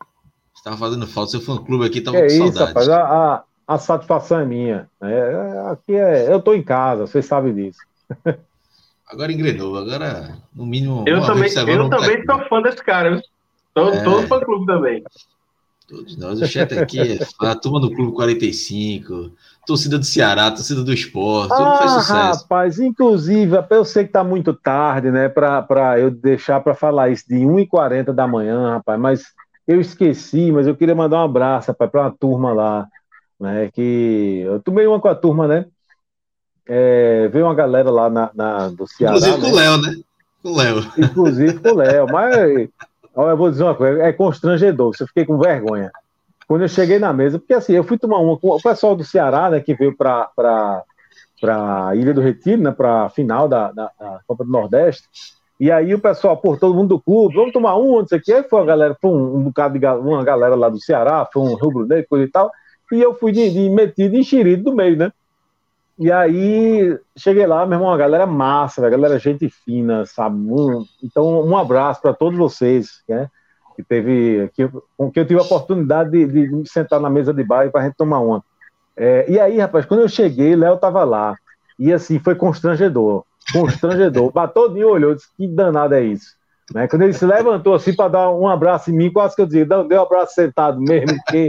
Estava 0.53 0.77
fazendo 0.77 1.07
falta. 1.07 1.31
Seu 1.31 1.41
fã-clube 1.41 1.85
aqui 1.85 1.99
estava 1.99 2.17
com 2.17 2.25
isso, 2.25 2.37
saudade. 2.37 2.67
Rapaz, 2.67 2.89
a, 2.89 3.01
a, 3.01 3.43
a, 3.67 3.77
satisfação 3.77 4.39
é 4.39 4.45
minha. 4.45 4.89
É, 5.01 5.71
aqui 5.71 5.93
é, 5.93 6.31
eu 6.31 6.37
estou 6.37 6.53
em 6.53 6.63
casa, 6.63 7.07
vocês 7.07 7.25
sabem 7.25 7.53
disso. 7.53 7.79
Agora 9.07 9.31
engrenou, 9.31 9.75
agora, 9.77 10.37
no 10.53 10.65
mínimo. 10.65 11.03
Eu 11.05 11.21
também, 11.25 11.51
eu 11.51 11.89
também 11.89 12.25
sou 12.25 12.45
fã 12.47 12.61
desse 12.61 12.83
cara? 12.83 13.21
Todo, 13.73 13.93
é, 13.93 14.27
fã-clube 14.27 14.65
também. 14.65 15.03
Todos 15.91 16.15
nós. 16.15 16.41
O 16.41 16.47
chat 16.47 16.73
aqui, 16.79 17.19
a 17.41 17.53
turma 17.53 17.81
do 17.81 17.91
Clube 17.91 18.13
45, 18.13 19.29
torcida 19.67 19.99
do 19.99 20.05
Ceará, 20.05 20.49
torcida 20.49 20.81
do 20.85 20.93
esporte, 20.93 21.49
tudo 21.49 21.67
ah, 21.67 21.77
faz 21.77 21.91
sucesso. 21.91 22.41
Rapaz, 22.43 22.79
inclusive, 22.79 23.57
eu 23.69 23.83
sei 23.83 24.05
que 24.05 24.09
está 24.09 24.23
muito 24.23 24.53
tarde, 24.53 25.11
né, 25.11 25.27
para 25.27 25.99
eu 25.99 26.09
deixar 26.09 26.61
para 26.61 26.73
falar 26.73 27.09
isso 27.09 27.25
de 27.27 27.35
1h40 27.35 28.13
da 28.13 28.25
manhã, 28.25 28.75
rapaz, 28.75 28.97
mas 28.97 29.23
eu 29.67 29.81
esqueci, 29.81 30.49
mas 30.49 30.65
eu 30.65 30.77
queria 30.77 30.95
mandar 30.95 31.17
um 31.17 31.25
abraço 31.25 31.73
para 31.73 32.01
uma 32.01 32.11
turma 32.11 32.53
lá, 32.53 32.87
né? 33.37 33.69
Que 33.73 34.43
eu 34.45 34.61
tomei 34.61 34.87
uma 34.87 34.99
com 34.99 35.09
a 35.09 35.15
turma, 35.15 35.45
né? 35.45 35.65
É, 36.65 37.27
veio 37.27 37.45
uma 37.45 37.55
galera 37.55 37.91
lá 37.91 38.09
na, 38.09 38.31
na 38.33 38.69
do 38.69 38.87
Ceará. 38.87 39.17
Inclusive 39.17 39.37
né? 39.37 39.43
com 39.43 39.51
o 39.51 39.55
Léo, 39.55 39.77
né? 39.77 39.95
Com 40.41 40.49
o 40.49 40.57
Léo. 40.57 40.91
Inclusive 40.97 41.59
com 41.59 41.69
o 41.69 41.75
Léo. 41.75 42.07
Mas 42.11 42.69
eu 43.15 43.37
vou 43.37 43.49
dizer 43.49 43.63
uma 43.63 43.75
coisa, 43.75 44.01
é 44.03 44.13
constrangedor, 44.13 44.93
eu 44.99 45.07
fiquei 45.07 45.25
com 45.25 45.37
vergonha. 45.37 45.91
Quando 46.47 46.61
eu 46.61 46.67
cheguei 46.67 46.99
na 46.99 47.13
mesa, 47.13 47.39
porque 47.39 47.53
assim, 47.53 47.73
eu 47.73 47.83
fui 47.83 47.97
tomar 47.97 48.19
uma 48.19 48.37
com 48.37 48.49
o 48.49 48.61
pessoal 48.61 48.95
do 48.95 49.03
Ceará, 49.03 49.49
né, 49.49 49.59
que 49.59 49.73
veio 49.73 49.95
para 49.95 50.29
para 51.39 51.95
Ilha 51.95 52.13
do 52.13 52.21
Retiro, 52.21 52.61
né, 52.61 52.71
para 52.71 53.05
a 53.05 53.09
final 53.09 53.47
da, 53.47 53.71
da, 53.71 53.89
da 53.99 54.19
Copa 54.27 54.43
do 54.43 54.51
Nordeste. 54.51 55.07
E 55.59 55.71
aí 55.71 55.93
o 55.93 55.99
pessoal, 55.99 56.37
por 56.37 56.59
todo 56.59 56.75
mundo 56.75 56.89
do 56.89 56.99
clube, 56.99 57.35
vamos 57.35 57.53
tomar 57.53 57.77
um, 57.77 57.99
não 57.99 58.07
sei 58.07 58.17
o 58.17 58.21
que. 58.21 58.43
Foi 58.43 58.61
a 58.61 58.65
galera, 58.65 58.97
foi 58.99 59.11
um, 59.11 59.37
um 59.37 59.43
bocado 59.43 59.77
de 59.77 59.85
uma 59.85 60.23
galera 60.23 60.55
lá 60.55 60.69
do 60.69 60.79
Ceará, 60.79 61.27
foi 61.31 61.41
um 61.43 61.55
rubro 61.55 61.85
negro, 61.85 62.07
coisa 62.09 62.25
e 62.25 62.27
tal. 62.27 62.51
E 62.91 62.99
eu 62.99 63.13
fui 63.13 63.31
de, 63.31 63.49
de 63.49 63.69
metido 63.69 64.15
enxerido 64.15 64.63
do 64.63 64.75
meio, 64.75 64.97
né? 64.97 65.11
E 65.97 66.11
aí 66.11 66.97
cheguei 67.17 67.45
lá, 67.45 67.65
meu 67.65 67.77
irmão, 67.77 67.91
a 67.91 67.97
galera 67.97 68.25
massa, 68.25 68.85
a 68.85 68.89
galera 68.89 69.19
gente 69.19 69.49
fina, 69.49 70.05
sabe? 70.05 70.37
Então, 71.03 71.45
um 71.45 71.55
abraço 71.55 72.01
para 72.01 72.13
todos 72.13 72.37
vocês, 72.37 73.03
né? 73.07 73.29
Que 73.75 73.83
teve, 73.83 74.49
que, 74.53 74.69
com 74.97 75.11
que 75.11 75.19
eu 75.19 75.25
tive 75.25 75.39
a 75.39 75.43
oportunidade 75.43 76.11
de, 76.11 76.25
de 76.25 76.55
me 76.55 76.67
sentar 76.67 76.99
na 76.99 77.09
mesa 77.09 77.33
de 77.33 77.43
baile 77.43 77.71
para 77.71 77.81
a 77.81 77.83
gente 77.85 77.95
tomar 77.95 78.19
uma. 78.19 78.43
É, 78.97 79.29
e 79.29 79.39
aí, 79.39 79.59
rapaz, 79.59 79.85
quando 79.85 80.01
eu 80.01 80.09
cheguei, 80.09 80.55
Léo 80.55 80.77
tava 80.77 81.03
lá. 81.03 81.35
E 81.79 81.93
assim, 81.93 82.19
foi 82.19 82.35
constrangedor 82.35 83.23
constrangedor. 83.51 84.31
Batodinho 84.33 84.89
olhou 84.89 85.15
disse: 85.15 85.27
Que 85.35 85.47
danado 85.47 85.95
é 85.95 86.03
isso? 86.03 86.35
Né? 86.73 86.87
Quando 86.87 87.03
ele 87.03 87.13
se 87.13 87.25
levantou 87.25 87.73
assim 87.73 87.93
para 87.93 88.09
dar 88.09 88.31
um 88.31 88.47
abraço 88.47 88.91
em 88.91 88.93
mim, 88.93 89.11
quase 89.11 89.35
que 89.35 89.41
eu 89.41 89.45
dizia: 89.45 89.65
deu 89.65 89.85
um 89.89 90.01
abraço 90.01 90.33
sentado 90.33 90.79
mesmo, 90.79 91.17
porque 91.25 91.47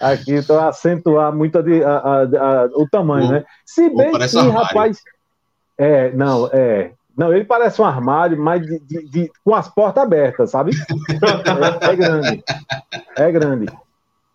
aqui 0.00 0.34
a 0.50 0.68
acentuar 0.68 1.34
muito 1.34 1.58
a, 1.58 1.62
a, 1.62 2.22
a, 2.22 2.64
o 2.74 2.88
tamanho, 2.88 3.30
né? 3.30 3.44
Se 3.64 3.88
bem 3.90 4.12
que, 4.12 4.38
um 4.38 4.50
rapaz. 4.50 5.02
É, 5.78 6.12
não, 6.12 6.48
é. 6.52 6.92
Não, 7.16 7.32
ele 7.32 7.44
parece 7.44 7.80
um 7.80 7.84
armário, 7.84 8.38
mas 8.38 8.60
de, 8.60 8.78
de, 8.80 9.08
de, 9.08 9.32
com 9.42 9.54
as 9.54 9.68
portas 9.68 10.02
abertas, 10.02 10.50
sabe? 10.50 10.72
É, 11.82 11.90
é 11.90 11.96
grande. 11.96 12.44
É 13.16 13.32
grande. 13.32 13.66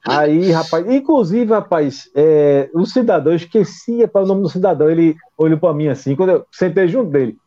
Aí, 0.03 0.51
rapaz, 0.51 0.89
inclusive, 0.89 1.53
rapaz, 1.53 2.09
é, 2.15 2.69
o 2.73 2.85
cidadão, 2.85 3.33
eu 3.33 3.37
esquecia 3.37 4.07
para 4.07 4.23
o 4.23 4.25
nome 4.25 4.41
do 4.41 4.49
cidadão, 4.49 4.89
ele 4.89 5.15
olhou 5.37 5.59
para 5.59 5.75
mim 5.75 5.89
assim, 5.89 6.15
quando 6.15 6.29
eu 6.29 6.45
sentei 6.51 6.87
junto 6.87 7.11
dele. 7.11 7.37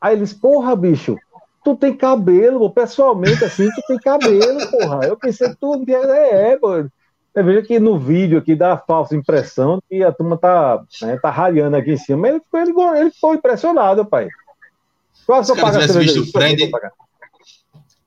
Aí 0.00 0.14
ele 0.14 0.22
disse, 0.22 0.34
porra, 0.34 0.74
bicho, 0.74 1.16
tu 1.64 1.76
tem 1.76 1.94
cabelo, 1.94 2.68
pessoalmente 2.70 3.44
assim, 3.44 3.70
tu 3.70 3.82
tem 3.86 3.98
cabelo, 3.98 4.68
porra. 4.68 5.06
Eu 5.06 5.16
pensei 5.16 5.54
tu 5.60 5.84
é, 5.88 6.52
é, 6.52 6.58
mano. 6.60 6.90
Eu 7.34 7.44
vejo 7.44 7.66
que 7.66 7.78
no 7.78 7.98
vídeo 7.98 8.38
aqui 8.38 8.54
dá 8.54 8.74
a 8.74 8.78
falsa 8.78 9.16
impressão 9.16 9.82
que 9.88 10.02
a 10.04 10.12
turma 10.12 10.36
tá, 10.36 10.82
né, 11.00 11.18
tá 11.18 11.30
ralhando 11.30 11.76
aqui 11.76 11.92
em 11.92 11.96
cima, 11.96 12.18
mas 12.18 12.30
ele, 12.34 12.42
ele, 12.70 13.00
ele 13.00 13.10
ficou 13.10 13.34
impressionado, 13.34 14.04
pai. 14.04 14.28
Qual 15.24 15.40
a 15.40 15.44
sua 15.44 15.56
paga? 15.56 15.80
Se 15.80 15.86
tivesse 15.86 15.98
visto 15.98 16.20
o 16.20 16.32
Fred, 16.32 16.70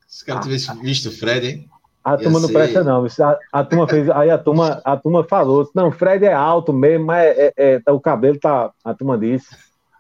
Se 0.08 0.24
o 0.24 0.26
cara 0.26 0.40
tivesse 0.42 0.80
visto 0.80 1.10
o 1.10 1.12
Fred, 1.12 1.48
hein? 1.48 1.70
A 2.04 2.18
turma 2.18 2.40
não 2.40 2.50
presta, 2.50 2.84
não. 2.84 3.04
A, 3.04 3.40
a, 3.52 3.64
turma 3.64 3.88
fez. 3.88 4.08
Aí 4.12 4.30
a 4.30 4.38
turma, 4.38 4.80
a 4.86 4.96
turma 4.96 5.24
falou: 5.24 5.68
não, 5.74 5.92
Fred 5.92 6.24
é 6.24 6.34
alto 6.34 6.72
mesmo, 6.72 7.08
mas 7.08 7.26
é, 7.26 7.54
é, 7.58 7.82
é, 7.84 7.92
o 7.92 8.00
cabelo 8.00 8.40
tá. 8.40 8.70
A 8.84 8.94
turma 8.94 9.18
disse. 9.18 9.48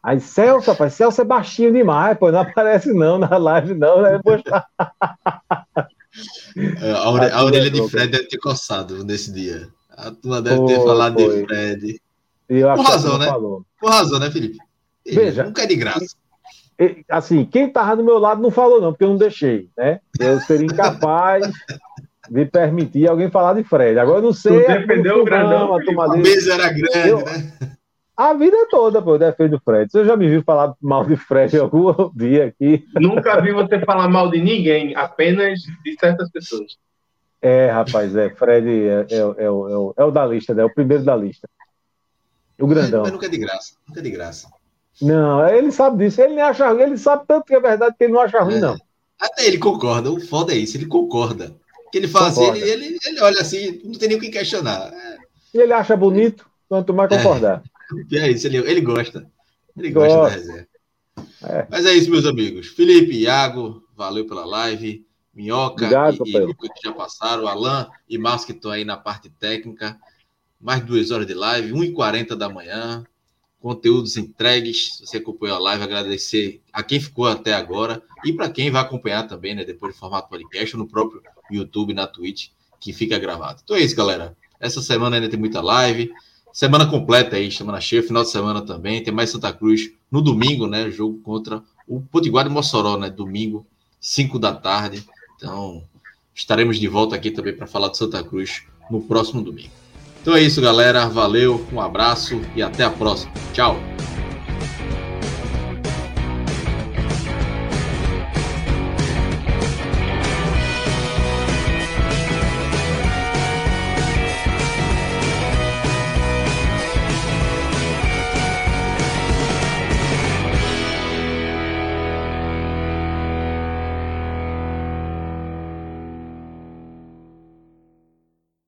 Aí, 0.03 0.19
Celso, 0.19 0.69
rapaz, 0.69 0.93
Celso 0.93 1.19
é 1.19 1.25
baixinho 1.25 1.73
demais, 1.73 2.15
pô, 2.15 2.31
não 2.31 2.41
aparece 2.41 2.93
não 2.93 3.17
na 3.17 3.37
live, 3.37 3.73
não, 3.73 4.03
né? 4.03 4.19
É, 6.81 6.91
a, 6.91 7.09
ore, 7.09 7.31
a, 7.31 7.43
orelha 7.43 7.69
de 7.69 7.89
Fred 7.89 8.11
deve 8.11 8.27
ter 8.27 8.37
coçado 8.37 9.03
nesse 9.03 9.31
dia. 9.31 9.67
A 9.89 10.11
turma 10.11 10.41
deve 10.41 10.57
foi, 10.57 10.67
ter 10.67 10.83
falado 10.83 11.19
foi. 11.19 11.41
de 11.41 11.45
Fred. 11.45 12.01
Com 12.47 12.81
razão, 12.81 13.17
né? 13.17 13.27
Falou. 13.27 13.65
Com 13.79 13.89
razão, 13.89 14.19
né, 14.19 14.31
Felipe? 14.31 14.57
Veja, 15.05 15.43
nunca 15.43 15.63
é 15.63 15.67
de 15.67 15.75
graça 15.75 16.15
assim, 17.09 17.45
quem 17.45 17.67
estava 17.67 17.95
do 17.95 18.03
meu 18.03 18.19
lado 18.19 18.41
não 18.41 18.51
falou, 18.51 18.81
não, 18.81 18.91
porque 18.91 19.03
eu 19.03 19.09
não 19.09 19.17
deixei, 19.17 19.69
né? 19.77 19.99
Eu 20.19 20.39
seria 20.41 20.65
incapaz 20.65 21.49
de 22.29 22.45
permitir 22.45 23.07
alguém 23.07 23.29
falar 23.29 23.53
de 23.53 23.63
Fred. 23.63 23.97
Agora 23.97 24.19
eu 24.19 24.23
não 24.23 24.33
sei. 24.33 24.63
Tu 24.63 24.67
defendeu 24.67 25.21
o 25.21 25.25
grandão, 25.25 25.73
a, 25.73 26.05
a 26.05 26.17
mesa 26.17 26.53
era 26.53 26.69
grande, 26.69 27.09
eu, 27.09 27.23
né? 27.23 27.53
A 28.15 28.33
vida 28.33 28.67
toda, 28.69 29.01
pô, 29.01 29.15
eu 29.15 29.19
defendo 29.19 29.55
o 29.55 29.59
Fred. 29.59 29.91
Você 29.91 30.05
já 30.05 30.15
me 30.15 30.29
viu 30.29 30.41
falar 30.41 30.73
mal 30.81 31.05
de 31.05 31.17
Fred 31.17 31.57
algum 31.57 31.91
dia 32.15 32.45
aqui? 32.45 32.85
Nunca 32.95 33.41
vi 33.41 33.51
você 33.51 33.79
falar 33.79 34.07
mal 34.07 34.29
de 34.29 34.39
ninguém, 34.39 34.95
apenas 34.95 35.59
de 35.59 35.99
certas 35.99 36.29
pessoas. 36.31 36.77
É, 37.41 37.69
rapaz, 37.69 38.15
é. 38.15 38.29
Fred 38.29 38.67
é, 38.67 39.05
é, 39.09 39.17
é, 39.17 39.43
é, 39.45 39.51
o, 39.51 39.93
é 39.97 40.03
o 40.03 40.11
da 40.11 40.25
lista, 40.25 40.53
né? 40.53 40.63
É 40.63 40.65
o 40.65 40.73
primeiro 40.73 41.03
da 41.03 41.15
lista. 41.15 41.49
O 42.57 42.65
grandão. 42.67 43.03
Mas 43.03 43.11
nunca 43.11 43.25
é 43.25 43.29
de 43.29 43.37
graça. 43.37 43.73
Nunca 43.87 43.99
é 43.99 44.03
de 44.03 44.09
graça. 44.11 44.47
Não, 45.01 45.47
ele 45.49 45.71
sabe 45.73 46.05
disso. 46.05 46.21
Ele, 46.21 46.39
acha, 46.39 46.71
ele 46.71 46.97
sabe 46.97 47.25
tanto 47.27 47.45
que 47.45 47.53
é 47.53 47.59
verdade 47.59 47.95
que 47.97 48.05
ele 48.05 48.13
não 48.13 48.21
acha 48.21 48.39
ruim, 48.39 48.55
é. 48.55 48.59
não. 48.59 48.77
Até 49.19 49.45
ele 49.45 49.57
concorda. 49.57 50.09
O 50.09 50.19
foda 50.21 50.53
é 50.53 50.57
isso, 50.57 50.77
ele 50.77 50.85
concorda. 50.85 51.53
Que 51.91 51.97
ele 51.97 52.07
fala 52.07 52.27
assim, 52.27 52.45
ele, 52.47 52.61
ele, 52.61 52.97
ele, 53.05 53.21
olha 53.21 53.41
assim, 53.41 53.81
não 53.83 53.93
tem 53.93 54.07
nem 54.07 54.17
o 54.17 54.21
que 54.21 54.29
questionar. 54.29 54.93
É. 54.93 55.17
E 55.53 55.59
ele 55.59 55.73
acha 55.73 55.95
bonito, 55.95 56.49
quanto 56.67 56.93
mais 56.93 57.09
concordar. 57.09 57.61
É, 58.11 58.17
é 58.17 58.31
isso, 58.31 58.47
ele, 58.47 58.57
ele 58.57 58.81
gosta. 58.81 59.29
Ele 59.77 59.91
gosta, 59.91 60.15
gosta 60.15 60.29
da 60.29 60.35
reserva. 60.35 60.67
É. 61.43 61.67
Mas 61.69 61.85
é 61.85 61.93
isso, 61.93 62.09
meus 62.09 62.25
amigos. 62.25 62.67
Felipe, 62.67 63.17
Iago, 63.17 63.83
valeu 63.95 64.25
pela 64.25 64.45
live. 64.45 65.05
Minhoca 65.33 65.85
Obrigado, 65.85 66.23
e, 66.25 66.37
e 66.37 66.53
que 66.53 66.81
já 66.87 66.93
passaram, 66.93 67.45
Alan 67.45 67.89
e 68.07 68.17
Márcio 68.17 68.47
que 68.47 68.53
estão 68.53 68.71
aí 68.71 68.85
na 68.85 68.95
parte 68.95 69.29
técnica. 69.29 69.99
Mais 70.59 70.83
duas 70.83 71.11
horas 71.11 71.27
de 71.27 71.33
live, 71.33 71.73
1h40 71.73 72.35
da 72.35 72.47
manhã 72.47 73.05
conteúdos 73.65 74.15
entregues. 74.15 74.99
Você 74.99 75.17
acompanhou 75.17 75.57
a 75.57 75.59
live, 75.59 75.83
agradecer 75.83 76.61
a 76.71 76.83
quem 76.83 76.99
ficou 76.99 77.25
até 77.25 77.51
agora 77.51 77.99
e 78.23 78.31
para 78.31 78.47
quem 78.47 78.69
vai 78.69 78.83
acompanhar 78.83 79.27
também, 79.27 79.55
né, 79.55 79.65
depois 79.65 79.95
do 79.95 79.99
formato 79.99 80.29
podcast, 80.29 80.77
no 80.77 80.87
próprio 80.87 81.19
YouTube, 81.49 81.91
na 81.91 82.05
Twitch, 82.05 82.49
que 82.79 82.93
fica 82.93 83.17
gravado. 83.17 83.61
Então 83.63 83.75
é 83.75 83.81
isso, 83.81 83.95
galera. 83.95 84.37
Essa 84.59 84.83
semana 84.83 85.15
ainda 85.15 85.27
tem 85.27 85.39
muita 85.39 85.61
live. 85.61 86.13
Semana 86.55 86.85
completa 86.85 87.35
aí, 87.35 87.51
semana 87.51 87.81
cheia, 87.81 88.01
final 88.01 88.23
de 88.23 88.29
semana 88.29 88.61
também. 88.61 89.03
Tem 89.03 89.13
mais 89.13 89.29
Santa 89.29 89.51
Cruz 89.51 89.91
no 90.09 90.21
domingo, 90.21 90.67
né? 90.67 90.89
Jogo 90.89 91.19
contra 91.21 91.61
o 91.85 91.99
Potiguar 91.99 92.45
de 92.45 92.49
Mossoró, 92.49 92.97
né? 92.97 93.09
Domingo, 93.09 93.67
5 93.99 94.39
da 94.39 94.53
tarde. 94.53 95.05
Então, 95.35 95.83
estaremos 96.33 96.79
de 96.79 96.87
volta 96.87 97.13
aqui 97.13 97.29
também 97.29 97.53
para 97.53 97.67
falar 97.67 97.89
de 97.89 97.97
Santa 97.97 98.23
Cruz 98.23 98.63
no 98.89 99.01
próximo 99.01 99.41
domingo. 99.41 99.71
Então 100.21 100.33
é 100.33 100.41
isso, 100.41 100.61
galera. 100.61 101.09
Valeu, 101.09 101.67
um 101.73 101.81
abraço 101.81 102.39
e 102.55 102.63
até 102.63 102.85
a 102.85 102.89
próxima. 102.89 103.33
Tchau. 103.51 103.75